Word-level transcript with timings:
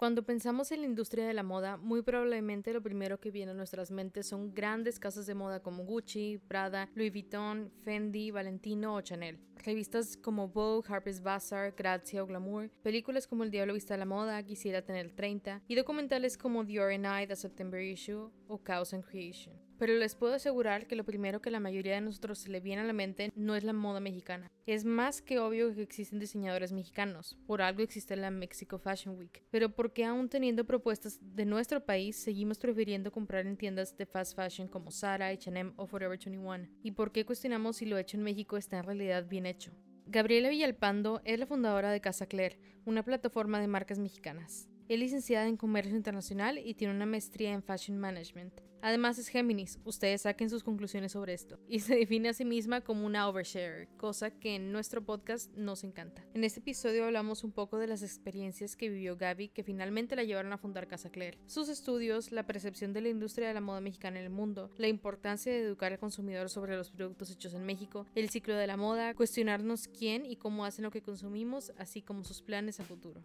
Cuando 0.00 0.22
pensamos 0.22 0.72
en 0.72 0.80
la 0.80 0.86
industria 0.86 1.26
de 1.26 1.34
la 1.34 1.42
moda, 1.42 1.76
muy 1.76 2.00
probablemente 2.00 2.72
lo 2.72 2.80
primero 2.80 3.20
que 3.20 3.30
viene 3.30 3.50
a 3.50 3.54
nuestras 3.54 3.90
mentes 3.90 4.26
son 4.26 4.54
grandes 4.54 4.98
casas 4.98 5.26
de 5.26 5.34
moda 5.34 5.60
como 5.60 5.84
Gucci, 5.84 6.38
Prada, 6.48 6.88
Louis 6.94 7.12
Vuitton, 7.12 7.70
Fendi, 7.84 8.30
Valentino 8.30 8.94
o 8.94 9.02
Chanel. 9.02 9.38
Revistas 9.56 10.16
como 10.16 10.48
Vogue, 10.48 10.88
Harper's 10.88 11.20
Bazaar, 11.22 11.74
Grazia 11.76 12.22
o 12.22 12.26
Glamour, 12.26 12.70
películas 12.82 13.26
como 13.26 13.44
El 13.44 13.50
Diablo 13.50 13.74
Vista 13.74 13.92
a 13.92 13.98
la 13.98 14.06
Moda, 14.06 14.42
Quisiera 14.42 14.80
tener 14.80 15.10
30 15.10 15.64
y 15.68 15.74
documentales 15.74 16.38
como 16.38 16.64
The 16.64 16.76
R&I, 16.76 17.26
The 17.26 17.36
September 17.36 17.82
Issue 17.82 18.30
o 18.48 18.56
Chaos 18.64 18.94
and 18.94 19.04
Creation 19.04 19.69
pero 19.80 19.94
les 19.94 20.14
puedo 20.14 20.34
asegurar 20.34 20.86
que 20.86 20.94
lo 20.94 21.04
primero 21.04 21.40
que 21.40 21.50
la 21.50 21.58
mayoría 21.58 21.94
de 21.94 22.02
nosotros 22.02 22.38
se 22.38 22.50
le 22.50 22.60
viene 22.60 22.82
a 22.82 22.84
la 22.84 22.92
mente 22.92 23.32
no 23.34 23.56
es 23.56 23.64
la 23.64 23.72
moda 23.72 23.98
mexicana. 23.98 24.52
Es 24.66 24.84
más 24.84 25.22
que 25.22 25.38
obvio 25.38 25.74
que 25.74 25.80
existen 25.80 26.18
diseñadores 26.18 26.70
mexicanos, 26.70 27.38
por 27.46 27.62
algo 27.62 27.80
existe 27.80 28.14
la 28.14 28.30
Mexico 28.30 28.78
Fashion 28.78 29.16
Week, 29.16 29.42
pero 29.50 29.74
¿por 29.74 29.94
qué 29.94 30.04
aún 30.04 30.28
teniendo 30.28 30.66
propuestas 30.66 31.18
de 31.22 31.46
nuestro 31.46 31.82
país 31.86 32.16
seguimos 32.16 32.58
prefiriendo 32.58 33.10
comprar 33.10 33.46
en 33.46 33.56
tiendas 33.56 33.96
de 33.96 34.04
fast 34.04 34.36
fashion 34.36 34.68
como 34.68 34.90
Zara, 34.90 35.28
H&M 35.28 35.72
o 35.76 35.86
Forever 35.86 36.18
21? 36.18 36.68
¿Y 36.82 36.90
por 36.90 37.10
qué 37.10 37.24
cuestionamos 37.24 37.78
si 37.78 37.86
lo 37.86 37.96
hecho 37.96 38.18
en 38.18 38.22
México 38.22 38.58
está 38.58 38.76
en 38.76 38.84
realidad 38.84 39.26
bien 39.26 39.46
hecho? 39.46 39.72
Gabriela 40.04 40.50
Villalpando 40.50 41.22
es 41.24 41.38
la 41.38 41.46
fundadora 41.46 41.90
de 41.90 42.02
Casa 42.02 42.26
Claire, 42.26 42.60
una 42.84 43.02
plataforma 43.02 43.60
de 43.60 43.68
marcas 43.68 43.98
mexicanas. 43.98 44.69
Es 44.90 44.98
licenciada 44.98 45.46
en 45.46 45.56
Comercio 45.56 45.94
Internacional 45.94 46.58
y 46.58 46.74
tiene 46.74 46.92
una 46.92 47.06
maestría 47.06 47.52
en 47.52 47.62
Fashion 47.62 47.96
Management. 47.96 48.60
Además 48.82 49.20
es 49.20 49.28
Géminis, 49.28 49.78
ustedes 49.84 50.22
saquen 50.22 50.50
sus 50.50 50.64
conclusiones 50.64 51.12
sobre 51.12 51.32
esto, 51.32 51.60
y 51.68 51.78
se 51.78 51.94
define 51.94 52.30
a 52.30 52.32
sí 52.32 52.44
misma 52.44 52.80
como 52.80 53.06
una 53.06 53.28
overshare, 53.28 53.86
cosa 53.96 54.32
que 54.32 54.56
en 54.56 54.72
nuestro 54.72 55.04
podcast 55.06 55.54
nos 55.54 55.84
encanta. 55.84 56.24
En 56.34 56.42
este 56.42 56.58
episodio 56.58 57.04
hablamos 57.04 57.44
un 57.44 57.52
poco 57.52 57.78
de 57.78 57.86
las 57.86 58.02
experiencias 58.02 58.74
que 58.74 58.88
vivió 58.88 59.16
Gaby 59.16 59.50
que 59.50 59.62
finalmente 59.62 60.16
la 60.16 60.24
llevaron 60.24 60.52
a 60.52 60.58
fundar 60.58 60.88
Casa 60.88 61.10
Claire, 61.10 61.38
sus 61.46 61.68
estudios, 61.68 62.32
la 62.32 62.48
percepción 62.48 62.92
de 62.92 63.02
la 63.02 63.10
industria 63.10 63.46
de 63.46 63.54
la 63.54 63.60
moda 63.60 63.80
mexicana 63.80 64.18
en 64.18 64.24
el 64.24 64.30
mundo, 64.30 64.72
la 64.76 64.88
importancia 64.88 65.52
de 65.52 65.60
educar 65.60 65.92
al 65.92 66.00
consumidor 66.00 66.50
sobre 66.50 66.76
los 66.76 66.90
productos 66.90 67.30
hechos 67.30 67.54
en 67.54 67.64
México, 67.64 68.06
el 68.16 68.28
ciclo 68.28 68.56
de 68.56 68.66
la 68.66 68.76
moda, 68.76 69.14
cuestionarnos 69.14 69.86
quién 69.86 70.26
y 70.26 70.34
cómo 70.34 70.64
hacen 70.64 70.82
lo 70.82 70.90
que 70.90 71.00
consumimos, 71.00 71.72
así 71.78 72.02
como 72.02 72.24
sus 72.24 72.42
planes 72.42 72.80
a 72.80 72.84
futuro. 72.84 73.22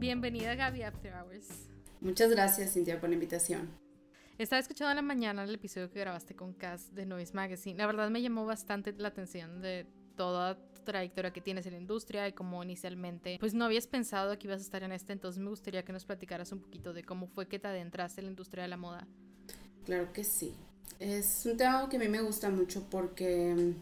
Bienvenida 0.00 0.54
Gaby 0.54 0.82
After 0.82 1.12
Hours. 1.12 1.46
Muchas 2.00 2.30
gracias 2.30 2.72
Cintia 2.72 2.98
por 2.98 3.10
la 3.10 3.16
invitación. 3.16 3.68
Estaba 4.38 4.58
escuchando 4.58 4.92
en 4.92 4.96
la 4.96 5.02
mañana 5.02 5.44
el 5.44 5.54
episodio 5.54 5.90
que 5.90 6.00
grabaste 6.00 6.34
con 6.34 6.54
Cass 6.54 6.94
de 6.94 7.04
Noise 7.04 7.34
Magazine. 7.34 7.76
La 7.76 7.86
verdad 7.86 8.08
me 8.08 8.22
llamó 8.22 8.46
bastante 8.46 8.94
la 8.94 9.08
atención 9.08 9.60
de 9.60 9.86
toda 10.16 10.56
tu 10.72 10.80
trayectoria 10.84 11.34
que 11.34 11.42
tienes 11.42 11.66
en 11.66 11.74
la 11.74 11.80
industria 11.80 12.26
y 12.26 12.32
cómo 12.32 12.64
inicialmente 12.64 13.36
pues 13.38 13.52
no 13.52 13.66
habías 13.66 13.86
pensado 13.86 14.38
que 14.38 14.46
ibas 14.46 14.60
a 14.60 14.62
estar 14.62 14.82
en 14.82 14.92
este, 14.92 15.12
entonces 15.12 15.38
me 15.42 15.50
gustaría 15.50 15.84
que 15.84 15.92
nos 15.92 16.06
platicaras 16.06 16.50
un 16.50 16.60
poquito 16.60 16.94
de 16.94 17.04
cómo 17.04 17.26
fue 17.26 17.46
que 17.46 17.58
te 17.58 17.68
adentraste 17.68 18.22
en 18.22 18.28
la 18.28 18.30
industria 18.30 18.62
de 18.62 18.68
la 18.70 18.78
moda. 18.78 19.06
Claro 19.84 20.14
que 20.14 20.24
sí. 20.24 20.54
Es 20.98 21.44
un 21.44 21.58
tema 21.58 21.86
que 21.90 21.98
a 21.98 22.00
mí 22.00 22.08
me 22.08 22.22
gusta 22.22 22.48
mucho 22.48 22.88
porque 22.88 23.74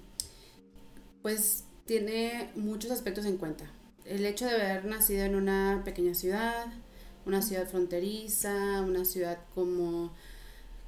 pues 1.22 1.64
tiene 1.84 2.50
muchos 2.56 2.91
aspectos 2.91 3.25
en 3.25 3.36
cuenta 3.36 3.70
el 4.09 4.27
hecho 4.27 4.47
de 4.47 4.53
haber 4.53 4.84
nacido 4.84 5.25
en 5.25 5.34
una 5.34 5.83
pequeña 5.84 6.14
ciudad, 6.14 6.67
una 7.27 7.42
ciudad 7.42 7.69
fronteriza, 7.69 8.83
una 8.83 9.05
ciudad 9.05 9.39
como 9.55 10.12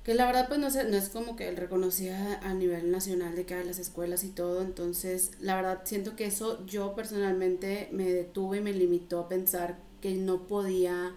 que 0.04 0.14
la 0.14 0.26
verdad 0.26 0.48
pues 0.48 0.58
no, 0.58 0.70
sé, 0.70 0.84
no 0.84 0.96
es 0.96 1.10
como 1.10 1.36
que 1.36 1.48
él 1.48 1.56
reconocía 1.56 2.40
a 2.42 2.54
nivel 2.54 2.90
nacional 2.90 3.36
de 3.36 3.44
que 3.44 3.54
hay 3.54 3.66
las 3.66 3.78
escuelas 3.78 4.24
y 4.24 4.30
todo, 4.30 4.62
entonces 4.62 5.32
la 5.40 5.56
verdad 5.56 5.82
siento 5.84 6.16
que 6.16 6.24
eso 6.24 6.64
yo 6.66 6.94
personalmente 6.94 7.88
me 7.92 8.10
detuve 8.10 8.58
y 8.58 8.62
me 8.62 8.72
limitó 8.72 9.20
a 9.20 9.28
pensar 9.28 9.78
que 10.00 10.14
no 10.14 10.46
podía 10.46 11.14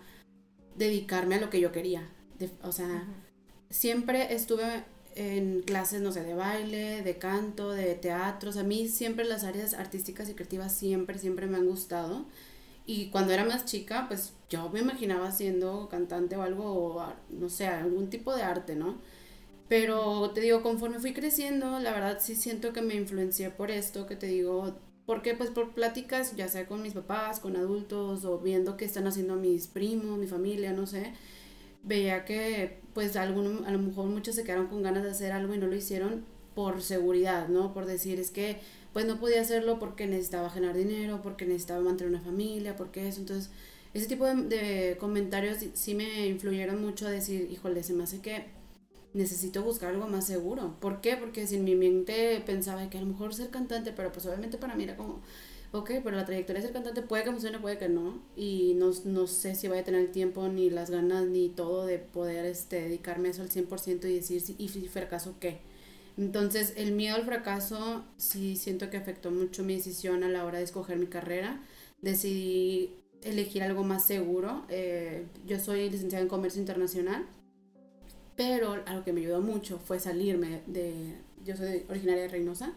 dedicarme 0.75 1.35
a 1.35 1.39
lo 1.39 1.49
que 1.49 1.61
yo 1.61 1.71
quería. 1.71 2.09
o 2.61 2.71
sea, 2.73 3.07
siempre 3.69 4.33
estuve 4.33 4.83
en 5.15 5.61
clases, 5.61 6.01
no 6.01 6.11
sé, 6.11 6.23
de 6.23 6.33
baile, 6.33 7.01
de 7.01 7.17
canto, 7.17 7.71
de 7.71 7.95
teatro. 7.95 8.51
a 8.57 8.63
mí 8.63 8.87
siempre 8.87 9.25
las 9.25 9.43
áreas 9.43 9.73
artísticas 9.73 10.29
y 10.29 10.33
creativas 10.33 10.73
siempre, 10.73 11.19
siempre 11.19 11.47
me 11.47 11.57
han 11.57 11.67
gustado. 11.67 12.25
Y 12.85 13.09
cuando 13.11 13.33
era 13.33 13.45
más 13.45 13.65
chica, 13.65 14.05
pues 14.07 14.33
yo 14.49 14.69
me 14.69 14.81
imaginaba 14.81 15.31
siendo 15.31 15.87
cantante 15.89 16.35
o 16.35 16.41
algo, 16.41 17.13
no 17.29 17.49
sé, 17.49 17.67
algún 17.67 18.09
tipo 18.09 18.35
de 18.35 18.43
arte, 18.43 18.75
¿no? 18.75 18.97
Pero 19.69 20.31
te 20.31 20.41
digo, 20.41 20.61
conforme 20.61 20.99
fui 20.99 21.13
creciendo, 21.13 21.79
la 21.79 21.91
verdad 21.93 22.19
sí 22.21 22.35
siento 22.35 22.73
que 22.73 22.81
me 22.81 22.95
influencié 22.95 23.49
por 23.49 23.71
esto, 23.71 24.05
que 24.05 24.15
te 24.15 24.27
digo, 24.27 24.77
porque 25.05 25.33
pues 25.35 25.49
por 25.49 25.73
pláticas, 25.73 26.35
ya 26.35 26.47
sea 26.47 26.67
con 26.67 26.81
mis 26.81 26.93
papás, 26.93 27.39
con 27.39 27.55
adultos, 27.55 28.25
o 28.25 28.39
viendo 28.39 28.77
qué 28.77 28.85
están 28.85 29.07
haciendo 29.07 29.35
mis 29.35 29.67
primos, 29.67 30.19
mi 30.19 30.27
familia, 30.27 30.73
no 30.73 30.85
sé, 30.87 31.13
veía 31.83 32.25
que 32.25 32.79
pues 32.93 33.15
algún, 33.15 33.65
a 33.65 33.71
lo 33.71 33.79
mejor 33.79 34.05
muchos 34.07 34.35
se 34.35 34.43
quedaron 34.43 34.67
con 34.67 34.83
ganas 34.83 35.03
de 35.03 35.11
hacer 35.11 35.31
algo 35.31 35.53
y 35.53 35.57
no 35.57 35.67
lo 35.67 35.75
hicieron 35.75 36.25
por 36.55 36.81
seguridad, 36.81 37.47
¿no? 37.49 37.73
Por 37.73 37.85
decir, 37.85 38.19
es 38.19 38.31
que 38.31 38.59
pues 38.93 39.05
no 39.05 39.19
podía 39.19 39.41
hacerlo 39.41 39.79
porque 39.79 40.05
necesitaba 40.07 40.49
generar 40.49 40.75
dinero, 40.77 41.21
porque 41.23 41.45
necesitaba 41.45 41.81
mantener 41.81 42.13
una 42.13 42.21
familia, 42.23 42.75
porque 42.75 43.07
eso. 43.07 43.21
Entonces, 43.21 43.51
ese 43.93 44.07
tipo 44.07 44.25
de, 44.25 44.35
de 44.43 44.97
comentarios 44.97 45.57
sí 45.73 45.95
me 45.95 46.27
influyeron 46.27 46.81
mucho 46.81 47.07
a 47.07 47.11
decir, 47.11 47.49
híjole, 47.51 47.83
se 47.83 47.93
me 47.93 48.03
hace 48.03 48.21
que 48.21 48.45
necesito 49.13 49.63
buscar 49.63 49.89
algo 49.93 50.07
más 50.07 50.25
seguro. 50.27 50.75
¿Por 50.79 51.01
qué? 51.01 51.17
Porque 51.17 51.47
si 51.47 51.55
en 51.55 51.63
mi 51.63 51.75
mente 51.75 52.41
pensaba 52.45 52.89
que 52.89 52.97
a 52.97 53.01
lo 53.01 53.07
mejor 53.07 53.33
ser 53.33 53.49
cantante, 53.49 53.93
pero 53.93 54.11
pues 54.11 54.25
obviamente 54.25 54.57
para 54.57 54.75
mí 54.75 54.83
era 54.83 54.97
como, 54.97 55.21
ok, 55.73 55.89
pero 56.03 56.15
la 56.15 56.23
trayectoria 56.25 56.61
de 56.61 56.67
ser 56.67 56.73
cantante 56.73 57.01
puede 57.01 57.23
que 57.23 57.31
funcione, 57.31 57.59
puede 57.59 57.79
que 57.79 57.89
no. 57.89 58.21
Y 58.35 58.73
no, 58.75 58.91
no 59.05 59.27
sé 59.27 59.55
si 59.55 59.67
voy 59.67 59.79
a 59.79 59.83
tener 59.83 60.01
el 60.01 60.11
tiempo, 60.11 60.47
ni 60.47 60.69
las 60.69 60.91
ganas, 60.91 61.25
ni 61.25 61.49
todo 61.49 61.85
de 61.85 61.97
poder 61.97 62.45
este, 62.45 62.81
dedicarme 62.81 63.29
a 63.29 63.31
eso 63.31 63.41
al 63.41 63.49
100% 63.49 64.05
y 64.05 64.15
decir, 64.15 64.39
si, 64.39 64.55
y 64.59 64.69
si 64.69 64.87
fracaso, 64.87 65.35
¿qué? 65.39 65.61
Entonces, 66.15 66.73
el 66.77 66.91
miedo 66.91 67.15
al 67.15 67.25
fracaso 67.25 68.03
sí 68.17 68.55
siento 68.55 68.91
que 68.91 68.97
afectó 68.97 69.31
mucho 69.31 69.63
mi 69.63 69.75
decisión 69.75 70.23
a 70.23 70.29
la 70.29 70.45
hora 70.45 70.59
de 70.59 70.63
escoger 70.63 70.97
mi 70.97 71.07
carrera. 71.07 71.59
Decidí 72.03 72.93
elegir 73.23 73.63
algo 73.63 73.83
más 73.83 74.05
seguro. 74.05 74.65
Eh, 74.69 75.25
yo 75.47 75.59
soy 75.59 75.89
licenciada 75.89 76.21
en 76.21 76.29
comercio 76.29 76.61
internacional, 76.61 77.25
pero 78.35 78.83
algo 78.85 79.03
que 79.03 79.11
me 79.11 79.21
ayudó 79.21 79.41
mucho 79.41 79.79
fue 79.79 79.99
salirme 79.99 80.61
de... 80.67 81.15
Yo 81.43 81.57
soy 81.57 81.83
originaria 81.89 82.23
de 82.23 82.29
Reynosa 82.29 82.73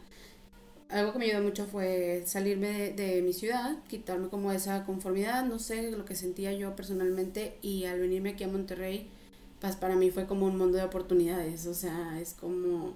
algo 0.89 1.13
que 1.13 1.19
me 1.19 1.25
ayudó 1.27 1.43
mucho 1.43 1.67
fue 1.67 2.23
salirme 2.27 2.91
de, 2.93 3.23
mi 3.23 3.33
ciudad, 3.33 3.77
quitarme 3.89 4.29
como 4.29 4.53
esa 4.53 4.85
conformidad, 4.85 5.45
no 5.45 5.59
sé, 5.59 5.91
lo 5.91 6.05
que 6.05 6.15
sentía 6.15 6.53
yo 6.53 6.77
personalmente 6.77 7.59
y 7.63 7.85
al 7.87 8.01
venirme 8.01 8.31
aquí 8.31 8.45
a 8.45 8.49
Monterrey, 8.49 9.09
pues 9.61 9.77
para 9.77 9.97
mí 9.97 10.11
fue 10.11 10.27
como 10.27 10.47
un 10.47 10.57
mundo 10.57 10.79
de 10.79 10.85
oportunidades, 10.85 11.67
o 11.67 11.75
sea, 11.75 12.21
es 12.21 12.35
como 12.35 12.95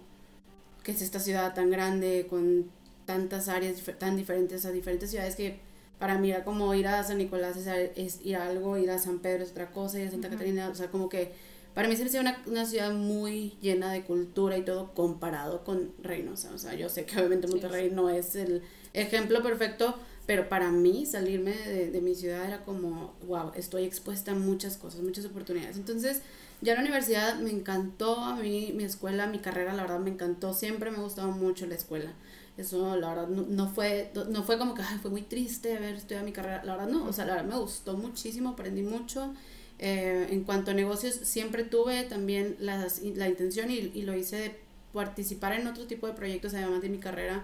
que 0.85 0.93
es 0.93 1.03
esta 1.03 1.21
ciudad 1.21 1.55
tan 1.55 1.71
grande 1.71 2.27
con 2.31 2.71
tantas 3.07 3.49
áreas 3.49 3.83
tan 3.99 4.17
diferentes 4.17 4.65
a 4.65 4.71
diferentes 4.71 5.11
ciudades 5.11 5.35
que 5.35 5.59
para 5.99 6.17
mí 6.17 6.31
era 6.31 6.45
como 6.45 6.73
ir 6.75 6.87
a 6.87 7.03
San 7.05 7.19
Nicolás 7.19 7.57
es, 7.57 8.21
ir 8.25 8.37
a 8.37 8.47
algo, 8.47 8.79
ir 8.79 8.91
a 8.91 8.99
San 8.99 9.19
Pedro 9.19 9.43
es 9.45 9.51
otra 9.51 9.71
cosa, 9.71 10.01
ir 10.01 10.09
a 10.09 10.11
Santa 10.11 10.31
Catarina, 10.31 10.69
o 10.69 10.75
sea, 10.75 10.91
como 10.91 11.09
que 11.09 11.33
para 11.75 11.89
mí 11.89 11.97
se 11.97 12.05
me 12.05 12.21
una, 12.21 12.43
una 12.47 12.67
ciudad 12.67 12.93
muy 12.93 13.57
llena 13.61 13.93
de 13.93 14.03
cultura 14.03 14.59
y 14.59 14.65
todo 14.65 14.93
comparado 14.95 15.65
con 15.65 15.93
Reynosa. 16.03 16.51
O 16.55 16.59
sea, 16.59 16.75
yo 16.75 16.89
sé 16.89 17.05
que 17.05 17.17
obviamente 17.17 17.47
Monterrey 17.47 17.91
no 17.91 18.11
es 18.11 18.35
el 18.35 18.63
ejemplo 18.93 19.43
perfecto, 19.43 19.97
pero 20.27 20.49
para 20.49 20.71
mí 20.71 21.07
salirme 21.07 21.53
de, 21.53 21.91
de, 21.91 22.01
mi 22.01 22.15
ciudad 22.15 22.45
era 22.45 22.65
como, 22.65 23.15
wow, 23.27 23.53
estoy 23.55 23.85
expuesta 23.85 24.33
a 24.33 24.35
muchas 24.35 24.77
cosas, 24.77 25.01
muchas 25.01 25.25
oportunidades. 25.25 25.77
Entonces, 25.77 26.23
ya 26.61 26.75
la 26.75 26.81
universidad 26.81 27.37
me 27.37 27.51
encantó, 27.51 28.17
a 28.19 28.37
mí 28.37 28.73
mi 28.75 28.85
escuela, 28.85 29.27
mi 29.27 29.39
carrera, 29.39 29.73
la 29.73 29.83
verdad 29.83 30.01
me 30.01 30.11
encantó, 30.11 30.53
siempre 30.53 30.91
me 30.91 30.99
ha 30.99 31.03
gustado 31.03 31.31
mucho 31.31 31.67
la 31.67 31.75
escuela. 31.75 32.13
Eso, 32.57 32.97
la 32.97 33.09
verdad, 33.09 33.29
no, 33.29 33.43
no 33.49 33.69
fue, 33.69 34.13
no 34.29 34.43
fue 34.43 34.59
como 34.59 34.75
que 34.75 34.83
Ay, 34.83 34.99
fue 35.01 35.11
muy 35.11 35.23
triste 35.23 35.79
ver 35.79 35.95
estudiar 35.95 36.25
mi 36.25 36.33
carrera, 36.33 36.63
la 36.65 36.77
verdad 36.77 36.89
no, 36.93 37.07
o 37.07 37.13
sea, 37.13 37.25
la 37.25 37.37
verdad 37.37 37.49
me 37.49 37.59
gustó 37.59 37.97
muchísimo, 37.97 38.51
aprendí 38.51 38.83
mucho. 38.83 39.33
Eh, 39.83 40.27
en 40.29 40.45
cuanto 40.45 40.73
a 40.73 40.75
negocios, 40.75 41.15
siempre 41.23 41.65
tuve 41.65 42.03
también 42.05 42.55
las, 42.61 43.01
la 43.01 43.31
intención 43.31 43.71
y, 43.71 43.77
y, 43.95 44.03
lo 44.03 44.15
hice 44.15 44.37
de 44.37 44.61
participar 44.93 45.55
en 45.55 45.67
otro 45.67 45.87
tipo 45.87 46.07
de 46.07 46.13
proyectos, 46.13 46.53
además 46.53 46.83
de 46.83 46.91
mi 46.91 46.99
carrera. 46.99 47.43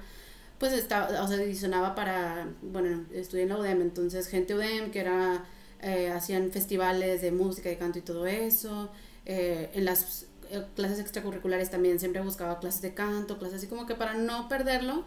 Pues 0.59 0.75
estaba, 0.75 1.23
o 1.23 1.29
sea, 1.29 1.39
adicionaba 1.39 1.95
para, 1.95 2.47
bueno, 2.61 3.07
estudié 3.15 3.45
en 3.45 3.49
la 3.49 3.59
UDEM, 3.59 3.81
entonces 3.81 4.29
gente 4.29 4.55
UDEM 4.55 4.91
que 4.91 5.01
era, 5.01 5.47
eh, 5.81 6.11
hacían 6.11 6.51
festivales 6.53 7.23
de 7.23 7.33
música, 7.33 7.71
de 7.71 7.79
canto 7.79 7.99
y 7.99 8.03
todo 8.03 8.27
eso. 8.27 8.91
Eh, 9.25 9.71
en 9.73 9.87
las 9.87 10.27
clases 10.75 10.99
extracurriculares 10.99 11.71
también 11.71 11.99
siempre 11.99 12.21
buscaba 12.21 12.61
clases 12.61 12.83
de 12.83 12.93
canto, 12.93 13.39
clases 13.39 13.59
así 13.59 13.67
como 13.67 13.87
que 13.87 13.95
para 13.95 14.13
no 14.15 14.49
perderlo, 14.49 15.05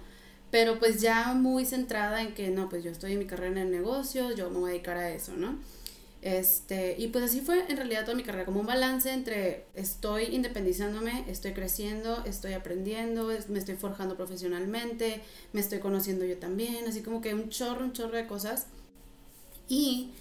pero 0.49 0.79
pues 0.79 0.99
ya 0.99 1.33
muy 1.33 1.65
centrada 1.65 2.21
en 2.23 2.33
que 2.33 2.49
no, 2.49 2.69
pues 2.69 2.83
yo 2.83 2.89
estoy 2.91 3.13
en 3.13 3.19
mi 3.19 3.25
carrera 3.25 3.61
en 3.61 3.71
negocios, 3.71 4.35
yo 4.35 4.49
me 4.49 4.57
voy 4.59 4.69
a 4.71 4.73
dedicar 4.73 4.97
a 4.97 5.11
eso, 5.11 5.33
¿no? 5.37 5.59
Este, 6.21 6.95
y 6.98 7.07
pues 7.07 7.24
así 7.24 7.39
fue 7.39 7.63
en 7.69 7.77
realidad 7.77 8.04
toda 8.04 8.16
mi 8.16 8.24
carrera, 8.24 8.45
como 8.45 8.60
un 8.60 8.66
balance 8.66 9.12
entre 9.12 9.66
estoy 9.74 10.25
independizándome, 10.36 11.24
estoy 11.30 11.54
creciendo, 11.54 12.25
estoy 12.25 12.54
aprendiendo, 12.54 13.30
me 13.48 13.60
estoy 13.60 13.75
forjando 13.75 14.18
profesionalmente, 14.18 15.21
me 15.54 15.62
estoy 15.62 15.80
conociendo 15.80 16.25
yo 16.25 16.38
también, 16.38 16.86
así 16.88 17.01
como 17.01 17.21
que 17.21 17.33
un 17.33 17.50
chorro, 17.50 17.86
un 17.86 17.94
chorro 17.94 18.18
de 18.18 18.27
cosas. 18.27 18.68
Y 19.69 20.12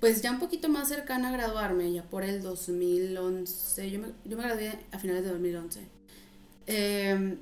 pues 0.00 0.20
ya 0.20 0.30
un 0.30 0.40
poquito 0.40 0.68
más 0.68 0.88
cercana 0.88 1.30
a 1.30 1.32
graduarme, 1.32 1.90
ya 1.92 2.02
por 2.02 2.22
el 2.22 2.42
2011, 2.42 3.90
yo 3.90 3.98
me, 3.98 4.08
yo 4.24 4.36
me 4.36 4.42
gradué 4.42 4.72
a 4.92 4.98
finales 4.98 5.24
de 5.24 5.30
2011. 5.30 5.80
Em, 6.66 7.38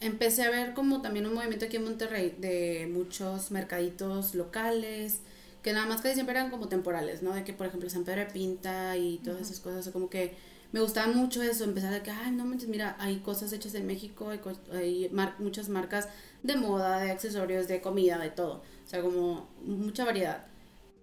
empecé 0.00 0.42
a 0.44 0.50
ver 0.50 0.74
como 0.74 1.02
también 1.02 1.26
un 1.26 1.34
movimiento 1.34 1.64
aquí 1.66 1.76
en 1.76 1.84
Monterrey 1.84 2.36
de 2.38 2.88
muchos 2.92 3.50
mercaditos 3.50 4.34
locales, 4.34 5.22
que 5.68 5.74
nada 5.74 5.84
más 5.84 6.00
casi 6.00 6.14
siempre 6.14 6.34
eran 6.34 6.50
como 6.50 6.68
temporales, 6.68 7.22
¿no? 7.22 7.34
De 7.34 7.44
que, 7.44 7.52
por 7.52 7.66
ejemplo, 7.66 7.90
San 7.90 8.02
Pedro 8.02 8.20
de 8.20 8.30
Pinta 8.30 8.96
y 8.96 9.18
todas 9.18 9.42
esas 9.42 9.60
cosas, 9.60 9.86
como 9.90 10.08
que 10.08 10.34
me 10.72 10.80
gustaba 10.80 11.12
mucho 11.12 11.42
eso, 11.42 11.64
empezar 11.64 11.92
a 11.92 12.02
que, 12.02 12.10
ay, 12.10 12.30
no 12.30 12.46
manches, 12.46 12.70
mira, 12.70 12.96
hay 12.98 13.18
cosas 13.18 13.52
hechas 13.52 13.74
en 13.74 13.86
México, 13.86 14.30
hay, 14.30 14.40
hay 14.72 15.10
muchas 15.38 15.68
marcas 15.68 16.08
de 16.42 16.56
moda, 16.56 17.00
de 17.00 17.10
accesorios, 17.10 17.68
de 17.68 17.82
comida, 17.82 18.16
de 18.16 18.30
todo, 18.30 18.62
o 18.62 18.88
sea, 18.88 19.02
como 19.02 19.50
mucha 19.62 20.06
variedad. 20.06 20.46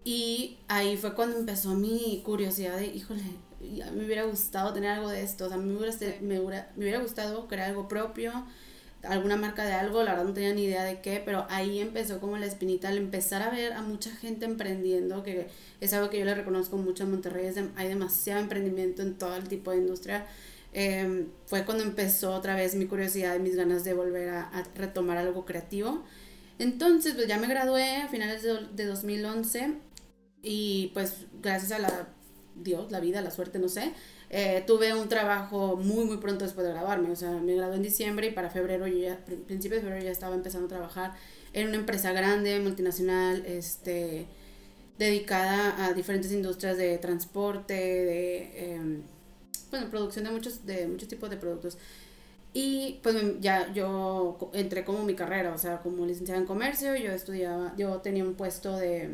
Y 0.04 0.58
ahí 0.68 0.98
fue 0.98 1.14
cuando 1.14 1.38
empezó 1.38 1.76
mi 1.76 2.24
curiosidad 2.26 2.76
de, 2.78 2.88
híjole, 2.88 3.22
me 3.60 4.04
hubiera 4.04 4.24
gustado 4.24 4.74
tener 4.74 4.90
algo 4.90 5.10
de 5.10 5.22
esto, 5.22 5.46
o 5.46 5.50
sea, 5.50 5.58
me 5.58 5.78
hubiera, 5.78 5.96
me 6.22 6.40
hubiera, 6.40 6.72
me 6.76 6.86
hubiera 6.86 7.02
gustado 7.02 7.48
crear 7.48 7.70
algo 7.70 7.88
propio, 7.88 8.34
alguna 9.08 9.38
marca 9.38 9.66
de 9.66 9.74
algo, 9.74 10.04
la 10.04 10.12
verdad 10.12 10.26
no 10.26 10.34
tenía 10.34 10.54
ni 10.54 10.64
idea 10.64 10.84
de 10.84 11.02
qué, 11.02 11.22
pero 11.24 11.46
ahí 11.50 11.80
empezó 11.80 12.20
como 12.20 12.38
la 12.38 12.46
espinita 12.46 12.90
al 12.90 12.98
empezar 12.98 13.42
a 13.42 13.50
ver 13.50 13.74
a 13.74 13.82
mucha 13.82 14.12
gente 14.12 14.46
emprendiendo, 14.46 15.24
que 15.24 15.48
es 15.82 15.94
algo 15.94 16.10
que 16.10 16.20
yo 16.20 16.26
le 16.26 16.36
reconozco 16.36 16.78
mucho 16.78 17.04
en 17.04 17.12
Monterrey, 17.12 17.52
hay 17.76 17.88
demasiado 17.88 18.42
emprendimiento 18.42 19.02
en 19.02 19.18
todo 19.18 19.36
el 19.36 19.48
tipo 19.48 19.72
de 19.72 19.78
industria. 19.78 20.26
Em, 20.74 21.28
fue 21.46 21.64
cuando 21.64 21.84
empezó 21.84 22.34
otra 22.34 22.56
vez 22.56 22.76
mi 22.76 22.86
curiosidad 22.86 23.36
y 23.36 23.40
mis 23.40 23.56
ganas 23.56 23.84
de 23.86 23.94
volver 23.94 24.30
a, 24.30 24.64
retomar 24.76 25.18
algo 25.18 25.46
creativo. 25.46 26.04
Entonces, 26.60 27.14
pues 27.16 27.28
ya 27.28 27.38
me 27.38 27.48
gradué 27.48 27.98
a 27.98 28.08
finales 28.10 28.44
de, 28.44 28.68
de 28.74 28.86
2011 28.86 29.76
y 30.44 30.92
pues 30.94 31.28
gracias 31.42 31.72
a 31.72 31.80
la 31.80 32.10
Dios, 32.56 32.92
la 32.92 33.00
vida, 33.00 33.22
la 33.22 33.32
suerte, 33.32 33.60
no 33.60 33.70
sé, 33.70 33.94
eh, 34.38 34.66
tuve 34.68 34.94
un 34.94 35.08
trabajo 35.08 35.78
muy, 35.78 36.04
muy 36.04 36.18
pronto 36.18 36.44
después 36.44 36.68
de 36.68 36.74
graduarme. 36.74 37.10
O 37.10 37.16
sea, 37.16 37.32
me 37.32 37.56
gradué 37.56 37.78
en 37.78 37.84
diciembre 37.84 38.28
y 38.28 38.32
para 38.32 38.50
febrero, 38.50 38.86
yo 38.86 38.98
ya, 38.98 39.18
principios 39.24 39.82
de 39.82 39.88
febrero 39.88 40.04
ya 40.04 40.12
estaba 40.12 40.36
empezando 40.36 40.66
a 40.66 40.70
trabajar 40.70 41.14
en 41.54 41.70
una 41.70 41.78
empresa 41.78 42.12
grande, 42.12 42.60
multinacional, 42.60 43.46
este, 43.46 44.28
dedicada 45.00 45.86
a 45.86 45.94
diferentes 45.94 46.34
industrias 46.34 46.76
de 46.76 46.98
transporte, 46.98 47.74
de, 47.76 48.74
em, 48.74 49.04
bueno, 49.72 49.90
producción 49.90 50.26
de 50.26 50.32
muchos, 50.32 50.66
de 50.66 50.86
muchos 50.88 51.08
tipos 51.08 51.30
de 51.30 51.38
productos. 51.38 51.78
Y 52.54 53.00
pues 53.04 53.16
ya 53.40 53.72
yo 53.74 54.38
entré 54.52 54.84
como 54.84 55.06
mi 55.06 55.16
carrera, 55.16 55.54
o 55.54 55.58
sea, 55.58 55.80
como 55.80 56.06
licenciada 56.06 56.42
en 56.42 56.46
comercio, 56.46 56.94
yo 56.98 57.12
estudiaba, 57.12 57.74
yo 57.78 58.02
tenía 58.02 58.26
un 58.26 58.34
puesto 58.34 58.76
de, 58.78 59.12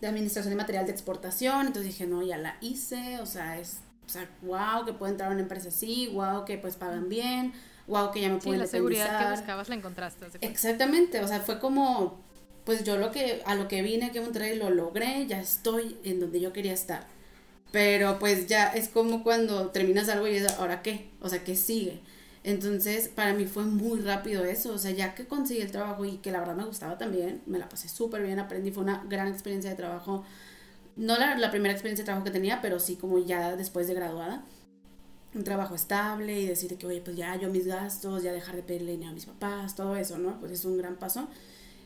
de 0.00 0.06
administración 0.08 0.50
de 0.50 0.56
material 0.56 0.86
de 0.86 0.92
exportación, 0.92 1.68
entonces 1.68 1.84
dije, 1.84 2.06
no, 2.06 2.20
ya 2.24 2.36
la 2.36 2.56
hice, 2.60 3.20
o 3.20 3.26
sea, 3.26 3.60
es 3.60 3.78
o 4.08 4.10
sea, 4.10 4.28
wow, 4.40 4.86
que 4.86 4.94
puedo 4.94 5.12
entrar 5.12 5.30
a 5.30 5.32
una 5.32 5.42
empresa 5.42 5.68
así, 5.68 6.08
wow, 6.14 6.46
que 6.46 6.56
pues 6.56 6.76
pagan 6.76 7.10
bien, 7.10 7.52
wow, 7.86 8.10
que 8.10 8.22
ya 8.22 8.30
me 8.30 8.40
sí, 8.40 8.46
puedo 8.46 8.58
la 8.58 8.66
seguridad 8.66 9.24
que 9.24 9.30
buscabas 9.32 9.68
la 9.68 9.74
encontraste. 9.74 10.26
Exactamente, 10.40 11.20
o 11.20 11.28
sea, 11.28 11.40
fue 11.40 11.58
como, 11.58 12.18
pues 12.64 12.84
yo 12.84 12.96
lo 12.96 13.12
que, 13.12 13.42
a 13.44 13.54
lo 13.54 13.68
que 13.68 13.82
vine 13.82 14.06
aquí 14.06 14.18
a 14.18 14.22
Monterrey 14.22 14.56
lo 14.56 14.70
logré, 14.70 15.26
ya 15.26 15.40
estoy 15.40 15.98
en 16.04 16.20
donde 16.20 16.40
yo 16.40 16.54
quería 16.54 16.72
estar. 16.72 17.06
Pero 17.70 18.18
pues 18.18 18.46
ya 18.46 18.68
es 18.68 18.88
como 18.88 19.22
cuando 19.22 19.68
terminas 19.68 20.08
algo 20.08 20.26
y 20.26 20.36
es, 20.36 20.58
¿ahora 20.58 20.80
qué? 20.80 21.10
O 21.20 21.28
sea, 21.28 21.44
¿qué 21.44 21.54
sigue? 21.54 22.00
Entonces, 22.44 23.08
para 23.08 23.34
mí 23.34 23.44
fue 23.44 23.64
muy 23.64 24.00
rápido 24.00 24.42
eso, 24.46 24.72
o 24.72 24.78
sea, 24.78 24.90
ya 24.92 25.14
que 25.14 25.26
conseguí 25.26 25.60
el 25.60 25.70
trabajo 25.70 26.06
y 26.06 26.16
que 26.16 26.32
la 26.32 26.38
verdad 26.38 26.54
me 26.54 26.64
gustaba 26.64 26.96
también, 26.96 27.42
me 27.44 27.58
la 27.58 27.68
pasé 27.68 27.90
súper 27.90 28.22
bien, 28.22 28.38
aprendí, 28.38 28.70
fue 28.70 28.84
una 28.84 29.04
gran 29.06 29.28
experiencia 29.28 29.68
de 29.68 29.76
trabajo 29.76 30.24
no 30.98 31.16
la, 31.16 31.50
primera 31.50 31.72
experiencia 31.72 32.02
de 32.02 32.06
trabajo 32.06 32.24
que 32.24 32.32
tenía, 32.32 32.60
pero 32.60 32.80
sí 32.80 32.96
como 32.96 33.18
ya 33.18 33.56
después 33.56 33.86
de 33.86 33.94
graduada. 33.94 34.44
Un 35.34 35.44
trabajo 35.44 35.74
estable 35.74 36.40
y 36.40 36.46
decir 36.46 36.76
que, 36.76 36.86
oye, 36.86 37.00
pues 37.00 37.16
ya 37.16 37.36
yo 37.36 37.50
mis 37.50 37.66
gastos, 37.66 38.22
ya 38.22 38.32
dejar 38.32 38.56
de 38.56 38.62
pedirle 38.62 38.92
dinero 38.92 39.12
a 39.12 39.14
mis 39.14 39.26
papás, 39.26 39.76
todo 39.76 39.94
eso, 39.94 40.18
¿no? 40.18 40.40
Pues 40.40 40.52
es 40.52 40.64
un 40.64 40.76
gran 40.76 40.96
paso. 40.96 41.28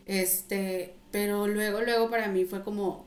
Este, 0.07 0.97
pero 1.11 1.47
luego, 1.47 1.83
luego 1.83 2.09
para 2.09 2.29
mí 2.29 2.47
fue 2.47 2.63
como, 2.63 3.07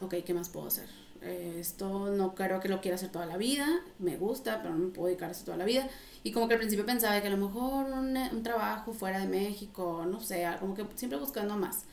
ok, 0.00 0.14
¿qué 0.24 0.32
más 0.32 0.48
puedo 0.48 0.68
hacer? 0.68 0.88
Esto 1.20 2.08
no 2.08 2.34
creo 2.34 2.58
que 2.58 2.68
lo 2.68 2.80
quiera 2.80 2.96
hacer 2.96 3.10
toda 3.10 3.26
la 3.26 3.36
vida, 3.36 3.66
me 3.98 4.16
gusta, 4.16 4.60
pero 4.62 4.74
no 4.74 4.92
puedo 4.92 5.08
dedicar 5.08 5.30
a 5.30 5.34
toda 5.34 5.56
la 5.56 5.64
vida. 5.64 5.88
Y 6.24 6.32
como 6.32 6.48
que 6.48 6.54
al 6.54 6.60
principio 6.60 6.86
pensaba 6.86 7.20
que 7.20 7.28
a 7.28 7.30
lo 7.30 7.36
mejor 7.36 7.92
un, 7.92 8.16
un 8.16 8.42
trabajo 8.42 8.92
fuera 8.94 9.20
de 9.20 9.26
México, 9.26 10.04
no 10.08 10.20
sé, 10.20 10.46
como 10.60 10.74
que 10.74 10.86
siempre 10.96 11.18
buscando 11.18 11.56
más. 11.56 11.84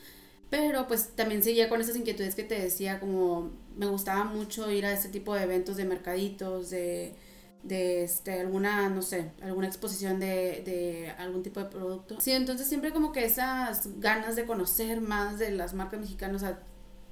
Pero 0.50 0.88
pues 0.88 1.10
también 1.14 1.42
seguía 1.42 1.68
con 1.68 1.80
esas 1.80 1.96
inquietudes 1.96 2.34
que 2.34 2.42
te 2.42 2.60
decía, 2.60 2.98
como 2.98 3.52
me 3.76 3.86
gustaba 3.86 4.24
mucho 4.24 4.70
ir 4.70 4.84
a 4.84 4.92
este 4.92 5.08
tipo 5.08 5.34
de 5.34 5.44
eventos 5.44 5.76
de 5.76 5.84
mercaditos, 5.84 6.70
de, 6.70 7.14
de 7.62 8.02
este, 8.02 8.40
alguna, 8.40 8.88
no 8.88 9.00
sé, 9.00 9.30
alguna 9.42 9.68
exposición 9.68 10.18
de, 10.18 10.62
de 10.64 11.14
algún 11.18 11.44
tipo 11.44 11.60
de 11.60 11.66
producto. 11.66 12.20
Sí, 12.20 12.32
entonces 12.32 12.66
siempre 12.66 12.92
como 12.92 13.12
que 13.12 13.24
esas 13.24 14.00
ganas 14.00 14.34
de 14.34 14.44
conocer 14.44 15.00
más 15.00 15.38
de 15.38 15.52
las 15.52 15.72
marcas 15.72 16.00
mexicanas, 16.00 16.42
o 16.42 16.46
sea, 16.46 16.62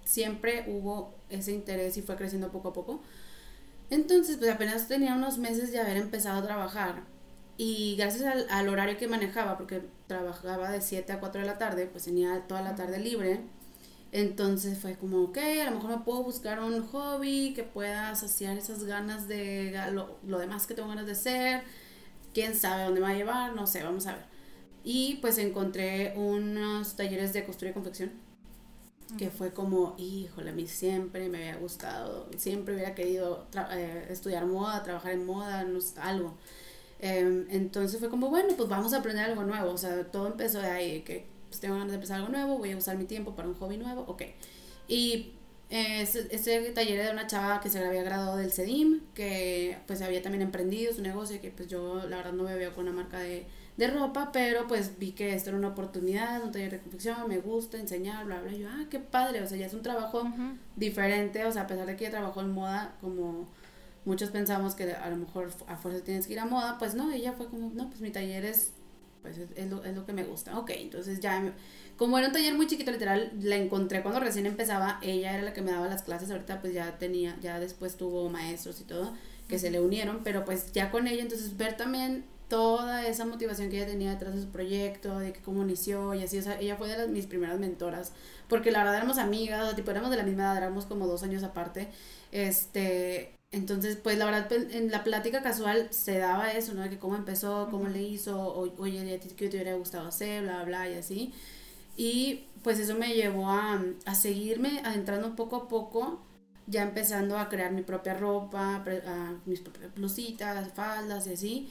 siempre 0.04 0.64
hubo 0.66 1.14
ese 1.30 1.52
interés 1.52 1.96
y 1.96 2.02
fue 2.02 2.16
creciendo 2.16 2.50
poco 2.50 2.68
a 2.68 2.72
poco. 2.72 3.02
Entonces, 3.90 4.36
pues 4.36 4.50
apenas 4.50 4.88
tenía 4.88 5.14
unos 5.14 5.38
meses 5.38 5.70
de 5.70 5.78
haber 5.78 5.96
empezado 5.96 6.40
a 6.40 6.42
trabajar 6.42 7.04
y 7.58 7.96
gracias 7.96 8.24
al, 8.24 8.46
al, 8.48 8.68
horario 8.68 8.96
que 8.96 9.08
manejaba, 9.08 9.58
porque 9.58 9.82
trabajaba 10.06 10.70
de 10.70 10.80
7 10.80 11.12
a 11.12 11.20
4 11.20 11.40
de 11.40 11.46
la 11.46 11.58
tarde, 11.58 11.86
pues 11.86 12.04
tenía 12.04 12.46
toda 12.46 12.62
la 12.62 12.76
tarde 12.76 13.00
libre. 13.00 13.40
Entonces 14.12 14.78
fue 14.78 14.96
como, 14.96 15.24
ok, 15.24 15.38
a 15.38 15.64
lo 15.66 15.72
mejor 15.72 15.90
me 15.90 16.04
puedo 16.04 16.22
buscar 16.22 16.60
un 16.60 16.86
hobby 16.86 17.52
que 17.54 17.64
pueda 17.64 18.14
saciar 18.14 18.56
esas 18.56 18.84
ganas 18.84 19.28
de 19.28 19.78
lo, 19.92 20.18
lo 20.26 20.38
demás 20.38 20.66
que 20.66 20.74
tengo 20.74 20.88
ganas 20.88 21.06
de 21.06 21.12
hacer. 21.12 21.62
Quién 22.32 22.54
sabe 22.54 22.84
dónde 22.84 23.00
me 23.00 23.06
va 23.08 23.12
a 23.12 23.16
llevar, 23.16 23.54
no 23.54 23.66
sé, 23.66 23.82
vamos 23.82 24.06
a 24.06 24.14
ver. 24.14 24.24
Y 24.84 25.16
pues 25.16 25.36
encontré 25.38 26.14
unos 26.16 26.96
talleres 26.96 27.32
de 27.32 27.44
costura 27.44 27.72
y 27.72 27.74
confección. 27.74 28.12
Que 29.18 29.30
fue 29.30 29.52
como, 29.52 29.94
híjole, 29.98 30.50
a 30.50 30.52
mí 30.52 30.66
siempre 30.66 31.28
me 31.28 31.38
había 31.38 31.56
gustado, 31.56 32.28
siempre 32.36 32.74
hubiera 32.74 32.94
querido 32.94 33.46
eh, 33.72 34.06
estudiar 34.10 34.46
moda, 34.46 34.82
trabajar 34.82 35.12
en 35.12 35.26
moda, 35.26 35.64
no, 35.64 35.80
algo. 36.00 36.36
Em, 37.00 37.46
entonces 37.50 38.00
fue 38.00 38.08
como, 38.08 38.28
bueno, 38.28 38.54
pues 38.56 38.68
vamos 38.68 38.92
a 38.92 38.98
aprender 38.98 39.24
algo 39.24 39.44
nuevo. 39.44 39.70
O 39.70 39.78
sea, 39.78 40.04
todo 40.10 40.26
empezó 40.26 40.60
de 40.60 40.68
ahí, 40.68 41.00
que 41.02 41.26
pues 41.48 41.60
tengo 41.60 41.74
ganas 41.74 41.90
de 41.90 41.94
empezar 41.94 42.18
algo 42.18 42.30
nuevo, 42.30 42.58
voy 42.58 42.72
a 42.72 42.76
usar 42.76 42.96
mi 42.96 43.04
tiempo 43.04 43.34
para 43.34 43.48
un 43.48 43.54
hobby 43.54 43.78
nuevo, 43.78 44.04
ok. 44.06 44.22
Y 44.86 45.32
eh, 45.70 46.02
ese, 46.02 46.72
taller 46.72 46.98
era 46.98 47.06
de 47.06 47.12
una 47.12 47.26
chava 47.26 47.60
que 47.60 47.68
se 47.70 47.84
había 47.84 48.02
graduado 48.02 48.38
del 48.38 48.52
CEDIM, 48.52 49.00
que 49.14 49.78
pues 49.86 50.02
había 50.02 50.22
también 50.22 50.42
emprendido 50.42 50.92
su 50.94 51.02
negocio, 51.02 51.40
que 51.40 51.50
pues 51.50 51.68
yo 51.68 52.06
la 52.08 52.16
verdad 52.16 52.32
no 52.32 52.44
me 52.44 52.54
veo 52.54 52.74
con 52.74 52.88
una 52.88 52.96
marca 52.96 53.18
de, 53.18 53.46
de 53.76 53.86
ropa, 53.88 54.30
pero 54.32 54.66
pues 54.66 54.98
vi 54.98 55.12
que 55.12 55.34
esto 55.34 55.50
era 55.50 55.58
una 55.58 55.68
oportunidad, 55.68 56.42
un 56.42 56.52
taller 56.52 56.72
de 56.72 56.80
confección, 56.80 57.28
me 57.28 57.38
gusta 57.38 57.78
enseñar, 57.78 58.24
bla, 58.24 58.40
bla. 58.40 58.52
Y 58.52 58.60
yo, 58.60 58.68
ah, 58.70 58.86
qué 58.90 58.98
padre, 58.98 59.42
o 59.42 59.46
sea, 59.46 59.58
ya 59.58 59.66
es 59.66 59.74
un 59.74 59.82
trabajo 59.82 60.24
diferente, 60.76 61.44
o 61.44 61.52
sea, 61.52 61.62
a 61.62 61.66
pesar 61.66 61.86
de 61.86 61.96
que 61.96 62.04
ya 62.04 62.10
trabajó 62.10 62.40
en 62.40 62.50
moda 62.52 62.96
como 63.00 63.48
muchos 64.08 64.30
pensamos 64.30 64.74
que 64.74 64.90
a 64.90 65.10
lo 65.10 65.16
mejor 65.16 65.50
a 65.66 65.76
fuerza 65.76 66.02
tienes 66.02 66.26
que 66.26 66.32
ir 66.32 66.40
a 66.40 66.46
moda, 66.46 66.78
pues 66.78 66.94
no, 66.94 67.12
ella 67.12 67.34
fue 67.34 67.46
como, 67.46 67.70
no, 67.74 67.88
pues 67.88 68.00
mi 68.00 68.10
taller 68.10 68.44
es, 68.46 68.72
pues 69.20 69.36
es, 69.36 69.70
lo, 69.70 69.84
es 69.84 69.94
lo 69.94 70.06
que 70.06 70.14
me 70.14 70.24
gusta. 70.24 70.58
Ok, 70.58 70.70
entonces 70.74 71.20
ya, 71.20 71.52
como 71.96 72.16
era 72.16 72.28
un 72.28 72.32
taller 72.32 72.54
muy 72.54 72.66
chiquito, 72.66 72.90
literal, 72.90 73.30
la 73.40 73.56
encontré 73.56 74.02
cuando 74.02 74.18
recién 74.18 74.46
empezaba, 74.46 74.98
ella 75.02 75.34
era 75.34 75.42
la 75.42 75.52
que 75.52 75.60
me 75.60 75.72
daba 75.72 75.88
las 75.88 76.02
clases, 76.02 76.30
ahorita 76.30 76.60
pues 76.62 76.72
ya 76.72 76.96
tenía, 76.98 77.36
ya 77.42 77.60
después 77.60 77.96
tuvo 77.96 78.30
maestros 78.30 78.80
y 78.80 78.84
todo, 78.84 79.12
que 79.46 79.58
se 79.58 79.70
le 79.70 79.78
unieron, 79.78 80.22
pero 80.24 80.44
pues 80.44 80.72
ya 80.72 80.90
con 80.90 81.06
ella, 81.06 81.22
entonces 81.22 81.58
ver 81.58 81.76
también 81.76 82.24
toda 82.48 83.06
esa 83.06 83.26
motivación 83.26 83.68
que 83.68 83.76
ella 83.76 83.86
tenía 83.86 84.10
detrás 84.10 84.34
de 84.34 84.40
su 84.40 84.48
proyecto, 84.48 85.18
de 85.18 85.34
que 85.34 85.40
cómo 85.40 85.62
inició 85.62 86.14
y 86.14 86.22
así, 86.22 86.38
o 86.38 86.42
sea, 86.42 86.58
ella 86.58 86.76
fue 86.76 86.88
de 86.88 86.96
las, 86.96 87.08
mis 87.08 87.26
primeras 87.26 87.58
mentoras, 87.60 88.12
porque 88.48 88.70
la 88.70 88.78
verdad 88.78 88.96
éramos 88.96 89.18
amigas, 89.18 89.76
tipo 89.76 89.90
éramos 89.90 90.10
de 90.10 90.16
la 90.16 90.22
misma 90.22 90.44
edad, 90.44 90.56
éramos 90.56 90.86
como 90.86 91.06
dos 91.06 91.22
años 91.22 91.42
aparte, 91.42 91.88
este, 92.32 93.37
entonces, 93.50 93.96
pues 93.96 94.18
la 94.18 94.26
verdad, 94.26 94.48
pues, 94.48 94.74
en 94.74 94.90
la 94.90 95.04
plática 95.04 95.42
casual 95.42 95.88
se 95.90 96.18
daba 96.18 96.52
eso, 96.52 96.74
¿no? 96.74 96.82
De 96.82 96.90
que 96.90 96.98
cómo 96.98 97.16
empezó, 97.16 97.68
cómo 97.70 97.88
le 97.88 98.02
hizo, 98.02 98.38
o, 98.40 98.74
oye, 98.80 99.14
¿a 99.14 99.20
ti 99.20 99.30
qué 99.30 99.48
te 99.48 99.56
hubiera 99.56 99.74
gustado 99.76 100.08
hacer? 100.08 100.42
Bla, 100.42 100.64
bla, 100.64 100.88
y 100.90 100.94
así. 100.94 101.32
Y 101.96 102.44
pues 102.62 102.78
eso 102.78 102.94
me 102.96 103.14
llevó 103.14 103.48
a, 103.50 103.82
a 104.06 104.14
seguirme 104.14 104.80
adentrando 104.84 105.36
poco 105.36 105.56
a 105.56 105.68
poco, 105.68 106.22
ya 106.66 106.82
empezando 106.82 107.38
a 107.38 107.48
crear 107.48 107.72
mi 107.72 107.82
propia 107.82 108.14
ropa, 108.14 108.76
a 109.06 109.34
mis 109.46 109.60
propias 109.60 109.94
blusitas, 109.94 110.72
faldas 110.74 111.26
y 111.26 111.32
así. 111.32 111.70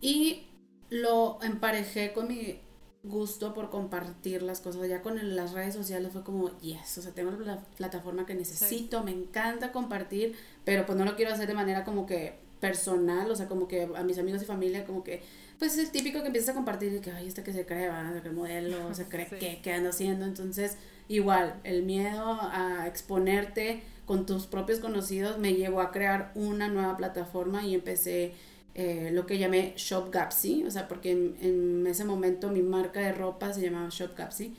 Y 0.00 0.46
lo 0.90 1.38
emparejé 1.42 2.12
con 2.12 2.28
mi 2.28 2.60
gusto 3.08 3.54
por 3.54 3.70
compartir 3.70 4.42
las 4.42 4.60
cosas. 4.60 4.88
Ya 4.88 5.02
con 5.02 5.36
las 5.36 5.52
redes 5.52 5.74
sociales 5.74 6.12
fue 6.12 6.22
como, 6.22 6.56
yes, 6.58 6.98
o 6.98 7.02
sea, 7.02 7.12
tengo 7.12 7.30
la 7.32 7.58
plataforma 7.76 8.26
que 8.26 8.34
necesito, 8.34 9.02
me 9.02 9.12
encanta 9.12 9.72
compartir, 9.72 10.34
pero 10.64 10.86
pues 10.86 10.98
no 10.98 11.04
lo 11.04 11.16
quiero 11.16 11.32
hacer 11.32 11.48
de 11.48 11.54
manera 11.54 11.84
como 11.84 12.06
que 12.06 12.38
personal, 12.60 13.30
o 13.30 13.36
sea, 13.36 13.48
como 13.48 13.68
que 13.68 13.88
a 13.94 14.02
mis 14.02 14.18
amigos 14.18 14.42
y 14.42 14.44
familia, 14.44 14.84
como 14.84 15.04
que, 15.04 15.22
pues 15.58 15.74
es 15.74 15.78
el 15.78 15.90
típico 15.90 16.20
que 16.20 16.26
empiezas 16.26 16.50
a 16.50 16.54
compartir 16.54 16.92
y 16.94 17.00
que, 17.00 17.10
ay, 17.10 17.26
este 17.28 17.42
que 17.42 17.52
se 17.52 17.66
cree, 17.66 17.88
va, 17.88 18.08
a 18.08 18.32
modelo, 18.32 18.94
se 18.94 19.04
cree 19.08 19.26
que, 19.26 19.60
¿qué 19.62 19.72
anda 19.72 19.90
haciendo? 19.90 20.24
Entonces, 20.24 20.76
igual, 21.08 21.60
el 21.64 21.82
miedo 21.82 22.38
a 22.40 22.86
exponerte 22.86 23.82
con 24.06 24.24
tus 24.24 24.46
propios 24.46 24.78
conocidos 24.78 25.38
me 25.38 25.54
llevó 25.54 25.80
a 25.80 25.90
crear 25.90 26.30
una 26.34 26.68
nueva 26.68 26.96
plataforma 26.96 27.64
y 27.64 27.74
empecé 27.74 28.34
eh, 28.78 29.08
lo 29.10 29.24
que 29.24 29.38
llamé 29.38 29.72
Shop 29.78 30.10
Gapsy, 30.10 30.62
o 30.66 30.70
sea, 30.70 30.86
porque 30.86 31.10
en, 31.10 31.86
ese 31.86 32.04
momento 32.04 32.50
mi 32.50 32.60
marca 32.60 33.00
de 33.00 33.12
ropa 33.12 33.54
se 33.54 33.62
llamaba 33.62 33.88
Shop 33.88 34.14
Gapsy. 34.14 34.54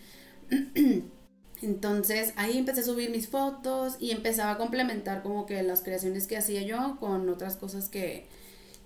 Entonces 1.62 2.34
ahí 2.36 2.58
empecé 2.58 2.82
a 2.82 2.84
subir 2.84 3.12
mis 3.12 3.28
fotos 3.28 3.96
y 4.00 4.10
empezaba 4.10 4.54
a 4.54 4.58
complementar 4.58 5.22
como 5.22 5.46
que 5.46 5.62
las 5.62 5.82
creaciones 5.82 6.26
que 6.26 6.36
hacía 6.36 6.64
yo 6.64 6.98
con 7.00 7.30
otras 7.30 7.58
cosas 7.58 7.90
que, 7.90 8.26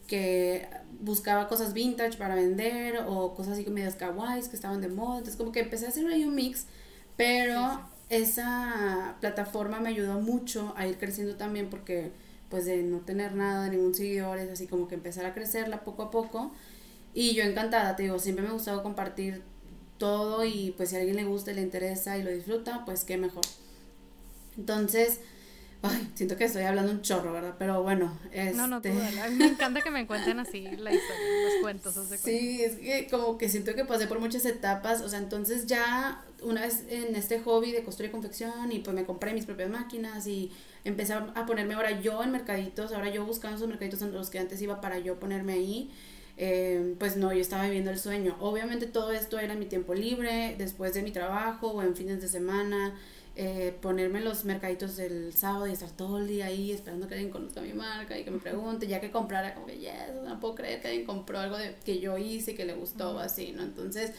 que 0.06 0.68
buscaba 1.00 1.48
cosas 1.48 1.74
vintage 1.74 2.18
para 2.18 2.36
vender 2.36 3.06
o 3.08 3.34
cosas 3.34 3.54
así 3.54 3.70
medias 3.70 3.96
kawaii 3.96 4.42
que 4.42 4.56
estaban 4.58 4.82
de 4.82 4.90
moda. 4.90 5.20
Entonces 5.20 5.38
como 5.38 5.54
que 5.54 5.62
empecé 5.62 5.86
a 5.86 5.90
hacer 5.90 6.06
ahí 6.08 6.26
un 6.26 6.36
mix, 6.36 6.66
pero 7.16 7.80
esa 8.10 9.16
plataforma 9.22 9.80
me 9.80 9.88
ayudó 9.88 10.20
mucho 10.20 10.74
a 10.76 10.88
ir 10.88 10.98
creciendo 10.98 11.38
también 11.38 11.70
porque 11.70 12.12
pues 12.52 12.66
de 12.66 12.84
no 12.84 13.00
tener 13.00 13.34
nada, 13.34 13.70
ningún 13.70 13.96
seguidor, 13.96 14.38
es 14.38 14.52
así 14.52 14.68
como 14.68 14.88
que 14.88 14.94
empezar 14.96 15.26
a 15.26 15.34
crecerla 15.34 15.84
poco 15.84 16.04
a 16.04 16.12
poco. 16.12 16.52
Y 17.16 17.34
yo 17.34 17.44
encantada, 17.44 17.96
te 17.96 18.04
digo, 18.04 18.20
siempre 18.20 18.44
me 18.44 18.50
ha 18.50 18.54
gustado 18.54 18.84
compartir 18.84 19.42
todo 19.98 20.46
y 20.46 20.74
pues 20.78 20.90
si 20.90 20.96
a 20.96 21.00
alguien 21.00 21.16
le 21.16 21.24
gusta, 21.24 21.54
le 21.54 21.62
interesa 21.62 22.18
y 22.18 22.24
lo 22.24 22.30
disfruta, 22.30 22.86
pues 22.86 23.04
qué 23.04 23.18
mejor. 23.18 23.44
Entonces, 24.58 25.20
ay, 25.84 26.12
siento 26.14 26.38
que 26.38 26.46
estoy 26.46 26.64
hablando 26.64 26.92
un 26.92 27.02
chorro, 27.02 27.34
¿verdad? 27.34 27.56
Pero 27.58 27.82
bueno, 27.82 28.18
este... 28.32 28.54
No, 28.54 28.68
no, 28.68 28.82
tú 28.82 28.90
A 28.90 29.30
mí 29.30 29.36
me 29.36 29.46
encanta 29.46 29.82
que 29.82 29.90
me 29.90 30.06
cuenten 30.06 30.40
así 30.40 30.62
la 30.62 30.94
historia, 30.94 31.26
los 31.46 31.62
cuentos. 31.62 31.98
O 31.98 32.06
sí, 32.06 32.62
es 32.64 32.76
que 32.76 33.08
como 33.10 33.38
que 33.38 33.50
siento 33.50 33.74
que 33.74 33.86
pasé 33.86 34.08
por 34.08 34.20
muchas 34.20 34.46
etapas, 34.46 35.02
o 35.02 35.10
sea, 35.10 35.20
entonces 35.20 35.66
ya 35.66 36.24
una 36.44 36.62
vez 36.62 36.86
en 36.90 37.16
este 37.16 37.40
hobby 37.40 37.72
de 37.72 37.84
costura 37.84 38.10
y 38.10 38.12
confección 38.12 38.72
y 38.72 38.80
pues 38.80 38.96
me 38.96 39.06
compré 39.06 39.34
mis 39.34 39.46
propias 39.46 39.70
máquinas 39.70 40.26
y 40.28 40.52
empecé 40.84 41.14
a 41.14 41.46
ponerme 41.46 41.76
ahora 41.76 42.00
yo 42.00 42.24
en 42.24 42.32
mercaditos, 42.32 42.92
ahora 42.92 43.10
yo 43.10 43.26
buscando 43.26 43.58
esos 43.58 43.68
mercaditos 43.68 44.02
en 44.02 44.12
los 44.12 44.30
que 44.30 44.40
antes 44.40 44.62
iba 44.62 44.82
para 44.82 45.00
yo 45.00 45.20
ponerme 45.20 45.54
ahí. 45.54 45.92
Eh, 46.38 46.96
pues 46.98 47.18
no, 47.18 47.32
yo 47.34 47.40
estaba 47.40 47.66
viviendo 47.66 47.92
el 47.92 48.00
sueño. 48.00 48.36
Obviamente 48.40 48.88
todo 48.88 49.12
esto 49.12 49.38
era 49.38 49.54
en 49.54 49.60
mi 49.60 49.66
tiempo 49.66 49.94
libre, 49.94 50.56
después 50.58 50.94
de 50.94 51.04
mi 51.04 51.12
trabajo 51.12 51.68
o 51.68 51.84
en 51.84 51.96
fines 51.96 52.22
de 52.22 52.28
semana. 52.28 52.96
Eh, 53.44 53.76
ponerme 53.82 54.22
los 54.22 54.46
mercaditos 54.46 54.98
del 54.98 55.34
sábado 55.34 55.66
y 55.66 55.72
estar 55.72 55.90
todo 55.90 56.20
el 56.20 56.28
día 56.28 56.46
ahí 56.46 56.72
esperando 56.72 57.08
que 57.08 57.16
alguien 57.16 57.32
conozca 57.32 57.60
mi 57.60 57.74
marca 57.74 58.16
y 58.16 58.24
que 58.24 58.30
me 58.30 58.38
pregunte, 58.38 58.86
ya 58.86 59.02
que 59.02 59.10
comprara, 59.10 59.56
como 59.56 59.66
que, 59.66 59.80
yes, 59.80 60.14
no 60.24 60.40
puedo 60.40 60.54
creer 60.54 60.80
que 60.80 60.90
alguien 60.90 61.08
compró 61.08 61.40
algo 61.40 61.58
de, 61.58 61.74
que 61.84 62.00
yo 62.00 62.20
hice 62.20 62.52
y 62.52 62.56
que 62.56 62.66
le 62.66 62.76
gustó 62.76 63.18
así, 63.18 63.52
¿no? 63.52 63.64
Entonces, 63.64 64.12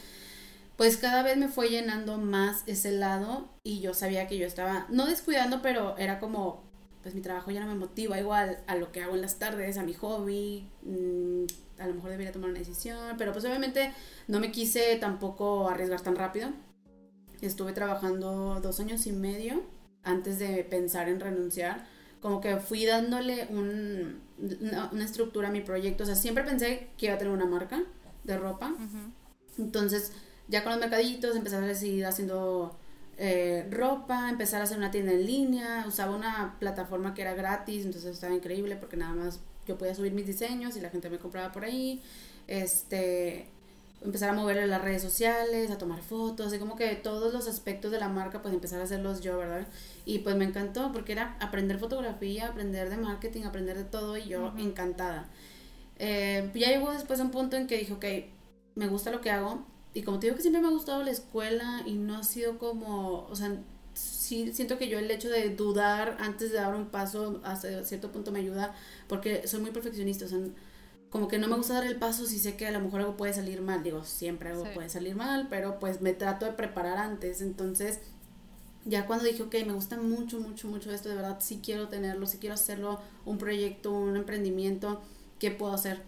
pues 0.75 0.97
cada 0.97 1.23
vez 1.23 1.37
me 1.37 1.47
fue 1.47 1.69
llenando 1.69 2.17
más 2.17 2.63
ese 2.67 2.91
lado 2.91 3.47
y 3.63 3.79
yo 3.79 3.93
sabía 3.93 4.27
que 4.27 4.37
yo 4.37 4.45
estaba, 4.45 4.87
no 4.89 5.05
descuidando, 5.05 5.61
pero 5.61 5.97
era 5.97 6.19
como, 6.19 6.61
pues 7.01 7.15
mi 7.15 7.21
trabajo 7.21 7.49
ya 7.49 7.61
no 7.61 7.67
me 7.67 7.75
motiva 7.75 8.19
igual 8.19 8.57
a 8.67 8.75
lo 8.75 8.91
que 8.91 9.03
hago 9.03 9.15
en 9.15 9.21
las 9.21 9.39
tardes, 9.39 9.77
a 9.77 9.83
mi 9.83 9.93
hobby, 9.93 10.67
mm, 10.81 11.45
a 11.79 11.87
lo 11.87 11.93
mejor 11.93 12.09
debería 12.09 12.33
tomar 12.33 12.49
una 12.49 12.59
decisión, 12.59 13.15
pero 13.17 13.31
pues 13.31 13.45
obviamente 13.45 13.93
no 14.27 14.41
me 14.41 14.51
quise 14.51 14.97
tampoco 14.97 15.69
arriesgar 15.69 16.01
tan 16.01 16.17
rápido. 16.17 16.49
Estuve 17.45 17.73
trabajando 17.73 18.59
dos 18.61 18.79
años 18.79 19.05
y 19.05 19.11
medio 19.11 19.63
antes 20.03 20.39
de 20.39 20.63
pensar 20.63 21.09
en 21.09 21.19
renunciar. 21.19 21.85
Como 22.21 22.39
que 22.39 22.57
fui 22.57 22.85
dándole 22.85 23.47
un, 23.49 24.21
una, 24.91 25.03
estructura 25.03 25.49
a 25.49 25.51
mi 25.51 25.59
proyecto. 25.59 26.03
O 26.03 26.05
sea, 26.05 26.15
siempre 26.15 26.43
pensé 26.43 26.87
que 26.97 27.07
iba 27.07 27.15
a 27.15 27.17
tener 27.17 27.33
una 27.33 27.45
marca 27.45 27.83
de 28.23 28.37
ropa. 28.37 28.73
Entonces, 29.57 30.13
ya 30.47 30.63
con 30.63 30.71
los 30.71 30.79
mercaditos, 30.79 31.35
empezar 31.35 31.63
a 31.63 31.75
seguir 31.75 32.05
haciendo 32.05 32.77
eh, 33.17 33.67
ropa, 33.69 34.29
empezar 34.29 34.61
a 34.61 34.63
hacer 34.63 34.77
una 34.77 34.91
tienda 34.91 35.11
en 35.11 35.25
línea, 35.25 35.85
usaba 35.85 36.15
una 36.15 36.55
plataforma 36.59 37.13
que 37.13 37.23
era 37.23 37.33
gratis, 37.33 37.85
entonces 37.85 38.15
estaba 38.15 38.33
increíble 38.33 38.75
porque 38.75 38.97
nada 38.97 39.13
más 39.13 39.39
yo 39.67 39.77
podía 39.77 39.93
subir 39.93 40.13
mis 40.13 40.25
diseños 40.25 40.75
y 40.77 40.81
la 40.81 40.89
gente 40.89 41.09
me 41.09 41.19
compraba 41.19 41.51
por 41.51 41.65
ahí. 41.65 42.01
Este, 42.47 43.47
empezar 44.03 44.29
a 44.29 44.33
moverle 44.33 44.67
las 44.67 44.81
redes 44.81 45.01
sociales, 45.01 45.71
a 45.71 45.77
tomar 45.77 46.01
fotos, 46.01 46.53
y 46.53 46.59
como 46.59 46.75
que 46.75 46.95
todos 46.95 47.33
los 47.33 47.47
aspectos 47.47 47.91
de 47.91 47.99
la 47.99 48.09
marca, 48.09 48.41
pues 48.41 48.53
empezar 48.53 48.81
a 48.81 48.83
hacerlos 48.83 49.21
yo, 49.21 49.37
¿verdad? 49.37 49.67
Y 50.05 50.19
pues 50.19 50.35
me 50.35 50.45
encantó 50.45 50.91
porque 50.91 51.13
era 51.13 51.37
aprender 51.39 51.79
fotografía, 51.79 52.47
aprender 52.47 52.89
de 52.89 52.97
marketing, 52.97 53.43
aprender 53.43 53.77
de 53.77 53.85
todo 53.85 54.17
y 54.17 54.25
yo 54.25 54.53
encantada. 54.57 55.29
Eh, 55.99 56.51
ya 56.53 56.69
llegó 56.69 56.91
después 56.91 57.19
a 57.19 57.23
un 57.23 57.31
punto 57.31 57.55
en 57.55 57.67
que 57.67 57.77
dije, 57.77 57.93
ok, 57.93 58.05
me 58.75 58.87
gusta 58.87 59.11
lo 59.11 59.21
que 59.21 59.31
hago, 59.31 59.65
y 59.93 60.01
como 60.01 60.19
te 60.19 60.27
digo 60.27 60.35
que 60.35 60.41
siempre 60.41 60.61
me 60.61 60.67
ha 60.67 60.71
gustado 60.71 61.03
la 61.03 61.11
escuela 61.11 61.83
y 61.85 61.93
no 61.93 62.17
ha 62.17 62.23
sido 62.23 62.57
como, 62.57 63.25
o 63.27 63.35
sea, 63.35 63.55
sí 63.93 64.51
siento 64.53 64.77
que 64.79 64.87
yo 64.87 64.97
el 64.97 65.09
hecho 65.11 65.29
de 65.29 65.51
dudar 65.55 66.17
antes 66.19 66.51
de 66.51 66.57
dar 66.57 66.73
un 66.73 66.87
paso 66.87 67.41
hasta 67.43 67.83
cierto 67.83 68.11
punto 68.11 68.31
me 68.31 68.39
ayuda 68.39 68.73
porque 69.07 69.47
soy 69.47 69.61
muy 69.61 69.71
perfeccionista, 69.71 70.25
o 70.25 70.27
sea, 70.27 70.39
como 71.13 71.27
que 71.27 71.37
no 71.37 71.47
me 71.47 71.55
gusta 71.55 71.75
dar 71.75 71.85
el 71.85 71.95
paso 71.95 72.25
si 72.25 72.39
sé 72.39 72.57
que 72.57 72.67
a 72.67 72.71
lo 72.71 72.79
mejor 72.81 73.01
algo 73.01 73.15
puede 73.15 73.33
salir 73.33 73.61
mal, 73.61 73.83
digo, 73.83 74.03
siempre 74.03 74.49
algo 74.49 74.65
puede 74.73 74.89
salir 74.89 75.15
mal, 75.15 75.47
pero 75.47 75.79
pues 75.79 76.01
me 76.01 76.13
trato 76.13 76.45
de 76.45 76.53
preparar 76.53 76.97
antes, 76.97 77.39
entonces 77.41 77.99
ya 78.83 79.05
cuando 79.05 79.23
dije, 79.23 79.43
ok, 79.43 79.53
me 79.65 79.73
gusta 79.73 79.95
mucho, 79.95 80.41
mucho, 80.41 80.67
mucho 80.67 80.91
esto, 80.91 81.09
de 81.09 81.15
verdad 81.15 81.37
sí 81.39 81.61
quiero 81.63 81.87
tenerlo, 81.87 82.25
sí 82.25 82.39
quiero 82.39 82.55
hacerlo, 82.55 82.99
un 83.25 83.37
proyecto, 83.37 83.91
un 83.93 84.17
emprendimiento, 84.17 85.01
¿qué 85.39 85.51
puedo 85.51 85.71
hacer? 85.73 86.01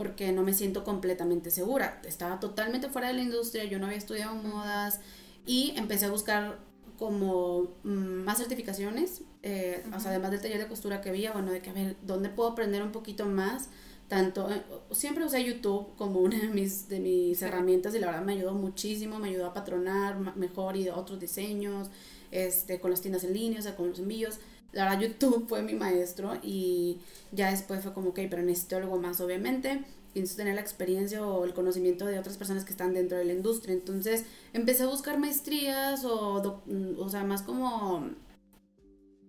porque 0.00 0.32
no 0.32 0.42
me 0.42 0.54
siento 0.54 0.82
completamente 0.82 1.50
segura. 1.50 2.00
Estaba 2.06 2.40
totalmente 2.40 2.88
fuera 2.88 3.08
de 3.08 3.12
la 3.14 3.20
industria, 3.20 3.64
yo 3.64 3.78
no 3.78 3.84
había 3.84 3.98
estudiado 3.98 4.34
modas 4.34 5.00
y 5.44 5.74
empecé 5.76 6.06
a 6.06 6.10
buscar 6.10 6.58
como 6.98 7.74
mm, 7.82 8.24
más 8.24 8.38
certificaciones, 8.38 9.22
eh, 9.42 9.84
o 9.94 10.00
sea, 10.00 10.10
además 10.10 10.30
del 10.30 10.40
taller 10.40 10.58
de 10.58 10.68
costura 10.68 11.02
que 11.02 11.10
había, 11.10 11.32
bueno, 11.32 11.50
de 11.50 11.60
que 11.60 11.68
a 11.68 11.72
ver, 11.74 11.96
¿dónde 12.02 12.30
puedo 12.30 12.50
aprender 12.50 12.82
un 12.82 12.92
poquito 12.92 13.26
más? 13.26 13.68
Tanto, 14.10 14.50
eh, 14.50 14.62
siempre 14.90 15.24
usé 15.24 15.42
YouTube 15.42 15.94
como 15.96 16.20
una 16.20 16.38
de 16.38 16.48
mis, 16.48 16.88
de 16.90 17.00
mis 17.00 17.40
herramientas 17.40 17.94
y 17.94 18.00
la 18.00 18.08
verdad 18.08 18.22
me 18.22 18.32
ayudó 18.32 18.52
muchísimo, 18.52 19.18
me 19.18 19.28
ayudó 19.28 19.46
a 19.46 19.54
patronar 19.54 20.36
mejor 20.36 20.76
y 20.76 20.90
otros 20.90 21.18
diseños, 21.18 21.88
este, 22.30 22.78
con 22.78 22.90
las 22.90 23.00
tiendas 23.00 23.24
en 23.24 23.32
línea, 23.32 23.60
o 23.60 23.62
sea, 23.62 23.74
con 23.74 23.88
los 23.88 23.98
envíos 23.98 24.40
la 24.72 24.84
verdad 24.84 25.00
YouTube 25.00 25.44
fue 25.48 25.62
mi 25.62 25.74
maestro 25.74 26.38
y 26.42 26.98
ya 27.32 27.50
después 27.50 27.82
fue 27.82 27.92
como, 27.92 28.10
ok, 28.10 28.20
pero 28.30 28.42
necesito 28.42 28.76
algo 28.76 28.98
más, 28.98 29.20
obviamente. 29.20 29.84
Necesito 30.14 30.38
tener 30.38 30.56
la 30.56 30.60
experiencia 30.60 31.24
o 31.24 31.44
el 31.44 31.54
conocimiento 31.54 32.04
de 32.04 32.18
otras 32.18 32.36
personas 32.36 32.64
que 32.64 32.72
están 32.72 32.94
dentro 32.94 33.16
de 33.16 33.24
la 33.24 33.32
industria. 33.32 33.74
Entonces 33.74 34.24
empecé 34.52 34.82
a 34.82 34.86
buscar 34.86 35.18
maestrías 35.18 36.04
o, 36.04 36.62
o 36.98 37.08
sea, 37.08 37.22
más 37.22 37.42
como, 37.42 38.10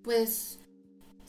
pues, 0.04 0.58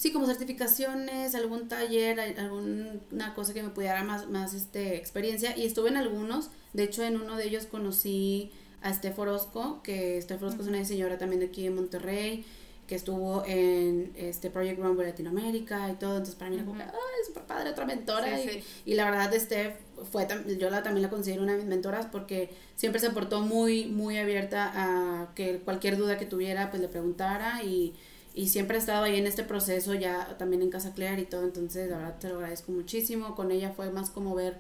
sí, 0.03 0.11
como 0.11 0.27
certificaciones, 0.27 1.37
algún 1.37 1.69
taller, 1.69 2.19
alguna 2.19 3.35
cosa 3.37 3.55
que 3.55 3.63
me 3.63 3.69
pudiera 3.69 3.95
dar 3.95 4.05
más, 4.05 4.29
más 4.29 4.53
este, 4.53 4.97
experiencia. 4.97 5.57
Y 5.57 5.65
estuve 5.65 5.91
en 5.91 5.97
algunos, 5.97 6.51
de 6.73 6.83
hecho 6.83 7.05
en 7.05 7.21
uno 7.21 7.37
de 7.37 7.45
ellos 7.45 7.67
conocí 7.67 8.51
a 8.83 8.93
Steph 8.93 9.17
Orozco, 9.21 9.81
que 9.85 10.21
Steph 10.21 10.43
Orozco 10.43 10.63
es 10.63 10.69
una 10.69 10.79
diseñadora 10.79 11.19
también 11.19 11.39
de 11.39 11.47
aquí 11.47 11.63
de 11.63 11.71
Monterrey 11.71 12.45
que 12.89 12.97
estuvo 12.97 13.45
en 13.47 14.13
este 14.17 14.51
Project 14.51 14.81
Rumble 14.81 15.07
Latinoamérica 15.07 15.89
y 15.89 15.95
todo, 15.95 16.15
entonces 16.15 16.35
para 16.35 16.51
mí 16.51 16.57
era 16.57 16.65
como, 16.65 16.83
ah, 16.83 16.93
es 17.21 17.29
súper 17.29 17.45
padre, 17.45 17.71
otra 17.71 17.87
mentora, 17.87 18.41
y, 18.41 18.65
y, 18.85 18.95
la 18.95 19.05
verdad 19.05 19.33
Steph 19.39 19.77
fue, 20.11 20.27
yo 20.59 20.69
la, 20.69 20.83
también 20.83 21.03
la 21.03 21.11
considero 21.11 21.45
una 21.45 21.53
de 21.53 21.59
mis 21.59 21.69
mentoras 21.69 22.07
porque 22.07 22.51
siempre 22.75 23.01
se 23.01 23.11
portó 23.11 23.41
muy, 23.41 23.87
muy 23.87 24.19
abierta 24.19 24.73
a 24.75 25.33
que 25.37 25.61
cualquier 25.61 25.97
duda 25.97 26.19
que 26.19 26.27
tuviera, 26.27 26.71
pues 26.71 26.83
le 26.83 26.89
preguntara 26.89 27.63
y, 27.63 27.95
y 28.35 28.49
siempre 28.49 28.77
ha 28.77 28.81
estado 28.81 29.05
ahí 29.05 29.17
en 29.17 29.27
este 29.27 29.45
proceso 29.45 29.95
ya 29.95 30.37
también 30.39 30.63
en 30.63 30.71
Casa 30.71 30.95
Clear 30.95 31.19
y 31.19 31.27
todo, 31.27 31.45
entonces 31.45 31.91
la 31.91 31.99
verdad 31.99 32.19
te 32.19 32.29
lo 32.29 32.37
agradezco 32.37 32.73
muchísimo, 32.73 33.35
con 33.35 33.51
ella 33.51 33.73
fue 33.73 33.91
más 33.91 34.11
como 34.11 34.35
ver 34.35 34.59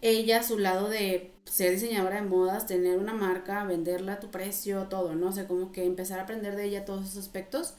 ella 0.00 0.42
su 0.42 0.58
lado 0.58 0.90
de 0.90 1.32
ser 1.44 1.72
diseñadora 1.72 2.16
de 2.16 2.28
modas, 2.28 2.66
tener 2.66 2.98
una 2.98 3.14
marca, 3.14 3.64
venderla 3.64 4.14
a 4.14 4.20
tu 4.20 4.30
precio, 4.30 4.84
todo, 4.90 5.14
¿no? 5.14 5.28
O 5.28 5.32
sea, 5.32 5.48
como 5.48 5.72
que 5.72 5.84
empezar 5.86 6.18
a 6.18 6.24
aprender 6.24 6.56
de 6.56 6.64
ella 6.64 6.84
todos 6.84 7.06
esos 7.06 7.18
aspectos. 7.18 7.74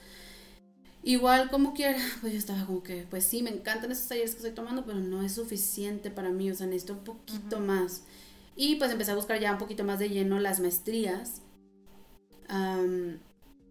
Igual 1.04 1.52
como 1.52 1.76
quiera, 1.76 2.00
pues 2.22 2.34
yo 2.34 2.40
estaba 2.40 2.66
como 2.66 2.82
que, 2.82 3.06
pues 3.12 3.26
sí, 3.26 3.44
me 3.44 3.52
encantan 3.52 3.92
esos 3.92 4.08
talleres 4.08 4.32
que 4.32 4.38
estoy 4.38 4.54
tomando, 4.54 4.86
pero 4.86 4.98
no 4.98 5.22
es 5.22 5.34
suficiente 5.34 6.10
para 6.10 6.32
mí, 6.32 6.50
o 6.50 6.56
sea, 6.56 6.66
necesito 6.66 6.94
un 6.94 7.04
poquito 7.04 7.60
más. 7.60 8.04
Y 8.56 8.78
pues 8.78 8.90
empecé 8.90 9.12
a 9.12 9.16
buscar 9.16 9.40
ya 9.40 9.52
un 9.52 9.60
poquito 9.60 9.84
más 9.84 10.00
de 10.00 10.10
lleno 10.10 10.40
las 10.40 10.60
maestrías, 10.60 11.42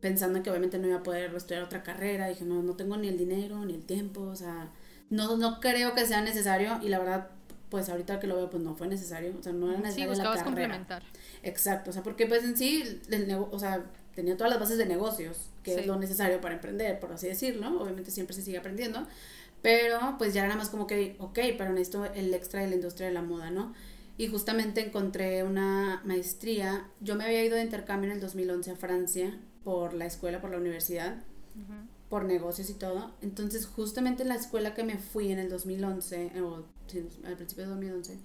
pensando 0.04 0.42
que 0.42 0.50
obviamente 0.50 0.78
no 0.78 0.86
iba 0.86 0.98
a 0.98 1.02
poder 1.02 1.34
estudiar 1.34 1.62
otra 1.62 1.82
carrera, 1.82 2.28
dije, 2.28 2.44
no, 2.44 2.62
no 2.62 2.76
tengo 2.76 2.98
ni 2.98 3.08
el 3.08 3.16
dinero, 3.16 3.64
ni 3.64 3.72
el 3.72 3.86
tiempo, 3.86 4.20
o 4.20 4.36
sea, 4.36 4.68
no, 5.08 5.38
no 5.38 5.60
creo 5.60 5.94
que 5.94 6.04
sea 6.04 6.20
necesario 6.20 6.78
y 6.82 6.90
la 6.90 6.98
verdad 6.98 7.30
pues 7.70 7.88
ahorita 7.88 8.20
que 8.20 8.26
lo 8.26 8.36
veo, 8.36 8.50
pues 8.50 8.62
no 8.62 8.74
fue 8.74 8.86
necesario, 8.86 9.34
o 9.40 9.42
sea, 9.42 9.54
no 9.54 9.70
era 9.70 9.80
necesario 9.80 10.04
sí, 10.04 10.10
buscabas 10.10 10.42
complementar. 10.42 11.02
Exacto, 11.42 11.88
o 11.88 11.92
sea, 11.94 12.02
porque 12.02 12.26
pues 12.26 12.44
en 12.44 12.54
sí, 12.54 13.00
el 13.08 13.34
o 13.34 13.58
sea, 13.58 13.82
tenía 14.14 14.36
todas 14.36 14.50
las 14.50 14.60
bases 14.60 14.76
de 14.76 14.84
negocios, 14.84 15.48
que 15.62 15.76
es 15.76 15.86
lo 15.86 15.96
necesario 15.96 16.38
para 16.38 16.56
emprender, 16.56 17.00
por 17.00 17.10
así 17.10 17.26
decirlo, 17.26 17.80
obviamente 17.80 18.10
siempre 18.10 18.36
se 18.36 18.42
sigue 18.42 18.58
aprendiendo, 18.58 19.06
pero 19.62 20.16
pues 20.18 20.34
ya 20.34 20.44
era 20.44 20.54
más 20.54 20.68
como 20.68 20.86
que, 20.86 21.16
ok, 21.18 21.38
pero 21.56 21.72
necesito 21.72 22.04
el 22.04 22.34
extra 22.34 22.60
de 22.60 22.68
la 22.68 22.74
industria 22.74 23.06
de 23.06 23.14
la 23.14 23.22
moda, 23.22 23.50
¿no? 23.50 23.72
Y 24.18 24.28
justamente 24.28 24.84
encontré 24.84 25.44
una 25.44 26.02
maestría, 26.04 26.90
yo 27.00 27.14
me 27.14 27.24
había 27.24 27.42
ido 27.42 27.56
de 27.56 27.62
intercambio 27.62 28.10
en 28.10 28.16
el 28.16 28.20
2011 28.20 28.70
a 28.70 28.76
Francia 28.76 29.40
por 29.64 29.94
la 29.94 30.06
escuela, 30.06 30.40
por 30.40 30.50
la 30.50 30.58
universidad, 30.58 31.16
por 32.08 32.24
negocios 32.24 32.70
y 32.70 32.74
todo, 32.74 33.12
entonces 33.22 33.66
justamente 33.66 34.22
en 34.22 34.28
la 34.28 34.34
escuela 34.36 34.74
que 34.74 34.84
me 34.84 34.98
fui 34.98 35.32
en 35.32 35.38
el 35.38 35.48
2011, 35.48 36.32
o 36.42 36.64
al 37.26 37.36
principio 37.36 37.64
de 37.64 37.70
2011, 37.70 38.18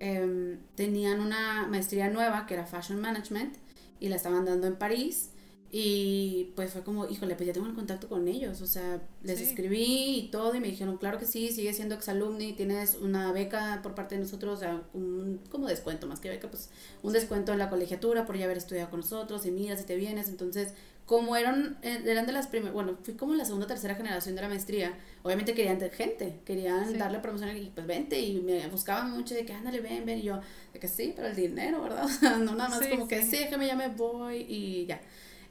em, 0.00 0.58
tenían 0.74 1.20
una 1.20 1.66
maestría 1.68 2.10
nueva 2.10 2.46
que 2.46 2.54
era 2.54 2.66
Fashion 2.66 3.00
Management 3.00 3.54
y 4.00 4.08
la 4.08 4.16
estaban 4.16 4.44
dando 4.44 4.66
en 4.66 4.76
París. 4.76 5.30
Y 5.74 6.52
pues 6.54 6.70
fue 6.70 6.82
como, 6.82 7.08
híjole, 7.08 7.34
pues 7.34 7.46
ya 7.46 7.54
tengo 7.54 7.66
el 7.66 7.74
contacto 7.74 8.06
con 8.06 8.28
ellos. 8.28 8.60
O 8.60 8.66
sea, 8.66 9.00
les 9.22 9.40
escribí 9.40 10.18
y 10.18 10.30
todo 10.30 10.54
y 10.54 10.60
me 10.60 10.68
dijeron, 10.68 10.98
claro 10.98 11.18
que 11.18 11.24
sí, 11.24 11.50
sigue 11.50 11.72
siendo 11.72 11.94
exalumni, 11.94 12.52
tienes 12.52 12.98
una 13.00 13.32
beca 13.32 13.80
por 13.82 13.94
parte 13.94 14.16
de 14.16 14.20
nosotros, 14.20 14.58
o 14.58 14.60
sea, 14.60 14.82
un 14.92 15.40
como 15.48 15.68
descuento, 15.68 16.06
más 16.06 16.20
que 16.20 16.28
beca, 16.28 16.50
pues 16.50 16.68
un 17.02 17.14
descuento 17.14 17.52
en 17.52 17.58
la 17.58 17.70
colegiatura 17.70 18.26
por 18.26 18.36
ya 18.36 18.44
haber 18.44 18.58
estudiado 18.58 18.90
con 18.90 19.00
nosotros 19.00 19.46
y 19.46 19.50
miras 19.50 19.80
y 19.80 19.84
te 19.84 19.96
vienes. 19.96 20.28
Entonces, 20.28 20.74
como 21.06 21.36
eran, 21.36 21.78
eh, 21.82 22.02
eran 22.04 22.26
de 22.26 22.32
las 22.32 22.48
primeras, 22.48 22.74
bueno, 22.74 22.98
fui 23.02 23.14
como 23.14 23.34
la 23.34 23.46
segunda 23.46 23.64
o 23.64 23.68
tercera 23.68 23.94
generación 23.94 24.34
de 24.34 24.42
la 24.42 24.48
maestría, 24.48 24.98
obviamente 25.22 25.54
querían 25.54 25.80
gente, 25.90 26.40
querían 26.44 26.98
darle 26.98 27.18
promoción 27.20 27.56
y 27.56 27.70
pues 27.74 27.86
vente 27.86 28.20
y 28.20 28.42
me 28.42 28.68
buscaban 28.68 29.10
mucho 29.10 29.34
de 29.34 29.46
que 29.46 29.54
ándale, 29.54 29.80
ven, 29.80 30.04
ven, 30.04 30.18
y 30.18 30.22
yo, 30.22 30.40
de 30.72 30.78
que 30.78 30.88
sí, 30.88 31.14
pero 31.16 31.28
el 31.28 31.34
dinero, 31.34 31.82
¿verdad? 31.82 32.04
no 32.40 32.54
nada 32.54 32.68
más 32.68 32.86
como 32.86 33.08
que 33.08 33.22
sí, 33.22 33.38
déjame, 33.38 33.66
ya 33.66 33.74
me 33.74 33.88
voy 33.88 34.44
y 34.48 34.86
ya. 34.86 35.00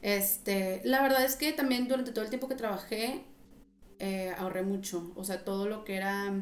Este, 0.01 0.81
la 0.83 1.01
verdad 1.01 1.23
es 1.23 1.35
que 1.35 1.53
también 1.53 1.87
durante 1.87 2.11
todo 2.11 2.23
el 2.23 2.29
tiempo 2.29 2.47
que 2.47 2.55
trabajé, 2.55 3.23
eh, 3.99 4.33
ahorré 4.37 4.63
mucho, 4.63 5.11
o 5.15 5.23
sea, 5.23 5.43
todo 5.43 5.67
lo 5.67 5.83
que 5.83 5.95
era 5.95 6.33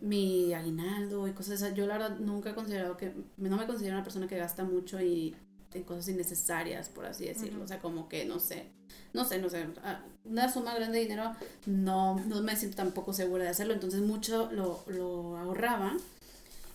mi 0.00 0.52
aguinaldo 0.52 1.28
y 1.28 1.32
cosas 1.32 1.62
así, 1.62 1.74
yo 1.74 1.86
la 1.86 1.98
verdad 1.98 2.18
nunca 2.18 2.50
he 2.50 2.54
considerado 2.54 2.96
que, 2.96 3.12
no 3.36 3.56
me 3.56 3.66
considero 3.66 3.96
una 3.96 4.04
persona 4.04 4.28
que 4.28 4.36
gasta 4.36 4.64
mucho 4.64 5.00
y 5.00 5.34
en 5.74 5.84
cosas 5.84 6.08
innecesarias, 6.08 6.88
por 6.88 7.06
así 7.06 7.24
decirlo. 7.24 7.64
O 7.64 7.66
sea, 7.66 7.80
como 7.80 8.08
que 8.08 8.24
no 8.24 8.38
sé, 8.38 8.66
no 9.12 9.24
sé, 9.24 9.38
no 9.38 9.48
sé, 9.48 9.66
ah, 9.84 10.02
una 10.24 10.52
suma 10.52 10.74
grande 10.74 10.98
de 10.98 11.04
dinero 11.04 11.32
no, 11.66 12.20
no 12.26 12.42
me 12.42 12.56
siento 12.56 12.76
tampoco 12.76 13.12
segura 13.12 13.44
de 13.44 13.50
hacerlo, 13.50 13.72
entonces 13.72 14.00
mucho 14.00 14.50
lo, 14.52 14.84
lo 14.86 15.36
ahorraba. 15.36 15.96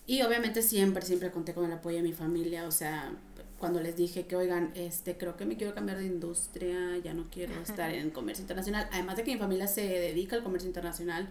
Y 0.06 0.22
obviamente 0.22 0.62
siempre, 0.62 1.06
siempre 1.06 1.32
conté 1.32 1.54
con 1.54 1.66
el 1.66 1.74
apoyo 1.74 1.98
de 1.98 2.04
mi 2.04 2.14
familia, 2.14 2.66
o 2.66 2.72
sea, 2.72 3.12
cuando 3.60 3.82
les 3.82 3.96
dije 3.96 4.26
que, 4.26 4.36
oigan, 4.36 4.72
este, 4.76 5.18
creo 5.18 5.36
que 5.36 5.46
me 5.46 5.58
quiero 5.58 5.74
cambiar 5.74 5.98
de 5.98 6.06
industria, 6.06 6.98
ya 7.04 7.14
no 7.14 7.26
quiero 7.32 7.60
estar 7.62 7.92
en 7.92 8.12
comercio 8.12 8.44
internacional, 8.44 8.88
además 8.92 9.18
de 9.18 9.24
que 9.24 9.34
mi 9.34 9.40
familia 9.40 9.68
se 9.68 9.82
dedica 9.82 10.36
al 10.36 10.44
comercio 10.44 10.68
internacional, 10.68 11.30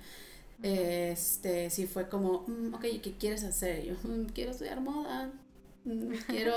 este, 0.63 1.71
sí 1.71 1.87
fue 1.87 2.09
como, 2.09 2.45
mm, 2.47 2.75
ok, 2.75 2.83
¿qué 3.03 3.15
quieres 3.19 3.45
hacer? 3.45 3.85
yo, 3.85 3.95
mm, 4.03 4.27
quiero 4.35 4.51
estudiar 4.51 4.81
moda, 4.81 5.31
quiero, 6.27 6.55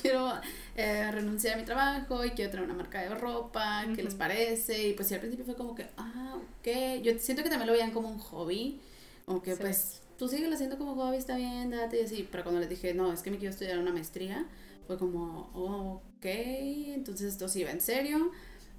quiero 0.00 0.32
eh, 0.76 1.10
renunciar 1.10 1.54
a 1.54 1.56
mi 1.58 1.64
trabajo 1.64 2.24
y 2.24 2.30
quiero 2.30 2.50
tener 2.50 2.64
una 2.64 2.74
marca 2.74 3.00
de 3.00 3.08
ropa, 3.08 3.84
¿qué 3.94 4.02
les 4.02 4.14
parece? 4.14 4.88
Y 4.88 4.92
pues 4.92 5.08
sí, 5.08 5.14
al 5.14 5.20
principio 5.20 5.44
fue 5.44 5.56
como 5.56 5.74
que, 5.74 5.86
ah, 5.96 6.36
ok, 6.60 7.02
yo 7.02 7.18
siento 7.18 7.42
que 7.42 7.48
también 7.48 7.66
lo 7.66 7.72
veían 7.72 7.90
como 7.90 8.08
un 8.08 8.18
hobby, 8.18 8.80
como 9.24 9.42
que 9.42 9.56
pues 9.56 10.02
tú 10.16 10.28
sigues 10.28 10.52
haciendo 10.52 10.78
como 10.78 10.94
hobby, 10.94 11.16
está 11.16 11.36
bien, 11.36 11.70
date 11.70 12.00
y 12.00 12.04
así, 12.04 12.28
pero 12.30 12.44
cuando 12.44 12.60
les 12.60 12.70
dije, 12.70 12.94
no, 12.94 13.12
es 13.12 13.22
que 13.22 13.30
me 13.30 13.38
quiero 13.38 13.52
estudiar 13.52 13.78
una 13.78 13.92
maestría, 13.92 14.46
fue 14.86 14.98
como, 14.98 15.50
ok, 15.54 16.24
entonces 16.24 17.32
esto 17.32 17.48
sí 17.48 17.64
va 17.64 17.70
en 17.70 17.80
serio. 17.80 18.30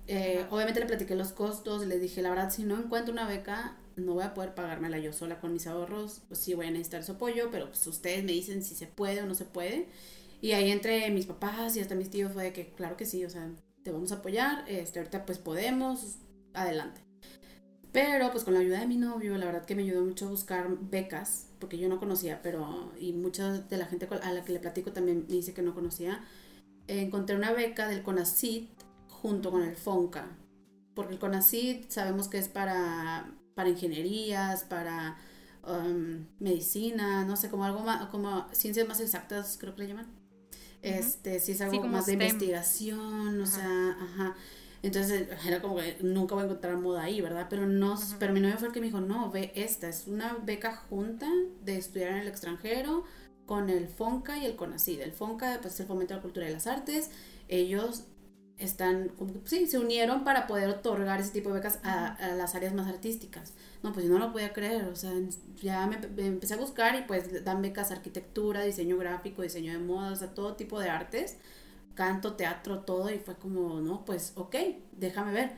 Eh, 0.08 0.46
obviamente 0.50 0.80
le 0.80 0.86
platiqué 0.86 1.16
los 1.16 1.34
costos, 1.34 1.86
les 1.86 2.00
dije, 2.02 2.22
la 2.22 2.30
verdad, 2.30 2.50
si 2.50 2.64
no 2.64 2.78
encuentro 2.78 3.14
una 3.14 3.28
beca, 3.28 3.78
no 3.98 4.14
voy 4.14 4.24
a 4.24 4.34
poder 4.34 4.56
pagármela 4.56 5.00
yo 5.00 5.12
sola 5.12 5.40
con 5.40 5.52
mis 5.52 5.68
ahorros, 5.68 6.22
pues 6.28 6.40
sí 6.40 6.54
voy 6.54 6.68
a 6.68 6.72
necesitar 6.72 7.04
su 7.04 7.14
apoyo, 7.14 7.50
pero 7.52 7.68
pues 7.68 7.86
ustedes 7.88 8.24
me 8.24 8.32
dicen 8.32 8.64
si 8.64 8.76
se 8.76 8.88
puede 8.88 9.22
o 9.22 9.26
no 9.26 9.36
se 9.36 9.46
puede. 9.46 9.90
Y 10.40 10.52
ahí 10.52 10.72
entre 10.72 11.10
mis 11.12 11.26
papás 11.26 11.76
y 11.76 11.82
hasta 11.82 11.96
mis 11.96 12.10
tíos 12.10 12.32
fue 12.32 12.44
de 12.44 12.54
que, 12.54 12.72
claro 12.74 12.96
que 12.96 13.06
sí, 13.06 13.26
o 13.26 13.30
sea, 13.30 13.50
te 13.84 13.92
vamos 13.92 14.12
a 14.12 14.16
apoyar, 14.16 14.64
este, 14.68 15.00
ahorita 15.00 15.26
pues 15.26 15.40
podemos, 15.40 16.20
adelante. 16.54 17.07
Pero 17.98 18.32
pues 18.32 18.44
con 18.44 18.54
la 18.54 18.60
ayuda 18.60 18.80
de 18.80 18.86
mi 18.86 18.98
novio, 18.98 19.36
la 19.40 19.48
verdad 19.48 19.66
que 19.66 19.74
me 19.74 19.82
ayudó 19.82 20.06
mucho 20.06 20.28
a 20.28 20.30
buscar 20.30 20.68
becas, 20.80 21.48
porque 21.58 21.80
yo 21.80 21.90
no 21.90 21.98
conocía, 21.98 22.42
pero, 22.44 22.92
y 23.00 23.14
mucha 23.14 23.54
de 23.54 23.76
la 23.76 23.88
gente 23.88 24.08
a 24.22 24.32
la 24.34 24.46
que 24.46 24.54
le 24.54 24.60
platico 24.60 24.92
también 24.92 25.26
me 25.28 25.34
dice 25.34 25.56
que 25.56 25.64
no 25.64 25.74
conocía, 25.74 26.24
encontré 26.86 27.36
una 27.36 27.54
beca 27.54 27.88
del 27.88 28.04
CONACIT 28.04 28.70
junto 29.08 29.50
con 29.50 29.64
el 29.64 29.76
FONCA, 29.76 30.28
porque 30.94 31.14
el 31.14 31.20
CONACIT 31.20 31.90
sabemos 31.90 32.28
que 32.28 32.38
es 32.38 32.50
para 32.50 33.34
para 33.56 33.70
ingenierías, 33.70 34.64
para 34.66 35.18
um, 35.68 36.28
medicina, 36.40 37.26
no 37.26 37.36
sé, 37.36 37.50
como 37.50 37.66
algo 37.66 37.80
más, 37.80 38.06
como 38.10 38.46
ciencias 38.52 38.88
más 38.88 39.00
exactas, 39.00 39.58
creo 39.60 39.74
que 39.74 39.82
le 39.82 39.88
llaman. 39.88 40.06
Este, 40.84 41.40
si 41.40 41.54
es 41.54 41.62
algo 41.62 41.84
más 41.88 42.06
de 42.06 42.14
investigación, 42.14 43.42
o 43.42 43.48
sea, 43.48 43.98
ajá. 44.00 44.36
Entonces 44.84 45.28
era 45.46 45.62
como 45.62 45.78
que 45.78 45.98
nunca 46.02 46.36
voy 46.36 46.44
a 46.44 46.46
encontrar 46.46 46.78
moda 46.78 47.04
ahí, 47.04 47.22
¿verdad? 47.22 47.48
Pero 47.50 47.66
no, 47.66 48.00
pero 48.20 48.34
mi 48.34 48.40
novio 48.40 48.58
fue 48.58 48.68
el 48.68 48.74
que 48.74 48.80
me 48.80 48.88
dijo, 48.88 49.02
no, 49.02 49.32
ve 49.32 49.52
esta, 49.56 49.90
es 49.90 50.08
una 50.08 50.38
beca 50.44 50.76
junta 50.76 51.28
de 51.64 51.78
estudiar 51.78 52.12
en 52.12 52.18
el 52.18 52.28
extranjero 52.28 53.04
con 53.46 53.70
el 53.70 53.88
FONCA 53.88 54.38
y 54.38 54.46
el 54.46 54.56
CONACYT. 54.56 55.02
El 55.02 55.14
FONCA, 55.14 55.60
pues 55.62 55.74
es 55.74 55.80
el 55.80 55.88
Fomento 55.88 56.14
de 56.14 56.18
la 56.18 56.22
Cultura 56.22 56.50
y 56.50 56.54
las 56.54 56.68
Artes. 56.68 57.10
Ellos 57.48 58.04
están, 58.58 59.10
como 59.10 59.34
sí, 59.46 59.68
se 59.68 59.78
unieron 59.78 60.24
para 60.24 60.48
poder 60.48 60.70
otorgar 60.70 61.22
ese 61.22 61.32
tipo 61.32 61.50
de 61.50 61.56
becas 61.56 61.80
a, 61.84 62.18
las 62.36 62.56
áreas 62.56 62.74
más 62.74 62.88
artísticas. 62.88 63.54
No, 63.84 63.94
pues 63.94 64.06
yo 64.06 64.12
no 64.12 64.20
lo 64.20 64.32
podía 64.32 64.52
creer, 64.52 64.86
o 64.86 64.96
sea, 64.96 65.12
ya 65.62 65.86
me, 65.88 65.98
empecé 66.26 66.56
a 66.56 66.58
buscar 66.58 66.96
y 66.96 67.04
pues 67.04 67.44
dan 67.44 67.62
becas 67.62 67.92
arquitectura, 67.92 68.64
diseño 68.64 68.98
gráfico, 68.98 69.44
diseño 69.44 69.74
de 69.74 69.80
moda, 69.80 70.12
o 70.12 70.16
sea, 70.16 70.34
todo 70.34 70.56
tipo 70.56 70.80
de 70.80 70.90
artes, 70.90 71.38
canto, 71.98 72.34
teatro, 72.36 72.82
todo, 72.82 73.10
y 73.12 73.18
fue 73.18 73.36
como, 73.36 73.82
no, 73.82 74.06
pues, 74.06 74.34
ok, 74.36 74.56
déjame 74.92 75.34
ver. 75.34 75.52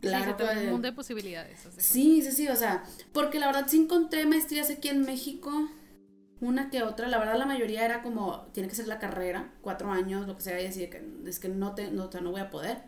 Claro, 0.00 0.36
sí, 0.38 0.58
un 0.64 0.70
mundo 0.72 0.88
de 0.88 0.92
posibilidades. 0.92 1.60
Sí, 1.78 2.20
sí, 2.22 2.32
sí, 2.32 2.48
o 2.48 2.56
sea, 2.56 2.84
porque 3.12 3.38
la 3.38 3.46
verdad 3.46 3.66
sí 3.68 3.78
encontré 3.78 4.26
maestrías 4.26 4.68
aquí 4.68 4.88
en 4.88 5.02
México, 5.02 5.70
una 6.40 6.68
que 6.70 6.82
otra, 6.82 7.08
la 7.08 7.18
verdad 7.18 7.38
la 7.38 7.46
mayoría 7.46 7.84
era 7.84 8.02
como, 8.02 8.42
tiene 8.52 8.68
que 8.68 8.74
ser 8.74 8.88
la 8.88 8.98
carrera, 8.98 9.54
cuatro 9.62 9.90
años, 9.90 10.26
lo 10.26 10.36
que 10.36 10.42
sea, 10.42 10.60
y 10.60 10.64
decir 10.64 10.90
que 10.90 11.02
es 11.24 11.38
que 11.38 11.48
no, 11.48 11.74
te, 11.74 11.90
no, 11.90 12.10
no 12.10 12.30
voy 12.30 12.40
a 12.40 12.50
poder. 12.50 12.82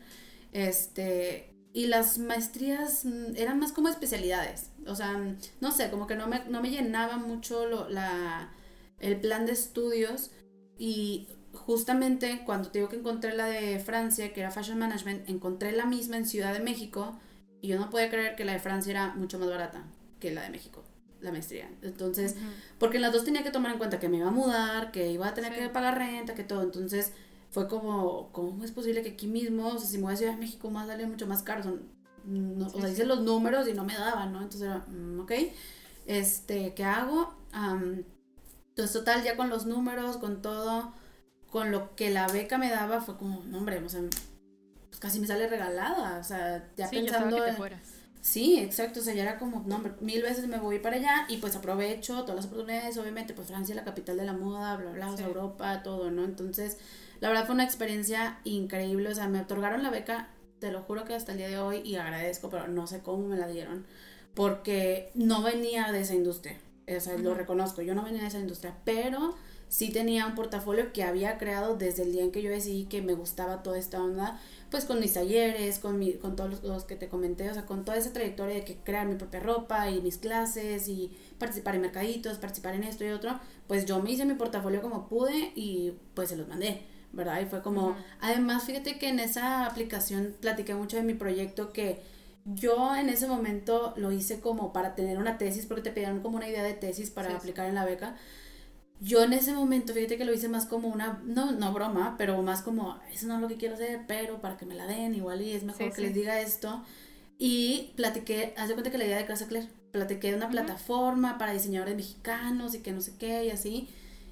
Este, 0.52 1.54
y 1.72 1.86
las 1.86 2.18
maestrías 2.18 3.04
mm, 3.04 3.36
eran 3.36 3.60
más 3.60 3.72
como 3.72 3.88
especialidades, 3.88 4.70
o 4.86 4.96
sea, 4.96 5.16
no 5.60 5.70
sé, 5.70 5.90
como 5.90 6.08
que 6.08 6.16
no 6.16 6.26
me, 6.26 6.44
no 6.46 6.60
me 6.60 6.70
llenaba 6.70 7.16
mucho 7.16 7.64
lo, 7.66 7.88
la, 7.88 8.52
el 8.98 9.20
plan 9.20 9.46
de 9.46 9.52
estudios 9.52 10.30
y 10.78 11.28
justamente 11.66 12.42
cuando 12.44 12.70
te 12.70 12.78
digo 12.78 12.88
que 12.88 12.96
encontré 12.96 13.34
la 13.34 13.46
de 13.46 13.78
Francia, 13.78 14.32
que 14.32 14.40
era 14.40 14.50
Fashion 14.50 14.78
Management, 14.78 15.28
encontré 15.28 15.72
la 15.72 15.86
misma 15.86 16.16
en 16.16 16.26
Ciudad 16.26 16.52
de 16.52 16.60
México 16.60 17.18
y 17.60 17.68
yo 17.68 17.78
no 17.78 17.90
podía 17.90 18.10
creer 18.10 18.36
que 18.36 18.44
la 18.44 18.52
de 18.52 18.60
Francia 18.60 18.90
era 18.90 19.14
mucho 19.14 19.38
más 19.38 19.48
barata 19.48 19.84
que 20.20 20.32
la 20.32 20.42
de 20.42 20.50
México 20.50 20.84
la 21.20 21.32
maestría. 21.32 21.68
Entonces, 21.82 22.36
porque 22.78 22.96
en 22.96 23.02
las 23.02 23.12
dos 23.12 23.24
tenía 23.24 23.42
que 23.42 23.50
tomar 23.50 23.72
en 23.72 23.78
cuenta 23.78 23.98
que 23.98 24.08
me 24.08 24.18
iba 24.18 24.28
a 24.28 24.32
mudar, 24.32 24.92
que 24.92 25.10
iba 25.10 25.26
a 25.26 25.34
tener 25.34 25.54
que 25.54 25.68
pagar 25.68 25.98
renta, 25.98 26.34
que 26.34 26.44
todo. 26.44 26.62
Entonces, 26.62 27.12
fue 27.50 27.68
como, 27.68 28.30
¿cómo 28.32 28.64
es 28.64 28.72
posible 28.72 29.02
que 29.02 29.10
aquí 29.10 29.26
mismo, 29.26 29.68
o 29.68 29.78
sea, 29.78 29.88
si 29.88 29.96
me 29.96 30.04
voy 30.04 30.14
a 30.14 30.16
Ciudad 30.16 30.32
de 30.32 30.38
México, 30.38 30.70
más 30.70 30.86
sale 30.86 31.06
mucho 31.06 31.26
más 31.26 31.42
caro? 31.42 31.62
Son, 31.62 31.82
no, 32.24 32.66
o 32.66 32.80
sea, 32.80 32.90
hice 32.90 33.04
los 33.04 33.22
números 33.22 33.68
y 33.68 33.74
no 33.74 33.84
me 33.84 33.94
daban, 33.94 34.32
¿no? 34.32 34.38
Entonces 34.42 34.62
era, 34.62 34.84
mm, 34.86 35.20
ok, 35.20 35.32
este, 36.06 36.74
¿qué 36.74 36.84
hago? 36.84 37.34
entonces, 38.70 38.92
total, 38.92 39.24
ya 39.24 39.36
con 39.36 39.48
los 39.48 39.66
números, 39.66 40.18
con 40.18 40.42
todo, 40.42 40.92
con 41.50 41.70
lo 41.70 41.94
que 41.96 42.10
la 42.10 42.28
beca 42.28 42.58
me 42.58 42.70
daba, 42.70 43.00
fue 43.00 43.16
como, 43.16 43.42
no, 43.44 43.58
hombre, 43.58 43.78
o 43.78 43.88
sea, 43.88 44.00
pues 44.88 45.00
casi 45.00 45.20
me 45.20 45.26
sale 45.26 45.48
regalada, 45.48 46.18
o 46.18 46.24
sea, 46.24 46.68
ya 46.76 46.90
pensando... 46.90 47.36
que 47.36 47.42
te 47.42 47.56
fueras. 47.56 47.80
Sí, 48.20 48.58
exacto, 48.58 49.00
o 49.00 49.02
sea, 49.02 49.14
ya 49.14 49.22
era 49.22 49.38
como, 49.38 49.62
no, 49.66 49.80
mil 50.00 50.22
veces 50.22 50.48
me 50.48 50.58
voy 50.58 50.80
para 50.80 50.96
allá 50.96 51.26
y 51.28 51.38
pues 51.38 51.54
aprovecho 51.56 52.22
todas 52.22 52.36
las 52.36 52.46
oportunidades, 52.46 52.98
obviamente, 52.98 53.32
pues 53.32 53.48
Francia 53.48 53.74
la 53.74 53.84
capital 53.84 54.16
de 54.16 54.24
la 54.24 54.32
moda, 54.32 54.76
bla, 54.76 54.90
bla, 54.90 55.14
Europa, 55.18 55.82
todo, 55.82 56.10
¿no? 56.10 56.24
Entonces, 56.24 56.78
la 57.20 57.28
verdad 57.28 57.46
fue 57.46 57.54
una 57.54 57.64
experiencia 57.64 58.40
increíble, 58.44 59.08
o 59.08 59.14
sea, 59.14 59.28
me 59.28 59.40
otorgaron 59.40 59.82
la 59.82 59.90
beca, 59.90 60.28
te 60.58 60.72
lo 60.72 60.82
juro 60.82 61.04
que 61.04 61.14
hasta 61.14 61.32
el 61.32 61.38
día 61.38 61.48
de 61.48 61.58
hoy, 61.58 61.80
y 61.84 61.94
agradezco, 61.94 62.50
pero 62.50 62.66
no 62.68 62.86
sé 62.86 63.00
cómo 63.00 63.28
me 63.28 63.36
la 63.36 63.46
dieron, 63.46 63.86
porque 64.34 65.10
no 65.14 65.42
venía 65.42 65.92
de 65.92 66.00
esa 66.00 66.14
industria, 66.14 66.58
o 66.88 67.00
sea, 67.00 67.16
lo 67.16 67.34
reconozco, 67.34 67.82
yo 67.82 67.94
no 67.94 68.02
venía 68.02 68.22
de 68.22 68.28
esa 68.28 68.40
industria, 68.40 68.76
pero 68.84 69.36
sí 69.68 69.90
tenía 69.90 70.26
un 70.26 70.34
portafolio 70.34 70.92
que 70.92 71.02
había 71.02 71.38
creado 71.38 71.76
desde 71.76 72.02
el 72.02 72.12
día 72.12 72.22
en 72.22 72.32
que 72.32 72.42
yo 72.42 72.50
decidí 72.50 72.84
que 72.84 73.02
me 73.02 73.14
gustaba 73.14 73.62
toda 73.62 73.78
esta 73.78 74.02
onda, 74.02 74.40
pues 74.70 74.84
con 74.84 75.00
mis 75.00 75.14
talleres, 75.14 75.78
con, 75.78 75.98
mi, 75.98 76.14
con 76.14 76.36
todos 76.36 76.62
los, 76.62 76.84
que 76.84 76.96
te 76.96 77.08
comenté, 77.08 77.50
o 77.50 77.54
sea, 77.54 77.66
con 77.66 77.84
toda 77.84 77.98
esa 77.98 78.12
trayectoria 78.12 78.56
de 78.56 78.64
que 78.64 78.76
crear 78.76 79.06
mi 79.06 79.14
propia 79.14 79.40
ropa 79.40 79.90
y 79.90 80.00
mis 80.00 80.18
clases 80.18 80.88
y 80.88 81.16
participar 81.38 81.74
en 81.74 81.82
mercaditos, 81.82 82.38
participar 82.38 82.74
en 82.74 82.84
esto 82.84 83.04
y 83.04 83.10
otro, 83.10 83.38
pues 83.66 83.86
yo 83.86 84.02
me 84.02 84.10
hice 84.10 84.24
mi 84.24 84.34
portafolio 84.34 84.82
como 84.82 85.08
pude 85.08 85.52
y 85.54 85.94
pues 86.14 86.30
se 86.30 86.36
los 86.36 86.48
mandé. 86.48 86.82
¿Verdad? 87.10 87.40
Y 87.40 87.46
fue 87.46 87.62
como, 87.62 87.96
además, 88.20 88.64
fíjate 88.64 88.98
que 88.98 89.08
en 89.08 89.18
esa 89.18 89.64
aplicación 89.64 90.36
platiqué 90.42 90.74
mucho 90.74 90.98
de 90.98 91.02
mi 91.02 91.14
proyecto 91.14 91.72
que 91.72 92.02
yo 92.44 92.94
en 92.96 93.08
ese 93.08 93.26
momento 93.26 93.94
lo 93.96 94.12
hice 94.12 94.40
como 94.40 94.72
para 94.72 94.94
tener 94.94 95.18
una 95.18 95.38
tesis, 95.38 95.64
porque 95.64 95.82
te 95.82 95.90
pidieron 95.90 96.20
como 96.20 96.36
una 96.36 96.48
idea 96.48 96.62
de 96.62 96.74
tesis 96.74 97.10
para 97.10 97.34
aplicar 97.34 97.66
en 97.66 97.74
la 97.74 97.86
beca. 97.86 98.16
Yo 99.00 99.22
en 99.22 99.32
ese 99.32 99.52
momento, 99.52 99.94
fíjate 99.94 100.18
que 100.18 100.24
lo 100.24 100.34
hice 100.34 100.48
más 100.48 100.66
como 100.66 100.88
una, 100.88 101.22
no, 101.24 101.52
no 101.52 101.72
broma, 101.72 102.16
pero 102.18 102.42
más 102.42 102.62
como, 102.62 102.98
eso 103.12 103.28
no 103.28 103.36
es 103.36 103.40
lo 103.40 103.48
que 103.48 103.56
quiero 103.56 103.74
hacer, 103.74 104.00
pero 104.08 104.40
para 104.40 104.56
que 104.56 104.66
me 104.66 104.74
la 104.74 104.86
den, 104.86 105.14
igual 105.14 105.40
y 105.40 105.52
es 105.52 105.62
mejor 105.62 105.92
que 105.92 106.02
les 106.02 106.14
diga 106.14 106.40
esto. 106.40 106.82
Y 107.38 107.92
platiqué, 107.94 108.54
haz 108.56 108.68
de 108.68 108.74
cuenta 108.74 108.90
que 108.90 108.98
la 108.98 109.04
idea 109.04 109.16
de 109.16 109.26
Casa 109.26 109.46
Claire, 109.46 109.68
platiqué 109.92 110.30
de 110.30 110.36
una 110.36 110.50
plataforma 110.50 111.38
para 111.38 111.52
diseñadores 111.52 111.96
mexicanos 111.96 112.74
y 112.74 112.80
que 112.80 112.92
no 112.92 113.00
sé 113.00 113.14
qué 113.18 113.44
y 113.44 113.50
así. 113.50 113.88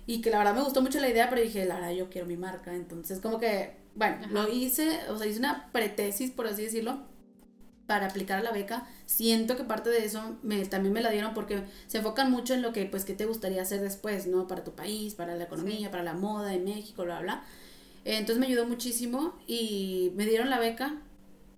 Y 0.07 0.21
que 0.21 0.31
la 0.31 0.39
verdad 0.39 0.55
me 0.55 0.63
gustó 0.63 0.83
mucho 0.83 1.01
la 1.01 1.09
idea, 1.09 1.29
pero 1.31 1.43
dije, 1.43 1.65
la 1.65 1.77
verdad 1.77 1.93
yo 1.93 2.11
quiero 2.11 2.27
mi 2.27 2.37
marca. 2.37 2.75
Entonces 2.75 3.21
como 3.21 3.39
que, 3.39 3.77
bueno, 3.95 4.27
lo 4.31 4.49
hice, 4.49 5.01
o 5.09 5.17
sea, 5.17 5.27
hice 5.27 5.39
una 5.39 5.71
pretesis, 5.73 6.31
por 6.33 6.47
así 6.47 6.63
decirlo, 6.63 7.01
para 7.87 8.07
aplicar 8.07 8.39
a 8.39 8.43
la 8.43 8.53
beca, 8.53 8.87
siento 9.07 9.57
que 9.57 9.65
parte 9.65 9.91
de 9.91 10.05
eso 10.05 10.37
me, 10.43 10.65
también 10.67 10.93
me 10.93 11.03
la 11.03 11.11
dieron 11.11 11.35
porque 11.35 11.63
se 11.87 11.99
enfocan 11.99 12.31
mucho 12.31 12.55
en 12.55 12.63
lo 12.63 12.73
que, 12.73 12.85
pues, 12.87 13.05
qué 13.05 13.15
te 13.15 13.27
gustaría 13.27 13.63
hacer 13.63 13.81
después, 13.81 14.27
¿no? 14.27 14.49
Para 14.49 14.65
tu 14.65 14.73
país, 14.73 15.15
para 15.15 15.37
la 15.37 15.45
economía, 15.45 15.91
para 15.91 16.03
la 16.03 16.15
moda 16.15 16.55
en 16.55 16.65
México, 16.65 17.05
bla, 17.05 17.21
bla. 17.21 17.45
Entonces 18.05 18.39
me 18.39 18.47
ayudó 18.47 18.67
muchísimo 18.67 19.35
y 19.47 20.13
me 20.17 20.27
dieron 20.27 20.51
la 20.51 20.59
beca. 20.59 21.01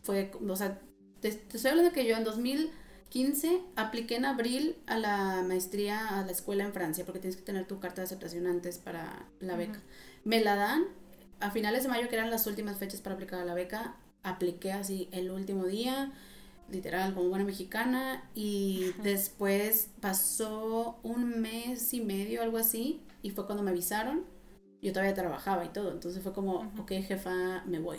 Fue, 0.03 0.31
o 0.47 0.57
sea, 0.57 0.81
te, 1.21 1.29
estoy 1.29 1.71
hablando 1.71 1.91
de 1.91 1.95
que 1.95 2.07
yo 2.07 2.17
en 2.17 2.25
2015 2.25 3.61
apliqué 3.77 4.17
en 4.17 4.25
abril 4.25 4.77
a 4.87 4.99
la 4.99 5.45
maestría 5.47 6.19
a 6.19 6.25
la 6.25 6.33
escuela 6.33 6.65
en 6.65 6.73
Francia 6.73 7.05
porque 7.05 7.21
tienes 7.21 7.37
que 7.37 7.43
tener 7.43 7.67
tu 7.67 7.81
carta 7.81 8.01
de 8.01 8.07
aceptación 8.07 8.47
antes 8.47 8.79
para 8.79 9.27
la 9.41 9.57
beca. 9.57 9.81
Me 10.25 10.41
la 10.41 10.57
dan 10.57 10.85
a 11.41 11.51
finales 11.51 11.83
de 11.85 11.89
mayo, 11.89 12.09
que 12.09 12.17
eran 12.17 12.31
las 12.31 12.47
últimas 12.47 12.79
fechas 12.79 13.01
para 13.01 13.15
aplicar 13.15 13.41
a 13.41 13.45
la 13.45 13.55
beca 13.55 13.97
apliqué 14.23 14.73
así 14.73 15.09
el 15.13 15.31
último 15.31 15.67
día, 15.67 16.13
literal, 16.71 17.15
como 17.15 17.29
buena 17.29 17.45
mexicana, 17.45 18.29
y 18.35 18.93
después 19.03 19.91
pasó 20.01 20.99
un 21.03 21.41
mes 21.41 21.93
y 21.95 22.01
medio, 22.01 22.43
algo 22.43 22.59
así, 22.59 23.01
y 23.23 23.31
fue 23.31 23.47
cuando 23.47 23.63
me 23.63 23.71
avisaron. 23.71 24.25
Yo 24.81 24.93
todavía 24.93 25.15
trabajaba 25.15 25.65
y 25.65 25.71
todo, 25.71 25.93
entonces 25.93 26.23
fue 26.23 26.33
como, 26.33 26.73
ok, 26.79 26.93
jefa, 27.07 27.65
me 27.67 27.81
voy. 27.81 27.99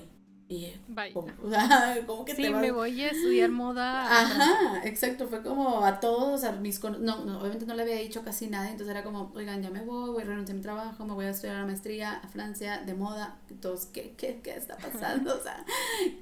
Y 0.52 0.74
como, 1.14 2.26
que 2.26 2.36
sí, 2.36 2.50
me 2.50 2.72
voy 2.72 3.04
a 3.04 3.10
estudiar 3.12 3.52
moda. 3.52 4.08
Ajá, 4.12 4.82
exacto, 4.84 5.28
fue 5.28 5.44
como 5.44 5.86
a 5.86 6.00
todos, 6.00 6.44
a 6.44 6.54
mis 6.54 6.84
no, 6.84 6.98
no, 6.98 7.40
obviamente 7.40 7.68
no 7.68 7.76
le 7.76 7.84
había 7.84 7.98
dicho 7.98 8.24
casi 8.24 8.48
nada, 8.48 8.72
entonces 8.72 8.90
era 8.90 9.04
como, 9.04 9.32
oigan, 9.36 9.62
ya 9.62 9.70
me 9.70 9.82
voy, 9.82 10.10
voy 10.10 10.24
a 10.24 10.26
renunciar 10.26 10.56
a 10.56 10.58
mi 10.58 10.64
trabajo, 10.64 11.06
me 11.06 11.14
voy 11.14 11.26
a 11.26 11.30
estudiar 11.30 11.58
la 11.58 11.68
maestría 11.68 12.14
a 12.14 12.28
Francia 12.30 12.80
de 12.80 12.96
moda, 12.96 13.38
todos, 13.62 13.86
¿qué, 13.86 14.16
qué, 14.18 14.40
qué 14.44 14.56
está 14.56 14.76
pasando? 14.76 15.36
O 15.40 15.42
sea, 15.44 15.64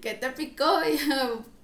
¿qué 0.01 0.13
te 0.15 0.29
picó? 0.31 0.65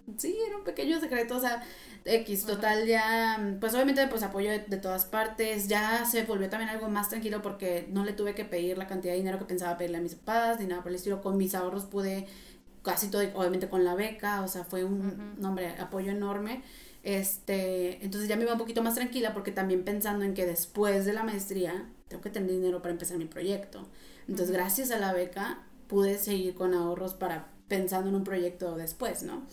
Y 0.06 0.20
sí, 0.20 0.38
era 0.48 0.58
un 0.58 0.64
pequeño 0.64 1.00
secreto, 1.00 1.38
o 1.38 1.40
sea, 1.40 1.64
X, 2.06 2.46
total, 2.46 2.86
ya, 2.86 3.58
pues 3.60 3.74
obviamente 3.74 4.06
pues 4.08 4.24
apoyo 4.24 4.50
de, 4.50 4.60
de, 4.60 4.78
todas 4.78 5.06
partes, 5.06 5.68
ya 5.68 6.06
se 6.06 6.24
volvió 6.24 6.50
también 6.50 6.70
algo 6.70 6.90
más 6.90 7.10
tranquilo 7.10 7.42
porque 7.42 7.88
no 7.90 8.04
le 8.04 8.14
tuve 8.14 8.36
que 8.36 8.44
pedir 8.44 8.78
la 8.78 8.88
cantidad 8.88 9.14
de 9.14 9.20
dinero 9.20 9.40
que 9.40 9.46
pensaba 9.46 9.78
pedirle 9.78 9.98
a 9.98 10.02
mis 10.02 10.16
papás, 10.16 10.60
ni 10.60 10.66
nada 10.66 10.82
por 10.82 10.92
el 10.92 10.96
estilo, 10.96 11.22
con 11.22 11.38
mis 11.38 11.56
ahorros 11.56 11.86
pude 11.86 12.28
casi 12.84 13.08
todo, 13.08 13.24
obviamente 13.34 13.70
con 13.70 13.84
la 13.84 13.96
beca, 13.96 14.42
o 14.42 14.48
sea, 14.48 14.64
fue 14.64 14.84
un, 14.84 15.36
nombre, 15.40 15.70
apoyo 15.80 16.12
enorme. 16.12 16.62
Este, 17.02 18.04
entonces 18.04 18.30
ya 18.30 18.36
me 18.36 18.44
iba 18.44 18.54
un 18.54 18.60
poquito 18.60 18.82
más 18.82 18.96
tranquila 18.96 19.34
porque 19.34 19.52
también 19.52 19.84
pensando 19.84 20.24
en 20.24 20.34
que 20.34 20.46
después 20.46 21.06
de 21.06 21.14
la 21.14 21.24
maestría 21.24 21.90
tengo 22.08 22.22
que 22.22 22.30
tener 22.30 22.52
dinero 22.52 22.82
para 22.82 22.92
empezar 22.94 23.18
mi 23.18 23.26
proyecto. 23.26 23.88
Entonces, 24.28 24.52
gracias 24.52 24.92
a 24.92 25.00
la 25.00 25.12
beca 25.12 25.64
pude 25.88 26.18
seguir 26.18 26.56
con 26.56 26.74
ahorros 26.74 27.14
para 27.14 27.48
pensando 27.68 28.10
en 28.10 28.16
un 28.16 28.24
proyecto 28.24 28.76
después, 28.76 29.24
¿no? 29.24 29.44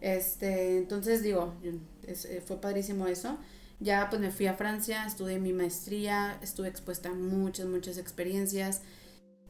Este, 0.00 0.78
entonces 0.78 1.22
digo, 1.22 1.54
eh, 1.62 2.42
fue 2.46 2.60
padrísimo 2.60 3.06
eso. 3.06 3.38
Ya 3.80 4.08
pues 4.08 4.20
me 4.20 4.30
fui 4.30 4.46
a 4.46 4.54
Francia, 4.54 5.04
estudié 5.06 5.38
mi 5.38 5.52
maestría, 5.52 6.38
estuve 6.42 6.68
expuesta 6.68 7.10
a 7.10 7.14
muchas, 7.14 7.66
muchas 7.66 7.98
experiencias 7.98 8.82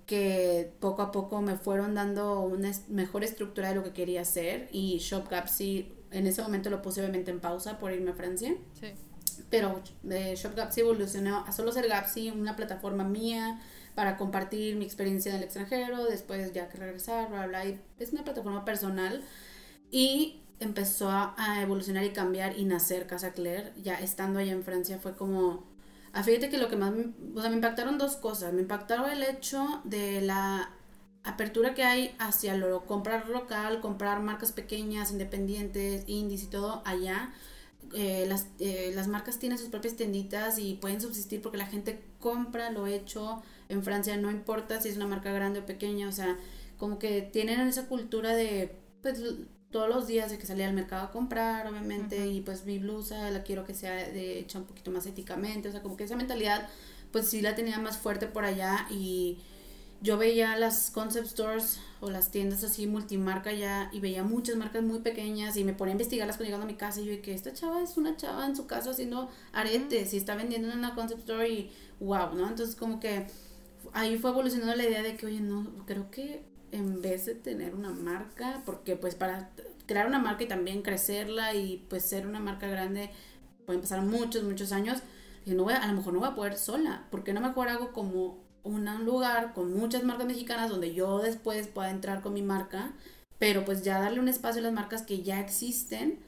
que 0.07 0.73
poco 0.81 1.03
a 1.03 1.13
poco 1.13 1.41
me 1.41 1.57
fueron 1.57 1.95
dando 1.95 2.41
una 2.41 2.71
mejor 2.89 3.25
estructura 3.25 3.71
de 3.71 3.75
lo 3.77 3.85
que 3.85 3.93
quería 3.93 4.21
hacer 4.21 4.69
y 4.71 4.99
Shop 4.99 5.29
Gapsy 5.29 5.93
en 6.11 6.27
ese 6.27 6.43
momento 6.43 6.71
lo 6.71 6.83
puse 6.83 7.01
obviamente 7.01 7.31
en 7.31 7.41
pausa 7.41 7.79
por 7.79 7.93
irme 7.93 8.11
a 8.11 8.15
Francia. 8.15 8.55
Sí. 8.79 8.89
Pero 9.51 9.81
de 10.03 10.37
Shop 10.37 10.55
Gapsy 10.55 10.81
evolucionó 10.81 11.45
a 11.47 11.53
solo 11.53 11.73
ser 11.73 11.89
Gapsy, 11.89 12.31
una 12.31 12.55
plataforma 12.55 13.05
mía 13.05 13.61
para 13.95 14.17
compartir 14.17 14.77
mi 14.77 14.85
experiencia 14.85 15.31
en 15.31 15.39
el 15.39 15.45
extranjero, 15.45 16.05
después 16.05 16.53
ya 16.53 16.69
que 16.69 16.79
regresar, 16.79 17.31
bla, 17.31 17.47
bla, 17.47 17.65
y 17.65 17.81
es 17.99 18.13
una 18.13 18.25
plataforma 18.25 18.65
personal 18.65 19.23
y 19.91 20.41
empezó 20.61 21.11
a, 21.11 21.35
a 21.37 21.63
evolucionar 21.63 22.05
y 22.05 22.11
cambiar 22.11 22.59
y 22.59 22.65
nacer 22.65 23.07
Casa 23.07 23.33
Claire, 23.33 23.73
ya 23.83 23.95
estando 23.95 24.39
allá 24.39 24.53
en 24.53 24.65
Francia 24.65 24.99
fue 24.99 25.17
como 25.17 25.65
Ah, 26.15 26.23
fíjate 26.23 26.49
que 26.49 26.59
lo 26.59 26.69
que 26.69 26.77
más 26.77 26.93
me, 26.93 27.13
o 27.35 27.41
sea, 27.41 27.51
me 27.51 27.57
impactaron 27.57 27.99
dos 27.99 28.17
cosas. 28.17 28.53
Me 28.53 28.63
impactaron 28.63 29.11
el 29.11 29.23
hecho 29.23 29.81
de 29.85 30.21
la 30.21 30.71
apertura 31.25 31.75
que 31.75 31.83
hay 31.85 32.15
hacia 32.19 32.57
lo 32.57 32.87
comprar 32.87 33.29
local, 33.29 33.81
comprar 33.81 34.23
marcas 34.23 34.53
pequeñas, 34.53 35.11
independientes, 35.11 36.05
indies 36.07 36.45
y 36.45 36.47
todo 36.47 36.83
allá. 36.85 37.33
Eh, 37.95 38.27
las, 38.29 38.49
eh, 38.61 38.93
las 38.95 39.09
marcas 39.09 39.39
tienen 39.39 39.59
sus 39.59 39.69
propias 39.69 39.97
tienditas 39.97 40.59
y 40.59 40.75
pueden 40.75 41.01
subsistir 41.01 41.43
porque 41.43 41.59
la 41.59 41.67
gente 41.67 42.03
compra 42.21 42.71
lo 42.71 42.87
hecho 42.87 43.43
en 43.69 43.83
Francia, 43.83 44.17
no 44.17 44.31
importa 44.31 44.81
si 44.81 44.89
es 44.89 44.97
una 44.97 45.07
marca 45.07 45.33
grande 45.33 45.61
o 45.61 45.67
pequeña, 45.67 46.09
o 46.09 46.13
sea, 46.13 46.37
como 46.79 46.99
que 46.99 47.23
tienen 47.23 47.61
esa 47.61 47.87
cultura 47.89 48.35
de 48.35 48.77
pues 49.03 49.23
todos 49.75 49.89
los 49.89 50.07
días 50.07 50.31
de 50.31 50.39
que 50.39 50.47
salía 50.47 50.69
al 50.69 50.73
mercado 50.73 51.03
a 51.03 51.11
comprar, 51.11 51.67
obviamente, 51.67 52.29
y 52.29 52.43
pues 52.43 52.65
mi 52.65 52.79
blusa 52.79 53.29
la 53.33 53.43
quiero 53.43 53.65
que 53.65 53.75
sea 53.75 53.93
de 53.93 54.39
hecha 54.39 54.61
un 54.61 54.67
poquito 54.67 54.93
más 54.93 55.05
éticamente, 55.05 55.69
o 55.69 55.73
sea, 55.73 55.83
como 55.83 55.97
que 55.97 56.05
esa 56.05 56.15
mentalidad, 56.15 56.69
pues 57.11 57.27
sí 57.27 57.41
la 57.41 57.57
tenía 57.57 57.81
más 57.81 57.99
fuerte 57.99 58.29
por 58.29 58.45
allá 58.45 58.87
y 58.89 59.39
yo 60.01 60.17
veía 60.17 60.57
las 60.57 60.93
concept 60.93 61.27
stores 61.27 61.81
o 62.01 62.09
las 62.09 62.31
tiendas 62.31 62.63
así 62.63 62.87
multimarca 62.87 63.53
ya 63.53 63.91
y 63.93 63.99
veía 63.99 64.23
muchas 64.23 64.55
marcas 64.55 64.85
muy 64.85 65.01
pequeñas 65.01 65.57
y 65.57 65.65
me 65.65 65.75
ponía 65.75 65.91
a 65.91 65.97
investigarlas 65.97 66.37
cuando 66.37 66.51
llegando 66.51 66.67
a 66.67 66.71
mi 66.71 66.77
casa 66.77 67.01
y 67.01 67.07
yo 67.07 67.21
que 67.21 67.35
esta 67.35 67.53
chava 67.53 67.83
es 67.83 67.97
una 67.97 68.17
chava 68.17 68.47
en 68.47 68.55
su 68.55 68.69
casa 68.69 68.91
haciendo 68.91 69.29
aretes 69.53 70.15
y 70.15 70.19
está 70.19 70.37
vendiendo 70.37 70.71
en 70.71 70.79
una 70.79 70.95
concept 70.95 71.23
store 71.23 71.49
y 71.49 71.73
wow, 71.99 72.33
¿no? 72.33 72.47
Entonces 72.49 72.77
como 72.77 73.01
que 73.01 73.27
ahí 73.93 74.19
fue 74.19 74.31
evolucionando 74.31 74.77
la 74.77 74.85
idea 74.85 75.03
de 75.03 75.17
que, 75.17 75.27
oye, 75.27 75.41
no, 75.41 75.85
creo 75.85 76.13
que 76.13 76.54
en 76.75 77.01
vez 77.01 77.27
de 77.27 77.35
tener 77.35 77.75
una 77.75 77.91
marca, 77.91 78.63
porque 78.67 78.97
pues 78.97 79.15
para 79.15 79.51
crear 79.87 80.07
una 80.07 80.19
marca 80.19 80.45
y 80.45 80.49
también 80.49 80.83
crecerla 80.83 81.55
y 81.55 81.87
pues 81.89 82.05
ser 82.05 82.27
una 82.27 82.41
marca 82.41 82.67
grande 82.67 83.11
pueden 83.65 83.81
pasar 83.81 84.03
muchos, 84.03 84.43
muchos 84.43 84.73
años, 84.73 84.99
y 85.47 85.53
no 85.53 85.65
voy 85.65 85.75
a, 85.75 85.83
a 85.83 85.87
lo 85.87 85.95
mejor 85.95 86.13
no 86.13 86.21
voy 86.21 86.29
a 86.29 86.35
poder 86.35 86.57
sola, 86.57 87.07
porque 87.11 87.33
no 87.33 87.41
mejor 87.41 87.69
hago 87.69 87.93
como 87.93 88.43
un 88.65 88.87
lugar 89.05 89.53
con 89.53 89.73
muchas 89.75 90.05
marcas 90.05 90.27
mexicanas 90.27 90.71
donde 90.71 90.95
yo 90.95 91.21
después 91.21 91.67
pueda 91.67 91.91
entrar 91.91 92.23
con 92.23 92.33
mi 92.33 92.43
marca, 92.43 92.93
pero 93.39 93.65
pues 93.65 93.83
ya 93.83 94.01
darle 94.01 94.21
un 94.21 94.29
espacio 94.29 94.61
a 94.61 94.65
las 94.65 94.73
marcas 94.73 95.03
que 95.03 95.23
ya 95.23 95.41
existen 95.41 96.19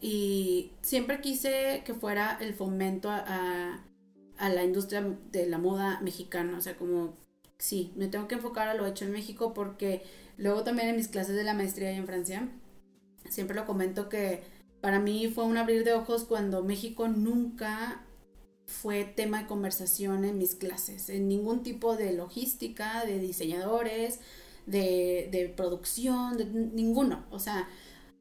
y 0.00 0.72
siempre 0.82 1.20
quise 1.20 1.82
que 1.84 1.94
fuera 1.94 2.36
el 2.40 2.52
fomento 2.52 3.10
a, 3.10 3.80
a 4.36 4.48
la 4.48 4.64
industria 4.64 5.16
de 5.30 5.46
la 5.46 5.58
moda 5.58 6.00
mexicana, 6.02 6.58
o 6.58 6.60
sea, 6.60 6.76
como 6.76 7.14
sí, 7.58 7.92
me 7.96 8.08
tengo 8.08 8.28
que 8.28 8.36
enfocar 8.36 8.68
a 8.68 8.74
lo 8.74 8.86
hecho 8.86 9.04
en 9.04 9.12
México 9.12 9.54
porque 9.54 10.02
luego 10.36 10.64
también 10.64 10.88
en 10.88 10.96
mis 10.96 11.08
clases 11.08 11.36
de 11.36 11.44
la 11.44 11.54
maestría 11.54 11.92
y 11.92 11.96
en 11.96 12.06
Francia, 12.06 12.48
siempre 13.28 13.56
lo 13.56 13.66
comento 13.66 14.08
que 14.08 14.42
para 14.80 15.00
mí 15.00 15.28
fue 15.28 15.44
un 15.44 15.56
abrir 15.56 15.84
de 15.84 15.94
ojos 15.94 16.24
cuando 16.24 16.62
México 16.62 17.08
nunca 17.08 18.04
fue 18.66 19.04
tema 19.04 19.42
de 19.42 19.46
conversación 19.46 20.24
en 20.24 20.38
mis 20.38 20.54
clases, 20.54 21.08
en 21.08 21.28
ningún 21.28 21.62
tipo 21.62 21.96
de 21.96 22.12
logística, 22.12 23.04
de 23.04 23.18
diseñadores, 23.18 24.20
de, 24.66 25.28
de 25.30 25.48
producción, 25.54 26.36
de 26.36 26.46
ninguno. 26.46 27.26
O 27.30 27.38
sea, 27.38 27.68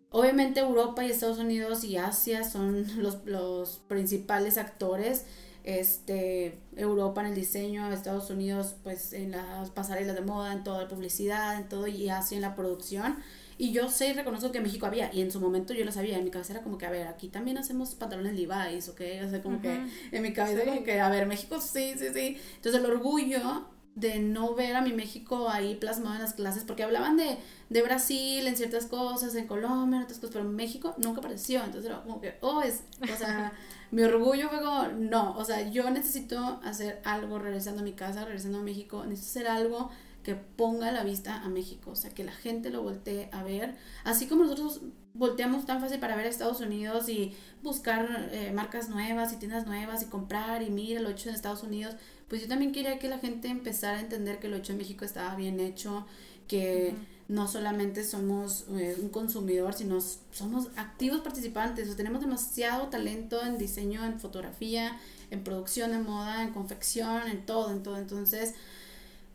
obviamente 0.09 0.59
Europa 0.59 1.03
y 1.03 1.11
Estados 1.11 1.39
Unidos 1.39 1.83
y 1.83 1.97
Asia 1.97 2.43
son 2.43 2.85
los, 3.01 3.25
los 3.25 3.81
principales 3.87 4.57
actores 4.57 5.25
este, 5.63 6.59
Europa 6.75 7.21
en 7.21 7.27
el 7.27 7.35
diseño, 7.35 7.91
Estados 7.91 8.29
Unidos 8.29 8.75
pues 8.83 9.13
en 9.13 9.31
las 9.31 9.69
pasarelas 9.69 10.15
de 10.15 10.21
moda, 10.21 10.53
en 10.53 10.63
toda 10.63 10.83
la 10.83 10.87
publicidad, 10.87 11.57
en 11.57 11.69
todo 11.69 11.87
y 11.87 12.09
Asia 12.09 12.35
en 12.35 12.41
la 12.41 12.55
producción. 12.55 13.17
Y 13.57 13.71
yo 13.71 13.89
sé 13.89 14.09
y 14.09 14.13
reconozco 14.13 14.51
que 14.51 14.57
en 14.57 14.63
México 14.63 14.85
había, 14.87 15.13
y 15.13 15.21
en 15.21 15.31
su 15.31 15.39
momento 15.39 15.73
yo 15.73 15.85
lo 15.85 15.91
sabía, 15.91 16.17
en 16.17 16.23
mi 16.23 16.31
cabeza 16.31 16.53
era 16.53 16.63
como 16.63 16.77
que, 16.77 16.85
a 16.87 16.89
ver, 16.89 17.07
aquí 17.07 17.29
también 17.29 17.57
hacemos 17.57 17.93
pantalones 17.95 18.33
Levi's, 18.33 18.89
¿ok? 18.89 19.01
O 19.25 19.29
sea, 19.29 19.41
como 19.41 19.61
que 19.61 19.79
en 20.11 20.21
mi 20.21 20.33
cabeza 20.33 20.65
como 20.65 20.83
que, 20.83 20.99
a 20.99 21.09
ver, 21.09 21.27
México 21.27 21.61
sí, 21.61 21.93
sí, 21.97 22.07
sí. 22.13 22.37
Entonces 22.55 22.81
el 22.81 22.85
orgullo 22.85 23.67
de 23.95 24.19
no 24.19 24.55
ver 24.55 24.75
a 24.75 24.81
mi 24.81 24.91
México 24.91 25.49
ahí 25.49 25.75
plasmado 25.75 26.15
en 26.15 26.21
las 26.21 26.33
clases, 26.33 26.63
porque 26.63 26.83
hablaban 26.83 27.15
de, 27.15 27.37
de 27.69 27.81
Brasil 27.83 28.47
en 28.47 28.57
ciertas 28.57 28.87
cosas, 28.87 29.35
en 29.35 29.47
Colombia, 29.47 29.97
en 29.97 30.03
otras 30.03 30.19
cosas, 30.19 30.33
pero 30.33 30.45
México 30.45 30.95
nunca 30.97 31.19
apareció, 31.19 31.63
entonces 31.63 31.91
era 31.91 32.01
como 32.01 32.19
que, 32.19 32.37
oh, 32.41 32.61
es, 32.61 32.83
o 33.01 33.17
sea, 33.17 33.53
mi 33.91 34.03
orgullo 34.03 34.49
fue 34.49 34.59
como, 34.59 34.87
no, 34.87 35.37
o 35.37 35.45
sea, 35.45 35.69
yo 35.69 35.89
necesito 35.91 36.59
hacer 36.63 37.01
algo 37.03 37.37
regresando 37.37 37.81
a 37.81 37.83
mi 37.83 37.93
casa, 37.93 38.25
regresando 38.25 38.59
a 38.59 38.63
México, 38.63 39.05
necesito 39.05 39.39
hacer 39.39 39.47
algo 39.51 39.89
que 40.23 40.35
ponga 40.35 40.91
la 40.91 41.03
vista 41.03 41.43
a 41.43 41.49
México, 41.49 41.91
o 41.91 41.95
sea, 41.95 42.11
que 42.11 42.23
la 42.23 42.31
gente 42.31 42.71
lo 42.71 42.81
voltee 42.81 43.29
a 43.31 43.43
ver, 43.43 43.75
así 44.05 44.25
como 44.25 44.43
nosotros 44.43 44.81
volteamos 45.13 45.65
tan 45.65 45.79
fácil 45.79 45.99
para 45.99 46.15
ver 46.15 46.25
a 46.25 46.29
Estados 46.29 46.61
Unidos 46.61 47.07
y 47.09 47.35
buscar 47.61 48.29
eh, 48.31 48.51
marcas 48.53 48.89
nuevas 48.89 49.31
y 49.33 49.35
tiendas 49.37 49.67
nuevas 49.67 50.01
y 50.01 50.05
comprar 50.07 50.63
y 50.63 50.71
mira 50.71 51.01
lo 51.01 51.09
hecho 51.09 51.29
en 51.29 51.35
Estados 51.35 51.61
Unidos, 51.61 51.95
pues 52.33 52.41
yo 52.41 52.47
también 52.47 52.71
quería 52.71 52.97
que 52.97 53.07
la 53.09 53.19
gente 53.19 53.47
empezara 53.47 53.99
a 53.99 54.01
entender 54.01 54.39
que 54.39 54.47
lo 54.47 54.55
hecho 54.55 54.71
en 54.71 54.79
México 54.79 55.05
estaba 55.05 55.35
bien 55.35 55.59
hecho, 55.59 56.07
que 56.47 56.95
no 57.27 57.47
solamente 57.47 58.03
somos 58.03 58.65
eh, 58.71 58.97
un 58.99 59.09
consumidor, 59.09 59.75
sino 59.75 59.99
somos 60.31 60.69
activos 60.75 61.21
participantes, 61.21 61.91
o 61.91 61.95
tenemos 61.95 62.21
demasiado 62.21 62.87
talento 62.87 63.45
en 63.45 63.59
diseño, 63.59 64.03
en 64.03 64.19
fotografía, 64.19 64.99
en 65.29 65.43
producción 65.43 65.91
de 65.91 65.99
moda, 65.99 66.41
en 66.41 66.53
confección, 66.53 67.27
en 67.27 67.45
todo, 67.45 67.69
en 67.69 67.83
todo. 67.83 67.97
Entonces, 67.97 68.55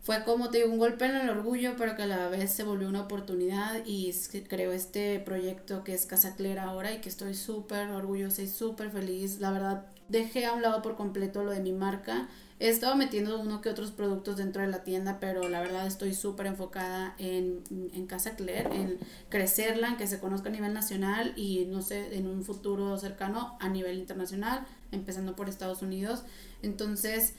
fue 0.02 0.24
como 0.24 0.50
te 0.50 0.58
digo, 0.58 0.72
un 0.72 0.78
golpe 0.78 1.04
en 1.04 1.14
el 1.14 1.30
orgullo, 1.30 1.76
pero 1.78 1.94
que 1.94 2.02
a 2.02 2.06
la 2.06 2.28
vez 2.28 2.50
se 2.50 2.64
volvió 2.64 2.88
una 2.88 3.02
oportunidad 3.02 3.80
y 3.87 4.12
creo 4.48 4.72
este 4.72 5.20
proyecto 5.20 5.84
que 5.84 5.94
es 5.94 6.04
Casa 6.04 6.34
Clera 6.34 6.64
ahora 6.64 6.92
y 6.92 7.00
que 7.00 7.11
estoy 7.11 7.37
súper 7.37 7.90
orgullosa 7.90 8.42
y 8.42 8.48
súper 8.48 8.90
feliz. 8.90 9.38
La 9.38 9.52
verdad, 9.52 9.87
dejé 10.08 10.46
a 10.46 10.52
un 10.52 10.62
lado 10.62 10.82
por 10.82 10.96
completo 10.96 11.44
lo 11.44 11.52
de 11.52 11.61
mi 11.61 11.72
marca 11.72 12.28
He 12.60 12.68
estado 12.68 12.96
metiendo 12.96 13.38
uno 13.38 13.60
que 13.60 13.68
otros 13.68 13.92
productos 13.92 14.36
dentro 14.36 14.62
de 14.62 14.68
la 14.68 14.82
tienda, 14.82 15.18
pero 15.20 15.48
la 15.48 15.60
verdad 15.60 15.86
estoy 15.86 16.12
súper 16.12 16.46
enfocada 16.46 17.14
en, 17.18 17.62
en 17.70 18.06
Casa 18.06 18.34
Claire, 18.34 18.74
en 18.74 18.98
crecerla, 19.28 19.88
en 19.88 19.96
que 19.96 20.08
se 20.08 20.18
conozca 20.18 20.48
a 20.48 20.52
nivel 20.52 20.74
nacional 20.74 21.34
y 21.36 21.66
no 21.66 21.82
sé, 21.82 22.16
en 22.16 22.26
un 22.26 22.44
futuro 22.44 22.98
cercano 22.98 23.56
a 23.60 23.68
nivel 23.68 23.98
internacional, 23.98 24.66
empezando 24.90 25.36
por 25.36 25.48
Estados 25.48 25.82
Unidos. 25.82 26.24
Entonces, 26.62 27.34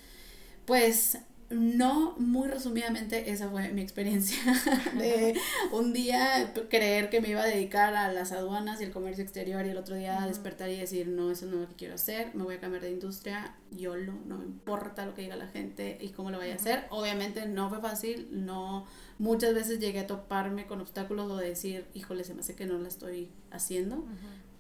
pues 0.66 1.18
no, 1.50 2.16
muy 2.18 2.48
resumidamente, 2.48 3.32
esa 3.32 3.50
fue 3.50 3.70
mi 3.74 3.82
experiencia 3.82 4.38
de 4.98 5.36
un 5.72 5.94
día 5.94 6.54
creer 6.70 7.10
que 7.10 7.22
me 7.22 7.30
iba 7.30 7.42
a 7.42 7.48
dedicar 7.48 7.96
a 7.96 8.12
las 8.14 8.32
aduanas 8.32 8.80
y 8.80 8.84
el 8.84 8.92
comercio 8.92 9.24
exterior 9.24 9.66
y 9.66 9.70
el 9.70 9.78
otro 9.78 9.96
día 9.96 10.26
despertar 10.28 10.70
y 10.70 10.78
decir, 10.78 11.08
no, 11.08 11.32
eso 11.32 11.48
no 11.48 11.56
es 11.56 11.62
lo 11.62 11.70
que 11.70 11.76
quiero 11.76 11.96
hacer, 11.96 12.36
me 12.36 12.44
voy 12.44 12.56
a 12.56 12.60
cambiar 12.60 12.84
de 12.84 12.92
industria, 12.92 13.56
yo 13.72 13.96
lo, 13.96 14.14
no 14.28 14.38
me 14.38 14.46
importa 14.46 15.06
lo 15.08 15.16
que 15.16 15.24
diga 15.24 15.36
la 15.36 15.48
gente 15.48 15.98
y 16.00 16.10
cómo 16.10 16.30
lo 16.30 16.38
vaya 16.38 16.54
a 16.54 16.58
hacer. 16.58 16.86
Obviamente 16.92 17.48
no 17.48 17.70
fue 17.70 17.80
fácil, 17.80 18.28
no, 18.32 18.86
muchas 19.18 19.56
veces 19.56 19.80
llegué 19.80 20.02
a 20.02 20.08
toparme 20.08 20.68
con 20.68 20.82
obstáculos 20.82 21.32
o 21.32 21.38
decir, 21.38 21.88
híjole, 21.96 22.24
se 22.24 22.36
me 22.36 22.42
hace 22.42 22.56
que 22.56 22.68
no 22.68 22.78
la 22.78 22.88
estoy 22.88 23.32
haciendo. 23.50 24.06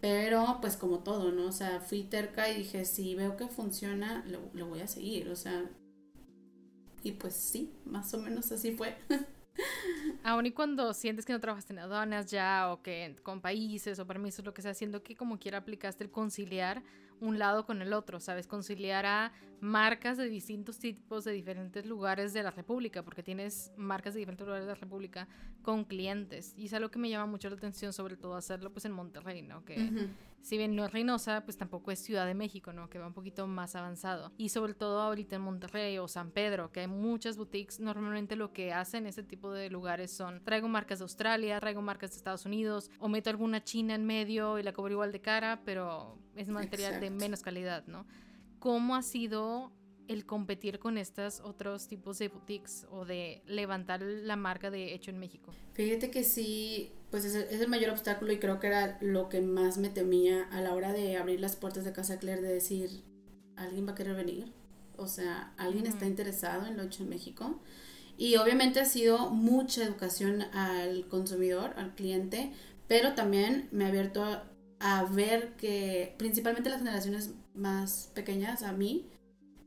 Pero 0.01 0.59
pues 0.61 0.77
como 0.77 0.99
todo, 0.99 1.33
¿no? 1.33 1.47
O 1.47 1.51
sea, 1.51 1.81
fui 1.81 2.03
terca 2.03 2.49
y 2.49 2.59
dije, 2.59 2.85
si 2.85 3.15
veo 3.15 3.35
que 3.35 3.47
funciona, 3.47 4.23
lo, 4.27 4.39
lo 4.53 4.67
voy 4.67 4.79
a 4.79 4.87
seguir. 4.87 5.29
O 5.29 5.35
sea, 5.35 5.65
y 7.03 7.13
pues 7.13 7.35
sí, 7.35 7.71
más 7.85 8.13
o 8.13 8.17
menos 8.19 8.51
así 8.51 8.71
fue. 8.71 8.97
Aún 10.23 10.45
y 10.45 10.51
cuando 10.51 10.93
sientes 10.93 11.25
que 11.25 11.33
no 11.33 11.39
trabajaste 11.39 11.73
en 11.73 11.79
aduanas 11.79 12.29
ya 12.31 12.71
o 12.71 12.81
que 12.81 13.15
con 13.23 13.41
países 13.41 13.99
o 13.99 14.07
permisos, 14.07 14.45
lo 14.45 14.53
que 14.53 14.61
sea, 14.61 14.71
haciendo 14.71 15.03
que 15.03 15.15
como 15.15 15.39
quiera 15.39 15.59
aplicaste 15.59 16.03
el 16.03 16.11
conciliar 16.11 16.83
un 17.19 17.39
lado 17.39 17.65
con 17.65 17.81
el 17.81 17.93
otro, 17.93 18.19
¿sabes? 18.19 18.47
Conciliar 18.47 19.05
a 19.05 19.33
marcas 19.61 20.17
de 20.17 20.29
distintos 20.29 20.79
tipos 20.79 21.23
de 21.23 21.31
diferentes 21.31 21.85
lugares 21.85 22.33
de 22.33 22.43
la 22.43 22.51
República, 22.51 23.03
porque 23.03 23.23
tienes 23.23 23.71
marcas 23.77 24.13
de 24.13 24.19
diferentes 24.19 24.45
lugares 24.45 24.65
de 24.65 24.73
la 24.73 24.79
República 24.79 25.27
con 25.61 25.85
clientes. 25.85 26.53
Y 26.57 26.65
es 26.65 26.73
algo 26.73 26.89
que 26.89 26.99
me 26.99 27.09
llama 27.09 27.25
mucho 27.25 27.49
la 27.49 27.55
atención, 27.55 27.93
sobre 27.93 28.17
todo 28.17 28.35
hacerlo 28.35 28.71
pues 28.71 28.85
en 28.85 28.91
Monterrey, 28.91 29.41
¿no? 29.41 29.65
Que 29.65 30.09
si 30.41 30.57
bien 30.57 30.75
no 30.75 30.85
es 30.85 30.91
Reynosa, 30.91 31.43
pues 31.43 31.57
tampoco 31.57 31.91
es 31.91 31.99
Ciudad 31.99 32.25
de 32.25 32.33
México, 32.33 32.73
¿no? 32.73 32.89
Que 32.89 32.99
va 32.99 33.07
un 33.07 33.13
poquito 33.13 33.45
más 33.47 33.75
avanzado. 33.75 34.31
Y 34.37 34.49
sobre 34.49 34.73
todo 34.73 35.01
ahorita 35.01 35.35
en 35.35 35.41
Monterrey 35.41 35.97
o 35.97 36.07
San 36.07 36.31
Pedro, 36.31 36.71
que 36.71 36.81
hay 36.81 36.87
muchas 36.87 37.37
boutiques, 37.37 37.79
normalmente 37.79 38.35
lo 38.35 38.53
que 38.53 38.73
hacen 38.73 39.05
ese 39.05 39.23
tipo 39.23 39.51
de 39.51 39.69
lugares 39.69 40.11
son 40.11 40.43
traigo 40.43 40.67
marcas 40.67 40.99
de 40.99 41.03
Australia, 41.03 41.59
traigo 41.59 41.81
marcas 41.81 42.11
de 42.11 42.17
Estados 42.17 42.45
Unidos, 42.45 42.89
o 42.99 43.09
meto 43.09 43.29
alguna 43.29 43.63
china 43.63 43.95
en 43.95 44.05
medio 44.05 44.59
y 44.59 44.63
la 44.63 44.73
cobro 44.73 44.93
igual 44.93 45.11
de 45.11 45.21
cara, 45.21 45.61
pero 45.65 46.17
es 46.35 46.47
material 46.47 46.99
de 46.99 47.09
menos 47.09 47.41
calidad, 47.41 47.85
¿no? 47.87 48.05
¿Cómo 48.59 48.95
ha 48.95 49.01
sido 49.01 49.71
el 50.09 50.25
competir 50.25 50.79
con 50.79 50.97
estos 50.97 51.39
otros 51.39 51.87
tipos 51.87 52.17
de 52.17 52.29
boutiques 52.29 52.87
o 52.89 53.05
de 53.05 53.43
levantar 53.45 54.01
la 54.01 54.35
marca 54.35 54.71
de 54.71 54.93
hecho 54.93 55.11
en 55.11 55.19
México? 55.19 55.53
Fíjate 55.73 56.09
que 56.09 56.23
sí, 56.23 56.91
pues 57.11 57.25
es 57.25 57.35
el, 57.35 57.67
mayor 57.69 57.91
obstáculo 57.91 58.33
y 58.33 58.39
creo 58.39 58.59
que 58.59 58.67
era 58.67 58.97
lo 59.01 59.29
que 59.29 59.39
más 59.39 59.77
me 59.77 59.89
temía 59.89 60.43
a 60.51 60.61
la 60.61 60.73
hora 60.73 60.93
de 60.93 61.15
abrir 61.15 61.39
las 61.39 61.55
puertas 61.55 61.85
de 61.85 61.93
Casa 61.93 62.17
Claire, 62.17 62.41
de 62.41 62.53
decir, 62.53 63.03
¿alguien 63.55 63.87
va 63.87 63.91
a 63.91 63.95
querer 63.95 64.15
venir? 64.15 64.51
O 64.97 65.07
sea, 65.07 65.53
¿alguien 65.57 65.85
está 65.85 66.07
interesado 66.07 66.65
en 66.65 66.75
lo 66.75 66.83
hecho 66.83 67.03
en 67.03 67.09
México? 67.09 67.61
Y 68.17 68.35
obviamente 68.35 68.81
ha 68.81 68.85
sido 68.85 69.29
mucha 69.29 69.83
educación 69.83 70.41
al 70.53 71.07
consumidor, 71.07 71.73
al 71.77 71.93
cliente, 71.93 72.51
pero 72.87 73.13
también 73.13 73.69
me 73.71 73.85
ha 73.85 73.89
abierto 73.89 74.23
a, 74.23 74.43
a 74.79 75.03
ver 75.03 75.53
que 75.55 76.15
principalmente 76.17 76.69
las 76.69 76.79
generaciones 76.79 77.31
más 77.59 78.09
pequeñas, 78.13 78.63
a 78.63 78.71
mí, 78.71 79.07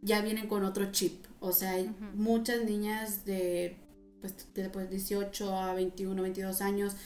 ya 0.02 0.20
vienen 0.22 0.48
con 0.48 0.64
otro 0.64 0.90
chip. 0.90 1.24
O 1.40 1.52
sea, 1.52 1.72
hay 1.72 1.94
muchas 2.14 2.64
niñas 2.64 3.24
de, 3.24 3.76
pues, 4.20 4.35
de 4.55 4.87
18 4.88 5.57
a 5.57 5.74
21, 5.74 6.20
22 6.22 6.61
años, 6.61 6.96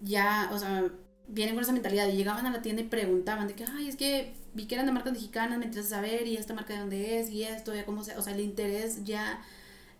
ya, 0.00 0.50
o 0.52 0.58
sea, 0.58 0.90
vienen 1.28 1.54
con 1.54 1.64
esa 1.64 1.72
mentalidad 1.72 2.08
y 2.08 2.16
llegaban 2.16 2.46
a 2.46 2.52
la 2.52 2.62
tienda 2.62 2.82
y 2.82 2.86
preguntaban 2.86 3.48
de 3.48 3.54
que, 3.54 3.64
ay, 3.64 3.88
es 3.88 3.96
que 3.96 4.34
vi 4.54 4.66
que 4.66 4.74
eran 4.74 4.86
de 4.86 4.92
marcas 4.92 5.12
mexicanas, 5.12 5.58
me 5.58 5.64
interesa 5.66 5.96
saber, 5.96 6.26
y 6.26 6.36
esta 6.36 6.54
marca 6.54 6.74
de 6.74 6.80
dónde 6.80 7.20
es, 7.20 7.30
y 7.30 7.44
esto, 7.44 7.74
ya 7.74 7.86
cómo 7.86 8.04
se, 8.04 8.16
o 8.16 8.22
sea, 8.22 8.34
el 8.34 8.40
interés 8.40 9.04
ya, 9.04 9.42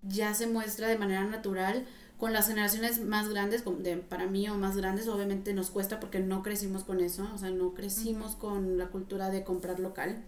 ya 0.02 0.34
se 0.34 0.46
muestra 0.46 0.88
de 0.88 0.98
manera 0.98 1.24
natural. 1.24 1.86
Con 2.18 2.32
las 2.32 2.46
generaciones 2.46 3.00
más 3.00 3.28
grandes, 3.28 3.64
de, 3.80 3.96
para 3.96 4.26
mí 4.26 4.48
o 4.48 4.54
más 4.54 4.76
grandes, 4.76 5.08
obviamente 5.08 5.52
nos 5.52 5.70
cuesta 5.70 5.98
porque 5.98 6.20
no 6.20 6.42
crecimos 6.42 6.84
con 6.84 7.00
eso, 7.00 7.28
o 7.34 7.38
sea, 7.38 7.50
no 7.50 7.74
crecimos 7.74 8.36
con 8.36 8.78
la 8.78 8.88
cultura 8.88 9.30
de 9.30 9.42
comprar 9.42 9.80
local. 9.80 10.24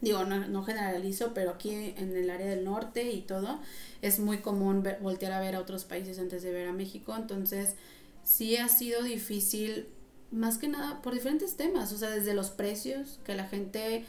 Digo, 0.00 0.24
no, 0.24 0.62
generalizo, 0.62 1.34
pero 1.34 1.50
aquí 1.50 1.70
en 1.70 2.16
el 2.16 2.30
área 2.30 2.46
del 2.46 2.64
norte 2.64 3.10
y 3.10 3.22
todo, 3.22 3.58
es 4.00 4.20
muy 4.20 4.38
común 4.38 4.84
voltear 5.00 5.32
a 5.32 5.40
ver 5.40 5.56
a 5.56 5.60
otros 5.60 5.84
países 5.84 6.20
antes 6.20 6.42
de 6.42 6.52
ver 6.52 6.68
a 6.68 6.72
México, 6.72 7.16
entonces 7.16 7.74
sí 8.22 8.56
ha 8.56 8.68
sido 8.68 9.02
difícil, 9.02 9.88
más 10.30 10.58
que 10.58 10.68
nada 10.68 11.02
por 11.02 11.14
diferentes 11.14 11.56
temas, 11.56 11.92
o 11.92 11.98
sea, 11.98 12.10
desde 12.10 12.32
los 12.32 12.50
precios, 12.50 13.18
que 13.24 13.34
la 13.34 13.48
gente, 13.48 14.04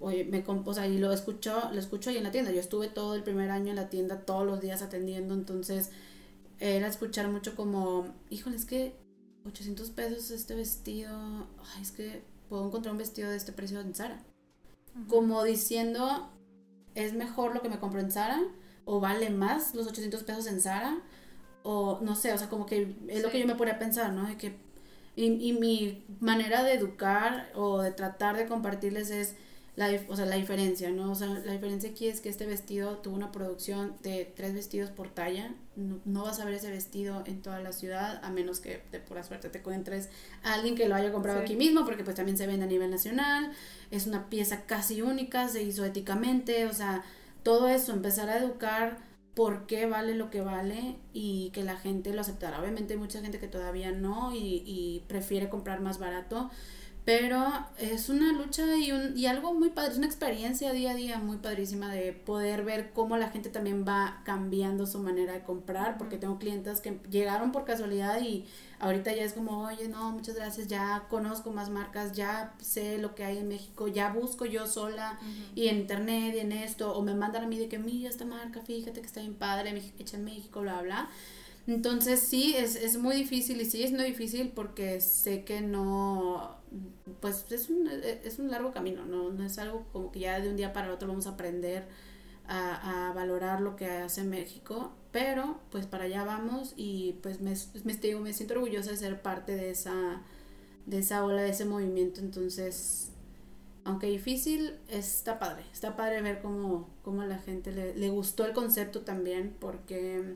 oye, 0.00 0.24
me 0.24 0.44
o 0.46 0.74
sea, 0.74 0.86
y 0.86 0.98
lo 0.98 1.10
escucho, 1.12 1.70
lo 1.72 1.78
escucho 1.78 2.10
ahí 2.10 2.18
en 2.18 2.24
la 2.24 2.30
tienda, 2.30 2.50
yo 2.50 2.60
estuve 2.60 2.88
todo 2.88 3.14
el 3.14 3.22
primer 3.22 3.50
año 3.50 3.70
en 3.70 3.76
la 3.76 3.88
tienda, 3.88 4.20
todos 4.20 4.44
los 4.44 4.60
días 4.60 4.82
atendiendo, 4.82 5.32
entonces 5.32 5.92
era 6.58 6.86
escuchar 6.88 7.28
mucho 7.28 7.54
como, 7.54 8.06
híjole, 8.30 8.56
es 8.56 8.64
que 8.64 8.96
800 9.46 9.90
pesos 9.90 10.30
este 10.30 10.54
vestido, 10.54 11.46
ay, 11.74 11.82
es 11.82 11.92
que 11.92 12.22
puedo 12.48 12.66
encontrar 12.66 12.92
un 12.92 12.98
vestido 12.98 13.30
de 13.30 13.36
este 13.36 13.52
precio 13.52 13.80
en 13.80 13.94
Zara 13.94 14.24
como 15.08 15.44
diciendo, 15.44 16.30
es 16.94 17.12
mejor 17.12 17.54
lo 17.54 17.62
que 17.62 17.68
me 17.68 17.78
compro 17.78 18.00
en 18.00 18.10
Zara, 18.10 18.42
o 18.84 19.00
vale 19.00 19.30
más 19.30 19.74
los 19.74 19.86
800 19.86 20.22
pesos 20.24 20.46
en 20.46 20.60
Zara, 20.60 20.98
o 21.62 22.00
no 22.02 22.16
sé, 22.16 22.32
o 22.32 22.38
sea, 22.38 22.48
como 22.48 22.66
que 22.66 22.96
es 23.08 23.22
lo 23.22 23.30
que 23.30 23.40
yo 23.40 23.46
me 23.46 23.54
podría 23.54 23.78
pensar, 23.78 24.12
¿no? 24.12 24.26
De 24.26 24.36
que, 24.36 24.56
y, 25.16 25.24
y, 25.24 25.52
mi 25.52 26.04
manera 26.20 26.62
de 26.62 26.74
educar 26.74 27.50
o 27.54 27.80
de 27.80 27.90
tratar 27.90 28.36
de 28.36 28.46
compartirles 28.46 29.10
es 29.10 29.34
la, 29.74 29.88
o 30.08 30.16
sea, 30.16 30.26
la 30.26 30.36
diferencia, 30.36 30.90
¿no? 30.90 31.10
O 31.12 31.14
sea, 31.14 31.28
la 31.28 31.52
diferencia 31.52 31.90
aquí 31.90 32.06
es 32.06 32.20
que 32.20 32.28
este 32.28 32.46
vestido 32.46 32.98
tuvo 32.98 33.16
una 33.16 33.32
producción 33.32 33.96
de 34.02 34.32
tres 34.36 34.54
vestidos 34.54 34.90
por 34.90 35.08
talla. 35.08 35.54
No, 35.76 36.24
vas 36.24 36.40
a 36.40 36.44
ver 36.44 36.54
ese 36.54 36.70
vestido 36.70 37.22
en 37.26 37.42
toda 37.42 37.60
la 37.60 37.70
ciudad, 37.70 38.24
a 38.24 38.30
menos 38.30 38.60
que 38.60 38.82
de 38.90 38.98
pura 38.98 39.22
suerte 39.22 39.50
te 39.50 39.58
encuentres 39.58 40.08
a 40.42 40.54
alguien 40.54 40.74
que 40.74 40.88
lo 40.88 40.94
haya 40.94 41.12
comprado 41.12 41.40
aquí 41.40 41.54
mismo, 41.54 41.84
porque 41.84 42.02
pues 42.02 42.16
también 42.16 42.38
se 42.38 42.46
vende 42.46 42.64
a 42.64 42.68
nivel 42.68 42.90
nacional. 42.90 43.52
Es 43.90 44.06
una 44.06 44.30
pieza 44.30 44.62
casi 44.62 45.02
única, 45.02 45.48
se 45.48 45.62
hizo 45.62 45.84
éticamente, 45.84 46.66
o 46.66 46.72
sea, 46.72 47.04
todo 47.42 47.68
eso, 47.68 47.92
empezar 47.92 48.30
a 48.30 48.38
educar 48.38 48.96
por 49.34 49.66
qué 49.66 49.84
vale 49.84 50.14
lo 50.14 50.30
que 50.30 50.40
vale 50.40 50.96
y 51.12 51.50
que 51.50 51.62
la 51.62 51.76
gente 51.76 52.14
lo 52.14 52.22
aceptará. 52.22 52.58
Obviamente 52.58 52.94
hay 52.94 52.98
mucha 52.98 53.20
gente 53.20 53.38
que 53.38 53.48
todavía 53.48 53.92
no 53.92 54.34
y, 54.34 54.62
y 54.64 55.04
prefiere 55.08 55.50
comprar 55.50 55.80
más 55.80 55.98
barato 55.98 56.50
Pero 57.06 57.46
es 57.78 58.08
una 58.08 58.32
lucha 58.32 58.64
y, 58.76 58.90
un, 58.90 59.16
y 59.16 59.26
algo 59.26 59.54
muy 59.54 59.70
padre, 59.70 59.92
es 59.92 59.96
una 59.98 60.08
experiencia 60.08 60.72
día 60.72 60.90
a 60.90 60.94
día 60.96 61.18
muy 61.18 61.36
padrísima 61.36 61.92
de 61.92 62.12
poder 62.12 62.64
ver 62.64 62.90
cómo 62.92 63.16
la 63.16 63.28
gente 63.28 63.48
también 63.48 63.84
va 63.86 64.22
cambiando 64.24 64.86
su 64.86 64.98
manera 64.98 65.34
de 65.34 65.44
comprar, 65.44 65.98
porque 65.98 66.18
tengo 66.18 66.40
clientes 66.40 66.80
que 66.80 66.98
llegaron 67.08 67.52
por 67.52 67.64
casualidad 67.64 68.20
y 68.20 68.44
ahorita 68.80 69.14
ya 69.14 69.22
es 69.22 69.34
como, 69.34 69.66
oye, 69.66 69.86
no, 69.86 70.10
muchas 70.10 70.34
gracias, 70.34 70.66
ya 70.66 71.06
conozco 71.08 71.52
más 71.52 71.70
marcas, 71.70 72.10
ya 72.10 72.56
sé 72.60 72.98
lo 72.98 73.14
que 73.14 73.22
hay 73.22 73.38
en 73.38 73.46
México, 73.46 73.86
ya 73.86 74.12
busco 74.12 74.44
yo 74.44 74.66
sola 74.66 75.16
y 75.54 75.68
en 75.68 75.76
internet 75.76 76.34
y 76.34 76.40
en 76.40 76.50
esto, 76.50 76.92
o 76.92 77.02
me 77.02 77.14
mandan 77.14 77.44
a 77.44 77.46
mí 77.46 77.56
de 77.56 77.68
que, 77.68 77.78
mira 77.78 78.10
esta 78.10 78.24
marca, 78.24 78.62
fíjate 78.62 79.00
que 79.00 79.06
está 79.06 79.20
bien 79.20 79.34
padre, 79.34 79.80
hecha 80.00 80.16
en 80.16 80.24
México, 80.24 80.60
bla, 80.60 80.82
bla. 80.82 81.08
Entonces 81.68 82.20
sí, 82.20 82.54
es, 82.56 82.76
es 82.76 82.96
muy 82.96 83.14
difícil 83.14 83.60
y 83.60 83.64
sigue 83.64 83.86
siendo 83.86 84.04
difícil 84.04 84.50
porque 84.54 85.00
sé 85.00 85.44
que 85.44 85.60
no, 85.60 86.55
pues 87.20 87.46
es 87.50 87.70
un, 87.70 87.88
es 87.88 88.38
un 88.38 88.50
largo 88.50 88.72
camino, 88.72 89.04
¿no? 89.04 89.30
no 89.30 89.44
es 89.44 89.58
algo 89.58 89.86
como 89.92 90.12
que 90.12 90.20
ya 90.20 90.40
de 90.40 90.48
un 90.48 90.56
día 90.56 90.72
para 90.72 90.92
otro 90.92 91.08
vamos 91.08 91.26
a 91.26 91.30
aprender 91.30 91.86
a, 92.46 93.08
a 93.08 93.12
valorar 93.12 93.60
lo 93.60 93.76
que 93.76 93.86
hace 93.86 94.24
México, 94.24 94.92
pero 95.12 95.60
pues 95.70 95.86
para 95.86 96.04
allá 96.04 96.24
vamos 96.24 96.74
y 96.76 97.18
pues 97.22 97.40
me, 97.40 97.54
me, 97.84 98.20
me 98.20 98.32
siento 98.32 98.54
orgullosa 98.54 98.90
de 98.90 98.96
ser 98.96 99.22
parte 99.22 99.56
de 99.56 99.70
esa, 99.70 100.22
de 100.86 100.98
esa 100.98 101.24
ola, 101.24 101.42
de 101.42 101.50
ese 101.50 101.64
movimiento, 101.64 102.20
entonces 102.20 103.10
aunque 103.86 104.08
difícil, 104.08 104.74
está 104.88 105.38
padre. 105.38 105.64
Está 105.72 105.94
padre 105.94 106.20
ver 106.20 106.42
cómo, 106.42 106.88
cómo 107.02 107.22
a 107.22 107.26
la 107.26 107.38
gente 107.38 107.70
le, 107.70 107.94
le, 107.94 108.10
gustó 108.10 108.44
el 108.44 108.52
concepto 108.52 109.02
también, 109.02 109.54
porque 109.60 110.34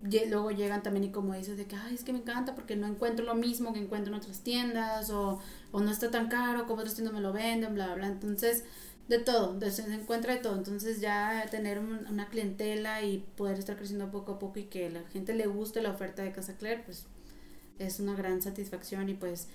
luego 0.00 0.50
llegan 0.50 0.82
también 0.82 1.04
y 1.04 1.10
como 1.10 1.34
dices 1.34 1.56
de 1.56 1.66
que, 1.66 1.76
ay, 1.76 1.94
es 1.94 2.04
que 2.04 2.12
me 2.12 2.20
encanta 2.20 2.54
porque 2.54 2.76
no 2.76 2.86
encuentro 2.86 3.24
lo 3.24 3.34
mismo 3.34 3.72
que 3.72 3.80
encuentro 3.80 4.12
en 4.12 4.20
otras 4.20 4.40
tiendas 4.40 5.10
o, 5.10 5.40
o 5.72 5.80
no 5.80 5.90
está 5.90 6.10
tan 6.10 6.28
caro 6.28 6.66
como 6.66 6.80
otras 6.80 6.94
tiendas 6.94 7.14
me 7.14 7.20
lo 7.20 7.32
venden, 7.32 7.74
bla, 7.74 7.94
bla. 7.94 8.06
Entonces, 8.06 8.64
de 9.08 9.18
todo, 9.18 9.58
se 9.70 9.82
encuentra 9.92 10.34
de 10.34 10.40
todo. 10.40 10.56
Entonces 10.56 11.00
ya 11.00 11.46
tener 11.50 11.78
una 11.78 12.28
clientela 12.28 13.02
y 13.02 13.26
poder 13.36 13.58
estar 13.58 13.76
creciendo 13.76 14.10
poco 14.10 14.32
a 14.32 14.38
poco 14.38 14.58
y 14.58 14.64
que 14.64 14.90
la 14.90 15.02
gente 15.08 15.34
le 15.34 15.46
guste 15.46 15.82
la 15.82 15.90
oferta 15.90 16.22
de 16.22 16.32
Casa 16.32 16.56
Claire, 16.56 16.82
pues 16.84 17.06
es 17.78 18.00
una 18.00 18.14
gran 18.14 18.42
satisfacción 18.42 19.08
y 19.08 19.14
pues 19.14 19.48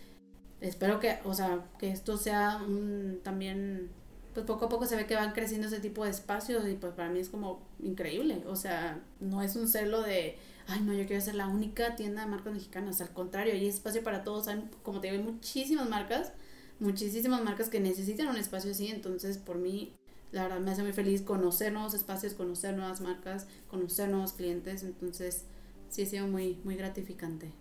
espero 0.60 1.00
que, 1.00 1.20
o 1.24 1.34
sea, 1.34 1.66
que 1.78 1.92
esto 1.92 2.18
sea 2.18 2.58
un, 2.58 3.20
también 3.24 3.92
pues 4.34 4.46
poco 4.46 4.66
a 4.66 4.70
poco 4.70 4.86
se 4.86 4.96
ve 4.96 5.06
que 5.06 5.16
van 5.16 5.34
creciendo 5.34 5.68
ese 5.68 5.80
tipo 5.80 6.04
de 6.04 6.10
espacios 6.12 6.68
y 6.68 6.74
pues 6.74 6.94
para 6.94 7.10
mí 7.10 7.20
es 7.20 7.30
como 7.30 7.62
increíble, 7.80 8.44
o 8.48 8.56
sea, 8.56 9.02
no 9.20 9.42
es 9.42 9.56
un 9.56 9.68
celo 9.68 10.02
de, 10.02 10.38
ay 10.68 10.82
no, 10.82 10.94
yo 10.94 11.06
quiero 11.06 11.22
ser 11.22 11.36
la 11.36 11.48
única 11.48 11.96
tienda 11.96 12.24
de 12.24 12.32
marcas 12.32 12.54
mexicanas, 12.54 13.02
al 13.02 13.10
contrario, 13.10 13.54
hay 13.54 13.68
espacio 13.68 14.04
para 14.04 14.24
todos, 14.24 14.48
hay, 14.48 14.70
como 14.82 15.00
te 15.00 15.12
digo, 15.12 15.22
hay 15.22 15.32
muchísimas 15.32 15.88
marcas, 15.90 16.34
muchísimas 16.80 17.44
marcas 17.44 17.70
que 17.70 17.80
necesitan 17.80 18.28
un 18.28 18.38
espacio 18.38 18.72
así, 18.72 18.88
entonces 18.88 19.38
por 19.38 19.58
mí 19.58 19.94
la 20.32 20.44
verdad 20.44 20.60
me 20.60 20.72
hace 20.72 20.82
muy 20.82 20.94
feliz 20.94 21.22
conocer 21.22 21.72
nuevos 21.72 21.94
espacios, 21.94 22.34
conocer 22.34 22.76
nuevas 22.76 23.02
marcas, 23.02 23.48
conocer 23.70 24.10
nuevos 24.10 24.34
clientes, 24.34 24.84
entonces 24.84 25.46
sí 25.90 26.02
ha 26.02 26.06
sido 26.08 26.28
muy, 26.28 26.60
muy 26.64 26.76
gratificante. 26.76 27.52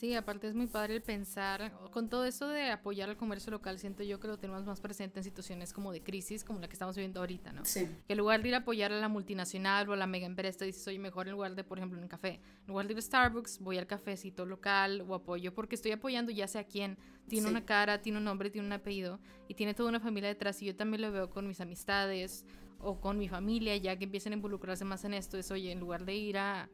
Sí, 0.00 0.14
aparte 0.14 0.48
es 0.48 0.54
muy 0.54 0.66
padre 0.66 0.94
el 0.94 1.02
pensar, 1.02 1.72
con 1.90 2.08
todo 2.08 2.24
eso 2.24 2.48
de 2.48 2.70
apoyar 2.70 3.10
al 3.10 3.18
comercio 3.18 3.50
local, 3.50 3.78
siento 3.78 4.02
yo 4.02 4.18
que 4.18 4.28
lo 4.28 4.38
tenemos 4.38 4.64
más 4.64 4.80
presente 4.80 5.20
en 5.20 5.24
situaciones 5.24 5.74
como 5.74 5.92
de 5.92 6.02
crisis, 6.02 6.42
como 6.42 6.58
la 6.58 6.68
que 6.68 6.72
estamos 6.72 6.96
viviendo 6.96 7.20
ahorita, 7.20 7.52
¿no? 7.52 7.66
Sí. 7.66 7.86
Que 8.06 8.14
en 8.14 8.18
lugar 8.18 8.40
de 8.40 8.48
ir 8.48 8.54
a 8.54 8.58
apoyar 8.58 8.92
a 8.92 8.98
la 8.98 9.08
multinacional 9.08 9.86
o 9.90 9.92
a 9.92 9.96
la 9.96 10.06
mega 10.06 10.24
empresa, 10.24 10.64
dices, 10.64 10.88
oye, 10.88 10.98
mejor 10.98 11.26
en 11.28 11.32
lugar 11.32 11.54
de, 11.54 11.64
por 11.64 11.76
ejemplo, 11.76 11.98
en 11.98 12.04
un 12.04 12.08
café, 12.08 12.40
en 12.62 12.68
lugar 12.68 12.86
de 12.86 12.94
ir 12.94 12.98
a 12.98 13.02
Starbucks, 13.02 13.58
voy 13.58 13.76
al 13.76 13.86
cafecito 13.86 14.46
local 14.46 15.04
o 15.06 15.14
apoyo, 15.14 15.52
porque 15.52 15.74
estoy 15.74 15.92
apoyando 15.92 16.32
ya 16.32 16.48
sea 16.48 16.64
quien 16.64 16.96
tiene 17.28 17.48
una 17.48 17.66
cara, 17.66 18.00
tiene 18.00 18.16
un 18.16 18.24
nombre, 18.24 18.48
tiene 18.48 18.66
un 18.66 18.72
apellido 18.72 19.20
y 19.48 19.54
tiene 19.54 19.74
toda 19.74 19.90
una 19.90 20.00
familia 20.00 20.30
detrás 20.30 20.62
y 20.62 20.64
yo 20.64 20.74
también 20.74 21.02
lo 21.02 21.12
veo 21.12 21.28
con 21.28 21.46
mis 21.46 21.60
amistades 21.60 22.46
o 22.78 23.02
con 23.02 23.18
mi 23.18 23.28
familia, 23.28 23.76
ya 23.76 23.98
que 23.98 24.04
empiecen 24.04 24.32
a 24.32 24.36
involucrarse 24.36 24.86
más 24.86 25.04
en 25.04 25.12
esto, 25.12 25.36
es, 25.36 25.50
oye, 25.50 25.70
en 25.70 25.78
lugar 25.78 26.06
de 26.06 26.14
ir 26.14 26.38
a 26.38 26.70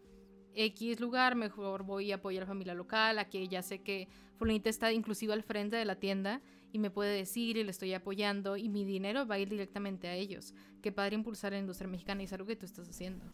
X 0.56 1.00
lugar, 1.00 1.36
mejor 1.36 1.84
voy 1.84 2.12
a 2.12 2.16
apoyar 2.16 2.42
a 2.42 2.46
la 2.46 2.48
familia 2.48 2.74
local, 2.74 3.18
aquí 3.18 3.46
ya 3.46 3.62
sé 3.62 3.82
que 3.82 4.08
Fulanita 4.36 4.70
está 4.70 4.90
inclusive 4.92 5.32
al 5.32 5.42
frente 5.42 5.76
de 5.76 5.84
la 5.84 5.96
tienda 5.96 6.40
y 6.72 6.78
me 6.78 6.90
puede 6.90 7.16
decir 7.16 7.56
y 7.56 7.64
le 7.64 7.70
estoy 7.70 7.94
apoyando 7.94 8.56
y 8.56 8.68
mi 8.68 8.84
dinero 8.84 9.26
va 9.26 9.36
a 9.36 9.38
ir 9.38 9.48
directamente 9.48 10.08
a 10.08 10.14
ellos. 10.14 10.54
Qué 10.82 10.92
padre 10.92 11.14
impulsar 11.14 11.52
la 11.52 11.58
industria 11.58 11.88
mexicana 11.88 12.22
y 12.22 12.24
es 12.24 12.32
algo 12.32 12.46
que 12.46 12.56
tú 12.56 12.66
estás 12.66 12.88
haciendo. 12.88 13.24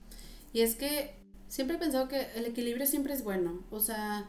Y 0.52 0.60
es 0.60 0.74
que 0.74 1.14
siempre 1.48 1.76
he 1.76 1.78
pensado 1.78 2.08
que 2.08 2.26
el 2.34 2.44
equilibrio 2.44 2.86
siempre 2.86 3.14
es 3.14 3.24
bueno, 3.24 3.64
o 3.70 3.80
sea, 3.80 4.28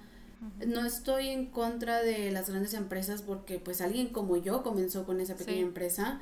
no 0.65 0.85
estoy 0.85 1.29
en 1.29 1.47
contra 1.47 2.01
de 2.01 2.31
las 2.31 2.49
grandes 2.49 2.73
empresas 2.73 3.21
porque 3.21 3.59
pues 3.59 3.81
alguien 3.81 4.07
como 4.07 4.37
yo 4.37 4.61
comenzó 4.61 5.05
con 5.05 5.19
esa 5.19 5.35
pequeña 5.35 5.61
empresa 5.61 6.21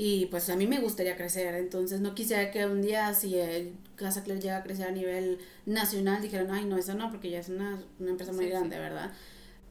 y 0.00 0.26
pues 0.26 0.48
a 0.48 0.54
mí 0.54 0.68
me 0.68 0.78
gustaría 0.78 1.16
crecer, 1.16 1.56
entonces 1.56 2.00
no 2.00 2.14
quisiera 2.14 2.52
que 2.52 2.64
un 2.66 2.82
día 2.82 3.12
si 3.14 3.34
el 3.34 3.74
Casa 3.96 4.22
Claire 4.22 4.40
llega 4.40 4.58
a 4.58 4.62
crecer 4.62 4.86
a 4.86 4.92
nivel 4.92 5.40
nacional 5.66 6.22
dijeran, 6.22 6.52
ay 6.52 6.66
no, 6.66 6.76
eso 6.78 6.94
no, 6.94 7.10
porque 7.10 7.30
ya 7.30 7.40
es 7.40 7.48
una, 7.48 7.82
empresa 7.98 8.32
muy 8.32 8.46
grande, 8.46 8.78
¿verdad? 8.78 9.10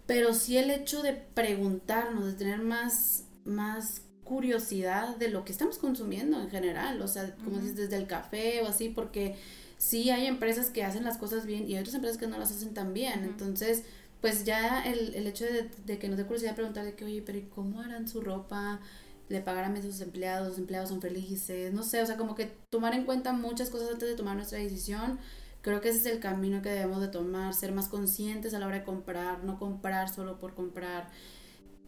Pero 0.06 0.34
sí 0.34 0.58
el 0.58 0.70
hecho 0.70 1.02
de 1.02 1.14
preguntarnos, 1.14 2.26
de 2.26 2.34
tener 2.34 2.60
más, 2.60 3.24
más 3.46 4.02
curiosidad 4.26 5.16
de 5.16 5.30
lo 5.30 5.46
que 5.46 5.54
estamos 5.54 5.78
consumiendo 5.78 6.42
en 6.42 6.50
general, 6.50 7.02
o 7.02 7.08
sea, 7.08 7.34
como 7.46 7.60
dices, 7.60 7.78
desde 7.78 7.96
el 7.96 8.06
café 8.06 8.62
o 8.64 8.68
así, 8.68 8.90
porque 8.90 9.38
sí 9.78 10.10
hay 10.10 10.26
empresas 10.26 10.70
que 10.72 10.84
hacen 10.84 11.06
las 11.06 11.18
cosas 11.18 11.46
bien 11.46 11.70
y 11.70 11.76
hay 11.76 11.80
otras 11.80 11.96
empresas 11.96 12.18
que 12.18 12.28
no 12.28 12.38
las 12.38 12.52
hacen 12.52 12.74
tan 12.74 12.94
bien, 12.94 13.24
entonces 13.24 13.86
pues 14.20 14.44
ya 14.44 14.84
el, 14.84 15.16
el 15.16 15.26
hecho 15.26 15.46
de, 15.46 15.70
de, 15.86 16.00
que 16.00 16.10
nos 16.10 16.18
dé 16.18 16.26
curiosidad 16.26 16.54
preguntar 16.54 16.84
de 16.84 16.96
que, 16.96 17.06
oye, 17.06 17.22
pero 17.22 17.38
¿y 17.38 17.44
cómo 17.44 17.80
harán 17.80 18.10
su 18.10 18.20
ropa? 18.20 18.82
Le 19.30 19.42
pagarán 19.42 19.76
a 19.76 19.82
sus 19.82 20.00
empleados, 20.02 20.48
los 20.48 20.58
empleados 20.58 20.90
son 20.90 21.02
felices, 21.02 21.74
no 21.74 21.84
sé, 21.84 22.02
o 22.02 22.06
sea, 22.06 22.18
como 22.18 22.36
que 22.36 22.52
tomar 22.70 22.94
en 22.94 23.06
cuenta 23.06 23.34
muchas 23.34 23.70
cosas 23.70 23.90
antes 23.92 24.08
de 24.08 24.16
tomar 24.16 24.36
nuestra 24.36 24.60
decisión. 24.60 25.20
Creo 25.62 25.82
que 25.82 25.90
ese 25.90 26.00
es 26.00 26.06
el 26.06 26.20
camino 26.20 26.62
que 26.62 26.70
debemos 26.70 27.02
de 27.02 27.10
tomar, 27.10 27.54
ser 27.54 27.74
más 27.74 27.90
conscientes 27.90 28.54
a 28.54 28.60
la 28.60 28.68
hora 28.68 28.78
de 28.78 28.84
comprar, 28.84 29.44
no 29.44 29.60
comprar 29.60 30.08
solo 30.10 30.40
por 30.40 30.54
comprar. 30.54 31.10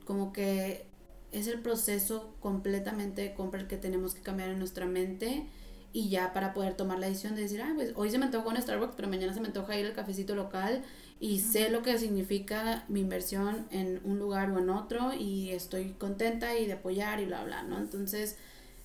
Como 0.05 0.33
que 0.33 0.85
es 1.31 1.47
el 1.47 1.61
proceso 1.61 2.35
completamente 2.41 3.21
de 3.21 3.33
compra 3.33 3.61
el 3.61 3.67
que 3.67 3.77
tenemos 3.77 4.13
que 4.13 4.21
cambiar 4.21 4.49
en 4.49 4.59
nuestra 4.59 4.85
mente 4.85 5.47
y 5.93 6.09
ya 6.09 6.33
para 6.33 6.53
poder 6.53 6.75
tomar 6.75 6.99
la 6.99 7.07
decisión 7.07 7.35
de 7.35 7.43
decir, 7.43 7.61
ah, 7.61 7.71
pues 7.75 7.93
hoy 7.95 8.09
se 8.09 8.17
me 8.17 8.25
antoja 8.25 8.49
un 8.49 8.61
Starbucks, 8.61 8.95
pero 8.95 9.07
mañana 9.07 9.33
se 9.33 9.39
me 9.39 9.47
antoja 9.47 9.77
ir 9.77 9.85
al 9.85 9.93
cafecito 9.93 10.35
local 10.35 10.83
y 11.19 11.39
sé 11.39 11.69
lo 11.69 11.81
que 11.81 11.97
significa 11.97 12.85
mi 12.87 13.01
inversión 13.01 13.67
en 13.71 13.99
un 14.05 14.19
lugar 14.19 14.51
o 14.51 14.59
en 14.59 14.69
otro 14.69 15.13
y 15.13 15.49
estoy 15.49 15.91
contenta 15.91 16.57
y 16.57 16.65
de 16.65 16.73
apoyar 16.73 17.19
y 17.19 17.25
bla, 17.25 17.43
bla, 17.43 17.63
¿no? 17.63 17.77
Entonces, 17.77 18.37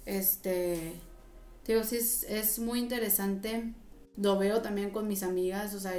este, 0.05 0.95
digo, 1.67 1.85
sí, 1.85 1.97
es, 1.97 2.25
es 2.25 2.59
muy 2.59 2.81
interesante. 2.81 3.73
Lo 4.17 4.37
veo 4.37 4.63
también 4.63 4.91
con 4.91 5.07
mis 5.07 5.23
amigas, 5.23 5.75
o 5.75 5.81
sea, 5.81 5.93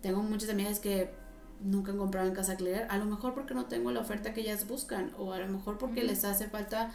tengo 0.00 0.22
muchas 0.22 0.50
amigas 0.50 0.78
que 0.78 1.10
nunca 1.60 1.92
han 1.92 1.98
comprado 1.98 2.28
en 2.28 2.34
Casa 2.34 2.56
Claire, 2.56 2.86
a 2.88 2.98
lo 2.98 3.04
mejor 3.04 3.34
porque 3.34 3.54
no 3.54 3.66
tengo 3.66 3.90
la 3.90 4.00
oferta 4.00 4.32
que 4.34 4.40
ellas 4.40 4.66
buscan, 4.68 5.12
o 5.18 5.32
a 5.32 5.38
lo 5.38 5.48
mejor 5.48 5.78
porque 5.78 6.02
les 6.04 6.24
hace 6.24 6.48
falta 6.48 6.92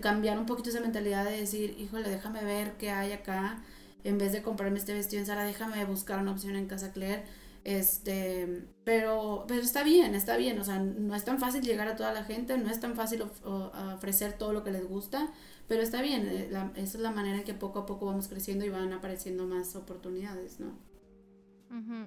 cambiar 0.00 0.38
un 0.38 0.46
poquito 0.46 0.70
esa 0.70 0.80
mentalidad 0.80 1.24
de 1.24 1.36
decir, 1.36 1.76
híjole, 1.78 2.08
déjame 2.08 2.44
ver 2.44 2.72
qué 2.72 2.90
hay 2.90 3.12
acá, 3.12 3.62
en 4.04 4.18
vez 4.18 4.32
de 4.32 4.42
comprarme 4.42 4.78
este 4.78 4.94
vestido 4.94 5.20
en 5.20 5.26
Sara, 5.26 5.44
déjame 5.44 5.84
buscar 5.84 6.20
una 6.20 6.32
opción 6.32 6.56
en 6.56 6.66
Casa 6.66 6.92
Claire 6.92 7.24
este, 7.64 8.66
pero, 8.84 9.46
pero 9.48 9.62
está 9.62 9.82
bien, 9.82 10.14
está 10.14 10.36
bien, 10.36 10.58
o 10.58 10.64
sea, 10.64 10.78
no 10.78 11.14
es 11.14 11.24
tan 11.24 11.38
fácil 11.38 11.62
llegar 11.62 11.88
a 11.88 11.96
toda 11.96 12.12
la 12.12 12.22
gente, 12.22 12.56
no 12.58 12.70
es 12.70 12.78
tan 12.78 12.94
fácil 12.94 13.22
ofrecer 13.22 14.34
todo 14.34 14.52
lo 14.52 14.62
que 14.62 14.70
les 14.70 14.86
gusta, 14.86 15.32
pero 15.66 15.82
está 15.82 16.02
bien, 16.02 16.28
eh, 16.28 16.50
esa 16.76 16.98
es 16.98 17.00
la 17.00 17.10
manera 17.10 17.38
en 17.38 17.44
que 17.44 17.54
poco 17.54 17.80
a 17.80 17.86
poco 17.86 18.06
vamos 18.06 18.28
creciendo 18.28 18.66
y 18.66 18.68
van 18.68 18.92
apareciendo 18.92 19.46
más 19.46 19.74
oportunidades, 19.76 20.60
¿no? 20.60 20.78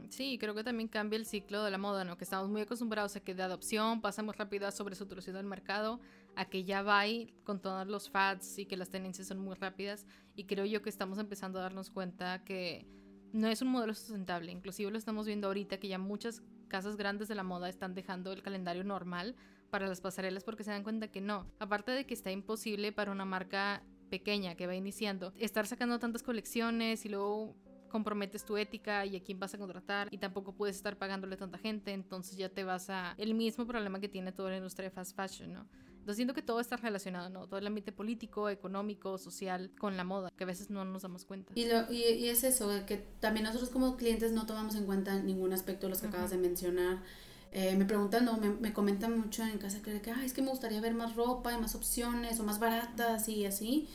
Sí, 0.09 0.37
creo 0.39 0.55
que 0.55 0.63
también 0.63 0.87
cambia 0.87 1.17
el 1.17 1.25
ciclo 1.25 1.61
de 1.61 1.71
la 1.71 1.77
moda, 1.77 2.05
¿no? 2.05 2.17
Que 2.17 2.23
estamos 2.23 2.47
muy 2.49 2.61
acostumbrados 2.61 3.17
a 3.17 3.19
que 3.19 3.35
de 3.35 3.43
adopción 3.43 3.99
pasamos 3.99 4.37
rápido 4.37 4.65
a 4.65 4.71
sobresaturación 4.71 5.35
del 5.35 5.45
mercado, 5.45 5.99
a 6.37 6.45
que 6.45 6.63
ya 6.63 6.83
va 6.83 7.01
con 7.43 7.61
todos 7.61 7.85
los 7.85 8.09
fads 8.09 8.59
y 8.59 8.65
que 8.65 8.77
las 8.77 8.89
tendencias 8.89 9.27
son 9.27 9.39
muy 9.39 9.55
rápidas. 9.55 10.05
Y 10.35 10.45
creo 10.45 10.63
yo 10.63 10.81
que 10.81 10.89
estamos 10.89 11.19
empezando 11.19 11.59
a 11.59 11.63
darnos 11.63 11.89
cuenta 11.89 12.45
que 12.45 12.87
no 13.33 13.47
es 13.47 13.61
un 13.61 13.69
modelo 13.69 13.93
sustentable. 13.93 14.51
Inclusive 14.51 14.91
lo 14.91 14.97
estamos 14.97 15.25
viendo 15.25 15.47
ahorita 15.47 15.77
que 15.77 15.87
ya 15.87 15.97
muchas 15.97 16.41
casas 16.67 16.97
grandes 16.97 17.27
de 17.27 17.35
la 17.35 17.43
moda 17.43 17.69
están 17.69 17.93
dejando 17.93 18.31
el 18.31 18.41
calendario 18.41 18.83
normal 18.83 19.35
para 19.69 19.87
las 19.87 20.01
pasarelas 20.01 20.43
porque 20.43 20.63
se 20.63 20.71
dan 20.71 20.83
cuenta 20.83 21.09
que 21.09 21.21
no. 21.21 21.45
Aparte 21.59 21.91
de 21.91 22.05
que 22.05 22.13
está 22.13 22.31
imposible 22.31 22.91
para 22.91 23.11
una 23.11 23.25
marca 23.25 23.83
pequeña 24.09 24.55
que 24.55 24.67
va 24.67 24.75
iniciando 24.75 25.33
estar 25.37 25.67
sacando 25.67 25.99
tantas 25.99 26.23
colecciones 26.23 27.05
y 27.05 27.09
luego 27.09 27.55
comprometes 27.89 28.45
tu 28.45 28.57
ética 28.57 29.05
y 29.05 29.15
a 29.15 29.23
quién 29.23 29.39
vas 29.39 29.53
a 29.53 29.57
contratar 29.57 30.07
y 30.11 30.17
tampoco 30.17 30.53
puedes 30.53 30.75
estar 30.75 30.97
pagándole 30.97 31.37
tanta 31.37 31.57
gente, 31.57 31.91
entonces 31.93 32.37
ya 32.37 32.49
te 32.49 32.63
vas 32.63 32.89
a 32.89 33.15
el 33.17 33.33
mismo 33.33 33.65
problema 33.65 33.99
que 33.99 34.09
tiene 34.09 34.31
toda 34.31 34.51
la 34.51 34.57
industria 34.57 34.89
de 34.89 34.95
fast 34.95 35.15
fashion, 35.15 35.53
¿no? 35.53 35.67
Entonces 36.07 36.19
siento 36.19 36.33
que 36.33 36.41
todo 36.41 36.61
está 36.61 36.77
relacionado, 36.77 37.29
¿no? 37.29 37.47
Todo 37.47 37.59
el 37.59 37.67
ambiente 37.67 37.91
político, 37.91 38.47
económico, 38.47 39.17
social, 39.17 39.71
con 39.77 39.97
la 39.97 40.05
moda, 40.05 40.31
que 40.37 40.45
a 40.45 40.47
veces 40.47 40.69
no 40.69 40.85
nos 40.85 41.01
damos 41.01 41.25
cuenta. 41.25 41.51
Y, 41.53 41.65
lo, 41.65 41.91
y, 41.91 42.29
es 42.29 42.45
eso, 42.45 42.69
que 42.85 42.95
también 43.19 43.43
nosotros 43.43 43.69
como 43.69 43.97
clientes 43.97 44.31
no 44.31 44.45
tomamos 44.45 44.75
en 44.75 44.85
cuenta 44.85 45.19
ningún 45.19 45.51
aspecto 45.51 45.87
de 45.87 45.89
los 45.89 45.99
que 45.99 46.07
acabas 46.07 46.31
de 46.31 46.37
mencionar. 46.37 47.03
Eh, 47.51 47.75
me 47.75 47.83
preguntan, 47.83 48.23
no, 48.23 48.37
me, 48.37 48.51
me, 48.51 48.71
comentan 48.71 49.19
mucho 49.19 49.43
en 49.43 49.57
casa 49.57 49.81
que, 49.81 49.99
que 49.99 50.11
es 50.23 50.31
que 50.31 50.41
me 50.41 50.47
gustaría 50.47 50.79
ver 50.79 50.93
más 50.93 51.13
ropa 51.17 51.51
y 51.51 51.58
más 51.58 51.75
opciones 51.75 52.39
o 52.39 52.45
más 52.45 52.60
baratas 52.60 53.27
y 53.27 53.45
así. 53.45 53.89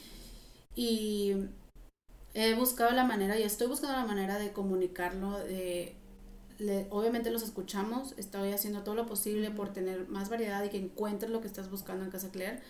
Y 0.77 1.33
he 2.35 2.53
buscado 2.53 2.91
la 2.91 3.05
manera 3.05 3.39
y 3.39 3.43
estoy 3.43 3.69
buscando 3.69 3.97
la 3.97 4.05
manera 4.05 4.39
de 4.39 4.53
comunicarlo. 4.53 5.39
De, 5.39 5.97
obviamente 6.91 7.31
los 7.31 7.43
escuchamos, 7.43 8.15
estoy 8.17 8.53
haciendo 8.53 8.83
todo 8.83 8.95
lo 8.95 9.07
posible 9.07 9.51
por 9.51 9.73
tener 9.73 10.09
más 10.09 10.29
variedad 10.29 10.63
y 10.65 10.69
que 10.69 10.79
encuentres 10.79 11.31
lo 11.31 11.41
que 11.41 11.47
estás 11.47 11.71
buscando 11.71 12.05
en 12.05 12.11
Casa 12.11 12.31
Claire. 12.31 12.61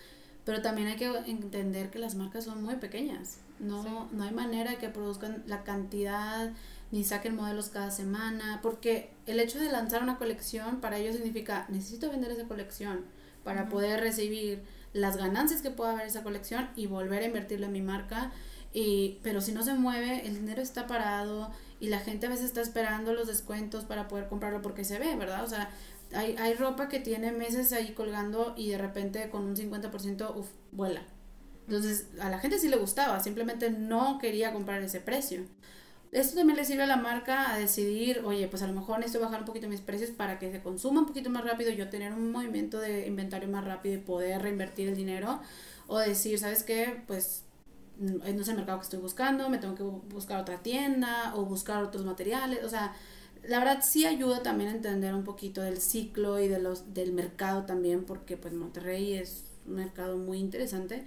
Pero 0.45 0.61
también 0.61 0.87
hay 0.89 0.97
que 0.97 1.05
entender 1.25 1.89
que 1.89 1.99
las 1.99 2.15
marcas 2.15 2.43
son 2.43 2.63
muy 2.63 2.75
pequeñas. 2.75 3.37
No, 3.59 4.09
no 4.11 4.23
hay 4.23 4.33
manera 4.33 4.77
que 4.77 4.89
produzcan 4.89 5.43
la 5.47 5.63
cantidad 5.63 6.51
ni 6.91 7.03
saquen 7.03 7.35
modelos 7.35 7.69
cada 7.69 7.89
semana, 7.89 8.59
porque 8.61 9.09
el 9.25 9.39
hecho 9.39 9.59
de 9.59 9.71
lanzar 9.71 10.03
una 10.03 10.17
colección 10.17 10.79
para 10.79 10.97
ellos 10.97 11.15
significa 11.15 11.65
necesito 11.69 12.11
vender 12.11 12.31
esa 12.31 12.43
colección 12.43 13.05
para 13.43 13.67
poder 13.67 13.99
recibir 13.99 14.61
las 14.93 15.17
ganancias 15.17 15.61
que 15.61 15.71
pueda 15.71 15.93
haber 15.93 16.05
esa 16.05 16.21
colección 16.21 16.69
y 16.75 16.85
volver 16.85 17.23
a 17.23 17.25
invertirlo 17.25 17.65
en 17.65 17.71
mi 17.71 17.81
marca. 17.81 18.31
Y, 18.73 19.19
pero 19.21 19.39
si 19.39 19.51
no 19.51 19.63
se 19.63 19.75
mueve, 19.75 20.25
el 20.27 20.35
dinero 20.35 20.61
está 20.61 20.87
parado 20.87 21.51
y 21.79 21.89
la 21.89 21.99
gente 21.99 22.25
a 22.25 22.29
veces 22.29 22.45
está 22.45 22.61
esperando 22.61 23.13
los 23.13 23.27
descuentos 23.27 23.85
para 23.85 24.07
poder 24.07 24.27
comprarlo 24.27 24.61
porque 24.61 24.83
se 24.83 24.99
ve, 24.99 25.15
¿verdad? 25.15 25.43
O 25.43 25.47
sea, 25.47 25.69
hay, 26.13 26.35
hay 26.37 26.55
ropa 26.55 26.89
que 26.89 26.99
tiene 26.99 27.31
meses 27.31 27.71
ahí 27.73 27.93
colgando 27.93 28.53
y 28.57 28.69
de 28.69 28.77
repente 28.77 29.29
con 29.29 29.43
un 29.43 29.55
50%, 29.55 30.35
uff, 30.35 30.47
vuela. 30.71 31.03
Entonces, 31.67 32.07
a 32.19 32.29
la 32.29 32.39
gente 32.39 32.59
sí 32.59 32.67
le 32.67 32.77
gustaba, 32.77 33.19
simplemente 33.19 33.69
no 33.69 34.17
quería 34.17 34.51
comprar 34.53 34.81
ese 34.81 34.99
precio. 34.99 35.43
Esto 36.11 36.35
también 36.35 36.57
le 36.57 36.65
sirve 36.65 36.83
a 36.83 36.87
la 36.87 36.97
marca 36.97 37.51
a 37.51 37.57
decidir, 37.57 38.21
oye, 38.23 38.47
pues 38.47 38.61
a 38.61 38.67
lo 38.67 38.73
mejor 38.73 38.99
necesito 38.99 39.23
bajar 39.23 39.39
un 39.39 39.45
poquito 39.45 39.67
mis 39.67 39.81
precios 39.81 40.11
para 40.11 40.37
que 40.37 40.51
se 40.51 40.61
consuma 40.61 41.01
un 41.01 41.07
poquito 41.07 41.29
más 41.31 41.43
rápido, 41.43 41.71
yo 41.71 41.89
tener 41.89 42.13
un 42.13 42.31
movimiento 42.31 42.79
de 42.79 43.07
inventario 43.07 43.49
más 43.49 43.65
rápido 43.65 43.95
y 43.95 43.97
poder 43.99 44.41
reinvertir 44.41 44.89
el 44.89 44.95
dinero. 44.95 45.41
O 45.87 45.97
decir, 45.97 46.37
¿sabes 46.37 46.63
qué? 46.63 47.01
Pues 47.07 47.42
no 47.99 48.23
es 48.23 48.47
el 48.47 48.55
mercado 48.55 48.79
que 48.79 48.83
estoy 48.83 48.99
buscando, 48.99 49.49
me 49.49 49.57
tengo 49.57 49.75
que 49.75 49.83
buscar 49.83 50.41
otra 50.41 50.61
tienda 50.61 51.33
o 51.35 51.45
buscar 51.45 51.83
otros 51.83 52.05
materiales. 52.05 52.63
O 52.63 52.69
sea, 52.69 52.93
la 53.43 53.59
verdad 53.59 53.79
sí 53.83 54.05
ayuda 54.05 54.41
también 54.41 54.69
a 54.69 54.73
entender 54.73 55.13
un 55.13 55.23
poquito 55.23 55.61
del 55.61 55.79
ciclo 55.79 56.39
y 56.39 56.47
de 56.47 56.59
los, 56.59 56.93
del 56.93 57.13
mercado 57.13 57.65
también, 57.65 58.03
porque 58.05 58.37
pues 58.37 58.53
Monterrey 58.53 59.13
es 59.13 59.45
un 59.67 59.75
mercado 59.75 60.17
muy 60.17 60.39
interesante. 60.39 61.05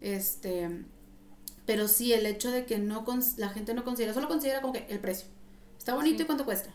Este, 0.00 0.84
pero 1.66 1.88
sí, 1.88 2.12
el 2.12 2.26
hecho 2.26 2.50
de 2.50 2.64
que 2.64 2.78
no 2.78 3.04
la 3.36 3.48
gente 3.50 3.74
no 3.74 3.84
considera, 3.84 4.14
solo 4.14 4.28
considera 4.28 4.60
como 4.60 4.72
que 4.72 4.86
el 4.88 5.00
precio. 5.00 5.28
Está 5.76 5.94
bonito 5.94 6.22
y 6.22 6.26
cuánto 6.26 6.44
cuesta. 6.44 6.70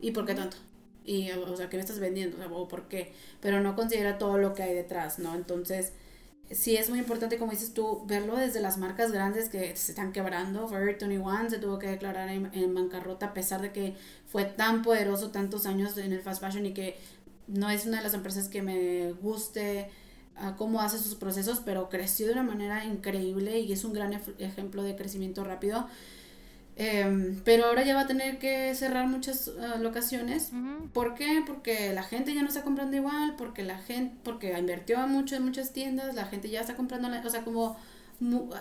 ¿Y 0.00 0.12
por 0.12 0.26
qué 0.26 0.34
tanto? 0.34 0.56
Y, 1.04 1.30
o 1.30 1.56
sea, 1.56 1.68
¿qué 1.68 1.76
me 1.76 1.82
estás 1.82 1.98
vendiendo? 1.98 2.36
O, 2.54 2.68
¿por 2.68 2.88
qué? 2.88 3.12
Pero 3.40 3.60
no 3.60 3.74
considera 3.74 4.18
todo 4.18 4.38
lo 4.38 4.54
que 4.54 4.62
hay 4.62 4.74
detrás, 4.74 5.18
¿no? 5.18 5.34
Entonces, 5.34 5.92
sí 6.50 6.76
es 6.76 6.90
muy 6.90 6.98
importante, 6.98 7.38
como 7.38 7.52
dices 7.52 7.74
tú, 7.74 8.04
verlo 8.06 8.36
desde 8.36 8.60
las 8.60 8.78
marcas 8.78 9.12
grandes 9.12 9.48
que 9.48 9.76
se 9.76 9.92
están 9.92 10.12
quebrando. 10.12 10.68
Forever 10.68 10.96
21 10.98 11.50
se 11.50 11.58
tuvo 11.58 11.78
que 11.78 11.88
declarar 11.88 12.28
en, 12.28 12.50
en, 12.52 12.74
bancarrota 12.74 13.26
a 13.26 13.34
pesar 13.34 13.60
de 13.60 13.72
que 13.72 13.96
fue 14.26 14.44
tan 14.44 14.82
poderoso 14.82 15.30
tantos 15.30 15.66
años 15.66 15.96
en 15.98 16.12
el 16.12 16.20
fast 16.20 16.42
fashion 16.42 16.66
y 16.66 16.74
que 16.74 16.96
no 17.46 17.70
es 17.70 17.86
una 17.86 17.98
de 17.98 18.04
las 18.04 18.14
empresas 18.14 18.48
que 18.48 18.62
me 18.62 19.12
guste 19.12 19.90
cómo 20.56 20.80
hace 20.80 20.98
sus 20.98 21.14
procesos, 21.14 21.60
pero 21.64 21.88
creció 21.88 22.26
de 22.26 22.32
una 22.32 22.42
manera 22.42 22.84
increíble 22.84 23.60
y 23.60 23.72
es 23.72 23.84
un 23.84 23.92
gran 23.92 24.20
ejemplo 24.38 24.82
de 24.82 24.96
crecimiento 24.96 25.44
rápido. 25.44 25.86
Em, 26.76 27.40
pero 27.44 27.66
ahora 27.66 27.84
ya 27.84 27.94
va 27.94 28.02
a 28.02 28.06
tener 28.06 28.38
que 28.38 28.74
cerrar 28.74 29.06
muchas 29.06 29.50
ah, 29.60 29.76
locaciones. 29.78 30.50
¿Por 30.92 31.14
qué? 31.14 31.42
Porque 31.46 31.92
la 31.92 32.02
gente 32.02 32.34
ya 32.34 32.42
no 32.42 32.48
está 32.48 32.62
comprando 32.62 32.96
igual, 32.96 33.34
porque 33.36 33.62
la 33.62 33.78
gente, 33.78 34.16
porque 34.22 34.58
invirtió 34.58 35.06
mucho 35.06 35.36
en 35.36 35.44
muchas 35.44 35.72
tiendas, 35.72 36.14
la 36.14 36.24
gente 36.24 36.48
ya 36.48 36.60
está 36.60 36.76
comprando, 36.76 37.08
o 37.24 37.30
sea, 37.30 37.42
como 37.42 37.76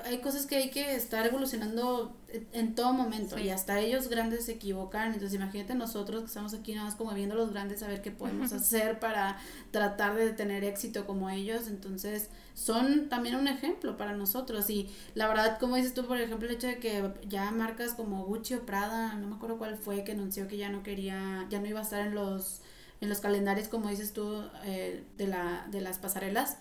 hay 0.06 0.20
cosas 0.20 0.46
que 0.46 0.56
hay 0.56 0.70
que 0.70 0.96
estar 0.96 1.26
evolucionando 1.28 2.16
en 2.54 2.76
todo 2.76 2.94
momento 2.94 3.38
y 3.38 3.50
hasta 3.50 3.80
ellos 3.80 4.08
grandes 4.08 4.46
se 4.46 4.54
equivocan. 4.54 5.14
Entonces 5.14 5.34
imagínate 5.34 5.76
nosotros 5.76 6.22
que 6.22 6.28
estamos 6.28 6.54
aquí 6.54 6.74
nada 6.74 6.86
más 6.86 6.96
como 6.96 7.12
viendo 7.14 7.36
a 7.36 7.38
los 7.38 7.52
grandes 7.52 7.84
a 7.84 7.88
ver 7.88 8.02
qué 8.02 8.12
podemos 8.12 8.54
hacer 8.54 9.00
para 9.00 9.38
tratar 9.72 10.16
de 10.16 10.32
tener 10.32 10.64
éxito 10.64 11.06
como 11.06 11.30
ellos. 11.30 11.68
Entonces 11.68 12.30
son 12.54 13.10
también 13.10 13.36
un 13.36 13.50
ejemplo 13.50 13.98
para 13.98 14.14
nosotros 14.14 14.70
y 14.70 14.90
la 15.14 15.28
verdad 15.28 15.60
como 15.60 15.76
dices 15.76 15.94
tú 15.94 16.06
por 16.06 16.20
ejemplo 16.20 16.48
el 16.48 16.56
hecho 16.56 16.68
de 16.68 16.78
que 16.78 17.12
ya 17.28 17.52
marcas 17.52 17.94
como 17.94 18.26
Gucci 18.26 18.54
o 18.54 18.66
Prada, 18.66 19.16
no 19.16 19.28
me 19.28 19.36
acuerdo 19.36 19.58
cuál 19.58 19.78
fue 19.78 20.06
que 20.06 20.14
anunció 20.14 20.48
que 20.48 20.58
ya 20.58 20.70
no 20.70 20.84
quería, 20.84 21.48
ya 21.50 21.60
no 21.60 21.68
iba 21.68 21.80
a 21.80 21.84
estar 21.84 22.06
en 22.06 22.16
los 22.16 22.62
en 23.02 23.10
los 23.10 23.20
calendarios 23.20 23.68
como 23.70 23.90
dices 23.90 24.14
tú 24.14 24.44
eh, 24.64 25.04
de 25.18 25.28
la 25.28 25.68
de 25.72 25.82
las 25.82 26.00
pasarelas 26.00 26.58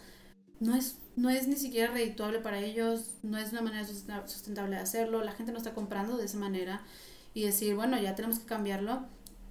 no 0.60 0.74
es, 0.74 0.98
no 1.16 1.30
es 1.30 1.48
ni 1.48 1.56
siquiera 1.56 1.92
redituable 1.92 2.38
para 2.38 2.60
ellos, 2.60 3.14
no 3.22 3.38
es 3.38 3.52
una 3.52 3.62
manera 3.62 3.86
sustentable 4.26 4.76
de 4.76 4.82
hacerlo, 4.82 5.22
la 5.22 5.32
gente 5.32 5.52
no 5.52 5.58
está 5.58 5.74
comprando 5.74 6.16
de 6.16 6.24
esa 6.24 6.38
manera 6.38 6.82
y 7.34 7.44
decir, 7.44 7.74
bueno, 7.74 8.00
ya 8.00 8.14
tenemos 8.14 8.38
que 8.38 8.46
cambiarlo. 8.46 9.04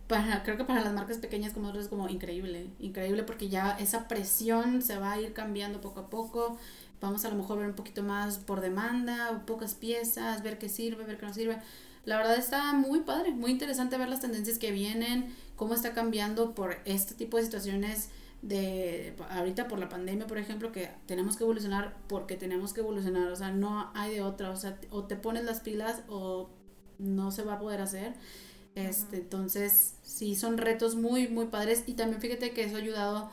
Para, 0.08 0.42
creo 0.44 0.56
que 0.56 0.64
para 0.64 0.82
las 0.82 0.94
marcas 0.94 1.18
pequeñas 1.18 1.52
como 1.52 1.64
nosotros 1.64 1.86
es 1.86 1.90
como 1.90 2.08
increíble, 2.08 2.70
increíble 2.80 3.24
porque 3.24 3.50
ya 3.50 3.72
esa 3.72 4.08
presión 4.08 4.82
se 4.82 4.98
va 4.98 5.14
a 5.14 5.22
ir 5.22 5.34
cambiando 5.34 5.82
poco 5.82 6.00
a 6.00 6.10
poco, 6.10 6.58
vamos 7.02 7.26
a 7.26 7.30
lo 7.30 7.36
mejor 7.36 7.58
ver 7.58 7.68
un 7.68 7.76
poquito 7.76 8.04
más 8.04 8.38
por 8.38 8.62
demanda, 8.62 9.44
pocas 9.46 9.74
piezas, 9.74 10.44
ver 10.44 10.58
qué 10.60 10.70
sirve, 10.70 11.04
ver 11.04 11.18
qué 11.18 11.26
no 11.26 11.34
sirve. 11.34 11.58
La 12.06 12.16
verdad 12.16 12.38
está 12.38 12.72
muy 12.72 13.02
padre, 13.02 13.32
muy 13.32 13.52
interesante 13.52 13.98
ver 13.98 14.08
las 14.08 14.22
tendencias 14.22 14.58
que 14.58 14.72
vienen, 14.72 15.36
cómo 15.58 15.74
está 15.74 15.94
cambiando 15.94 16.56
por 16.56 16.78
este 16.86 17.14
tipo 17.16 17.36
de 17.36 17.44
situaciones 17.44 18.10
de 18.42 19.16
ahorita 19.30 19.68
por 19.68 19.80
la 19.80 19.90
pandemia, 19.90 20.28
por 20.28 20.38
ejemplo, 20.38 20.72
que 20.72 20.90
tenemos 21.06 21.38
que 21.38 21.44
evolucionar 21.44 21.98
porque 22.08 22.36
tenemos 22.36 22.74
que 22.74 22.82
evolucionar, 22.82 23.32
o 23.32 23.36
sea, 23.36 23.52
no 23.52 23.92
hay 23.96 24.16
de 24.16 24.22
otra, 24.22 24.52
o 24.52 24.56
sea, 24.56 24.80
o 24.90 25.06
te 25.06 25.16
pones 25.16 25.44
las 25.44 25.60
pilas 25.62 26.04
o 26.08 26.50
no 27.00 27.32
se 27.32 27.44
va 27.44 27.54
a 27.54 27.60
poder 27.60 27.82
hacer. 27.82 28.14
Este, 28.76 29.18
entonces, 29.18 29.96
sí, 30.04 30.36
son 30.36 30.58
retos 30.58 30.96
muy, 30.96 31.28
muy 31.28 31.48
padres 31.48 31.84
y 31.88 31.94
también 31.94 32.22
fíjate 32.22 32.52
que 32.52 32.64
eso 32.64 32.76
ha 32.76 32.80
ayudado 32.80 33.32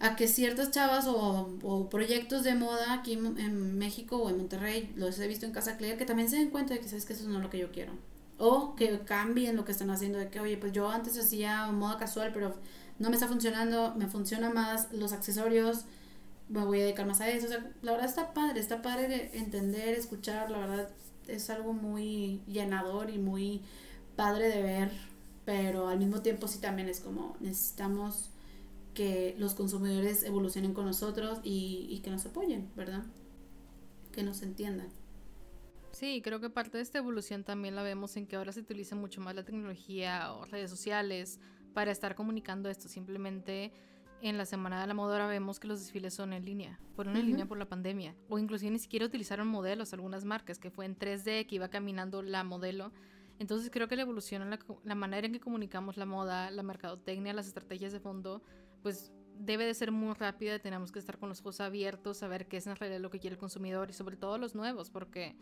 a 0.00 0.16
que 0.16 0.26
ciertas 0.26 0.70
chavas 0.72 1.06
o, 1.06 1.56
o 1.62 1.88
proyectos 1.88 2.42
de 2.42 2.54
moda 2.54 2.92
aquí 2.94 3.12
en, 3.12 3.78
México 3.78 4.16
o 4.16 4.30
en 4.30 4.36
Monterrey, 4.36 4.92
los 4.96 5.18
he 5.18 5.28
visto 5.28 5.46
en 5.46 5.52
Casa 5.52 5.76
Claire, 5.76 5.96
que 5.96 6.04
también 6.04 6.28
se 6.28 6.36
den 6.36 6.50
cuenta 6.50 6.74
de 6.74 6.80
que 6.80 6.88
sabes 6.88 7.04
que 7.06 7.12
eso 7.12 7.28
no 7.28 7.36
es 7.36 7.42
lo 7.42 7.50
que 7.50 7.58
yo 7.58 7.70
quiero. 7.70 7.92
O 8.36 8.74
que 8.74 8.98
cambien 9.00 9.54
lo 9.54 9.64
que 9.64 9.70
están 9.72 9.90
haciendo, 9.90 10.18
de 10.18 10.28
que, 10.28 10.40
oye, 10.40 10.56
pues 10.56 10.72
yo 10.72 10.90
antes 10.90 11.16
hacía 11.16 11.70
moda 11.70 11.98
casual, 11.98 12.32
pero 12.34 12.54
no 12.98 13.10
me 13.10 13.16
está 13.16 13.28
funcionando, 13.28 13.94
me 13.96 14.06
funciona 14.06 14.50
más 14.50 14.92
los 14.92 15.12
accesorios, 15.12 15.84
me 16.48 16.64
voy 16.64 16.80
a 16.80 16.84
dedicar 16.84 17.06
más 17.06 17.20
a 17.20 17.28
eso. 17.28 17.46
O 17.46 17.50
sea, 17.50 17.70
la 17.82 17.92
verdad 17.92 18.08
está 18.08 18.34
padre, 18.34 18.60
está 18.60 18.82
padre 18.82 19.08
de 19.08 19.38
entender, 19.38 19.94
escuchar, 19.94 20.50
la 20.50 20.58
verdad 20.58 20.88
es 21.26 21.50
algo 21.50 21.72
muy 21.72 22.42
llenador 22.46 23.10
y 23.10 23.18
muy 23.18 23.62
padre 24.16 24.48
de 24.48 24.62
ver, 24.62 24.90
pero 25.44 25.88
al 25.88 25.98
mismo 25.98 26.22
tiempo 26.22 26.48
sí 26.48 26.58
también 26.60 26.88
es 26.88 27.00
como 27.00 27.36
necesitamos 27.40 28.30
que 28.92 29.34
los 29.38 29.54
consumidores 29.54 30.22
evolucionen 30.22 30.72
con 30.72 30.84
nosotros 30.84 31.40
y, 31.42 31.88
y 31.90 31.98
que 32.00 32.10
nos 32.10 32.24
apoyen, 32.26 32.70
¿verdad? 32.76 33.02
Que 34.12 34.22
nos 34.22 34.42
entiendan. 34.42 34.88
Sí, 35.90 36.20
creo 36.22 36.40
que 36.40 36.50
parte 36.50 36.78
de 36.78 36.82
esta 36.82 36.98
evolución 36.98 37.44
también 37.44 37.74
la 37.74 37.82
vemos 37.82 38.16
en 38.16 38.26
que 38.26 38.36
ahora 38.36 38.52
se 38.52 38.60
utiliza 38.60 38.94
mucho 38.94 39.20
más 39.20 39.34
la 39.34 39.44
tecnología 39.44 40.32
o 40.32 40.44
redes 40.44 40.70
sociales 40.70 41.40
para 41.74 41.90
estar 41.90 42.14
comunicando 42.14 42.70
esto. 42.70 42.88
Simplemente 42.88 43.72
en 44.22 44.38
la 44.38 44.46
Semana 44.46 44.80
de 44.80 44.86
la 44.86 44.94
Moda 44.94 45.12
ahora 45.12 45.26
vemos 45.26 45.60
que 45.60 45.68
los 45.68 45.80
desfiles 45.80 46.14
son 46.14 46.32
en 46.32 46.44
línea, 46.44 46.80
fueron 46.94 47.16
en 47.16 47.26
línea 47.26 47.46
por 47.46 47.58
la 47.58 47.68
pandemia. 47.68 48.14
O 48.28 48.38
inclusive 48.38 48.70
ni 48.70 48.78
siquiera 48.78 49.04
utilizaron 49.04 49.46
modelos 49.48 49.92
algunas 49.92 50.24
marcas, 50.24 50.58
que 50.58 50.70
fue 50.70 50.86
en 50.86 50.96
3D, 50.96 51.46
que 51.46 51.56
iba 51.56 51.68
caminando 51.68 52.22
la 52.22 52.42
modelo. 52.42 52.92
Entonces 53.38 53.70
creo 53.70 53.88
que 53.88 53.96
la 53.96 54.02
evolución 54.02 54.40
en 54.40 54.50
la, 54.50 54.58
la 54.84 54.94
manera 54.94 55.26
en 55.26 55.34
que 55.34 55.40
comunicamos 55.40 55.96
la 55.96 56.06
moda, 56.06 56.50
la 56.50 56.62
mercadotecnia, 56.62 57.34
las 57.34 57.48
estrategias 57.48 57.92
de 57.92 58.00
fondo, 58.00 58.42
pues 58.82 59.12
debe 59.38 59.66
de 59.66 59.74
ser 59.74 59.90
muy 59.90 60.14
rápida, 60.14 60.58
tenemos 60.60 60.92
que 60.92 61.00
estar 61.00 61.18
con 61.18 61.28
los 61.28 61.40
ojos 61.40 61.60
abiertos, 61.60 62.18
saber 62.18 62.46
qué 62.46 62.58
es 62.58 62.66
en 62.66 62.76
realidad 62.76 63.00
lo 63.00 63.10
que 63.10 63.18
quiere 63.18 63.34
el 63.34 63.40
consumidor 63.40 63.90
y 63.90 63.92
sobre 63.92 64.16
todo 64.16 64.38
los 64.38 64.54
nuevos, 64.54 64.90
porque 64.90 65.36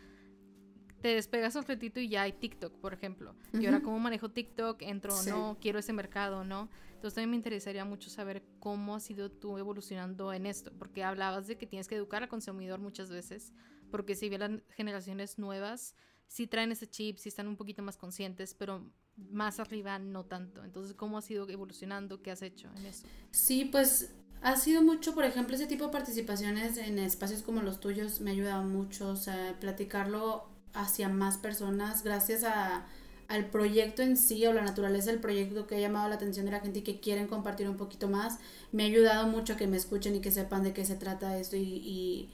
te 1.02 1.08
despegas 1.08 1.56
un 1.56 1.64
ratito 1.64 2.00
y 2.00 2.08
ya 2.08 2.22
hay 2.22 2.32
TikTok, 2.32 2.78
por 2.78 2.94
ejemplo. 2.94 3.34
Y 3.52 3.66
ahora 3.66 3.82
cómo 3.82 3.98
manejo 3.98 4.30
TikTok, 4.30 4.80
entro 4.82 5.14
o 5.14 5.22
no, 5.24 5.58
quiero 5.60 5.80
ese 5.80 5.92
mercado, 5.92 6.44
¿no? 6.44 6.70
Entonces 6.94 7.14
también 7.14 7.30
me 7.30 7.36
interesaría 7.36 7.84
mucho 7.84 8.08
saber 8.08 8.44
cómo 8.60 8.94
has 8.94 9.02
sido 9.02 9.28
tú 9.28 9.58
evolucionando 9.58 10.32
en 10.32 10.46
esto, 10.46 10.72
porque 10.78 11.02
hablabas 11.02 11.48
de 11.48 11.58
que 11.58 11.66
tienes 11.66 11.88
que 11.88 11.96
educar 11.96 12.22
al 12.22 12.28
consumidor 12.28 12.78
muchas 12.78 13.10
veces, 13.10 13.52
porque 13.90 14.14
si 14.14 14.28
bien 14.28 14.40
las 14.40 14.50
generaciones 14.76 15.38
nuevas 15.38 15.96
sí 16.28 16.46
traen 16.46 16.70
ese 16.70 16.88
chip, 16.88 17.18
sí 17.18 17.28
están 17.28 17.48
un 17.48 17.56
poquito 17.56 17.82
más 17.82 17.96
conscientes, 17.96 18.54
pero 18.54 18.88
más 19.16 19.58
arriba 19.58 19.98
no 19.98 20.24
tanto. 20.24 20.62
Entonces, 20.62 20.94
¿cómo 20.94 21.18
has 21.18 21.28
ido 21.28 21.48
evolucionando? 21.48 22.22
¿Qué 22.22 22.30
has 22.30 22.42
hecho 22.42 22.70
en 22.76 22.86
eso? 22.86 23.06
Sí, 23.32 23.64
pues 23.64 24.14
ha 24.40 24.56
sido 24.56 24.82
mucho, 24.82 25.12
por 25.12 25.24
ejemplo, 25.24 25.56
ese 25.56 25.66
tipo 25.66 25.86
de 25.86 25.90
participaciones 25.90 26.78
en 26.78 27.00
espacios 27.00 27.42
como 27.42 27.62
los 27.62 27.80
tuyos 27.80 28.20
me 28.20 28.30
ha 28.30 28.34
ayudado 28.34 28.62
mucho, 28.62 29.08
o 29.08 29.16
sea, 29.16 29.56
platicarlo 29.58 30.51
hacia 30.74 31.08
más 31.08 31.38
personas 31.38 32.02
gracias 32.02 32.44
a, 32.44 32.86
al 33.28 33.46
proyecto 33.46 34.02
en 34.02 34.16
sí 34.16 34.44
o 34.46 34.52
la 34.52 34.62
naturaleza 34.62 35.10
del 35.10 35.20
proyecto 35.20 35.66
que 35.66 35.76
ha 35.76 35.80
llamado 35.80 36.08
la 36.08 36.16
atención 36.16 36.44
de 36.44 36.52
la 36.52 36.60
gente 36.60 36.80
y 36.80 36.82
que 36.82 37.00
quieren 37.00 37.26
compartir 37.26 37.68
un 37.68 37.76
poquito 37.76 38.08
más. 38.08 38.38
Me 38.72 38.82
ha 38.82 38.86
ayudado 38.86 39.26
mucho 39.26 39.54
a 39.54 39.56
que 39.56 39.66
me 39.66 39.78
escuchen 39.78 40.14
y 40.14 40.20
que 40.20 40.30
sepan 40.30 40.62
de 40.62 40.72
qué 40.72 40.84
se 40.84 40.96
trata 40.96 41.38
esto 41.38 41.56
y, 41.56 42.28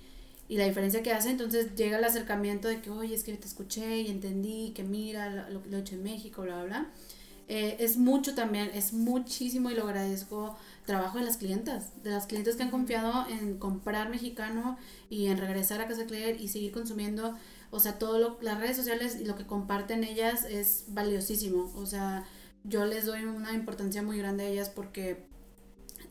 y, 0.48 0.56
la 0.56 0.64
diferencia 0.64 1.02
que 1.02 1.12
hace. 1.12 1.30
Entonces 1.30 1.74
llega 1.76 1.98
el 1.98 2.04
acercamiento 2.04 2.68
de 2.68 2.80
que, 2.80 2.90
oye, 2.90 3.14
es 3.14 3.22
que 3.22 3.32
te 3.34 3.46
escuché 3.46 4.00
y 4.00 4.10
entendí, 4.10 4.72
que 4.74 4.82
mira 4.82 5.48
lo 5.50 5.62
que 5.62 5.70
lo 5.70 5.76
he 5.76 5.80
hecho 5.80 5.94
en 5.94 6.02
México, 6.02 6.42
bla, 6.42 6.56
bla, 6.56 6.64
bla. 6.64 6.86
Eh, 7.48 7.76
es 7.80 7.96
mucho 7.96 8.34
también, 8.34 8.70
es 8.74 8.92
muchísimo 8.92 9.70
y 9.70 9.74
lo 9.74 9.84
agradezco 9.84 10.56
trabajo 10.84 11.18
de 11.18 11.24
las 11.24 11.38
clientas, 11.38 12.02
de 12.02 12.10
las 12.10 12.26
clientes 12.26 12.56
que 12.56 12.62
han 12.62 12.70
confiado 12.70 13.26
en 13.28 13.56
comprar 13.58 14.10
mexicano 14.10 14.76
y 15.08 15.26
en 15.26 15.38
regresar 15.38 15.80
a 15.80 15.86
Casa 15.86 16.04
Claire 16.04 16.36
y 16.38 16.48
seguir 16.48 16.72
consumiendo 16.72 17.34
o 17.70 17.80
sea, 17.80 17.98
todo 17.98 18.18
lo, 18.18 18.38
las 18.40 18.58
redes 18.60 18.76
sociales 18.76 19.18
y 19.20 19.24
lo 19.24 19.36
que 19.36 19.46
comparten 19.46 20.04
ellas 20.04 20.44
es 20.44 20.84
valiosísimo. 20.88 21.72
O 21.74 21.86
sea, 21.86 22.24
yo 22.64 22.86
les 22.86 23.06
doy 23.06 23.24
una 23.24 23.52
importancia 23.52 24.02
muy 24.02 24.18
grande 24.18 24.44
a 24.44 24.48
ellas 24.48 24.70
porque 24.70 25.26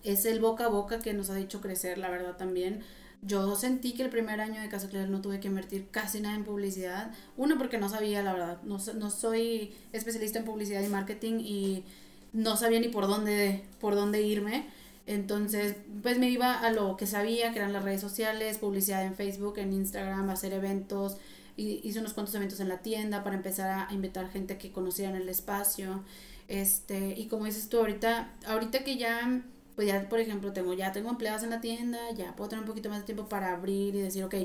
es 0.03 0.25
el 0.25 0.39
boca 0.39 0.65
a 0.65 0.69
boca 0.69 0.99
que 0.99 1.13
nos 1.13 1.29
ha 1.29 1.35
dicho 1.35 1.61
crecer, 1.61 1.97
la 1.97 2.09
verdad 2.09 2.37
también. 2.37 2.83
Yo 3.23 3.55
sentí 3.55 3.93
que 3.93 4.03
el 4.03 4.09
primer 4.09 4.39
año 4.41 4.61
de 4.61 4.69
Casa 4.69 4.89
Clara 4.89 5.07
no 5.07 5.21
tuve 5.21 5.39
que 5.39 5.47
invertir 5.47 5.87
casi 5.89 6.21
nada 6.21 6.35
en 6.35 6.43
publicidad. 6.43 7.11
Uno, 7.35 7.57
porque 7.57 7.79
no 7.79 7.89
sabía, 7.89 8.21
la 8.21 8.33
verdad. 8.33 8.61
No, 8.63 8.77
no 8.95 9.09
soy 9.09 9.73
especialista 9.91 10.39
en 10.39 10.45
publicidad 10.45 10.83
y 10.83 10.87
marketing 10.87 11.39
y 11.39 11.83
no 12.31 12.55
sabía 12.57 12.79
ni 12.79 12.89
por 12.89 13.07
dónde, 13.07 13.63
por 13.79 13.95
dónde 13.95 14.21
irme. 14.21 14.67
Entonces, 15.07 15.75
pues 16.03 16.19
me 16.19 16.29
iba 16.29 16.59
a 16.59 16.69
lo 16.69 16.97
que 16.97 17.07
sabía, 17.07 17.53
que 17.53 17.59
eran 17.59 17.73
las 17.73 17.83
redes 17.83 18.01
sociales, 18.01 18.57
publicidad 18.57 19.05
en 19.05 19.15
Facebook, 19.15 19.57
en 19.57 19.73
Instagram, 19.73 20.29
hacer 20.29 20.53
eventos, 20.53 21.17
hice 21.57 21.99
unos 21.99 22.13
cuantos 22.13 22.35
eventos 22.35 22.59
en 22.59 22.69
la 22.69 22.79
tienda 22.79 23.23
para 23.23 23.35
empezar 23.35 23.87
a 23.89 23.93
invitar 23.93 24.29
gente 24.29 24.57
que 24.57 24.71
conociera 24.71 25.11
en 25.11 25.17
el 25.17 25.29
espacio. 25.29 26.03
Este, 26.47 27.13
y 27.17 27.27
como 27.27 27.45
dices 27.45 27.67
tú 27.69 27.79
ahorita, 27.79 28.31
ahorita 28.47 28.83
que 28.83 28.97
ya, 28.97 29.41
pues 29.75 29.87
ya, 29.87 30.07
por 30.07 30.19
ejemplo, 30.19 30.53
tengo, 30.53 30.73
ya 30.73 30.91
tengo 30.91 31.09
empleados 31.09 31.43
en 31.43 31.49
la 31.49 31.59
tienda, 31.59 31.99
ya 32.15 32.35
puedo 32.35 32.49
tener 32.49 32.63
un 32.63 32.67
poquito 32.67 32.89
más 32.89 32.99
de 32.99 33.05
tiempo 33.05 33.27
para 33.27 33.51
abrir 33.53 33.95
y 33.95 34.01
decir, 34.01 34.23
ok, 34.23 34.35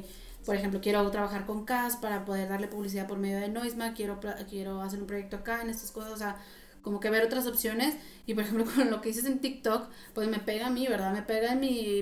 por 0.45 0.57
ejemplo, 0.57 0.81
quiero 0.81 1.09
trabajar 1.11 1.47
con 1.47 1.65
CAS 1.65 1.97
para 1.97 2.25
poder 2.25 2.49
darle 2.49 2.67
publicidad 2.67 3.07
por 3.07 3.19
medio 3.19 3.39
de 3.39 3.49
Noisma, 3.49 3.95
quiero, 3.95 4.19
quiero 4.49 4.83
hacer 4.83 5.01
un 5.01 5.07
proyecto 5.07 5.37
acá 5.37 5.63
en 5.63 5.71
estas 5.71 5.93
cosas, 5.93 6.13
o 6.13 6.17
sea, 6.17 6.37
como 6.83 7.01
que 7.01 7.11
ver 7.11 7.25
otras 7.25 7.47
opciones. 7.47 7.97
Y 8.27 8.35
por 8.35 8.45
ejemplo 8.45 8.65
con 8.75 8.91
lo 8.91 9.01
que 9.01 9.09
dices 9.09 9.25
en 9.25 9.39
TikTok 9.41 9.89
pues 10.15 10.29
me 10.29 10.39
pega 10.39 10.67
a 10.67 10.71
mí, 10.71 10.87
¿verdad? 10.87 11.13
Me 11.13 11.23
pega 11.23 11.53
en 11.53 11.61
mi, 11.61 11.99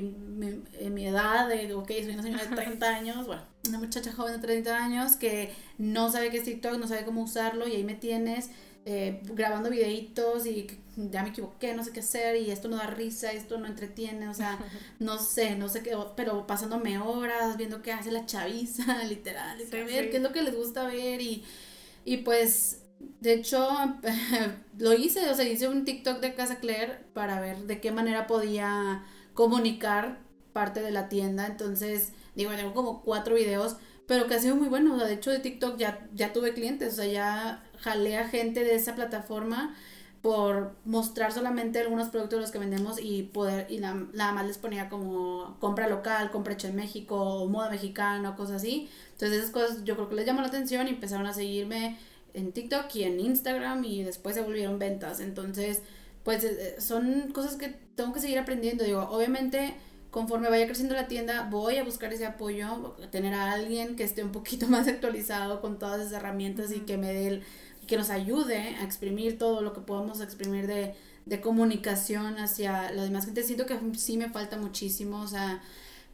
en 0.79 0.95
mi 0.95 1.07
edad 1.07 1.49
de, 1.49 1.73
ok, 1.75 1.89
soy 1.89 2.15
una 2.15 2.23
señora 2.23 2.45
de 2.45 2.57
30 2.57 2.89
años, 2.89 3.27
bueno, 3.27 3.43
una 3.69 3.79
muchacha 3.79 4.13
joven 4.13 4.35
de 4.35 4.39
30 4.41 4.77
años 4.77 5.17
que 5.17 5.55
no 5.79 6.11
sabe 6.11 6.31
qué 6.31 6.39
es 6.39 6.45
TikTok, 6.45 6.79
no 6.79 6.89
sabe 6.89 7.05
cómo 7.05 7.23
usarlo 7.23 7.69
y 7.69 7.73
ahí 7.73 7.85
me 7.85 7.95
tienes 7.95 8.51
eh, 8.87 9.21
grabando 9.25 9.69
videitos 9.69 10.47
y 10.47 10.67
ya 10.97 11.23
me 11.23 11.29
equivoqué, 11.29 11.75
no 11.75 11.85
sé 11.85 11.93
qué 11.93 12.01
hacer 12.01 12.37
y 12.37 12.51
esto 12.51 12.69
no 12.69 12.77
da 12.77 12.87
risa, 12.87 13.31
esto 13.31 13.59
no 13.59 13.67
entretiene, 13.67 14.29
o 14.29 14.35
sea, 14.35 14.59
no 14.99 15.19
sé, 15.19 15.55
no 15.57 15.69
sé 15.69 15.83
qué, 15.83 15.97
pero 16.17 16.47
pasándome 16.47 16.99
horas 16.99 17.59
viendo 17.59 17.83
qué 17.83 17.93
hace 17.93 18.11
la 18.11 18.25
chaviza, 18.25 19.05
literal, 19.09 19.59
ver 19.71 20.11
qué 20.11 20.17
es 20.17 20.23
lo 20.23 20.33
que 20.33 20.43
les 20.43 20.57
gusta 20.57 20.87
ver 20.87 21.21
y, 21.21 21.45
y 22.07 22.19
pues 22.19 22.80
de 23.21 23.35
hecho, 23.35 23.69
lo 24.79 24.93
hice, 24.93 25.29
o 25.31 25.35
sea, 25.35 25.49
hice 25.49 25.69
un 25.69 25.85
TikTok 25.85 26.21
de 26.21 26.35
Casa 26.35 26.57
Claire 26.57 27.05
para 27.15 27.41
ver 27.41 27.59
de 27.67 27.81
qué 27.81 27.93
manera 27.93 28.27
podía 28.27 29.05
comunicar 29.35 30.19
parte 30.53 30.81
de 30.81 30.91
la 30.91 31.09
tienda. 31.09 31.47
Entonces, 31.47 32.13
digo, 32.35 32.53
tengo 32.53 32.75
como 32.75 33.03
cuatro 33.03 33.35
videos, 33.35 33.77
pero 34.07 34.27
que 34.27 34.35
ha 34.35 34.41
sido 34.41 34.57
muy 34.57 34.69
bueno. 34.69 34.95
O 34.95 34.99
sea, 34.99 35.07
de 35.07 35.15
hecho, 35.15 35.31
de 35.31 35.39
TikTok 35.39 35.79
ya, 35.79 36.07
ya 36.15 36.33
tuve 36.33 36.55
clientes, 36.55 36.95
o 36.95 36.97
sea, 36.97 37.07
ya 37.07 37.65
jalé 37.79 38.19
a 38.19 38.29
gente 38.29 38.65
de 38.65 38.75
esa 38.75 38.95
plataforma 38.95 39.75
por 40.23 40.77
mostrar 40.85 41.33
solamente 41.33 41.81
algunos 41.81 42.09
productos 42.09 42.39
de 42.39 42.41
los 42.43 42.51
que 42.51 42.59
vendemos 42.59 42.99
y 43.03 43.23
poder, 43.23 43.67
y 43.71 43.79
nada, 43.79 44.33
más 44.33 44.47
les 44.47 44.59
ponía 44.59 44.91
como 44.91 45.57
compra 45.61 45.89
local, 45.89 46.31
compra 46.31 46.53
hecha 46.53 46.69
en 46.69 46.77
México, 46.77 47.47
moda 47.49 47.71
mexicana, 47.71 48.37
cosas 48.37 48.57
así. 48.57 48.91
Entonces 49.13 49.39
esas 49.39 49.51
cosas 49.51 49.85
yo 49.85 49.95
creo 49.97 50.09
que 50.11 50.17
les 50.17 50.27
llamó 50.27 50.43
la 50.43 50.49
atención 50.49 50.87
y 50.89 50.91
empezaron 50.91 51.27
a 51.27 51.33
seguirme 51.33 51.97
en 52.35 52.53
TikTok 52.53 52.95
y 52.95 53.05
en 53.05 53.21
Instagram 53.21 53.85
y 53.85 54.03
después 54.03 54.35
se 54.35 54.43
volvieron 54.43 54.79
ventas. 54.79 55.21
Entonces, 55.21 55.83
pues 56.25 56.45
eh, 56.45 56.77
son 56.79 57.33
cosas 57.33 57.57
que 57.57 57.69
tengo 57.69 58.13
que 58.13 58.21
seguir 58.21 58.39
aprendiendo. 58.39 58.85
Digo, 58.85 59.09
obviamente 59.11 59.75
conforme 60.11 60.51
vaya 60.51 60.67
creciendo 60.67 60.95
la 60.95 61.09
tienda, 61.09 61.49
voy 61.51 61.77
a 61.77 61.85
buscar 61.85 62.13
ese 62.13 62.27
apoyo, 62.27 62.97
tener 63.11 63.35
a 63.35 63.53
alguien 63.53 63.97
que 63.97 64.05
esté 64.05 64.25
un 64.25 64.33
poquito 64.33 64.67
más 64.69 64.89
actualizado 64.89 65.61
con 65.61 65.79
todas 65.79 66.01
esas 66.01 66.13
herramientas 66.15 66.73
y 66.73 66.81
que 66.81 66.97
me 66.97 67.13
dé 67.13 67.29
el, 67.29 67.43
que 67.87 67.97
nos 67.97 68.11
ayude 68.11 68.77
a 68.77 68.85
exprimir 68.85 69.39
todo 69.39 69.63
lo 69.63 69.73
que 69.73 69.81
podamos 69.81 70.21
exprimir 70.21 70.67
de, 70.67 70.95
de 71.27 71.41
comunicación 71.41 72.39
hacia 72.39 72.91
la 72.93 73.05
demás 73.05 73.25
gente. 73.25 73.43
Siento 73.43 73.67
que 73.67 73.79
sí 73.97 74.17
me 74.17 74.31
falta 74.31 74.57
muchísimo, 74.57 75.21
o 75.21 75.29
sea, 75.29 75.63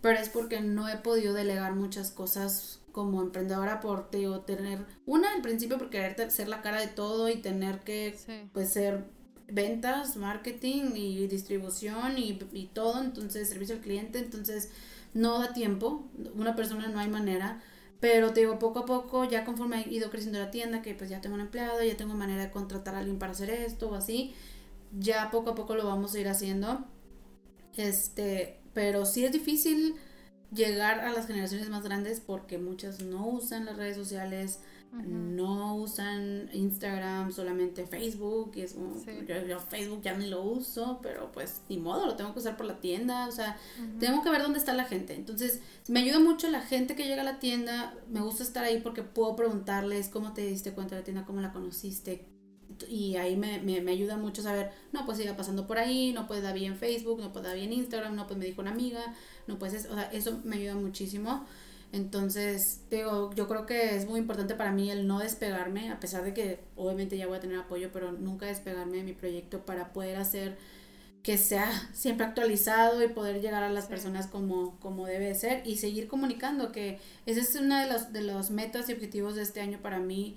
pero 0.01 0.19
es 0.19 0.29
porque 0.29 0.61
no 0.61 0.89
he 0.89 0.97
podido 0.97 1.35
delegar 1.35 1.75
muchas 1.75 2.11
cosas 2.11 2.81
como 2.97 3.21
emprendedora 3.21 3.79
por 3.81 4.09
tener 4.09 4.87
una 5.05 5.35
al 5.35 5.43
principio 5.43 5.77
por 5.77 5.91
querer 5.91 6.31
ser 6.31 6.49
la 6.49 6.63
cara 6.63 6.81
de 6.81 6.87
todo 6.87 7.29
y 7.29 7.37
tener 7.37 7.81
que 7.81 8.17
pues 8.55 8.73
ser 8.73 9.05
ventas, 9.49 10.17
marketing 10.17 10.93
y 10.95 11.27
distribución 11.27 12.17
y, 12.17 12.39
y, 12.55 12.71
todo, 12.73 13.03
entonces 13.03 13.51
servicio 13.51 13.75
al 13.75 13.83
cliente, 13.83 14.19
entonces 14.19 14.71
no 15.13 15.39
da 15.41 15.53
tiempo, 15.53 16.09
una 16.37 16.57
persona 16.57 16.89
no 16.89 16.99
hay 16.99 17.11
manera, 17.11 17.63
pero 18.01 18.33
te 18.33 18.41
digo, 18.41 18.59
poco 18.59 18.79
a 18.79 18.87
poco, 18.87 19.27
ya 19.27 19.45
conforme 19.45 19.83
he 19.83 19.93
ido 19.93 20.09
creciendo 20.09 20.39
la 20.39 20.51
tienda, 20.51 20.81
que 20.81 20.95
pues 20.95 21.11
ya 21.11 21.21
tengo 21.21 21.35
un 21.35 21.43
empleado, 21.43 21.83
ya 21.83 21.99
tengo 21.99 22.15
manera 22.15 22.45
de 22.45 22.51
contratar 22.51 22.95
a 22.95 23.01
alguien 23.01 23.19
para 23.19 23.33
hacer 23.33 23.51
esto 23.51 23.91
o 23.91 23.95
así, 23.95 24.33
ya 24.99 25.31
poco 25.31 25.51
a 25.51 25.55
poco 25.55 25.77
lo 25.77 25.85
vamos 25.85 26.15
a 26.15 26.19
ir 26.19 26.29
haciendo, 26.29 26.87
este, 27.77 28.59
pero 28.73 29.05
sí 29.05 29.27
es 29.27 29.33
difícil 29.33 29.97
llegar 30.53 31.01
a 31.01 31.13
las 31.13 31.27
generaciones 31.27 31.69
más 31.71 31.83
grandes 31.83 32.21
porque 32.21 32.59
muchas 32.59 33.03
no 33.03 33.27
usan 33.27 33.65
las 33.65 33.77
redes 33.77 33.97
sociales, 33.97 34.61
no 34.93 35.77
usan 35.77 36.49
Instagram, 36.53 37.31
solamente 37.33 37.87
Facebook, 37.87 38.53
y 38.55 38.63
es 38.63 38.73
como, 38.73 38.95
yo, 39.27 39.61
Facebook 39.61 40.01
ya 40.03 40.17
ni 40.17 40.27
lo 40.29 40.43
uso, 40.43 41.01
pero 41.03 41.31
pues 41.33 41.61
ni 41.69 41.77
modo, 41.77 42.07
lo 42.07 42.17
tengo 42.17 42.33
que 42.33 42.39
usar 42.39 42.57
por 42.57 42.67
la 42.67 42.81
tienda, 42.81 43.27
o 43.27 43.33
sea, 43.33 43.59
tengo 44.01 44.23
que 44.23 44.31
ver 44.31 44.43
dónde 44.43 44.59
está 44.59 44.73
la 44.73 44.85
gente. 44.85 45.15
Entonces, 45.15 45.61
me 45.89 46.01
ayuda 46.01 46.19
mucho 46.19 46.49
la 46.49 46.61
gente 46.63 46.95
que 46.95 47.05
llega 47.05 47.23
a 47.23 47.27
la 47.27 47.39
tienda, 47.39 47.95
me 48.09 48.21
gusta 48.21 48.43
estar 48.43 48.65
ahí 48.65 48.81
porque 48.81 49.03
puedo 49.03 49.37
preguntarles 49.37 50.09
cómo 50.09 50.33
te 50.33 50.47
diste 50.47 50.73
cuenta 50.73 50.95
de 50.95 51.03
la 51.03 51.05
tienda, 51.05 51.25
cómo 51.27 51.41
la 51.41 51.53
conociste, 51.53 52.25
y 52.89 53.17
ahí 53.17 53.37
me, 53.37 53.61
me, 53.61 53.81
me, 53.81 53.93
ayuda 53.93 54.17
mucho 54.17 54.43
saber, 54.43 54.71
no, 54.93 55.07
pues 55.07 55.19
iba 55.21 55.37
pasando 55.37 55.67
por 55.67 55.79
ahí, 55.79 56.13
no 56.13 56.27
pues 56.27 56.43
David 56.43 56.65
en 56.65 56.77
Facebook, 56.77 57.21
no 57.21 57.33
pues 57.33 57.45
David 57.45 57.63
en 57.63 57.73
Instagram, 57.73 58.17
no 58.17 58.27
pues 58.27 58.39
me 58.39 58.45
dijo 58.45 58.61
una 58.61 58.73
amiga, 58.73 59.15
no 59.47 59.59
pues, 59.59 59.87
o 59.87 59.95
sea, 59.95 60.11
eso 60.13 60.41
me 60.45 60.57
ayuda 60.57 60.75
muchísimo. 60.75 61.47
Entonces, 61.93 62.83
digo, 62.91 63.33
yo 63.35 63.49
creo 63.49 63.65
que 63.65 63.97
es 63.97 64.07
muy 64.07 64.19
importante 64.21 64.55
para 64.55 64.73
mí 64.73 64.91
el 64.91 65.07
no 65.07 65.21
despegarme, 65.21 65.91
a 65.91 66.01
pesar 66.01 66.25
de 66.25 66.35
que 66.35 66.61
obviamente 66.75 67.17
ya 67.17 67.27
voy 67.27 67.39
a 67.39 67.41
tener 67.41 67.59
apoyo, 67.59 67.91
pero 67.93 68.13
nunca 68.13 68.47
despegarme 68.47 68.99
de 68.99 69.05
mi 69.05 69.13
proyecto 69.13 69.65
para 69.65 69.93
poder 69.93 70.17
hacer 70.17 70.59
que 71.27 71.39
sea 71.39 71.69
siempre 71.93 72.25
actualizado 72.25 73.03
y 73.03 73.09
poder 73.09 73.41
llegar 73.41 73.65
a 73.65 73.69
las 73.69 73.87
personas 73.87 74.29
como, 74.29 74.79
como 74.79 75.07
debe 75.07 75.35
ser 75.35 75.67
y 75.67 75.77
seguir 75.77 76.07
comunicando, 76.07 76.71
que 76.71 77.01
esa 77.27 77.41
es 77.41 77.57
una 77.57 77.83
de 77.83 77.89
las 77.89 78.13
de 78.13 78.23
los 78.23 78.51
metas 78.51 78.89
y 78.89 78.93
objetivos 78.93 79.35
de 79.35 79.43
este 79.43 79.61
año 79.61 79.81
para 79.83 79.99
mí, 79.99 80.37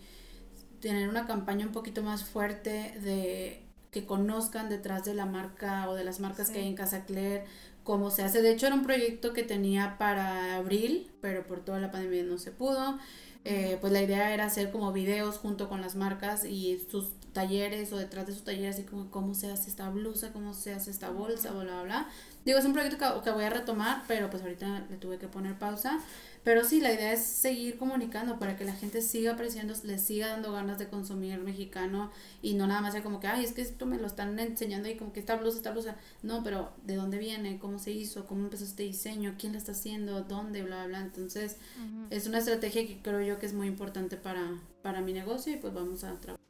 tener 0.79 1.09
una 1.09 1.25
campaña 1.25 1.65
un 1.65 1.71
poquito 1.71 2.01
más 2.03 2.23
fuerte 2.23 2.97
de 3.01 3.63
que 3.91 4.05
conozcan 4.05 4.69
detrás 4.69 5.03
de 5.05 5.13
la 5.13 5.25
marca 5.25 5.89
o 5.89 5.95
de 5.95 6.03
las 6.03 6.19
marcas 6.19 6.49
que 6.49 6.59
hay 6.59 6.67
en 6.67 6.75
Casa 6.75 7.05
Claire, 7.05 7.45
cómo 7.83 8.11
se 8.11 8.23
hace. 8.23 8.41
De 8.41 8.51
hecho, 8.51 8.67
era 8.67 8.75
un 8.75 8.83
proyecto 8.83 9.33
que 9.33 9.43
tenía 9.43 9.97
para 9.97 10.57
abril, 10.57 11.11
pero 11.21 11.45
por 11.47 11.61
toda 11.61 11.79
la 11.79 11.89
pandemia 11.91 12.23
no 12.23 12.37
se 12.37 12.51
pudo. 12.51 12.99
Eh, 13.45 13.77
pues 13.79 13.93
la 13.93 14.01
idea 14.01 14.33
era 14.33 14.45
hacer 14.45 14.69
como 14.69 14.91
videos 14.91 15.37
junto 15.37 15.69
con 15.69 15.81
las 15.81 15.95
marcas 15.95 16.43
y 16.43 16.85
sus 16.91 17.13
talleres 17.31 17.91
o 17.93 17.97
detrás 17.97 18.27
de 18.27 18.33
sus 18.33 18.43
talleres, 18.43 18.75
así 18.75 18.83
como 18.83 19.09
cómo 19.09 19.33
se 19.33 19.49
hace 19.49 19.69
esta 19.69 19.89
blusa, 19.89 20.33
cómo 20.33 20.53
se 20.53 20.73
hace 20.73 20.91
esta 20.91 21.09
bolsa, 21.09 21.51
bla, 21.51 21.63
bla, 21.63 21.83
bla. 21.83 22.09
Digo, 22.45 22.59
es 22.59 22.65
un 22.65 22.73
proyecto 22.73 22.97
que, 22.97 23.23
que 23.23 23.31
voy 23.31 23.45
a 23.45 23.49
retomar, 23.49 24.03
pero 24.07 24.29
pues 24.29 24.43
ahorita 24.43 24.85
le 24.89 24.97
tuve 24.97 25.17
que 25.17 25.27
poner 25.27 25.57
pausa. 25.57 25.99
Pero 26.49 26.63
sí, 26.63 26.81
la 26.81 26.91
idea 26.91 27.13
es 27.13 27.21
seguir 27.21 27.77
comunicando 27.77 28.39
para 28.39 28.57
que 28.57 28.65
la 28.65 28.73
gente 28.73 29.03
siga 29.03 29.33
apreciando, 29.33 29.75
le 29.83 29.99
siga 29.99 30.29
dando 30.29 30.51
ganas 30.51 30.79
de 30.79 30.89
consumir 30.89 31.37
mexicano 31.41 32.09
y 32.41 32.55
no 32.55 32.65
nada 32.65 32.81
más 32.81 32.93
sea 32.93 33.03
como 33.03 33.19
que, 33.19 33.27
ay, 33.27 33.45
es 33.45 33.51
que 33.51 33.61
esto 33.61 33.85
me 33.85 33.99
lo 33.99 34.07
están 34.07 34.39
enseñando 34.39 34.89
y 34.89 34.95
como 34.95 35.13
que 35.13 35.19
esta 35.19 35.35
blusa, 35.35 35.57
esta 35.57 35.69
blusa. 35.69 35.95
No, 36.23 36.43
pero 36.43 36.73
¿de 36.83 36.95
dónde 36.95 37.19
viene? 37.19 37.59
¿Cómo 37.59 37.77
se 37.77 37.91
hizo? 37.91 38.25
¿Cómo 38.25 38.45
empezó 38.45 38.63
este 38.63 38.81
diseño? 38.81 39.35
¿Quién 39.37 39.51
la 39.51 39.59
está 39.59 39.73
haciendo? 39.73 40.23
¿Dónde? 40.23 40.63
Bla, 40.63 40.87
bla. 40.87 41.01
Entonces, 41.01 41.57
es 42.09 42.25
una 42.25 42.39
estrategia 42.39 42.87
que 42.87 42.99
creo 42.99 43.21
yo 43.21 43.37
que 43.37 43.45
es 43.45 43.53
muy 43.53 43.67
importante 43.67 44.17
para, 44.17 44.59
para 44.81 45.01
mi 45.01 45.13
negocio 45.13 45.53
y 45.53 45.57
pues 45.57 45.71
vamos 45.71 46.03
a 46.03 46.19
trabajar. 46.19 46.43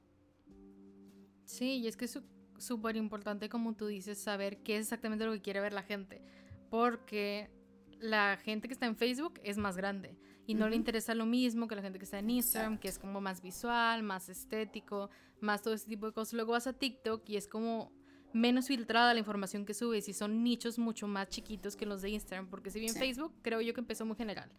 Sí, 1.43 1.79
y 1.79 1.87
es 1.89 1.97
que 1.97 2.05
es 2.05 2.17
súper 2.57 2.95
importante, 2.95 3.49
como 3.49 3.75
tú 3.75 3.87
dices, 3.87 4.17
saber 4.17 4.63
qué 4.63 4.77
es 4.77 4.83
exactamente 4.83 5.25
lo 5.25 5.33
que 5.33 5.41
quiere 5.41 5.59
ver 5.59 5.73
la 5.73 5.83
gente. 5.83 6.21
Porque 6.69 7.59
la 7.99 8.37
gente 8.37 8.67
que 8.67 8.73
está 8.73 8.85
en 8.85 8.95
Facebook 8.95 9.39
es 9.43 9.57
más 9.57 9.77
grande 9.77 10.17
y 10.45 10.55
no 10.55 10.67
le 10.67 10.75
interesa 10.75 11.13
lo 11.13 11.25
mismo 11.25 11.67
que 11.67 11.75
la 11.75 11.81
gente 11.81 11.99
que 11.99 12.05
está 12.05 12.19
en 12.19 12.29
Instagram, 12.29 12.77
que 12.79 12.87
es 12.87 12.97
como 12.97 13.21
más 13.21 13.41
visual, 13.41 14.03
más 14.03 14.29
estético, 14.29 15.09
más 15.41 15.61
todo 15.61 15.73
ese 15.73 15.87
tipo 15.87 16.07
de 16.07 16.13
cosas. 16.13 16.33
Luego 16.33 16.53
vas 16.53 16.67
a 16.67 16.73
TikTok 16.73 17.27
y 17.29 17.37
es 17.37 17.47
como 17.47 17.91
menos 18.33 18.67
filtrada 18.67 19.13
la 19.13 19.19
información 19.19 19.65
que 19.65 19.73
subes 19.73 20.07
y 20.09 20.13
son 20.13 20.43
nichos 20.43 20.79
mucho 20.79 21.07
más 21.07 21.29
chiquitos 21.29 21.75
que 21.75 21.85
los 21.85 22.01
de 22.01 22.09
Instagram, 22.09 22.49
porque 22.49 22.71
si 22.71 22.79
bien 22.79 22.95
Facebook 22.95 23.33
creo 23.41 23.61
yo 23.61 23.73
que 23.73 23.81
empezó 23.81 24.05
muy 24.05 24.15
general. 24.15 24.51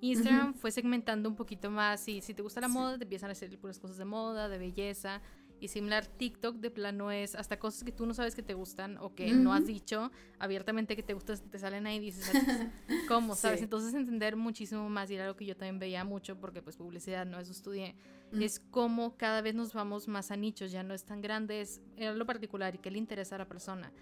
Instagram 0.00 0.54
fue 0.54 0.70
segmentando 0.70 1.28
un 1.28 1.34
poquito 1.34 1.70
más 1.70 2.06
y 2.08 2.20
si 2.20 2.32
te 2.32 2.42
gusta 2.42 2.60
la 2.60 2.68
moda 2.68 2.98
te 2.98 3.04
empiezan 3.04 3.30
a 3.30 3.32
hacer 3.32 3.58
puras 3.58 3.80
cosas 3.80 3.96
de 3.96 4.04
moda, 4.04 4.48
de 4.48 4.58
belleza 4.58 5.20
y 5.60 5.68
similar, 5.68 6.06
TikTok 6.06 6.56
de 6.56 6.70
plano 6.70 7.10
es 7.10 7.34
hasta 7.34 7.58
cosas 7.58 7.84
que 7.84 7.92
tú 7.92 8.06
no 8.06 8.14
sabes 8.14 8.34
que 8.34 8.42
te 8.42 8.54
gustan 8.54 8.96
o 8.98 9.14
que 9.14 9.32
no 9.32 9.52
has 9.52 9.66
dicho 9.66 10.10
abiertamente 10.38 10.96
que 10.96 11.02
te 11.02 11.14
gustan, 11.14 11.38
te 11.50 11.58
salen 11.58 11.86
ahí 11.86 11.96
y 11.96 12.00
dices, 12.00 12.30
¿cómo? 13.08 13.34
¿Sabes? 13.34 13.62
Entonces 13.62 13.94
entender 13.94 14.36
muchísimo 14.36 14.88
más 14.88 15.10
y 15.10 15.14
era 15.14 15.24
algo 15.24 15.36
que 15.36 15.46
yo 15.46 15.56
también 15.56 15.78
veía 15.78 16.04
mucho 16.04 16.38
porque 16.38 16.62
pues 16.62 16.76
publicidad 16.76 17.26
no 17.26 17.38
es 17.38 17.50
estudié, 17.50 17.96
es 18.32 18.60
como 18.70 19.16
cada 19.16 19.40
vez 19.40 19.54
nos 19.54 19.72
vamos 19.72 20.06
más 20.06 20.30
a 20.30 20.36
nichos, 20.36 20.70
ya 20.70 20.82
no 20.82 20.94
es 20.94 21.04
tan 21.04 21.20
grande, 21.20 21.60
es 21.60 21.80
era 21.96 22.12
lo 22.12 22.26
particular 22.26 22.74
y 22.74 22.78
que 22.78 22.90
le 22.90 22.98
interesa 22.98 23.34
a 23.34 23.38
la 23.38 23.48
persona. 23.48 23.92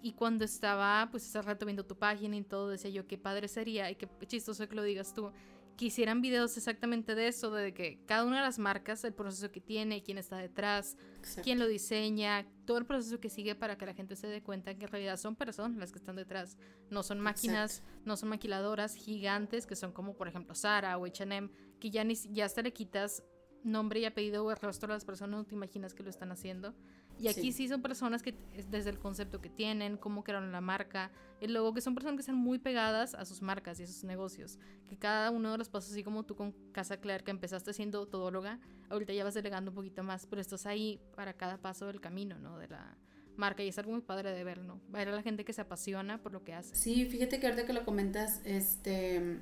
Y 0.00 0.12
cuando 0.12 0.44
estaba 0.44 1.08
pues 1.10 1.26
ese 1.26 1.40
rato 1.40 1.64
viendo 1.64 1.84
tu 1.84 1.96
página 1.96 2.36
y 2.36 2.42
todo, 2.42 2.68
decía 2.68 2.90
yo, 2.90 3.06
qué 3.06 3.16
padre 3.18 3.48
sería 3.48 3.90
y 3.90 3.96
qué 3.96 4.08
chistoso 4.26 4.68
que 4.68 4.76
lo 4.76 4.82
digas 4.82 5.14
tú 5.14 5.32
quisieran 5.76 6.20
videos 6.20 6.56
exactamente 6.56 7.14
de 7.14 7.28
eso, 7.28 7.50
de 7.50 7.74
que 7.74 8.00
cada 8.06 8.24
una 8.24 8.36
de 8.36 8.42
las 8.42 8.58
marcas, 8.58 9.04
el 9.04 9.12
proceso 9.12 9.50
que 9.50 9.60
tiene, 9.60 10.02
quién 10.02 10.18
está 10.18 10.36
detrás, 10.36 10.96
quién 11.42 11.58
lo 11.58 11.66
diseña, 11.66 12.46
todo 12.64 12.78
el 12.78 12.86
proceso 12.86 13.20
que 13.20 13.30
sigue 13.30 13.54
para 13.54 13.76
que 13.76 13.86
la 13.86 13.94
gente 13.94 14.16
se 14.16 14.26
dé 14.26 14.42
cuenta 14.42 14.74
que 14.74 14.84
en 14.84 14.90
realidad 14.90 15.16
son 15.16 15.36
personas 15.36 15.76
las 15.78 15.92
que 15.92 15.98
están 15.98 16.16
detrás, 16.16 16.56
no 16.90 17.02
son 17.02 17.20
máquinas, 17.20 17.82
no 18.04 18.16
son 18.16 18.28
maquiladoras 18.30 18.94
gigantes 18.94 19.66
que 19.66 19.76
son 19.76 19.92
como 19.92 20.16
por 20.16 20.28
ejemplo 20.28 20.54
Sara 20.54 20.96
o 20.98 21.06
H&M, 21.06 21.50
que 21.80 21.90
ya, 21.90 22.04
ni, 22.04 22.14
ya 22.14 22.44
hasta 22.44 22.62
le 22.62 22.72
quitas 22.72 23.22
nombre 23.64 24.00
y 24.00 24.04
apellido 24.04 24.44
o 24.44 24.50
el 24.50 24.58
rostro 24.58 24.88
de 24.88 24.94
las 24.94 25.04
personas, 25.04 25.38
no 25.38 25.44
te 25.44 25.54
imaginas 25.54 25.94
que 25.94 26.02
lo 26.02 26.10
están 26.10 26.30
haciendo. 26.30 26.74
Y 27.18 27.28
aquí 27.28 27.52
sí. 27.52 27.68
son 27.68 27.82
personas 27.82 28.22
que 28.22 28.34
desde 28.70 28.90
el 28.90 28.98
concepto 28.98 29.40
que 29.40 29.48
tienen, 29.48 29.96
cómo 29.96 30.24
crearon 30.24 30.52
la 30.52 30.60
marca, 30.60 31.10
el 31.40 31.54
logo, 31.54 31.72
que 31.74 31.80
son 31.80 31.94
personas 31.94 32.16
que 32.16 32.20
están 32.20 32.36
muy 32.36 32.58
pegadas 32.58 33.14
a 33.14 33.24
sus 33.24 33.42
marcas 33.42 33.78
y 33.80 33.84
a 33.84 33.86
sus 33.86 34.04
negocios. 34.04 34.58
Que 34.88 34.96
cada 34.96 35.30
uno 35.30 35.52
de 35.52 35.58
los 35.58 35.68
pasos, 35.68 35.92
así 35.92 36.02
como 36.02 36.24
tú 36.24 36.34
con 36.34 36.52
Casa 36.72 36.96
Claire, 36.98 37.24
que 37.24 37.30
empezaste 37.30 37.72
siendo 37.72 38.06
todóloga, 38.06 38.58
ahorita 38.90 39.12
ya 39.12 39.24
vas 39.24 39.34
delegando 39.34 39.70
un 39.70 39.76
poquito 39.76 40.02
más, 40.02 40.26
pero 40.26 40.40
estás 40.40 40.66
ahí 40.66 41.00
para 41.14 41.34
cada 41.34 41.58
paso 41.58 41.86
del 41.86 42.00
camino, 42.00 42.38
¿no? 42.38 42.58
De 42.58 42.68
la 42.68 42.96
marca 43.36 43.62
y 43.62 43.68
es 43.68 43.78
algo 43.78 43.92
muy 43.92 44.00
padre 44.00 44.32
de 44.32 44.44
ver, 44.44 44.58
¿no? 44.58 44.80
Ver 44.88 45.08
a 45.08 45.12
la 45.12 45.22
gente 45.22 45.44
que 45.44 45.52
se 45.52 45.60
apasiona 45.60 46.22
por 46.22 46.32
lo 46.32 46.44
que 46.44 46.54
hace. 46.54 46.74
Sí, 46.74 47.04
fíjate 47.06 47.40
que 47.40 47.46
ahorita 47.46 47.66
que 47.66 47.72
lo 47.72 47.84
comentas, 47.84 48.40
este, 48.44 49.40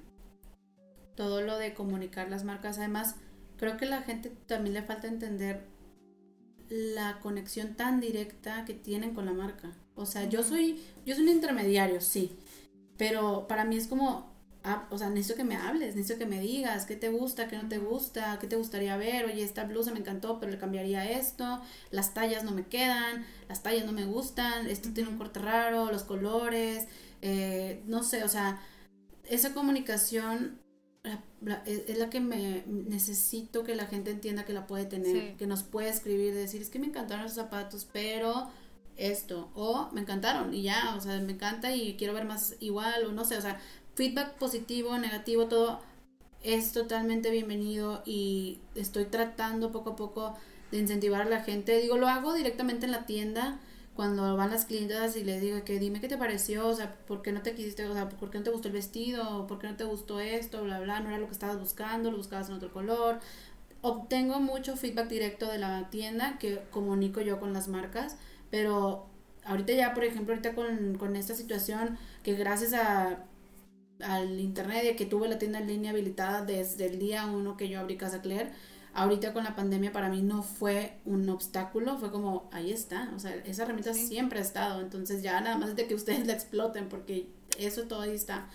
todo 1.14 1.43
lo 1.43 1.59
de 1.59 1.75
comunicar 1.75 2.31
las 2.31 2.45
marcas, 2.45 2.79
además, 2.79 3.16
creo 3.57 3.77
que 3.77 3.87
la 3.87 4.03
gente 4.03 4.31
también 4.47 4.75
le 4.75 4.83
falta 4.83 5.09
entender 5.09 5.72
la 6.69 7.21
conexión 7.21 7.75
tan 7.75 8.01
directa 8.01 8.65
que 8.65 8.75
tienen 8.75 9.15
con 9.15 9.27
la 9.27 9.33
marca. 9.33 9.73
O 9.95 10.07
sea, 10.07 10.29
yo 10.29 10.43
soy, 10.43 10.83
yo 11.05 11.15
soy 11.15 11.25
un 11.25 11.31
intermediario, 11.31 12.01
sí, 12.01 12.37
pero 12.97 13.47
para 13.49 13.65
mí 13.65 13.77
es 13.77 13.87
como, 13.87 14.33
ah, 14.65 14.87
o 14.91 14.99
sea, 14.99 15.11
necesito 15.11 15.37
que 15.37 15.45
me 15.45 15.57
hables, 15.57 15.95
necesito 15.97 16.19
que 16.19 16.27
me 16.27 16.41
digas 16.41 16.87
qué 16.87 16.97
te 16.97 17.11
gusta, 17.11 17.49
qué 17.49 17.57
no 17.57 17.69
te 17.69 17.79
gusta, 17.79 18.39
qué 18.41 18.47
te 18.47 18.57
gustaría 18.57 18.97
ver, 18.97 19.27
oye, 19.27 19.43
esta 19.43 19.65
blusa 19.65 19.93
me 19.93 19.99
encantó, 19.99 20.41
pero 20.41 20.51
le 20.53 20.59
cambiaría 20.59 21.11
esto, 21.11 21.61
las 21.91 22.15
tallas 22.15 22.45
no 22.45 22.53
me 22.53 22.67
quedan, 22.67 23.27
las 23.49 23.63
tallas 23.63 23.85
no 23.85 23.93
me 23.93 24.05
gustan, 24.05 24.67
esto 24.67 24.91
tiene 24.95 25.11
un 25.11 25.19
corte 25.19 25.41
raro, 25.41 25.93
los 25.93 26.05
colores, 26.05 26.87
eh, 27.21 27.83
no 27.87 28.03
sé, 28.03 28.25
o 28.25 28.29
sea, 28.29 28.61
esa 29.25 29.53
comunicación 29.55 30.62
es, 31.05 31.98
la 31.98 32.11
que 32.11 32.20
me 32.20 32.62
necesito 32.66 33.64
que 33.64 33.74
la 33.74 33.86
gente 33.86 34.11
entienda 34.11 34.44
que 34.44 34.53
la 34.53 34.66
puede 34.66 34.84
tener, 34.84 35.36
que 35.36 35.46
nos 35.46 35.62
puede 35.62 35.88
escribir, 35.88 36.34
decir, 36.34 36.62
es 36.62 36.70
que 36.70 36.78
me 36.78 36.86
encantaron 36.86 37.26
esos 37.26 37.36
zapatos, 37.36 37.88
pero 37.92 38.48
esto, 38.96 39.50
o 39.55 39.88
me 39.92 40.03
encantaron 40.03 40.55
y 40.55 40.62
ya, 40.62 40.94
o 40.96 41.00
sea, 41.00 41.18
me 41.20 41.32
encanta 41.32 41.74
y 41.74 41.96
quiero 41.96 42.14
ver 42.14 42.24
más 42.24 42.57
igual, 42.61 43.05
o 43.07 43.12
no 43.12 43.24
sé, 43.24 43.36
o 43.36 43.42
sea, 43.42 43.61
feedback 43.94 44.34
positivo, 44.34 44.96
negativo, 44.98 45.46
todo 45.46 45.80
es 46.42 46.72
totalmente 46.72 47.30
bienvenido 47.30 48.03
y 48.05 48.61
estoy 48.74 49.05
tratando 49.07 49.72
poco 49.72 49.90
a 49.90 49.96
poco 49.96 50.34
de 50.70 50.78
incentivar 50.78 51.22
a 51.22 51.30
la 51.30 51.42
gente. 51.42 51.80
Digo, 51.80 51.96
lo 51.96 52.09
hago 52.09 52.34
directamente 52.34 52.86
en 52.86 52.92
la 52.92 53.07
tienda 53.07 53.61
cuando 53.95 54.36
van 54.36 54.51
las 54.51 54.64
clientas 54.64 55.16
y 55.16 55.24
les 55.24 55.40
digo 55.40 55.64
que 55.64 55.78
dime 55.78 56.01
qué 56.01 56.09
te 56.09 56.16
pareció, 56.16 56.66
o 56.68 56.74
sea, 56.74 56.95
por 57.07 57.22
qué 57.22 57.32
no 57.32 57.43
te 57.43 57.55
quisiste, 57.55 57.86
o 57.86 57.93
sea, 57.95 58.09
por 58.09 58.30
qué 58.30 58.38
no 58.38 58.45
te 58.45 58.51
gustó 58.51 58.68
el 58.68 58.74
vestido, 58.74 59.47
por 59.47 59.59
qué 59.59 59.68
no 59.68 59.76
te 59.76 59.84
gustó 59.84 60.20
esto, 60.20 60.64
bla, 60.64 60.80
bla, 60.80 61.01
no 61.01 61.09
era 61.09 61.18
lo 61.18 61.26
que 61.26 61.32
estabas 61.32 61.59
buscando, 61.61 62.11
lo 62.11 62.16
buscabas 62.16 62.49
en 62.49 62.55
otro 62.55 62.72
color. 62.72 63.20
Obtengo 63.82 64.40
mucho 64.40 64.76
feedback 64.76 65.09
directo 65.09 65.49
de 65.51 65.59
la 65.59 65.90
tienda 65.90 66.38
que 66.38 66.61
comunico 66.70 67.20
yo 67.20 67.40
con 67.40 67.53
las 67.53 67.68
marcas, 67.68 68.16
pero 68.51 69.07
ahorita 69.45 69.72
ya, 69.74 69.95
por 69.95 70.05
ejemplo, 70.05 70.34
ahorita 70.34 70.55
con, 70.55 70.97
con 70.99 71.16
esta 71.16 71.34
situación 71.34 71.99
que 72.22 72.34
gracias 72.34 72.74
a 72.74 73.26
al 74.01 74.40
internet 74.40 74.84
de 74.84 74.97
que 74.97 75.07
tuve 75.07 75.28
la 75.28 75.38
tienda 75.38 75.61
en 75.61 75.68
línea 75.68 75.93
habilitada 75.93 76.45
desde 76.45 76.86
el 76.86 76.99
día 76.99 77.26
uno 77.26 77.57
que 77.57 77.68
yo 77.68 77.80
abrí 77.80 77.97
Casa 77.97 78.20
Claire, 78.20 78.51
ahorita 78.95 79.32
con 79.32 79.45
la 79.45 79.57
pandemia 79.57 79.93
para 79.93 80.09
mí 80.09 80.22
no 80.22 80.43
fue 80.43 80.99
un 81.05 81.28
obstáculo, 81.28 81.99
fue 81.99 82.11
como, 82.11 82.49
ahí 82.53 82.72
está, 82.72 83.11
o 83.14 83.18
sea, 83.18 83.34
esa 83.34 83.62
herramienta 83.62 83.95
siempre 83.95 84.38
ha 84.38 84.43
estado, 84.43 84.80
entonces 84.80 85.22
ya 85.22 85.40
nada 85.40 85.57
más 85.59 85.74
de 85.76 85.86
que 85.86 85.95
ustedes 85.97 86.26
la 86.26 86.34
exploten, 86.34 86.88
porque 86.88 87.28
eso 87.59 87.84
todo 87.84 88.03
ahí 88.03 88.14
está. 88.14 88.49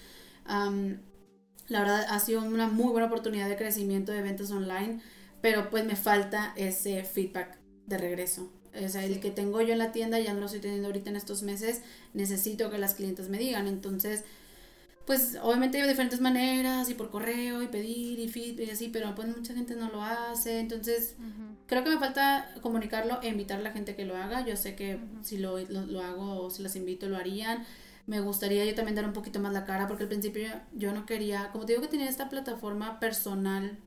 la 0.45 1.79
verdad 1.79 2.05
ha 2.09 2.19
sido 2.19 2.41
una 2.43 2.67
muy 2.67 2.91
buena 2.91 3.07
oportunidad 3.07 3.49
de 3.49 3.57
crecimiento 3.57 4.11
de 4.11 4.21
ventas 4.21 4.51
online, 4.51 5.01
pero 5.41 5.69
pues 5.69 5.85
me 5.85 5.95
falta 5.95 6.53
ese 6.55 7.03
feedback 7.03 7.57
de 7.85 7.97
regreso. 7.97 8.51
O 8.83 8.89
sea, 8.89 9.03
el 9.03 9.19
que 9.19 9.31
tengo 9.31 9.61
yo 9.61 9.73
en 9.73 9.79
la 9.79 9.91
tienda 9.91 10.19
ya 10.19 10.33
no 10.33 10.39
lo 10.39 10.45
estoy 10.45 10.61
teniendo 10.61 10.87
ahorita 10.87 11.09
en 11.09 11.15
estos 11.15 11.41
meses, 11.41 11.81
necesito 12.13 12.69
que 12.69 12.77
las 12.77 12.93
clientes 12.93 13.27
me 13.27 13.39
digan, 13.39 13.67
entonces 13.67 14.23
pues 15.07 15.37
obviamente 15.41 15.81
hay 15.81 15.87
diferentes 15.87 16.19
maneras 16.19 16.89
y 16.89 16.93
por 16.93 17.09
correo 17.09 17.63
y 17.63 17.67
pedir 17.67 18.19
y 18.19 18.27
feed 18.27 18.59
y 18.59 18.69
así, 18.69 18.89
pero 18.89 19.15
pues 19.15 19.29
mucha 19.29 19.53
gente 19.53 19.73
no 19.77 19.89
lo 19.89 20.03
hace, 20.03 20.59
entonces 20.59 21.15
creo 21.65 21.81
que 21.85 21.91
me 21.91 21.97
falta 21.97 22.53
comunicarlo 22.61 23.21
e 23.21 23.29
invitar 23.29 23.59
a 23.59 23.63
la 23.63 23.71
gente 23.71 23.95
que 23.95 24.03
lo 24.03 24.17
haga, 24.17 24.45
yo 24.45 24.57
sé 24.57 24.75
que 24.75 24.99
si 25.23 25.37
lo, 25.37 25.59
lo, 25.59 26.01
hago 26.01 26.41
o 26.41 26.49
si 26.49 26.61
las 26.61 26.75
invito 26.75 27.07
lo 27.07 27.15
harían, 27.15 27.65
me 28.05 28.19
gustaría 28.19 28.65
yo 28.65 28.75
también 28.75 28.95
dar 28.95 29.05
un 29.05 29.13
poquito 29.13 29.39
más 29.39 29.53
la 29.53 29.63
cara 29.63 29.87
porque 29.87 30.03
al 30.03 30.09
principio 30.09 30.49
yo 30.73 30.91
no 30.91 31.05
quería, 31.05 31.51
como 31.53 31.65
te 31.65 31.71
digo 31.71 31.83
que 31.83 31.89
tenía 31.89 32.09
esta 32.09 32.27
plataforma 32.27 32.99
personal 32.99 33.79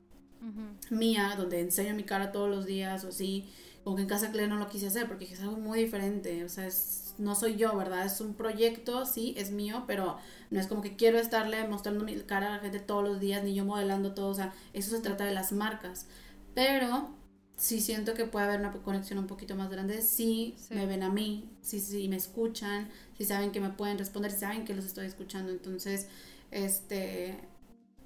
mía 0.89 1.35
donde 1.37 1.59
enseño 1.59 1.93
mi 1.93 2.03
cara 2.03 2.31
todos 2.31 2.49
los 2.49 2.65
días 2.65 3.03
o 3.03 3.09
así, 3.09 3.47
como 3.83 3.95
que 3.95 4.01
en 4.01 4.07
casa 4.07 4.31
Claire 4.31 4.49
no 4.49 4.57
lo 4.57 4.69
quise 4.69 4.87
hacer 4.87 5.07
porque 5.07 5.25
es 5.25 5.39
algo 5.41 5.57
muy 5.57 5.83
diferente, 5.83 6.43
o 6.43 6.49
sea, 6.49 6.65
es 6.65 7.10
no 7.21 7.35
soy 7.35 7.55
yo, 7.55 7.75
¿verdad? 7.77 8.05
Es 8.05 8.19
un 8.21 8.33
proyecto, 8.33 9.05
sí, 9.05 9.33
es 9.37 9.51
mío, 9.51 9.83
pero 9.87 10.17
no 10.49 10.59
es 10.59 10.67
como 10.67 10.81
que 10.81 10.95
quiero 10.95 11.19
estarle 11.19 11.67
mostrando 11.67 12.03
mi 12.03 12.15
cara 12.21 12.47
a 12.47 12.57
la 12.57 12.59
gente 12.59 12.79
todos 12.79 13.03
los 13.07 13.19
días, 13.19 13.43
ni 13.43 13.53
yo 13.53 13.63
modelando 13.65 14.13
todo, 14.13 14.29
o 14.29 14.33
sea, 14.33 14.53
eso 14.73 14.89
se 14.95 15.01
trata 15.01 15.25
de 15.25 15.33
las 15.33 15.51
marcas. 15.51 16.07
Pero 16.53 17.09
sí 17.57 17.79
siento 17.79 18.15
que 18.15 18.25
puede 18.25 18.45
haber 18.45 18.59
una 18.59 18.71
conexión 18.71 19.19
un 19.19 19.27
poquito 19.27 19.55
más 19.55 19.69
grande 19.69 20.01
si 20.01 20.55
me 20.71 20.85
ven 20.87 21.03
a 21.03 21.09
mí, 21.09 21.49
si, 21.61 21.79
si 21.79 22.07
me 22.07 22.15
escuchan, 22.15 22.89
si 23.17 23.23
saben 23.25 23.51
que 23.51 23.61
me 23.61 23.69
pueden 23.69 23.97
responder, 23.99 24.31
si 24.31 24.39
saben 24.39 24.65
que 24.65 24.73
los 24.73 24.85
estoy 24.85 25.05
escuchando. 25.05 25.51
Entonces, 25.51 26.07
este, 26.49 27.37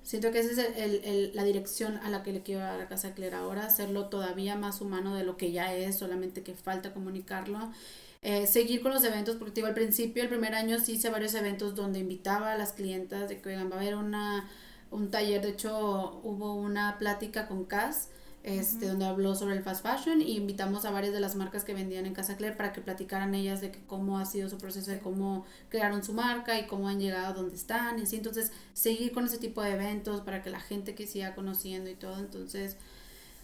siento 0.04 0.32
que 0.32 0.40
esa 0.40 0.52
es 0.52 0.78
el, 0.78 1.02
el, 1.06 1.32
la 1.34 1.44
dirección 1.46 1.98
a 1.98 2.10
la 2.10 2.22
que 2.22 2.34
le 2.34 2.44
quiero 2.44 2.62
dar 2.62 2.74
a 2.74 2.78
la 2.78 2.88
Casa 2.90 3.14
Clara 3.14 3.40
ahora, 3.40 3.66
hacerlo 3.66 4.10
todavía 4.10 4.56
más 4.56 4.82
humano 4.82 5.16
de 5.16 5.24
lo 5.24 5.38
que 5.38 5.52
ya 5.54 5.74
es, 5.74 5.98
solamente 5.98 6.44
que 6.44 6.54
falta 6.54 6.94
comunicarlo 6.94 7.72
eh, 8.22 8.48
seguir 8.48 8.82
con 8.82 8.92
los 8.94 9.04
eventos, 9.04 9.36
porque 9.36 9.56
digo, 9.56 9.68
al 9.68 9.74
principio, 9.74 10.24
el 10.24 10.30
primer 10.30 10.56
año 10.56 10.80
sí 10.80 10.94
hice 10.94 11.10
varios 11.10 11.34
eventos 11.36 11.76
donde 11.76 12.00
invitaba 12.00 12.54
a 12.54 12.58
las 12.58 12.74
clientas 12.74 13.30
de 13.30 13.42
que 13.42 13.50
oigan, 13.50 13.70
va 13.70 13.76
a 13.76 13.80
haber 13.80 13.96
una, 13.96 14.50
un 14.92 15.12
taller, 15.12 15.42
de 15.42 15.50
hecho 15.50 16.22
hubo 16.24 16.56
una 16.56 16.98
plática 16.98 17.48
con 17.48 17.66
Cass, 17.66 18.10
este, 18.46 18.88
donde 18.88 19.06
habló 19.06 19.34
sobre 19.34 19.56
el 19.56 19.64
fast 19.64 19.84
fashion 19.84 20.22
y 20.22 20.38
invitamos 20.38 20.86
a 20.86 20.92
varias 20.92 21.14
de 21.14 21.20
las 21.20 21.36
marcas 21.36 21.64
que 21.64 21.74
vendían 21.74 22.06
en 22.06 22.14
Casa 22.14 22.38
Claire 22.38 22.56
para 22.56 22.74
que 22.74 22.82
platicaran 22.82 23.34
ellas 23.34 23.60
de 23.60 23.72
que 23.72 23.80
cómo 23.88 24.20
ha 24.20 24.26
sido 24.26 24.50
su 24.50 24.60
proceso 24.60 24.92
de 24.92 25.00
cómo 25.00 25.48
crearon 25.70 26.04
su 26.04 26.14
marca 26.14 26.60
y 26.60 26.68
cómo 26.68 26.88
han 26.88 27.00
llegado 27.00 27.26
a 27.26 27.34
donde 27.34 27.56
están 27.56 27.98
y 27.98 28.04
así. 28.04 28.18
Entonces 28.18 28.52
seguir 28.74 29.14
con 29.14 29.26
ese 29.26 29.40
tipo 29.40 29.64
de 29.64 29.72
eventos 29.72 30.22
para 30.22 30.44
que 30.44 30.52
la 30.52 30.60
gente 30.60 30.94
que 30.94 31.08
siga 31.08 31.34
conociendo 31.34 31.90
y 31.90 31.96
todo. 31.96 32.20
Entonces 32.20 32.78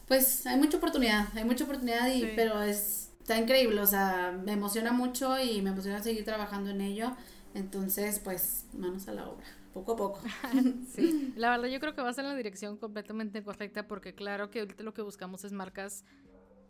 pues 0.07 0.45
hay 0.45 0.59
mucha 0.59 0.77
oportunidad 0.77 1.29
hay 1.35 1.45
mucha 1.45 1.63
oportunidad 1.63 2.13
y 2.13 2.33
pero 2.35 2.61
es 2.61 3.10
está 3.21 3.37
increíble, 3.37 3.79
o 3.79 3.87
sea, 3.87 4.37
me 4.43 4.53
emociona 4.53 4.91
mucho 4.91 5.39
y 5.39 5.61
me 5.61 5.69
emociona 5.69 6.01
seguir 6.01 6.25
trabajando 6.25 6.71
en 6.71 6.81
ello. 6.81 7.15
Entonces, 7.53 8.19
pues, 8.19 8.65
manos 8.73 9.07
a 9.07 9.13
la 9.13 9.27
obra, 9.27 9.45
poco 9.73 9.93
a 9.93 9.95
poco. 9.95 10.21
sí, 10.93 11.33
la 11.35 11.51
verdad 11.51 11.67
yo 11.67 11.79
creo 11.79 11.93
que 11.93 12.01
vas 12.01 12.17
en 12.17 12.25
la 12.25 12.35
dirección 12.35 12.77
completamente 12.77 13.43
correcta 13.43 13.87
porque 13.87 14.13
claro 14.13 14.49
que 14.49 14.59
ahorita 14.59 14.83
lo 14.83 14.93
que 14.93 15.01
buscamos 15.01 15.43
es 15.43 15.51
marcas 15.51 16.03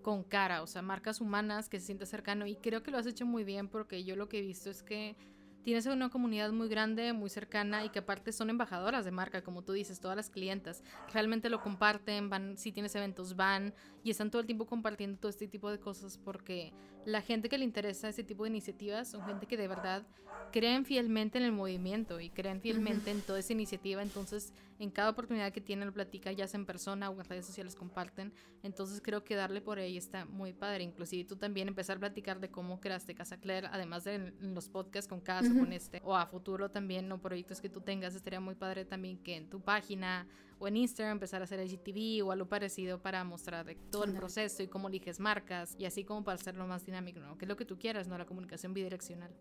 con 0.02 0.24
cara, 0.24 0.64
o 0.64 0.68
sea, 0.68 0.82
marcas 0.82 1.22
humanas 1.22 1.70
que 1.70 1.80
se 1.80 1.86
sienten 1.86 2.08
cercano 2.08 2.48
y 2.48 2.56
creo 2.56 2.82
que 2.82 2.92
lo 2.92 2.98
has 2.98 3.06
hecho 3.06 3.26
muy 3.26 3.44
bien 3.44 3.68
porque 3.68 4.04
yo 4.04 4.16
lo 4.16 4.28
que 4.28 4.40
he 4.40 4.42
visto 4.42 4.72
es 4.72 4.82
que 4.82 5.16
tienes 5.64 5.86
una 5.86 6.10
comunidad 6.10 6.52
muy 6.52 6.68
grande, 6.68 7.14
muy 7.14 7.30
cercana 7.30 7.86
y 7.86 7.90
que 7.90 8.00
aparte 8.00 8.32
son 8.32 8.50
embajadoras 8.50 9.06
de 9.06 9.12
marca, 9.12 9.44
como 9.44 9.62
tú 9.64 9.74
dices, 9.74 10.00
todas 10.00 10.18
las 10.18 10.30
clientas. 10.30 10.84
Realmente 11.14 11.50
lo 11.50 11.62
comparten, 11.62 12.30
van, 12.30 12.58
si 12.58 12.72
tienes 12.72 12.96
eventos, 12.96 13.36
van 13.36 13.74
y 14.04 14.12
están 14.12 14.32
todo 14.32 14.42
el 14.42 14.46
tiempo 14.46 14.66
compartiendo 14.66 15.20
todo 15.20 15.30
este 15.30 15.48
tipo 15.48 15.70
de 15.70 15.80
cosas 15.80 16.18
porque 16.18 16.74
la 17.06 17.22
gente 17.22 17.50
que 17.50 17.58
le 17.58 17.66
interesa 17.66 18.10
ese 18.10 18.24
tipo 18.24 18.44
de 18.44 18.50
iniciativas 18.50 19.10
son 19.10 19.26
gente 19.26 19.48
que 19.48 19.58
de 19.58 19.68
verdad 19.68 20.06
creen 20.52 20.86
fielmente 20.86 21.38
en 21.38 21.46
el 21.46 21.52
movimiento 21.52 22.20
y 22.20 22.30
creen 22.30 22.62
fielmente 22.62 23.10
en 23.10 23.22
toda 23.22 23.40
esa 23.40 23.54
iniciativa. 23.54 24.02
Entonces, 24.02 24.54
en 24.80 24.92
cada 24.92 25.10
oportunidad 25.10 25.52
que 25.52 25.62
tienen, 25.62 25.88
lo 25.88 25.94
platica, 25.94 26.32
ya 26.32 26.48
sea 26.48 26.60
en 26.60 26.66
persona 26.66 27.10
o 27.10 27.20
en 27.20 27.26
redes 27.26 27.46
sociales, 27.46 27.76
comparten. 27.76 28.34
Entonces, 28.62 29.02
creo 29.02 29.24
que 29.24 29.36
darle 29.36 29.62
por 29.62 29.80
ahí 29.80 29.98
está 29.98 30.26
muy 30.26 30.54
padre. 30.54 30.84
Inclusive 30.84 31.26
tú 31.26 31.38
también 31.38 31.68
empezar 31.68 31.98
a 31.98 32.02
platicar 32.02 32.40
de 32.40 32.50
cómo 32.50 32.80
creaste 32.80 33.16
Casa 33.16 33.38
Claire, 33.38 33.68
además 33.72 34.04
de 34.04 34.16
en 34.16 34.54
los 34.54 34.70
podcasts 34.70 35.08
con 35.08 35.22
Casa, 35.22 35.50
con 35.50 35.72
este, 35.74 36.02
o 36.04 36.16
a 36.16 36.26
futuro 36.28 36.70
también, 36.70 37.08
no 37.08 37.22
proyectos 37.22 37.62
que 37.62 37.70
tú 37.70 37.82
tengas. 37.82 38.16
Estaría 38.16 38.40
muy 38.40 38.56
padre 38.56 38.86
también 38.86 39.18
que 39.18 39.38
en 39.38 39.50
tu 39.50 39.62
página 39.62 40.28
o 40.62 40.68
en 40.68 40.78
Instagram 40.78 41.14
empezar 41.14 41.42
a 41.42 41.46
hacer 41.46 41.60
IGTV 41.60 42.24
o 42.24 42.32
algo 42.32 42.48
parecido 42.48 43.02
para 43.02 43.24
mostrar 43.24 43.66
todo 43.90 44.04
el 44.04 44.14
proceso 44.14 44.62
y 44.62 44.68
cómo 44.68 44.90
eliges 44.90 45.20
marcas 45.20 45.76
y 45.80 45.86
así 45.86 46.04
como 46.04 46.24
para 46.24 46.36
hacerlo 46.36 46.68
más 46.68 46.86
dinámico, 46.86 47.20
¿no? 47.20 47.36
Que 47.38 47.46
es 47.46 47.50
lo 47.50 47.58
que 47.58 47.66
tú 47.66 47.80
quieras, 47.80 48.08
¿no? 48.08 48.16
La 48.16 48.28
comunicación 48.28 48.72
bidireccional. 48.72 49.32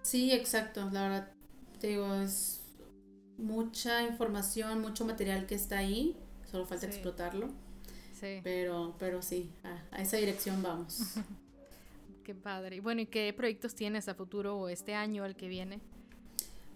Sí, 0.00 0.32
exacto. 0.32 0.88
La 0.90 1.02
verdad, 1.02 1.32
te 1.78 1.88
digo, 1.88 2.14
es 2.14 2.62
mucha 3.36 4.02
información, 4.02 4.80
mucho 4.80 5.04
material 5.04 5.46
que 5.46 5.54
está 5.54 5.78
ahí. 5.78 6.16
Solo 6.50 6.64
falta 6.64 6.86
explotarlo. 6.86 7.48
Sí. 8.18 8.40
Pero, 8.42 8.96
pero 8.98 9.20
sí, 9.20 9.52
a, 9.62 9.82
a 9.94 10.00
esa 10.00 10.16
dirección 10.16 10.62
vamos. 10.62 11.14
qué 12.24 12.34
padre. 12.34 12.76
Y 12.76 12.80
bueno, 12.80 13.02
¿y 13.02 13.06
qué 13.06 13.30
proyectos 13.34 13.74
tienes 13.74 14.08
a 14.08 14.14
futuro 14.14 14.56
o 14.58 14.68
este 14.70 14.94
año, 14.94 15.26
el 15.26 15.36
que 15.36 15.48
viene? 15.48 15.78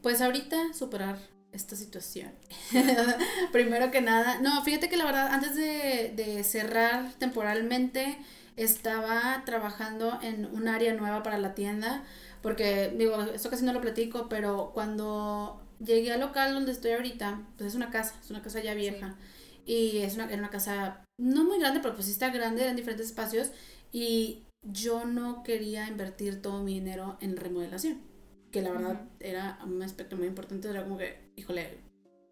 Pues 0.03 0.21
ahorita 0.21 0.75
superar 0.75 1.17
esta 1.55 1.77
situación. 1.77 2.33
Primero 3.53 3.91
que 3.91 4.01
nada, 4.01 4.41
no, 4.41 4.63
fíjate 4.63 4.89
que 4.89 4.97
la 4.97 5.05
verdad, 5.05 5.29
antes 5.33 5.55
de, 5.55 6.13
de 6.15 6.45
cerrar 6.45 7.13
temporalmente, 7.19 8.19
estaba 8.57 9.43
trabajando 9.45 10.19
en 10.23 10.47
un 10.47 10.69
área 10.69 10.95
nueva 10.95 11.23
para 11.23 11.39
la 11.39 11.55
tienda 11.55 12.05
porque, 12.45 12.93
digo, 12.95 13.23
esto 13.23 13.49
casi 13.49 13.65
no 13.65 13.73
lo 13.73 13.81
platico, 13.81 14.29
pero 14.29 14.73
cuando 14.75 15.63
llegué 15.83 16.13
al 16.13 16.21
local 16.21 16.53
donde 16.53 16.73
estoy 16.73 16.91
ahorita, 16.91 17.41
pues 17.57 17.69
es 17.69 17.75
una 17.75 17.91
casa, 17.91 18.15
es 18.23 18.31
una 18.31 18.43
casa 18.43 18.63
ya 18.63 18.75
vieja. 18.75 19.17
Y 19.65 20.01
es 20.01 20.17
una, 20.17 20.27
era 20.27 20.41
una 20.41 20.51
casa 20.51 21.03
no 21.19 21.45
muy 21.45 21.59
grande, 21.59 21.81
pero 21.81 21.95
pues 21.95 22.05
sí 22.05 22.13
está 22.13 22.29
grande, 22.29 22.69
en 22.69 22.77
diferentes 22.77 23.07
espacios. 23.07 23.51
Y 23.93 24.43
yo 24.61 25.07
no 25.07 25.43
quería 25.43 25.89
invertir 25.89 26.43
todo 26.43 26.63
mi 26.63 26.75
dinero 26.75 27.17
en 27.23 27.39
remodelación. 27.39 28.03
Que 28.51 28.61
la 28.61 28.73
verdad 28.73 29.01
era 29.21 29.59
un 29.65 29.83
aspecto 29.83 30.19
muy 30.19 30.27
importante. 30.27 30.69
Era 30.69 30.83
como 30.83 30.99
que, 30.99 31.24
híjole, 31.37 31.79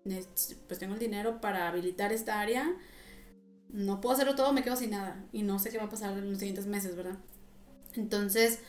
pues 0.05 0.79
tengo 0.79 0.95
el 0.95 1.01
dinero 1.01 1.41
para 1.41 1.69
habilitar 1.69 2.13
esta 2.13 2.41
área. 2.41 2.75
No 3.69 4.01
puedo 4.01 4.15
hacerlo 4.15 4.35
todo, 4.35 4.53
me 4.53 4.63
quedo 4.63 4.77
sin 4.77 4.91
nada. 4.91 5.25
Y 5.33 5.43
no 5.43 5.59
sé 5.59 5.71
qué 5.71 5.79
va 5.79 5.85
a 5.85 5.91
pasar 5.91 6.17
en 6.17 6.31
los 6.31 6.39
siguientes 6.39 6.67
meses, 6.67 6.97
¿verdad? 6.97 7.19
Entonces 7.95 8.61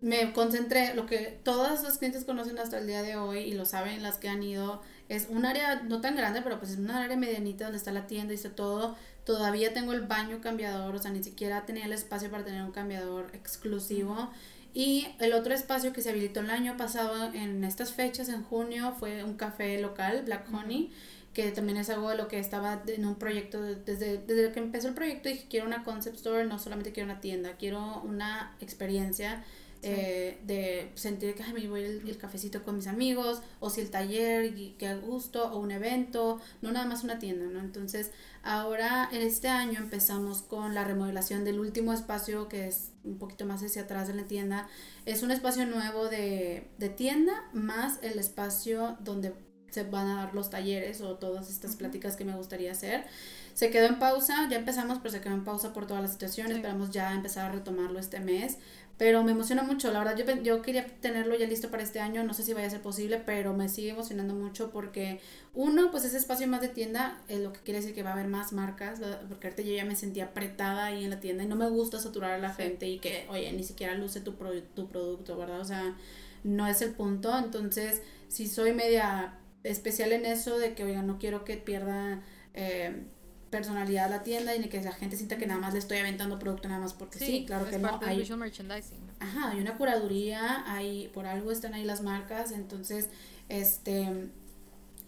me 0.00 0.32
concentré, 0.32 0.94
lo 0.94 1.06
que 1.06 1.40
todas 1.42 1.82
las 1.82 1.98
clientes 1.98 2.24
conocen 2.24 2.58
hasta 2.58 2.78
el 2.78 2.86
día 2.86 3.02
de 3.02 3.16
hoy 3.16 3.38
y 3.40 3.54
lo 3.54 3.64
saben 3.64 4.02
las 4.02 4.18
que 4.18 4.28
han 4.28 4.42
ido, 4.42 4.82
es 5.08 5.28
un 5.30 5.46
área 5.46 5.82
no 5.82 6.00
tan 6.00 6.16
grande, 6.16 6.42
pero 6.42 6.58
pues 6.58 6.72
es 6.72 6.78
una 6.78 7.02
área 7.02 7.16
medianita 7.16 7.64
donde 7.64 7.78
está 7.78 7.92
la 7.92 8.06
tienda 8.06 8.32
y 8.32 8.36
está 8.36 8.54
todo. 8.54 8.96
Todavía 9.24 9.72
tengo 9.72 9.92
el 9.92 10.02
baño 10.02 10.40
cambiador, 10.40 10.94
o 10.94 10.98
sea, 10.98 11.10
ni 11.10 11.22
siquiera 11.22 11.64
tenía 11.64 11.86
el 11.86 11.92
espacio 11.92 12.30
para 12.30 12.44
tener 12.44 12.62
un 12.62 12.72
cambiador 12.72 13.30
exclusivo. 13.32 14.30
Y 14.76 15.08
el 15.20 15.32
otro 15.32 15.54
espacio 15.54 15.94
que 15.94 16.02
se 16.02 16.10
habilitó 16.10 16.40
el 16.40 16.50
año 16.50 16.76
pasado 16.76 17.32
en 17.32 17.64
estas 17.64 17.94
fechas, 17.94 18.28
en 18.28 18.42
junio, 18.42 18.94
fue 18.98 19.24
un 19.24 19.38
café 19.38 19.80
local, 19.80 20.22
Black 20.26 20.52
Honey, 20.52 20.92
que 21.32 21.50
también 21.50 21.78
es 21.78 21.88
algo 21.88 22.10
de 22.10 22.18
lo 22.18 22.28
que 22.28 22.38
estaba 22.38 22.82
en 22.86 23.06
un 23.06 23.14
proyecto, 23.14 23.62
desde, 23.62 24.18
desde 24.18 24.52
que 24.52 24.58
empezó 24.58 24.88
el 24.88 24.94
proyecto 24.94 25.30
dije, 25.30 25.46
quiero 25.48 25.66
una 25.66 25.82
concept 25.82 26.16
store, 26.16 26.44
no 26.44 26.58
solamente 26.58 26.92
quiero 26.92 27.10
una 27.10 27.22
tienda, 27.22 27.54
quiero 27.56 28.02
una 28.02 28.54
experiencia 28.60 29.42
eh, 29.86 30.38
de 30.44 30.90
sentir 30.94 31.34
que 31.34 31.44
me 31.52 31.68
voy 31.68 31.82
el, 31.82 32.08
el, 32.08 32.18
cafecito 32.18 32.62
con 32.62 32.76
mis 32.76 32.86
amigos, 32.86 33.40
o 33.60 33.70
si 33.70 33.80
el 33.80 33.90
taller, 33.90 34.44
y 34.44 34.74
que 34.78 34.94
gusto, 34.96 35.52
o 35.52 35.58
un 35.58 35.70
evento, 35.70 36.40
no 36.62 36.72
nada 36.72 36.86
más 36.86 37.04
una 37.04 37.18
tienda, 37.18 37.46
¿no? 37.46 37.60
Entonces, 37.60 38.10
ahora 38.42 39.08
en 39.12 39.22
este 39.22 39.48
año 39.48 39.78
empezamos 39.78 40.42
con 40.42 40.74
la 40.74 40.84
remodelación 40.84 41.44
del 41.44 41.60
último 41.60 41.92
espacio 41.92 42.48
que 42.48 42.66
es 42.66 42.92
un 43.04 43.18
poquito 43.18 43.46
más 43.46 43.62
hacia 43.62 43.82
atrás 43.82 44.08
de 44.08 44.14
la 44.14 44.24
tienda. 44.24 44.68
Es 45.04 45.22
un 45.22 45.30
espacio 45.30 45.66
nuevo 45.66 46.08
de, 46.08 46.68
de 46.78 46.88
tienda, 46.88 47.44
más 47.52 47.98
el 48.02 48.18
espacio 48.18 48.96
donde 49.00 49.32
se 49.70 49.84
van 49.84 50.06
a 50.06 50.16
dar 50.16 50.34
los 50.34 50.48
talleres 50.50 51.00
o 51.02 51.16
todas 51.16 51.50
estas 51.50 51.76
pláticas 51.76 52.16
que 52.16 52.24
me 52.24 52.34
gustaría 52.34 52.72
hacer. 52.72 53.04
Se 53.52 53.70
quedó 53.70 53.86
en 53.86 53.98
pausa, 53.98 54.48
ya 54.50 54.56
empezamos, 54.58 54.98
pero 54.98 55.10
se 55.10 55.20
quedó 55.20 55.34
en 55.34 55.44
pausa 55.44 55.72
por 55.72 55.86
toda 55.86 56.00
la 56.00 56.08
situación. 56.08 56.52
Esperamos 56.52 56.90
ya 56.90 57.12
empezar 57.14 57.50
a 57.50 57.52
retomarlo 57.52 57.98
este 57.98 58.20
mes. 58.20 58.58
Pero 58.98 59.22
me 59.22 59.32
emociona 59.32 59.62
mucho, 59.62 59.92
la 59.92 59.98
verdad 59.98 60.16
yo, 60.16 60.24
yo 60.42 60.62
quería 60.62 60.86
tenerlo 60.86 61.36
ya 61.36 61.46
listo 61.46 61.70
para 61.70 61.82
este 61.82 62.00
año, 62.00 62.24
no 62.24 62.32
sé 62.32 62.42
si 62.42 62.54
vaya 62.54 62.66
a 62.66 62.70
ser 62.70 62.80
posible, 62.80 63.18
pero 63.18 63.52
me 63.52 63.68
sigue 63.68 63.90
emocionando 63.90 64.34
mucho 64.34 64.70
porque 64.70 65.20
uno, 65.52 65.90
pues 65.90 66.06
ese 66.06 66.16
espacio 66.16 66.48
más 66.48 66.62
de 66.62 66.68
tienda, 66.68 67.20
es 67.28 67.40
lo 67.40 67.52
que 67.52 67.60
quiere 67.60 67.80
decir 67.80 67.94
que 67.94 68.02
va 68.02 68.10
a 68.10 68.12
haber 68.14 68.28
más 68.28 68.54
marcas, 68.54 69.00
porque 69.28 69.48
ahorita 69.48 69.62
yo 69.62 69.74
ya 69.74 69.84
me 69.84 69.96
sentía 69.96 70.26
apretada 70.26 70.86
ahí 70.86 71.04
en 71.04 71.10
la 71.10 71.20
tienda 71.20 71.44
y 71.44 71.46
no 71.46 71.56
me 71.56 71.68
gusta 71.68 71.98
saturar 72.00 72.32
a 72.32 72.38
la 72.38 72.54
gente 72.54 72.88
y 72.88 72.98
que, 72.98 73.26
oye, 73.28 73.52
ni 73.52 73.64
siquiera 73.64 73.94
luce 73.94 74.20
tu, 74.20 74.32
tu 74.74 74.88
producto, 74.88 75.36
¿verdad? 75.36 75.60
O 75.60 75.64
sea, 75.66 75.94
no 76.42 76.66
es 76.66 76.80
el 76.80 76.92
punto, 76.92 77.36
entonces 77.36 78.00
si 78.28 78.46
soy 78.46 78.72
media 78.72 79.38
especial 79.62 80.12
en 80.12 80.24
eso 80.24 80.58
de 80.58 80.74
que, 80.74 80.84
oiga, 80.84 81.02
no 81.02 81.18
quiero 81.18 81.44
que 81.44 81.58
pierda... 81.58 82.22
Eh, 82.54 83.04
personalidad 83.50 84.06
a 84.06 84.08
la 84.08 84.22
tienda 84.22 84.54
y 84.54 84.58
ni 84.58 84.68
que 84.68 84.82
la 84.82 84.92
gente 84.92 85.16
sienta 85.16 85.36
que 85.36 85.46
nada 85.46 85.60
más 85.60 85.72
le 85.72 85.78
estoy 85.78 85.98
aventando 85.98 86.38
producto 86.38 86.68
nada 86.68 86.80
más 86.80 86.94
porque 86.94 87.18
sí, 87.18 87.44
claro 87.46 87.68
que 87.68 87.78
no 87.78 88.00
hay 88.02 88.28
merchandising. 88.28 88.98
Ajá, 89.20 89.50
hay 89.50 89.60
una 89.60 89.76
curaduría, 89.76 90.64
hay 90.66 91.08
por 91.08 91.26
algo 91.26 91.52
están 91.52 91.74
ahí 91.74 91.84
las 91.84 92.02
marcas, 92.02 92.52
entonces 92.52 93.08
este 93.48 94.30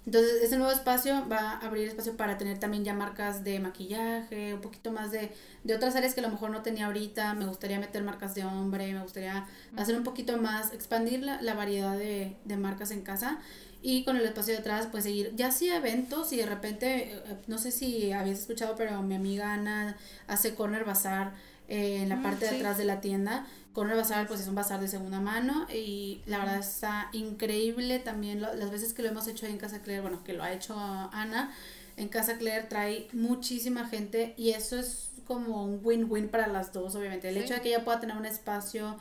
entonces, 0.09 0.43
ese 0.43 0.57
nuevo 0.57 0.73
espacio 0.73 1.29
va 1.31 1.51
a 1.51 1.59
abrir 1.59 1.87
espacio 1.87 2.17
para 2.17 2.39
tener 2.39 2.57
también 2.59 2.83
ya 2.83 2.95
marcas 2.95 3.45
de 3.45 3.61
maquillaje, 3.61 4.55
un 4.55 4.63
poquito 4.63 4.91
más 4.91 5.11
de, 5.11 5.31
de 5.65 5.75
otras 5.75 5.97
áreas 5.97 6.15
que 6.15 6.21
a 6.21 6.23
lo 6.23 6.31
mejor 6.31 6.49
no 6.49 6.63
tenía 6.63 6.87
ahorita. 6.87 7.35
Me 7.35 7.45
gustaría 7.45 7.79
meter 7.79 8.03
marcas 8.03 8.35
de 8.35 8.43
hombre, 8.43 8.91
me 8.95 9.03
gustaría 9.03 9.47
hacer 9.77 9.95
un 9.99 10.05
poquito 10.05 10.39
más, 10.39 10.73
expandir 10.73 11.23
la, 11.23 11.43
la 11.43 11.53
variedad 11.53 11.99
de, 11.99 12.39
de 12.47 12.57
marcas 12.57 12.91
en 12.91 13.03
casa 13.03 13.41
y 13.83 14.05
con 14.05 14.17
el 14.17 14.25
espacio 14.25 14.55
de 14.55 14.61
atrás 14.61 14.89
pues 14.91 15.05
seguir. 15.05 15.33
Ya 15.37 15.49
hacía 15.49 15.77
eventos 15.77 16.33
y 16.33 16.37
de 16.37 16.47
repente 16.47 17.13
eh, 17.13 17.37
no 17.47 17.59
sé 17.59 17.71
si 17.71 18.13
habías 18.13 18.41
escuchado 18.41 18.75
pero 18.77 19.01
mi 19.03 19.15
amiga 19.15 19.53
Ana 19.53 19.97
hace 20.27 20.55
corner 20.55 20.85
bazar 20.85 21.33
eh, 21.69 22.03
en 22.03 22.09
la 22.09 22.17
mm, 22.17 22.23
parte 22.23 22.45
de 22.47 22.57
atrás 22.57 22.79
de 22.79 22.85
la 22.85 23.01
tienda. 23.01 23.47
Corner 23.73 23.97
bazar 23.97 24.27
pues 24.27 24.41
es 24.41 24.49
un 24.49 24.55
bazar 24.55 24.81
de 24.81 24.89
segunda 24.89 25.21
mano 25.21 25.67
y 25.73 26.23
la 26.27 26.39
verdad 26.39 26.59
está 26.59 27.11
increíble 27.13 28.01
también 28.01 28.41
las 28.41 28.71
veces 28.71 28.93
que 28.93 29.03
lo 29.03 29.09
hemos 29.09 29.29
hecho 29.29 29.47
ahí 29.47 29.53
en 29.53 29.59
Casa 29.59 29.83
Claire 29.83 30.03
bueno 30.03 30.25
que 30.25 30.33
lo 30.33 30.43
ha 30.43 30.53
hecho 30.53 30.75
Ana 30.77 31.55
en 31.97 32.09
Casa 32.09 32.39
Claire 32.39 32.67
trae 32.69 33.09
muchísima 33.13 33.87
gente 33.87 34.35
y 34.37 34.51
eso 34.51 34.79
es 34.79 35.11
como 35.27 35.65
un 35.65 35.81
win-win 35.83 36.29
para 36.29 36.47
las 36.47 36.73
dos 36.73 36.95
obviamente. 36.95 37.29
El 37.29 37.37
hecho 37.37 37.55
de 37.55 37.61
que 37.61 37.69
ella 37.69 37.85
pueda 37.85 38.01
tener 38.01 38.17
un 38.17 38.25
espacio 38.25 38.97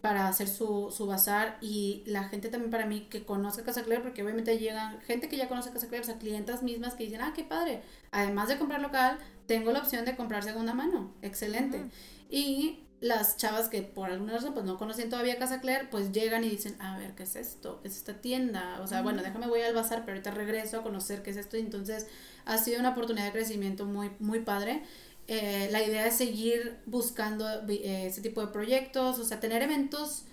para 0.00 0.28
hacer 0.28 0.48
su, 0.48 0.90
su 0.90 1.06
bazar 1.06 1.58
y 1.60 2.02
la 2.06 2.24
gente 2.24 2.48
también 2.48 2.70
para 2.70 2.86
mí 2.86 3.06
que 3.10 3.24
conozca 3.24 3.64
Casa 3.64 3.82
Claire, 3.82 4.02
porque 4.02 4.22
obviamente 4.22 4.58
llegan 4.58 5.00
gente 5.02 5.28
que 5.28 5.36
ya 5.36 5.48
conoce 5.48 5.70
Casa 5.70 5.88
Claire, 5.88 6.02
o 6.02 6.06
sea, 6.06 6.18
clientas 6.18 6.62
mismas 6.62 6.94
que 6.94 7.04
dicen, 7.04 7.20
ah, 7.20 7.32
qué 7.34 7.44
padre, 7.44 7.82
además 8.10 8.48
de 8.48 8.58
comprar 8.58 8.80
local, 8.80 9.18
tengo 9.46 9.72
la 9.72 9.80
opción 9.80 10.04
de 10.04 10.16
comprar 10.16 10.42
segunda 10.42 10.74
mano, 10.74 11.12
excelente. 11.22 11.84
Y 12.30 12.80
las 13.00 13.38
chavas 13.38 13.68
que 13.68 13.82
por 13.82 14.10
alguna 14.10 14.34
razón 14.34 14.52
pues 14.52 14.66
no 14.66 14.76
conocen 14.76 15.08
todavía 15.08 15.38
Casa 15.38 15.60
Claire, 15.60 15.88
pues 15.90 16.12
llegan 16.12 16.44
y 16.44 16.50
dicen, 16.50 16.76
a 16.80 16.98
ver, 16.98 17.14
¿qué 17.14 17.22
es 17.22 17.34
esto? 17.34 17.80
¿Qué 17.80 17.88
es 17.88 17.96
esta 17.96 18.20
tienda? 18.20 18.78
O 18.82 18.86
sea, 18.86 19.02
bueno, 19.02 19.22
déjame 19.22 19.46
voy 19.46 19.62
al 19.62 19.74
bazar, 19.74 20.00
pero 20.00 20.12
ahorita 20.12 20.30
regreso 20.30 20.78
a 20.78 20.82
conocer 20.82 21.22
qué 21.22 21.30
es 21.30 21.36
esto. 21.36 21.56
Y 21.56 21.60
entonces 21.60 22.06
ha 22.44 22.58
sido 22.58 22.78
una 22.78 22.90
oportunidad 22.90 23.26
de 23.26 23.32
crecimiento 23.32 23.86
muy, 23.86 24.10
muy 24.18 24.40
padre. 24.40 24.82
Eh, 25.32 25.68
la 25.70 25.80
idea 25.80 26.08
es 26.08 26.16
seguir 26.16 26.78
buscando 26.86 27.48
eh, 27.68 28.06
ese 28.08 28.20
tipo 28.20 28.40
de 28.40 28.48
proyectos, 28.48 29.16
o 29.20 29.24
sea, 29.24 29.38
tener 29.38 29.62
eventos 29.62 30.24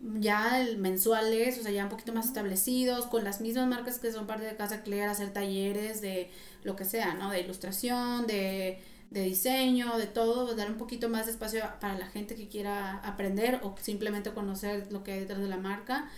ya 0.00 0.66
mensuales, 0.78 1.58
o 1.58 1.62
sea, 1.62 1.70
ya 1.70 1.84
un 1.84 1.90
poquito 1.90 2.14
más 2.14 2.24
establecidos, 2.24 3.04
con 3.04 3.24
las 3.24 3.42
mismas 3.42 3.66
marcas 3.68 3.98
que 3.98 4.10
son 4.10 4.26
parte 4.26 4.46
de 4.46 4.56
Casa 4.56 4.82
Claire, 4.82 5.04
hacer 5.04 5.34
talleres 5.34 6.00
de 6.00 6.30
lo 6.64 6.76
que 6.76 6.86
sea, 6.86 7.12
¿no? 7.12 7.30
De 7.30 7.40
ilustración, 7.40 8.26
de, 8.26 8.80
de 9.10 9.22
diseño, 9.22 9.98
de 9.98 10.06
todo, 10.06 10.54
dar 10.54 10.70
un 10.70 10.78
poquito 10.78 11.10
más 11.10 11.26
de 11.26 11.32
espacio 11.32 11.62
para 11.78 11.98
la 11.98 12.06
gente 12.06 12.34
que 12.34 12.48
quiera 12.48 13.00
aprender 13.00 13.60
o 13.62 13.74
simplemente 13.78 14.32
conocer 14.32 14.90
lo 14.90 15.04
que 15.04 15.12
hay 15.12 15.20
detrás 15.20 15.40
de 15.40 15.48
la 15.48 15.58
marca 15.58 16.08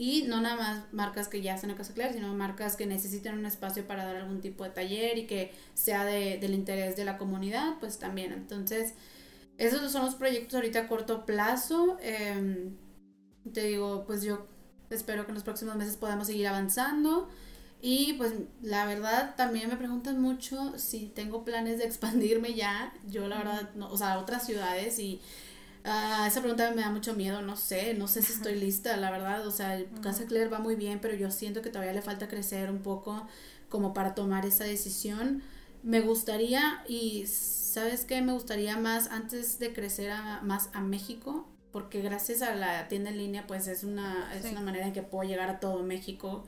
y 0.00 0.22
no 0.22 0.40
nada 0.40 0.56
más 0.56 0.84
marcas 0.92 1.28
que 1.28 1.42
ya 1.42 1.56
están 1.56 1.68
en 1.68 1.76
Casa 1.76 1.92
Claire, 1.92 2.14
sino 2.14 2.32
marcas 2.32 2.74
que 2.74 2.86
necesitan 2.86 3.38
un 3.38 3.44
espacio 3.44 3.86
para 3.86 4.06
dar 4.06 4.16
algún 4.16 4.40
tipo 4.40 4.64
de 4.64 4.70
taller 4.70 5.18
y 5.18 5.26
que 5.26 5.52
sea 5.74 6.06
de, 6.06 6.38
del 6.38 6.54
interés 6.54 6.96
de 6.96 7.04
la 7.04 7.18
comunidad, 7.18 7.74
pues 7.80 7.98
también. 7.98 8.32
Entonces, 8.32 8.94
esos 9.58 9.92
son 9.92 10.06
los 10.06 10.14
proyectos 10.14 10.54
ahorita 10.54 10.78
a 10.78 10.88
corto 10.88 11.26
plazo. 11.26 11.98
Em, 12.00 12.78
te 13.52 13.64
digo, 13.64 14.04
pues 14.06 14.22
yo 14.22 14.46
espero 14.88 15.26
que 15.26 15.32
en 15.32 15.34
los 15.34 15.44
próximos 15.44 15.76
meses 15.76 15.98
podamos 15.98 16.28
seguir 16.28 16.48
avanzando. 16.48 17.28
Y 17.82 18.14
pues 18.14 18.32
la 18.62 18.86
verdad 18.86 19.34
también 19.36 19.68
me 19.68 19.76
preguntan 19.76 20.18
mucho 20.18 20.78
si 20.78 21.08
tengo 21.08 21.44
planes 21.44 21.76
de 21.76 21.84
expandirme 21.90 22.54
ya. 22.54 22.94
Yo 23.06 23.28
la 23.28 23.36
verdad, 23.36 23.74
no, 23.74 23.90
o 23.90 23.98
sea, 23.98 24.14
a 24.14 24.18
otras 24.18 24.46
ciudades 24.46 24.98
y 24.98 25.20
uh, 25.84 26.26
esa 26.26 26.40
pregunta 26.40 26.70
me 26.74 26.82
da 26.82 26.90
mucho 26.90 27.14
miedo, 27.14 27.42
no 27.42 27.56
sé, 27.56 27.94
no 27.94 28.08
sé 28.08 28.22
si 28.22 28.32
estoy 28.32 28.54
lista, 28.56 28.96
la 28.96 29.10
verdad. 29.10 29.46
O 29.46 29.50
sea, 29.50 29.78
Casa 30.02 30.26
Claire 30.26 30.48
va 30.48 30.58
muy 30.58 30.76
bien, 30.76 31.00
pero 31.00 31.14
yo 31.14 31.30
siento 31.30 31.62
que 31.62 31.70
todavía 31.70 31.92
le 31.92 32.02
falta 32.02 32.28
crecer 32.28 32.70
un 32.70 32.80
poco 32.82 33.26
como 33.68 33.94
para 33.94 34.14
tomar 34.14 34.46
esa 34.46 34.64
decisión. 34.64 35.42
Me 35.82 36.00
gustaría 36.00 36.84
y 36.88 37.26
sabes 37.26 38.04
qué, 38.04 38.20
me 38.22 38.32
gustaría 38.32 38.76
más 38.76 39.10
antes 39.10 39.58
de 39.58 39.72
crecer 39.72 40.10
a, 40.10 40.40
más 40.42 40.70
a 40.72 40.80
México, 40.80 41.48
porque 41.72 42.02
gracias 42.02 42.42
a 42.42 42.54
la 42.54 42.88
tienda 42.88 43.10
en 43.10 43.18
línea 43.18 43.46
pues 43.46 43.68
es 43.68 43.84
una, 43.84 44.34
es 44.34 44.44
una 44.50 44.60
manera 44.60 44.86
en 44.86 44.92
que 44.92 45.02
puedo 45.02 45.28
llegar 45.28 45.48
a 45.48 45.60
todo 45.60 45.82
México 45.82 46.44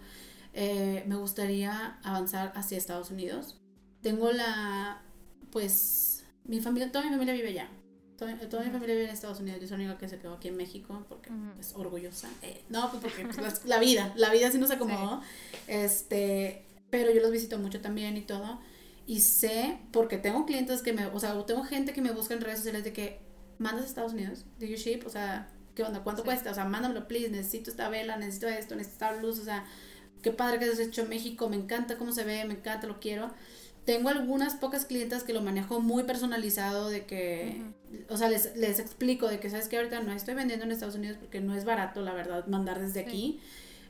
eh, 0.54 1.02
me 1.06 1.16
gustaría 1.16 1.98
avanzar 2.02 2.52
hacia 2.54 2.78
Estados 2.78 3.10
Unidos. 3.10 3.58
Tengo 4.02 4.32
la, 4.32 5.02
pues, 5.50 6.24
mi 6.44 6.60
familia, 6.60 6.90
toda 6.92 7.04
mi 7.04 7.10
familia 7.10 7.34
vive 7.34 7.48
allá. 7.48 7.68
Toda, 8.48 8.64
mi 8.64 8.70
familia 8.70 8.94
vive 8.94 9.04
en 9.04 9.10
Estados 9.10 9.40
Unidos. 9.40 9.60
Yo 9.60 9.68
soy 9.68 9.78
la 9.78 9.84
única 9.84 9.98
que 9.98 10.08
se 10.08 10.18
quedó 10.18 10.34
aquí 10.34 10.48
en 10.48 10.56
México 10.56 11.04
porque 11.08 11.30
es 11.58 11.74
orgullosa. 11.74 12.28
Eh, 12.42 12.62
no, 12.68 12.90
pues 12.90 13.02
porque 13.02 13.24
pues, 13.24 13.64
la, 13.64 13.78
vida, 13.78 14.12
la 14.16 14.30
vida 14.30 14.50
sí 14.50 14.58
nos 14.58 14.70
acomodó. 14.70 15.22
Este, 15.66 16.64
pero 16.90 17.12
yo 17.12 17.20
los 17.20 17.30
visito 17.30 17.58
mucho 17.58 17.80
también 17.80 18.16
y 18.16 18.22
todo. 18.22 18.60
Y 19.06 19.20
sé, 19.20 19.78
porque 19.90 20.18
tengo 20.18 20.46
clientes 20.46 20.82
que 20.82 20.92
me, 20.92 21.06
o 21.06 21.18
sea, 21.18 21.44
tengo 21.44 21.64
gente 21.64 21.92
que 21.92 22.00
me 22.00 22.12
busca 22.12 22.34
en 22.34 22.40
redes 22.40 22.58
sociales 22.58 22.84
de 22.84 22.92
que 22.92 23.20
mandas 23.58 23.84
a 23.84 23.88
Estados 23.88 24.12
Unidos, 24.12 24.44
do 24.58 24.66
you 24.66 24.76
ship, 24.76 25.02
o 25.06 25.10
sea, 25.10 25.48
¿qué 25.74 25.82
onda? 25.82 26.02
¿Cuánto 26.02 26.24
cuesta? 26.24 26.50
O 26.50 26.54
sea, 26.54 26.64
mándamelo, 26.64 27.08
please, 27.08 27.30
necesito 27.30 27.70
esta 27.70 27.88
vela, 27.88 28.16
necesito 28.16 28.48
esto, 28.48 28.76
necesito 28.76 29.04
esta 29.04 29.20
luz, 29.20 29.38
o 29.38 29.44
sea, 29.44 29.66
qué 30.22 30.30
padre 30.30 30.58
que 30.58 30.66
has 30.66 30.78
hecho 30.78 31.02
en 31.02 31.08
México, 31.08 31.48
me 31.48 31.56
encanta 31.56 31.96
cómo 31.98 32.12
se 32.12 32.24
ve, 32.24 32.44
me 32.44 32.54
encanta, 32.54 32.86
lo 32.86 33.00
quiero. 33.00 33.32
Tengo 33.84 34.08
algunas 34.08 34.54
pocas 34.54 34.84
clientas 34.84 35.24
que 35.24 35.32
lo 35.32 35.42
manejo 35.42 35.80
muy 35.80 36.04
personalizado, 36.04 36.88
de 36.88 37.04
que, 37.04 37.62
o 38.08 38.16
sea, 38.16 38.28
les, 38.28 38.54
les, 38.56 38.78
explico 38.78 39.28
de 39.28 39.40
que, 39.40 39.50
sabes 39.50 39.68
que 39.68 39.76
ahorita 39.76 40.00
no 40.00 40.12
estoy 40.12 40.34
vendiendo 40.34 40.64
en 40.64 40.72
Estados 40.72 40.94
Unidos 40.94 41.16
porque 41.18 41.40
no 41.40 41.54
es 41.54 41.64
barato, 41.64 42.00
la 42.00 42.14
verdad, 42.14 42.46
mandar 42.46 42.80
desde 42.80 43.00
aquí. 43.00 43.40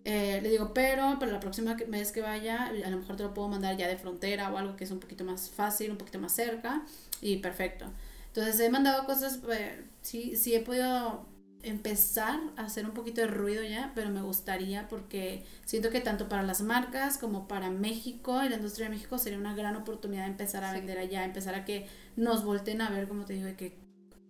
Eh, 0.05 0.41
le 0.43 0.49
digo, 0.49 0.75
pero 0.75 1.19
para 1.21 1.31
la 1.31 1.41
próxima 1.41 1.75
vez 1.75 2.11
que 2.11 2.23
vaya, 2.23 2.67
a 2.67 2.91
lo 2.91 2.97
mejor 2.97 3.17
te 3.17 3.23
lo 3.23 3.35
puedo 3.35 3.49
mandar 3.49 3.77
ya 3.77 3.87
de 3.87 3.97
frontera 3.97 4.53
o 4.53 4.59
algo 4.59 4.77
que 4.77 4.85
es 4.85 4.91
un 4.91 4.99
poquito 4.99 5.25
más 5.25 5.51
fácil, 5.51 5.91
un 5.93 5.99
poquito 5.99 6.19
más 6.19 6.33
cerca 6.33 6.83
y 7.21 7.37
perfecto. 7.37 7.87
Entonces 8.29 8.59
he 8.61 8.71
mandado 8.71 9.05
cosas, 9.05 9.39
eh, 9.53 9.85
sí, 10.01 10.37
sí 10.37 10.55
he 10.55 10.61
podido 10.61 11.27
empezar 11.63 12.41
a 12.57 12.65
hacer 12.65 12.85
un 12.85 12.93
poquito 12.93 13.21
de 13.21 13.29
ruido 13.29 13.63
ya, 13.63 13.93
pero 13.95 14.11
me 14.11 14.23
gustaría 14.23 14.89
porque 14.89 15.45
siento 15.65 15.91
que 15.91 16.01
tanto 16.01 16.29
para 16.29 16.43
las 16.43 16.63
marcas 16.63 17.19
como 17.19 17.49
para 17.49 17.71
México 17.71 18.43
y 18.45 18.49
la 18.49 18.57
industria 18.57 18.89
de 18.89 18.97
México 18.97 19.19
sería 19.19 19.39
una 19.39 19.55
gran 19.55 19.77
oportunidad 19.77 20.25
de 20.25 20.31
empezar 20.31 20.65
a 20.65 20.73
vender 20.73 20.99
allá, 20.99 21.25
empezar 21.25 21.55
a 21.55 21.65
que 21.65 21.87
nos 22.17 22.45
volten 22.45 22.81
a 22.81 22.91
ver, 22.91 23.09
como 23.09 23.25
te 23.25 23.35
digo, 23.35 23.49
que 23.57 23.79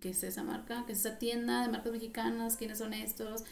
qué 0.01 0.11
es 0.11 0.23
esa 0.25 0.43
marca, 0.43 0.85
qué 0.87 0.93
es 0.93 0.99
esa 1.01 1.19
tienda 1.19 1.63
de 1.63 1.69
marcas 1.69 1.93
mexicanas, 1.93 2.57
quiénes 2.57 2.79
son 2.79 2.93
estos. 2.93 3.45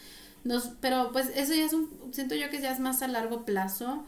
Nos, 0.43 0.71
pero 0.81 1.11
pues 1.11 1.31
eso 1.35 1.53
ya 1.53 1.65
es 1.65 1.73
un, 1.73 2.11
siento 2.13 2.35
yo 2.35 2.49
que 2.49 2.61
ya 2.61 2.71
es 2.71 2.79
más 2.79 3.01
a 3.01 3.07
largo 3.07 3.45
plazo, 3.45 4.05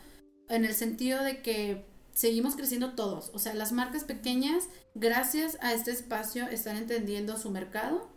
en 0.49 0.65
el 0.65 0.73
sentido 0.73 1.23
de 1.23 1.41
que 1.41 1.85
seguimos 2.11 2.55
creciendo 2.55 2.93
todos, 2.93 3.31
o 3.33 3.39
sea, 3.39 3.53
las 3.55 3.71
marcas 3.71 4.03
pequeñas, 4.03 4.65
gracias 4.93 5.57
a 5.61 5.73
este 5.73 5.91
espacio, 5.91 6.47
están 6.47 6.77
entendiendo 6.77 7.37
su 7.37 7.49
mercado 7.49 8.12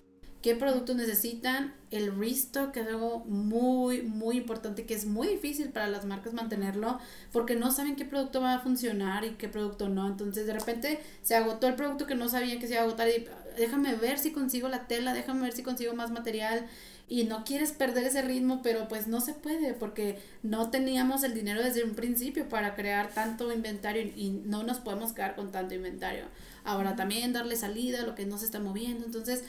qué 0.47 0.55
productos 0.55 0.95
necesitan, 0.95 1.75
el 1.91 2.17
restock, 2.17 2.71
que 2.71 2.79
es 2.79 2.87
algo 2.87 3.25
muy, 3.25 4.03
muy 4.03 4.37
importante, 4.37 4.87
que 4.87 4.95
es 4.95 5.05
muy 5.05 5.27
difícil 5.27 5.71
para 5.71 5.89
las 5.89 6.05
marcas 6.05 6.35
mantenerlo, 6.35 7.01
porque 7.33 7.57
no 7.57 7.73
saben 7.73 7.97
qué 7.97 8.05
producto 8.05 8.41
va 8.41 8.55
a 8.55 8.61
funcionar 8.61 9.25
y 9.25 9.31
qué 9.31 9.49
producto 9.49 9.89
no. 9.89 10.07
Entonces, 10.07 10.47
de 10.47 10.53
repente 10.53 11.01
se 11.21 11.35
agotó 11.35 11.67
el 11.67 11.75
producto 11.75 12.07
que 12.07 12.15
no 12.15 12.29
sabían 12.29 12.61
que 12.61 12.69
se 12.69 12.75
iba 12.75 12.83
a 12.83 12.85
agotar 12.85 13.09
y 13.09 13.27
déjame 13.59 13.97
ver 13.97 14.21
si 14.21 14.31
consigo 14.31 14.69
la 14.69 14.87
tela, 14.87 15.15
déjame 15.15 15.43
ver 15.43 15.53
si 15.53 15.65
consigo 15.65 15.95
más 15.95 16.13
material. 16.13 16.69
Y 17.09 17.25
no 17.25 17.45
quieres 17.45 17.73
perder 17.73 18.05
ese 18.05 18.23
ritmo, 18.23 18.63
pero 18.63 18.87
pues 18.87 19.09
no 19.09 19.21
se 19.21 19.33
puede 19.33 19.75
porque 19.75 20.21
no 20.45 20.71
teníamos 20.71 21.25
el 21.25 21.35
dinero 21.35 21.61
desde 21.61 21.83
un 21.83 21.97
principio 21.97 22.49
para 22.49 22.77
crear 22.77 23.09
tanto 23.13 23.53
inventario 23.53 24.03
y 24.15 24.31
no 24.45 24.63
nos 24.63 24.79
podemos 24.79 25.13
quedar 25.13 25.35
con 25.35 25.51
tanto 25.51 25.75
inventario. 25.75 26.25
Ahora 26.63 26.95
también 26.95 27.33
darle 27.33 27.57
salida 27.57 28.03
a 28.03 28.07
lo 28.07 28.15
que 28.15 28.27
no 28.27 28.39
se 28.39 28.45
está 28.45 28.61
moviendo. 28.61 29.05
Entonces, 29.05 29.43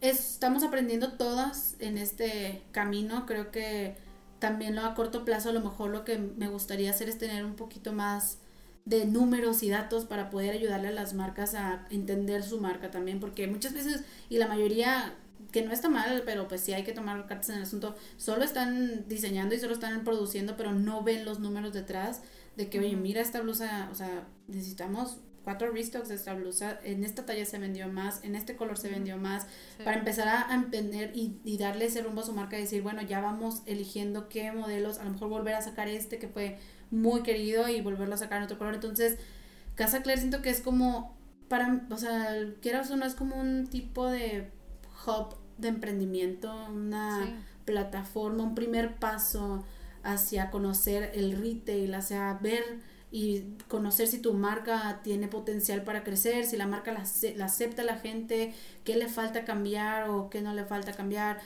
estamos 0.00 0.62
aprendiendo 0.62 1.12
todas 1.12 1.76
en 1.78 1.98
este 1.98 2.62
camino. 2.72 3.26
Creo 3.26 3.50
que 3.50 3.96
también 4.38 4.74
lo 4.74 4.82
a 4.84 4.94
corto 4.94 5.24
plazo 5.24 5.50
a 5.50 5.52
lo 5.52 5.60
mejor 5.60 5.90
lo 5.90 6.04
que 6.04 6.18
me 6.18 6.48
gustaría 6.48 6.90
hacer 6.90 7.08
es 7.08 7.18
tener 7.18 7.44
un 7.44 7.54
poquito 7.54 7.92
más 7.92 8.38
de 8.84 9.04
números 9.04 9.62
y 9.62 9.68
datos 9.68 10.04
para 10.04 10.30
poder 10.30 10.52
ayudarle 10.52 10.88
a 10.88 10.92
las 10.92 11.12
marcas 11.12 11.54
a 11.54 11.86
entender 11.90 12.42
su 12.42 12.60
marca 12.60 12.90
también, 12.90 13.18
porque 13.18 13.48
muchas 13.48 13.74
veces, 13.74 14.04
y 14.28 14.38
la 14.38 14.46
mayoría, 14.46 15.14
que 15.50 15.62
no 15.62 15.72
está 15.72 15.88
mal, 15.88 16.22
pero 16.24 16.46
pues 16.46 16.60
sí 16.60 16.72
hay 16.72 16.84
que 16.84 16.92
tomar 16.92 17.26
cartas 17.26 17.48
en 17.50 17.56
el 17.56 17.62
asunto, 17.62 17.96
solo 18.16 18.44
están 18.44 19.08
diseñando 19.08 19.56
y 19.56 19.58
solo 19.58 19.74
están 19.74 20.04
produciendo, 20.04 20.56
pero 20.56 20.72
no 20.72 21.02
ven 21.02 21.24
los 21.24 21.40
números 21.40 21.72
detrás 21.72 22.22
de 22.56 22.70
que, 22.70 22.78
oye, 22.78 22.94
mira 22.94 23.20
esta 23.20 23.40
blusa, 23.40 23.88
o 23.90 23.94
sea, 23.96 24.28
necesitamos 24.46 25.18
cuatro 25.46 25.70
restocks 25.70 26.08
de 26.08 26.16
esta 26.16 26.34
blusa, 26.34 26.80
en 26.82 27.04
esta 27.04 27.24
talla 27.24 27.44
se 27.44 27.60
vendió 27.60 27.86
más, 27.86 28.24
en 28.24 28.34
este 28.34 28.56
color 28.56 28.78
se 28.78 28.88
vendió 28.88 29.16
más, 29.16 29.46
para 29.84 29.96
empezar 29.96 30.26
a 30.26 30.52
emprender 30.52 31.12
y, 31.14 31.38
y, 31.44 31.56
darle 31.56 31.84
ese 31.84 32.02
rumbo 32.02 32.22
a 32.22 32.24
su 32.24 32.32
marca 32.32 32.58
y 32.58 32.62
decir, 32.62 32.82
bueno, 32.82 33.00
ya 33.02 33.20
vamos 33.20 33.62
eligiendo 33.64 34.28
qué 34.28 34.50
modelos, 34.50 34.98
a 34.98 35.04
lo 35.04 35.10
mejor 35.10 35.28
volver 35.28 35.54
a 35.54 35.62
sacar 35.62 35.86
este 35.86 36.18
que 36.18 36.26
fue 36.26 36.58
muy 36.90 37.22
querido 37.22 37.68
y 37.68 37.80
volverlo 37.80 38.16
a 38.16 38.18
sacar 38.18 38.38
en 38.38 38.44
otro 38.46 38.58
color. 38.58 38.74
Entonces, 38.74 39.18
Casa 39.76 40.02
Claire 40.02 40.20
siento 40.20 40.42
que 40.42 40.50
es 40.50 40.60
como, 40.60 41.16
para, 41.46 41.86
o 41.90 41.96
sea, 41.96 42.34
quiero 42.60 42.80
o 42.80 42.96
no 42.96 43.06
es 43.06 43.14
como 43.14 43.36
un 43.36 43.68
tipo 43.68 44.10
de 44.10 44.50
hub 45.06 45.36
de 45.58 45.68
emprendimiento, 45.68 46.52
una 46.70 47.44
plataforma, 47.64 48.42
un 48.42 48.56
primer 48.56 48.96
paso 48.96 49.64
hacia 50.02 50.50
conocer 50.50 51.12
el 51.14 51.40
retail, 51.40 51.94
hacia 51.94 52.34
ver 52.42 52.80
y 53.10 53.44
conocer 53.68 54.08
si 54.08 54.18
tu 54.18 54.34
marca 54.34 55.00
tiene 55.02 55.28
potencial 55.28 55.82
para 55.82 56.02
crecer, 56.02 56.44
si 56.44 56.56
la 56.56 56.66
marca 56.66 56.92
la, 56.92 57.44
acepta 57.44 57.84
la 57.84 57.96
gente, 57.96 58.52
qué 58.84 58.96
le 58.96 59.08
falta 59.08 59.44
cambiar 59.44 60.08
o 60.08 60.28
qué 60.28 60.40
no 60.40 60.52
le 60.54 60.64
falta 60.64 60.92
cambiar, 60.92 61.38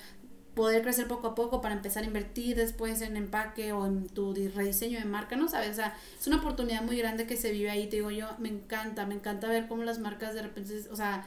poder 0.55 0.83
crecer 0.83 1.07
poco 1.07 1.29
a 1.29 1.35
poco 1.35 1.61
para 1.61 1.75
empezar 1.75 2.03
a 2.03 2.07
invertir 2.07 2.57
después 2.57 3.03
en 3.03 3.17
empaque 3.17 3.73
o 3.73 3.87
en 3.87 4.09
tu 4.09 4.35
rediseño 4.35 4.99
de 4.99 5.05
marca, 5.05 5.37
¿no 5.37 5.49
sabes? 5.49 5.71
O 5.71 5.75
sea, 5.75 5.97
es 6.19 6.27
una 6.27 6.39
oportunidad 6.39 6.83
muy 6.83 6.97
grande 6.97 7.27
que 7.27 7.37
se 7.37 7.53
vive 7.53 7.71
ahí, 7.71 7.89
te 7.89 7.97
digo 7.97 8.11
yo, 8.11 8.27
me 8.39 8.49
encanta, 8.49 9.07
me 9.07 9.15
encanta 9.15 9.49
ver 9.49 9.69
cómo 9.69 9.85
las 9.85 9.99
marcas 9.99 10.35
de 10.35 10.43
repente, 10.43 10.75
o 10.91 10.97
sea, 10.97 11.27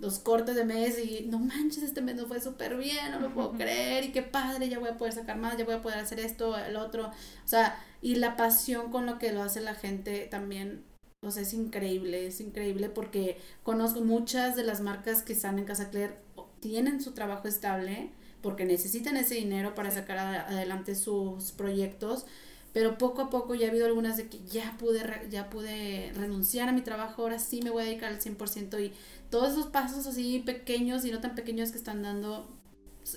los 0.00 0.18
cortes 0.18 0.56
de 0.56 0.64
mes 0.64 0.98
y 0.98 1.26
no 1.28 1.38
manches, 1.38 1.82
este 1.82 2.00
mes 2.00 2.16
no 2.16 2.26
fue 2.26 2.40
súper 2.40 2.76
bien, 2.76 3.12
no 3.12 3.20
lo 3.20 3.32
puedo 3.32 3.52
creer 3.52 4.04
y 4.04 4.12
qué 4.12 4.22
padre, 4.22 4.68
ya 4.68 4.78
voy 4.78 4.88
a 4.88 4.96
poder 4.96 5.12
sacar 5.12 5.36
más, 5.36 5.56
ya 5.56 5.64
voy 5.64 5.74
a 5.74 5.82
poder 5.82 5.98
hacer 5.98 6.20
esto, 6.20 6.58
el 6.58 6.76
otro, 6.76 7.08
o 7.08 7.48
sea, 7.48 7.78
y 8.02 8.16
la 8.16 8.36
pasión 8.36 8.90
con 8.90 9.06
lo 9.06 9.18
que 9.18 9.32
lo 9.32 9.42
hace 9.42 9.60
la 9.60 9.74
gente 9.74 10.26
también, 10.30 10.84
o 11.22 11.30
sea, 11.30 11.42
es 11.42 11.52
increíble, 11.52 12.26
es 12.26 12.40
increíble 12.40 12.88
porque 12.88 13.38
conozco 13.62 14.00
muchas 14.00 14.56
de 14.56 14.64
las 14.64 14.80
marcas 14.80 15.22
que 15.22 15.32
están 15.32 15.58
en 15.58 15.66
Casa 15.66 15.90
Claire, 15.90 16.16
tienen 16.60 17.00
su 17.00 17.12
trabajo 17.12 17.48
estable 17.48 18.10
porque 18.42 18.64
necesitan 18.64 19.16
ese 19.16 19.34
dinero 19.34 19.74
para 19.74 19.90
sacar 19.90 20.18
adelante 20.18 20.94
sus 20.94 21.52
proyectos, 21.52 22.24
pero 22.72 22.96
poco 22.98 23.22
a 23.22 23.30
poco 23.30 23.54
ya 23.54 23.66
ha 23.66 23.70
habido 23.70 23.86
algunas 23.86 24.16
de 24.16 24.28
que 24.28 24.38
ya 24.44 24.76
pude, 24.78 25.02
ya 25.28 25.50
pude 25.50 26.12
renunciar 26.14 26.68
a 26.68 26.72
mi 26.72 26.82
trabajo, 26.82 27.22
ahora 27.22 27.38
sí 27.38 27.60
me 27.62 27.70
voy 27.70 27.82
a 27.82 27.86
dedicar 27.86 28.12
al 28.12 28.20
100% 28.20 28.82
y 28.82 28.92
todos 29.28 29.52
esos 29.52 29.66
pasos 29.66 30.06
así 30.06 30.38
pequeños 30.40 31.04
y 31.04 31.10
no 31.10 31.20
tan 31.20 31.34
pequeños 31.34 31.70
que 31.70 31.78
están 31.78 32.02
dando 32.02 32.59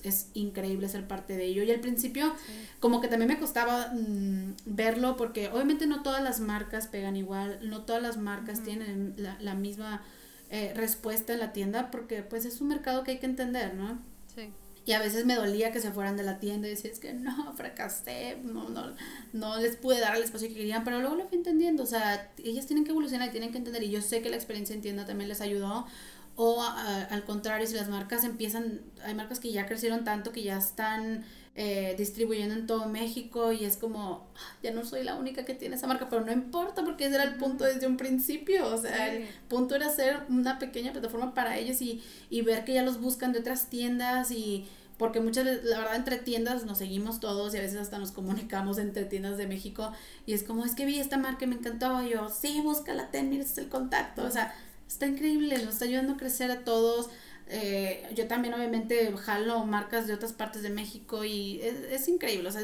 es 0.04 0.28
increíble 0.34 0.90
ser 0.90 1.08
parte 1.08 1.38
de 1.38 1.46
ello. 1.46 1.64
Y 1.64 1.72
al 1.72 1.80
principio, 1.80 2.34
como 2.80 3.02
que 3.02 3.08
también 3.08 3.30
me 3.30 3.40
costaba 3.40 3.92
mm, 3.94 4.56
verlo, 4.66 5.18
porque 5.18 5.50
obviamente 5.50 5.88
no 5.88 6.04
todas 6.04 6.24
las 6.24 6.40
marcas 6.40 6.88
pegan 6.88 7.16
igual, 7.16 7.60
no 7.64 7.84
todas 7.84 8.02
las 8.02 8.18
marcas 8.18 8.64
tienen 8.64 9.14
la, 9.18 9.38
la 9.40 9.56
misma 9.56 10.04
eh, 10.50 10.74
respuesta 10.76 11.34
en 11.34 11.40
la 11.40 11.52
tienda, 11.52 11.90
porque 11.92 12.22
pues 12.22 12.46
es 12.46 12.62
un 12.62 12.68
mercado 12.68 13.04
que 13.04 13.12
hay 13.12 13.20
que 13.20 13.26
entender, 13.26 13.74
¿no? 13.74 14.00
Sí. 14.36 14.52
Y 14.86 14.92
a 14.92 15.00
veces 15.00 15.26
me 15.26 15.36
dolía 15.36 15.72
que 15.72 15.80
se 15.80 15.92
fueran 15.92 16.18
de 16.18 16.24
la 16.24 16.40
tienda 16.40 16.68
y 16.68 16.72
decía, 16.72 16.92
es 16.92 17.00
que 17.00 17.14
no, 17.14 17.54
fracasé, 17.56 18.38
no, 18.44 18.70
no, 18.70 18.94
no 19.32 19.58
les 19.58 19.78
pude 19.78 20.00
dar 20.00 20.16
el 20.16 20.24
espacio 20.24 20.50
que 20.50 20.56
querían, 20.56 20.84
pero 20.84 21.00
luego 21.00 21.16
lo 21.16 21.28
fui 21.28 21.38
entendiendo, 21.38 21.84
o 21.84 21.86
sea, 21.86 22.32
ellas 22.44 22.68
tienen 22.68 22.84
que 22.84 22.92
evolucionar 22.92 23.30
y 23.30 23.32
tienen 23.32 23.52
que 23.52 23.58
entender, 23.58 23.82
y 23.84 23.90
yo 23.90 24.02
sé 24.02 24.22
que 24.22 24.30
la 24.30 24.36
experiencia 24.36 24.76
en 24.76 24.82
tienda 24.82 25.06
también 25.06 25.30
les 25.30 25.40
ayudó, 25.42 25.88
o 26.36 26.62
al 26.64 27.24
contrario, 27.26 27.68
si 27.68 27.76
las 27.76 27.90
marcas 27.90 28.24
empiezan, 28.24 28.82
hay 29.04 29.14
marcas 29.14 29.40
que 29.40 29.52
ya 29.52 29.66
crecieron 29.68 30.04
tanto 30.04 30.32
que 30.32 30.44
ya 30.44 30.58
están 30.58 31.24
eh, 31.56 31.94
distribuyendo 31.96 32.56
en 32.56 32.66
todo 32.66 32.88
México 32.88 33.52
y 33.52 33.66
es 33.66 33.78
como, 33.78 34.28
ah, 34.36 34.58
ya 34.64 34.72
no 34.72 34.84
soy 34.84 35.04
la 35.04 35.14
única 35.14 35.46
que 35.46 35.54
tiene 35.54 35.76
esa 35.76 35.86
marca, 35.86 36.10
pero 36.10 36.26
no 36.26 36.32
importa 36.32 36.84
porque 36.84 37.06
ese 37.06 37.16
era 37.16 37.24
el 37.26 37.36
punto 37.36 37.64
desde 37.64 37.86
un 37.86 37.98
principio, 37.98 38.66
o 38.68 38.78
sea, 38.78 39.14
el 39.14 39.28
punto 39.48 39.76
era 39.76 39.90
ser 39.90 40.22
una 40.30 40.58
pequeña 40.58 40.92
plataforma 40.92 41.36
para 41.36 41.58
ellos 41.60 41.80
y, 41.82 42.02
y 42.32 42.42
ver 42.42 42.66
que 42.66 42.74
ya 42.74 42.82
los 42.82 43.00
buscan 43.00 43.34
de 43.34 43.40
otras 43.40 43.70
tiendas 43.70 44.32
y 44.32 44.66
porque 44.98 45.20
muchas 45.20 45.46
veces, 45.46 45.66
la 45.66 45.78
verdad, 45.78 45.96
entre 45.96 46.18
tiendas 46.18 46.66
nos 46.66 46.80
seguimos 46.80 47.20
todos 47.20 47.54
y 47.54 47.58
a 47.58 47.62
veces 47.62 47.80
hasta 47.80 48.00
nos 48.00 48.12
comunicamos 48.12 48.80
entre 48.80 49.06
tiendas 49.06 49.38
de 49.38 49.46
México 49.46 49.92
y 50.26 50.34
es 50.34 50.42
como, 50.42 50.66
es 50.66 50.74
que 50.74 50.86
vi 50.88 51.00
esta 51.00 51.20
marca 51.20 51.46
y 51.46 51.50
me 51.50 51.56
encantó, 51.56 52.02
y 52.02 52.12
yo, 52.12 52.30
sí, 52.30 52.62
búscala, 52.62 53.12
ten, 53.12 53.30
mira, 53.30 53.44
este 53.44 53.62
es 53.62 53.66
el 53.66 53.70
contacto, 53.70 54.24
o 54.24 54.32
sea, 54.32 54.56
está 54.94 55.08
increíble, 55.08 55.58
nos 55.58 55.74
está 55.74 55.86
ayudando 55.86 56.14
a 56.14 56.18
crecer 56.18 56.52
a 56.52 56.64
todos. 56.64 57.10
Eh, 57.48 58.08
yo 58.16 58.28
también 58.28 58.54
obviamente 58.54 59.12
jalo 59.18 59.66
marcas 59.66 60.08
de 60.08 60.14
otras 60.14 60.34
partes 60.34 60.64
de 60.64 60.70
México 60.70 61.26
y 61.26 61.60
es, 61.62 61.76
es 61.92 62.08
increíble, 62.08 62.48
o 62.48 62.52
sea, 62.52 62.62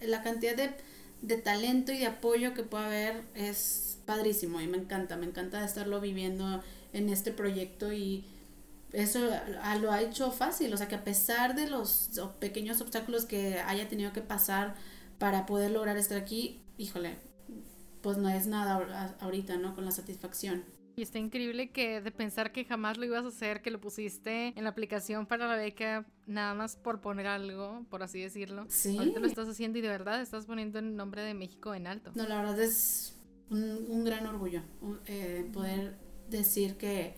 la 0.00 0.22
cantidad 0.22 0.54
de, 0.54 0.70
de 1.22 1.36
talento 1.36 1.90
y 1.92 1.98
de 1.98 2.06
apoyo 2.06 2.52
que 2.52 2.62
puede 2.62 2.84
haber 2.84 3.22
es 3.34 3.98
padrísimo 4.04 4.60
y 4.60 4.66
me 4.66 4.76
encanta, 4.76 5.16
me 5.16 5.26
encanta 5.26 5.64
estarlo 5.64 6.00
viviendo 6.00 6.62
en 6.92 7.08
este 7.08 7.32
proyecto 7.32 7.92
y 7.92 8.24
eso 8.92 9.20
lo 9.80 9.92
ha 9.92 10.02
hecho 10.02 10.30
fácil, 10.32 10.72
o 10.74 10.76
sea 10.76 10.88
que 10.88 10.96
a 10.96 11.04
pesar 11.04 11.54
de 11.54 11.68
los 11.68 12.10
pequeños 12.40 12.80
obstáculos 12.80 13.24
que 13.24 13.60
haya 13.60 13.88
tenido 13.88 14.12
que 14.12 14.20
pasar 14.20 14.74
para 15.18 15.46
poder 15.46 15.70
lograr 15.70 15.96
estar 15.96 16.18
aquí, 16.18 16.60
híjole, 16.76 17.16
pues 18.02 18.16
no 18.16 18.28
es 18.28 18.46
nada 18.46 19.14
ahorita, 19.20 19.56
¿no? 19.56 19.74
Con 19.74 19.84
la 19.84 19.92
satisfacción. 19.92 20.64
Y 21.00 21.02
está 21.02 21.18
increíble 21.18 21.70
que 21.70 22.02
de 22.02 22.10
pensar 22.10 22.52
que 22.52 22.66
jamás 22.66 22.98
lo 22.98 23.06
ibas 23.06 23.24
a 23.24 23.28
hacer, 23.28 23.62
que 23.62 23.70
lo 23.70 23.80
pusiste 23.80 24.52
en 24.54 24.64
la 24.64 24.68
aplicación 24.68 25.24
para 25.24 25.48
la 25.48 25.56
beca, 25.56 26.04
nada 26.26 26.52
más 26.52 26.76
por 26.76 27.00
poner 27.00 27.26
algo, 27.26 27.86
por 27.88 28.02
así 28.02 28.20
decirlo. 28.20 28.66
Sí. 28.68 28.98
Ahorita 28.98 29.18
lo 29.18 29.26
estás 29.26 29.48
haciendo 29.48 29.78
y 29.78 29.80
de 29.80 29.88
verdad 29.88 30.20
estás 30.20 30.44
poniendo 30.44 30.78
el 30.78 30.94
nombre 30.94 31.22
de 31.22 31.32
México 31.32 31.74
en 31.74 31.86
alto. 31.86 32.12
No, 32.14 32.28
la 32.28 32.42
verdad 32.42 32.60
es 32.60 33.16
un, 33.48 33.86
un 33.88 34.04
gran 34.04 34.26
orgullo 34.26 34.60
eh, 35.06 35.48
poder 35.54 35.96
decir 36.28 36.76
que 36.76 37.14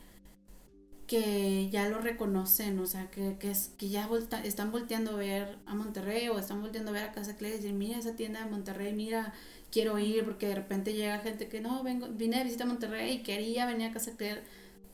que 1.07 1.69
ya 1.71 1.89
lo 1.89 2.01
reconocen, 2.01 2.79
o 2.79 2.87
sea, 2.87 3.11
que, 3.11 3.37
que, 3.39 3.51
es, 3.51 3.73
que 3.77 3.89
ya 3.89 4.09
están 4.45 4.73
volteando 4.73 5.13
a 5.13 5.17
ver 5.17 5.59
a 5.67 5.75
Monterrey 5.75 6.29
o 6.29 6.39
están 6.39 6.61
volteando 6.61 6.91
a 6.91 6.95
ver 6.95 7.05
a 7.05 7.13
Casa 7.13 7.37
Clay 7.37 7.53
y 7.53 7.57
decir, 7.57 7.73
mira 7.73 7.99
esa 7.99 8.17
tienda 8.17 8.45
de 8.45 8.51
Monterrey, 8.51 8.93
mira, 8.93 9.35
quiero 9.71 9.99
ir, 9.99 10.25
porque 10.25 10.47
de 10.49 10.55
repente 10.55 10.95
llega 10.95 11.19
gente 11.19 11.49
que 11.49 11.61
no, 11.61 11.83
vengo, 11.83 12.09
vine 12.09 12.39
de 12.39 12.45
visita 12.45 12.65
a 12.65 12.67
Monterrey 12.67 13.13
y 13.13 13.23
quería 13.23 13.67
venir 13.67 13.89
a 13.89 13.93
Casa 13.93 14.13
Clay. 14.17 14.39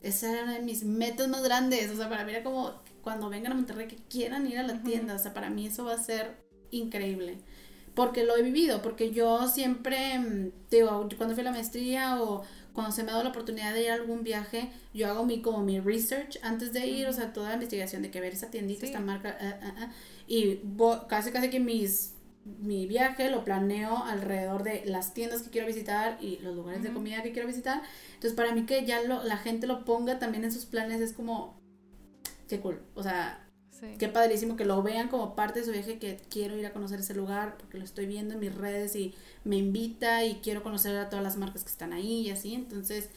Esa 0.03 0.33
era 0.33 0.45
una 0.45 0.55
de 0.55 0.63
mis 0.63 0.85
metas 0.85 1.29
más 1.29 1.43
grandes, 1.43 1.91
o 1.91 1.97
sea, 1.97 2.09
para 2.09 2.25
mí 2.25 2.33
era 2.33 2.45
como 2.45 2.73
cuando 3.03 3.29
vengan 3.29 3.53
a 3.53 3.55
Monterrey 3.57 3.89
que 3.89 3.97
quieran 4.09 4.47
ir 4.47 4.59
a 4.59 4.63
la 4.63 4.83
tienda, 4.83 5.15
o 5.15 5.19
sea, 5.19 5.35
para 5.35 5.51
mí 5.51 5.67
eso 5.67 5.85
va 5.85 5.95
a 5.95 5.99
ser 5.99 6.37
increíble. 6.71 7.39
Porque 7.95 8.23
lo 8.25 8.37
he 8.37 8.43
vivido, 8.43 8.81
porque 8.81 9.11
yo 9.11 9.49
siempre, 9.49 10.19
mm, 10.19 10.53
digo, 10.71 11.09
cuando 11.17 11.35
fui 11.35 11.41
a 11.43 11.45
la 11.45 11.51
maestría 11.51 12.23
o 12.23 12.43
cuando 12.79 12.95
se 12.95 13.03
me 13.03 13.11
ha 13.11 13.15
dado 13.15 13.25
la 13.25 13.31
oportunidad 13.31 13.75
de 13.75 13.83
ir 13.83 13.91
a 13.91 13.95
algún 13.95 14.23
viaje, 14.23 14.71
yo 14.95 15.09
hago 15.09 15.27
mi 15.27 15.43
como 15.43 15.65
mi 15.65 15.81
research 15.81 16.39
antes 16.43 16.73
de 16.73 16.87
ir, 16.87 17.09
o 17.09 17.13
sea, 17.13 17.33
toda 17.33 17.49
la 17.49 17.55
investigación 17.55 18.03
de 18.03 18.13
que 18.13 18.21
ver 18.21 18.33
esa 18.33 18.53
tiendita, 18.53 18.87
esta 18.87 19.01
marca, 19.01 19.37
ah, 19.41 19.59
ah, 19.61 19.93
y 20.29 20.61
casi 21.09 21.33
casi 21.33 21.51
que 21.51 21.59
mis 21.59 22.15
mi 22.45 22.87
viaje 22.87 23.31
lo 23.31 23.45
planeo 23.45 24.05
alrededor 24.05 24.63
de 24.63 24.85
las 24.87 25.13
tiendas 25.13 25.43
que 25.43 25.51
quiero 25.51 25.67
visitar 25.67 26.19
y 26.21 26.39
los 26.39 26.55
lugares 26.55 26.85
de 26.85 26.93
comida 26.93 27.21
que 27.25 27.33
quiero 27.33 27.49
visitar. 27.49 27.83
Entonces, 28.15 28.35
para 28.35 28.55
mí 28.55 28.65
que 28.65 28.87
ya 28.87 29.03
lo, 29.03 29.25
la 29.25 29.39
gente 29.39 29.67
lo 29.67 29.85
ponga 29.85 30.21
también 30.21 30.45
en 30.45 30.53
sus 30.53 30.65
planes 30.65 31.01
es 31.01 31.13
como, 31.13 31.61
qué 32.47 32.61
cool. 32.61 32.81
O 32.95 33.03
sea, 33.03 33.45
Qué 33.99 34.09
padrísimo 34.09 34.57
que 34.57 34.65
lo 34.65 34.83
vean 34.83 35.09
como 35.09 35.35
parte 35.35 35.61
de 35.61 35.67
su 35.67 35.73
viaje, 35.73 35.99
que 35.99 36.21
quiero 36.31 36.57
ir 36.57 36.67
a 36.67 36.73
conocer 36.73 37.01
ese 37.01 37.15
lugar 37.15 37.57
porque 37.59 37.79
lo 37.79 37.85
estoy 37.85 38.07
viendo 38.07 38.35
en 38.35 38.41
mis 38.41 38.55
redes 38.55 38.97
y 38.97 39.15
me 39.45 39.57
invita 39.57 40.25
y 40.25 40.37
quiero 40.37 40.63
conocer 40.63 40.97
a 40.97 41.09
todas 41.09 41.25
las 41.25 41.37
marcas 41.37 41.65
que 41.65 41.71
están 41.71 41.93
ahí 41.93 42.27
y 42.27 42.31
así. 42.31 42.55
Entonces, 42.55 43.11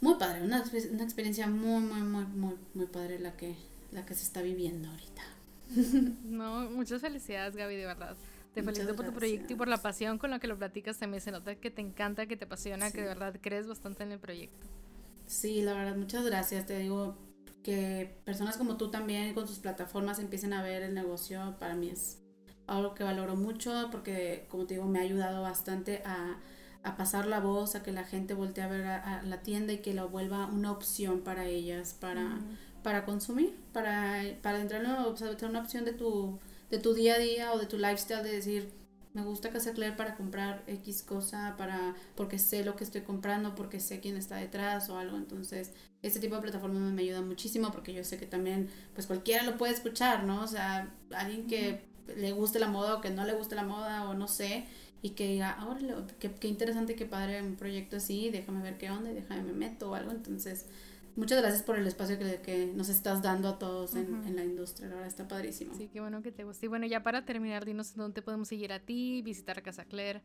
muy 0.00 0.14
padre, 0.14 0.42
una, 0.42 0.64
una 0.92 1.04
experiencia 1.04 1.46
muy, 1.46 1.80
muy, 1.80 2.02
muy, 2.02 2.24
muy, 2.26 2.54
muy 2.74 2.86
padre 2.86 3.18
la 3.18 3.36
que, 3.36 3.54
la 3.92 4.04
que 4.04 4.14
se 4.14 4.24
está 4.24 4.42
viviendo 4.42 4.88
ahorita. 4.90 5.22
No, 6.24 6.70
muchas 6.70 7.00
felicidades, 7.00 7.56
Gaby, 7.56 7.76
de 7.76 7.86
verdad. 7.86 8.16
Te 8.54 8.62
felicito 8.62 8.94
por 8.94 9.06
tu 9.06 9.12
proyecto 9.12 9.52
y 9.52 9.56
por 9.56 9.66
la 9.66 9.78
pasión 9.78 10.18
con 10.18 10.30
la 10.30 10.38
que 10.38 10.46
lo 10.46 10.56
platicas. 10.56 10.98
También 10.98 11.20
se 11.20 11.32
nota 11.32 11.56
que 11.56 11.70
te 11.70 11.80
encanta, 11.80 12.26
que 12.26 12.36
te 12.36 12.44
apasiona, 12.44 12.90
que 12.92 13.00
de 13.00 13.08
verdad 13.08 13.34
crees 13.40 13.66
bastante 13.66 14.04
en 14.04 14.12
el 14.12 14.20
proyecto. 14.20 14.66
Sí, 15.26 15.62
la 15.62 15.74
verdad, 15.74 15.96
muchas 15.96 16.24
gracias. 16.24 16.66
Te 16.66 16.78
digo, 16.78 17.16
que 17.64 18.20
personas 18.24 18.58
como 18.58 18.76
tú 18.76 18.90
también 18.90 19.34
con 19.34 19.48
sus 19.48 19.58
plataformas 19.58 20.18
empiecen 20.20 20.52
a 20.52 20.62
ver 20.62 20.82
el 20.82 20.94
negocio, 20.94 21.56
para 21.58 21.74
mí 21.74 21.88
es 21.88 22.20
algo 22.66 22.94
que 22.94 23.02
valoro 23.02 23.36
mucho 23.36 23.88
porque, 23.90 24.46
como 24.50 24.66
te 24.66 24.74
digo, 24.74 24.86
me 24.86 25.00
ha 25.00 25.02
ayudado 25.02 25.42
bastante 25.42 26.02
a, 26.04 26.38
pasar 26.98 27.26
la 27.26 27.40
voz, 27.40 27.74
a 27.74 27.82
que 27.82 27.92
la 27.92 28.04
gente 28.04 28.34
voltee 28.34 28.62
a 28.62 28.68
ver 28.68 28.84
a, 28.86 29.22
la 29.22 29.40
tienda 29.40 29.72
y 29.72 29.78
que 29.78 29.94
la 29.94 30.04
vuelva 30.04 30.46
una 30.46 30.70
opción 30.70 31.22
para 31.22 31.46
ellas, 31.46 31.96
para, 31.98 32.38
para 32.82 33.06
consumir, 33.06 33.56
para, 33.72 34.22
para 34.42 34.60
entrar 34.60 34.84
en 34.84 34.90
una, 34.90 35.06
una 35.48 35.60
opción 35.60 35.86
de 35.86 35.94
tu, 35.94 36.38
de 36.70 36.78
tu 36.78 36.92
día 36.92 37.14
a 37.14 37.18
día 37.18 37.52
o 37.54 37.58
de 37.58 37.64
tu 37.64 37.78
lifestyle, 37.78 38.22
de 38.22 38.32
decir, 38.32 38.70
me 39.14 39.22
gusta 39.22 39.50
Claire 39.50 39.96
para 39.96 40.16
comprar 40.16 40.64
X 40.66 41.02
cosa, 41.02 41.54
para, 41.56 41.94
porque 42.16 42.38
sé 42.38 42.64
lo 42.64 42.76
que 42.76 42.84
estoy 42.84 43.02
comprando, 43.02 43.54
porque 43.54 43.80
sé 43.80 44.00
quién 44.00 44.16
está 44.16 44.36
detrás 44.36 44.90
o 44.90 44.98
algo, 44.98 45.16
entonces 45.16 45.72
este 46.02 46.20
tipo 46.20 46.34
de 46.34 46.42
plataforma 46.42 46.80
me 46.80 47.02
ayuda 47.02 47.22
muchísimo 47.22 47.70
porque 47.70 47.94
yo 47.94 48.04
sé 48.04 48.18
que 48.18 48.26
también, 48.26 48.68
pues 48.92 49.06
cualquiera 49.06 49.44
lo 49.44 49.56
puede 49.56 49.72
escuchar, 49.72 50.24
¿no? 50.24 50.42
O 50.42 50.46
sea, 50.48 50.92
alguien 51.12 51.46
que 51.46 51.86
le 52.16 52.32
guste 52.32 52.58
la 52.58 52.68
moda 52.68 52.96
o 52.96 53.00
que 53.00 53.10
no 53.10 53.24
le 53.24 53.34
guste 53.34 53.54
la 53.54 53.62
moda 53.62 54.08
o 54.08 54.14
no 54.14 54.28
sé, 54.28 54.66
y 55.00 55.10
que 55.10 55.28
diga, 55.28 55.52
ahora 55.52 55.80
qué, 56.18 56.32
qué 56.32 56.48
interesante, 56.48 56.96
qué 56.96 57.06
padre 57.06 57.42
un 57.42 57.56
proyecto 57.56 57.96
así, 57.96 58.30
déjame 58.30 58.62
ver 58.62 58.78
qué 58.78 58.90
onda 58.90 59.10
y 59.10 59.14
déjame 59.14 59.42
me 59.42 59.52
meto 59.52 59.90
o 59.90 59.94
algo. 59.94 60.10
Entonces, 60.10 60.66
muchas 61.16 61.40
gracias 61.40 61.62
por 61.62 61.78
el 61.78 61.86
espacio 61.86 62.18
que, 62.18 62.40
que 62.40 62.66
nos 62.66 62.88
estás 62.88 63.22
dando 63.22 63.48
a 63.48 63.58
todos 63.58 63.94
en, 63.94 64.24
en, 64.26 64.36
la 64.36 64.44
industria, 64.44 64.88
la 64.88 64.94
verdad 64.94 65.08
está 65.08 65.28
padrísimo. 65.28 65.74
Sí, 65.76 65.88
qué 65.92 66.00
bueno 66.00 66.22
que 66.22 66.32
te 66.32 66.44
guste. 66.44 66.66
Y 66.66 66.68
bueno, 66.68 66.86
ya 66.86 67.02
para 67.02 67.24
terminar, 67.24 67.64
dinos 67.64 67.94
dónde 67.94 68.22
podemos 68.22 68.48
seguir 68.48 68.72
a 68.72 68.80
ti, 68.80 69.22
visitar 69.22 69.62
Casa 69.62 69.84
Claire 69.84 70.22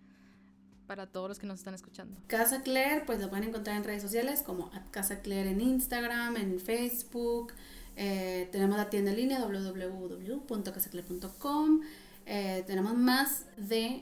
para 0.89 1.05
todos 1.05 1.29
los 1.29 1.37
que 1.37 1.45
nos 1.45 1.59
están 1.59 1.75
escuchando. 1.75 2.17
Casa 2.25 2.63
Claire, 2.63 3.03
pues 3.05 3.21
lo 3.21 3.29
pueden 3.29 3.49
encontrar 3.49 3.77
en 3.77 3.83
redes 3.83 4.01
sociales 4.01 4.41
como 4.41 4.71
Casa 4.89 5.21
Claire 5.21 5.51
en 5.51 5.61
Instagram, 5.61 6.35
en 6.37 6.59
Facebook. 6.59 7.53
Eh, 7.95 8.49
tenemos 8.51 8.75
la 8.75 8.89
tienda 8.89 9.11
en 9.11 9.17
línea 9.17 9.39
www.casaclaire.com. 9.39 11.81
Eh, 12.25 12.63
tenemos 12.65 12.95
más 12.95 13.45
de 13.55 14.01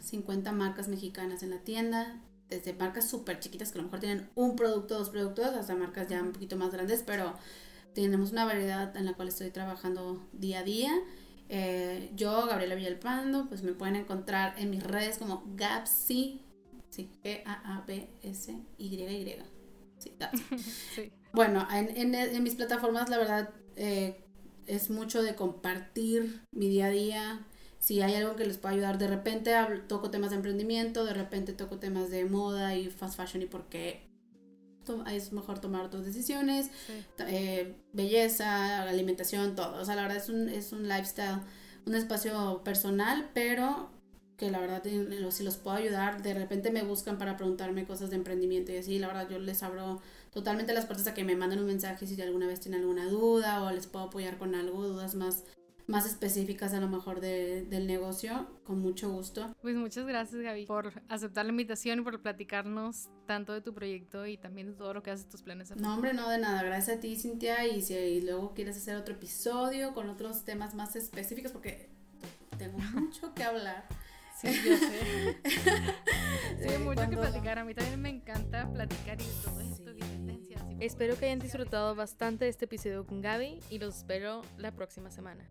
50 0.00 0.50
marcas 0.52 0.88
mexicanas 0.88 1.42
en 1.42 1.50
la 1.50 1.58
tienda, 1.58 2.18
desde 2.48 2.72
marcas 2.74 3.08
súper 3.08 3.40
chiquitas 3.40 3.72
que 3.72 3.78
a 3.78 3.82
lo 3.82 3.88
mejor 3.88 4.00
tienen 4.00 4.28
un 4.34 4.56
producto, 4.56 4.98
dos 4.98 5.10
productos, 5.10 5.46
hasta 5.46 5.74
marcas 5.74 6.08
ya 6.08 6.22
un 6.22 6.32
poquito 6.32 6.56
más 6.56 6.70
grandes, 6.72 7.02
pero 7.04 7.34
tenemos 7.94 8.32
una 8.32 8.44
variedad 8.44 8.96
en 8.96 9.06
la 9.06 9.14
cual 9.14 9.28
estoy 9.28 9.50
trabajando 9.50 10.26
día 10.32 10.60
a 10.60 10.64
día. 10.64 10.92
Eh, 11.48 12.10
yo, 12.14 12.46
Gabriela 12.46 12.74
Villalpando, 12.74 13.48
pues 13.48 13.62
me 13.62 13.72
pueden 13.72 13.96
encontrar 13.96 14.54
en 14.58 14.70
mis 14.70 14.82
redes 14.82 15.18
como 15.18 15.44
Gapsi, 15.54 16.40
sí, 16.90 17.10
G-A-A-B-S-Y-Y. 17.22 18.54
Sí, 20.94 21.10
Bueno, 21.32 21.66
en, 21.72 22.14
en, 22.14 22.42
mis 22.42 22.56
plataformas, 22.56 23.08
la 23.08 23.16
verdad, 23.16 23.50
eh, 23.76 24.22
es 24.66 24.90
mucho 24.90 25.22
de 25.22 25.34
compartir 25.34 26.42
mi 26.52 26.68
día 26.68 26.86
a 26.86 26.90
día. 26.90 27.46
Si 27.84 28.00
hay 28.00 28.14
algo 28.14 28.34
que 28.34 28.46
les 28.46 28.56
pueda 28.56 28.72
ayudar, 28.72 28.96
de 28.96 29.08
repente 29.08 29.54
toco 29.88 30.10
temas 30.10 30.30
de 30.30 30.36
emprendimiento, 30.36 31.04
de 31.04 31.12
repente 31.12 31.52
toco 31.52 31.76
temas 31.76 32.08
de 32.08 32.24
moda 32.24 32.74
y 32.74 32.88
fast 32.88 33.14
fashion 33.14 33.42
y 33.42 33.44
por 33.44 33.68
qué 33.68 34.08
es 35.12 35.34
mejor 35.34 35.58
tomar 35.58 35.84
otras 35.84 36.02
decisiones, 36.02 36.70
eh, 37.28 37.74
belleza, 37.92 38.84
alimentación, 38.84 39.54
todo. 39.54 39.82
O 39.82 39.84
sea, 39.84 39.96
la 39.96 40.02
verdad 40.04 40.16
es 40.16 40.30
un, 40.30 40.48
es 40.48 40.72
un 40.72 40.88
lifestyle, 40.88 41.40
un 41.84 41.94
espacio 41.94 42.62
personal, 42.64 43.28
pero 43.34 43.90
que 44.38 44.50
la 44.50 44.60
verdad 44.60 44.82
si 45.30 45.44
los 45.44 45.56
puedo 45.58 45.76
ayudar, 45.76 46.22
de 46.22 46.32
repente 46.32 46.70
me 46.70 46.84
buscan 46.84 47.18
para 47.18 47.36
preguntarme 47.36 47.84
cosas 47.84 48.08
de 48.08 48.16
emprendimiento 48.16 48.72
y 48.72 48.78
así, 48.78 48.98
la 48.98 49.08
verdad 49.08 49.28
yo 49.28 49.38
les 49.38 49.62
abro 49.62 50.00
totalmente 50.32 50.72
las 50.72 50.86
puertas 50.86 51.06
a 51.06 51.12
que 51.12 51.22
me 51.22 51.36
manden 51.36 51.58
un 51.58 51.66
mensaje 51.66 52.06
si 52.06 52.18
alguna 52.22 52.46
vez 52.46 52.60
tienen 52.60 52.80
alguna 52.80 53.04
duda 53.08 53.62
o 53.62 53.70
les 53.70 53.86
puedo 53.86 54.06
apoyar 54.06 54.38
con 54.38 54.54
algo, 54.54 54.88
dudas 54.88 55.14
más 55.14 55.44
más 55.86 56.06
específicas 56.06 56.72
a 56.72 56.80
lo 56.80 56.88
mejor 56.88 57.20
de, 57.20 57.62
del 57.62 57.86
negocio, 57.86 58.48
con 58.64 58.80
mucho 58.80 59.10
gusto. 59.10 59.54
Pues 59.60 59.76
muchas 59.76 60.06
gracias 60.06 60.40
Gaby 60.40 60.66
por 60.66 60.92
aceptar 61.08 61.44
la 61.44 61.50
invitación 61.50 62.00
y 62.00 62.02
por 62.02 62.20
platicarnos 62.22 63.10
tanto 63.26 63.52
de 63.52 63.60
tu 63.60 63.74
proyecto 63.74 64.26
y 64.26 64.36
también 64.36 64.68
de 64.68 64.72
todo 64.74 64.94
lo 64.94 65.02
que 65.02 65.10
haces 65.10 65.28
tus 65.28 65.42
planes. 65.42 65.74
No, 65.76 65.94
hombre, 65.94 66.14
no 66.14 66.28
de 66.28 66.38
nada. 66.38 66.62
Gracias 66.62 66.98
a 66.98 67.00
ti, 67.00 67.16
Cintia. 67.16 67.66
Y 67.66 67.82
si 67.82 68.20
luego 68.22 68.54
quieres 68.54 68.76
hacer 68.76 68.96
otro 68.96 69.14
episodio 69.14 69.92
con 69.94 70.08
otros 70.08 70.44
temas 70.44 70.74
más 70.74 70.96
específicos, 70.96 71.52
porque 71.52 71.90
tengo 72.58 72.78
mucho 72.94 73.34
que 73.34 73.44
hablar. 73.44 73.86
Sí, 74.40 74.48
yo 74.48 74.76
sé. 74.76 75.38
sí, 76.68 76.78
mucho 76.78 77.08
que 77.08 77.16
platicar. 77.16 77.58
A 77.58 77.64
mí 77.64 77.74
también 77.74 78.00
me 78.00 78.10
encanta 78.10 78.70
platicar 78.72 79.20
y 79.20 79.24
todo 79.44 79.60
esto. 79.60 79.84
Espero 80.80 81.16
que 81.16 81.26
hayan 81.26 81.38
disfrutado 81.38 81.94
bastante 81.94 82.44
de 82.44 82.50
este 82.50 82.64
episodio 82.66 83.06
con 83.06 83.22
Gaby 83.22 83.60
y 83.70 83.78
los 83.78 83.96
espero 83.98 84.42
la 84.58 84.72
próxima 84.72 85.10
semana. 85.10 85.48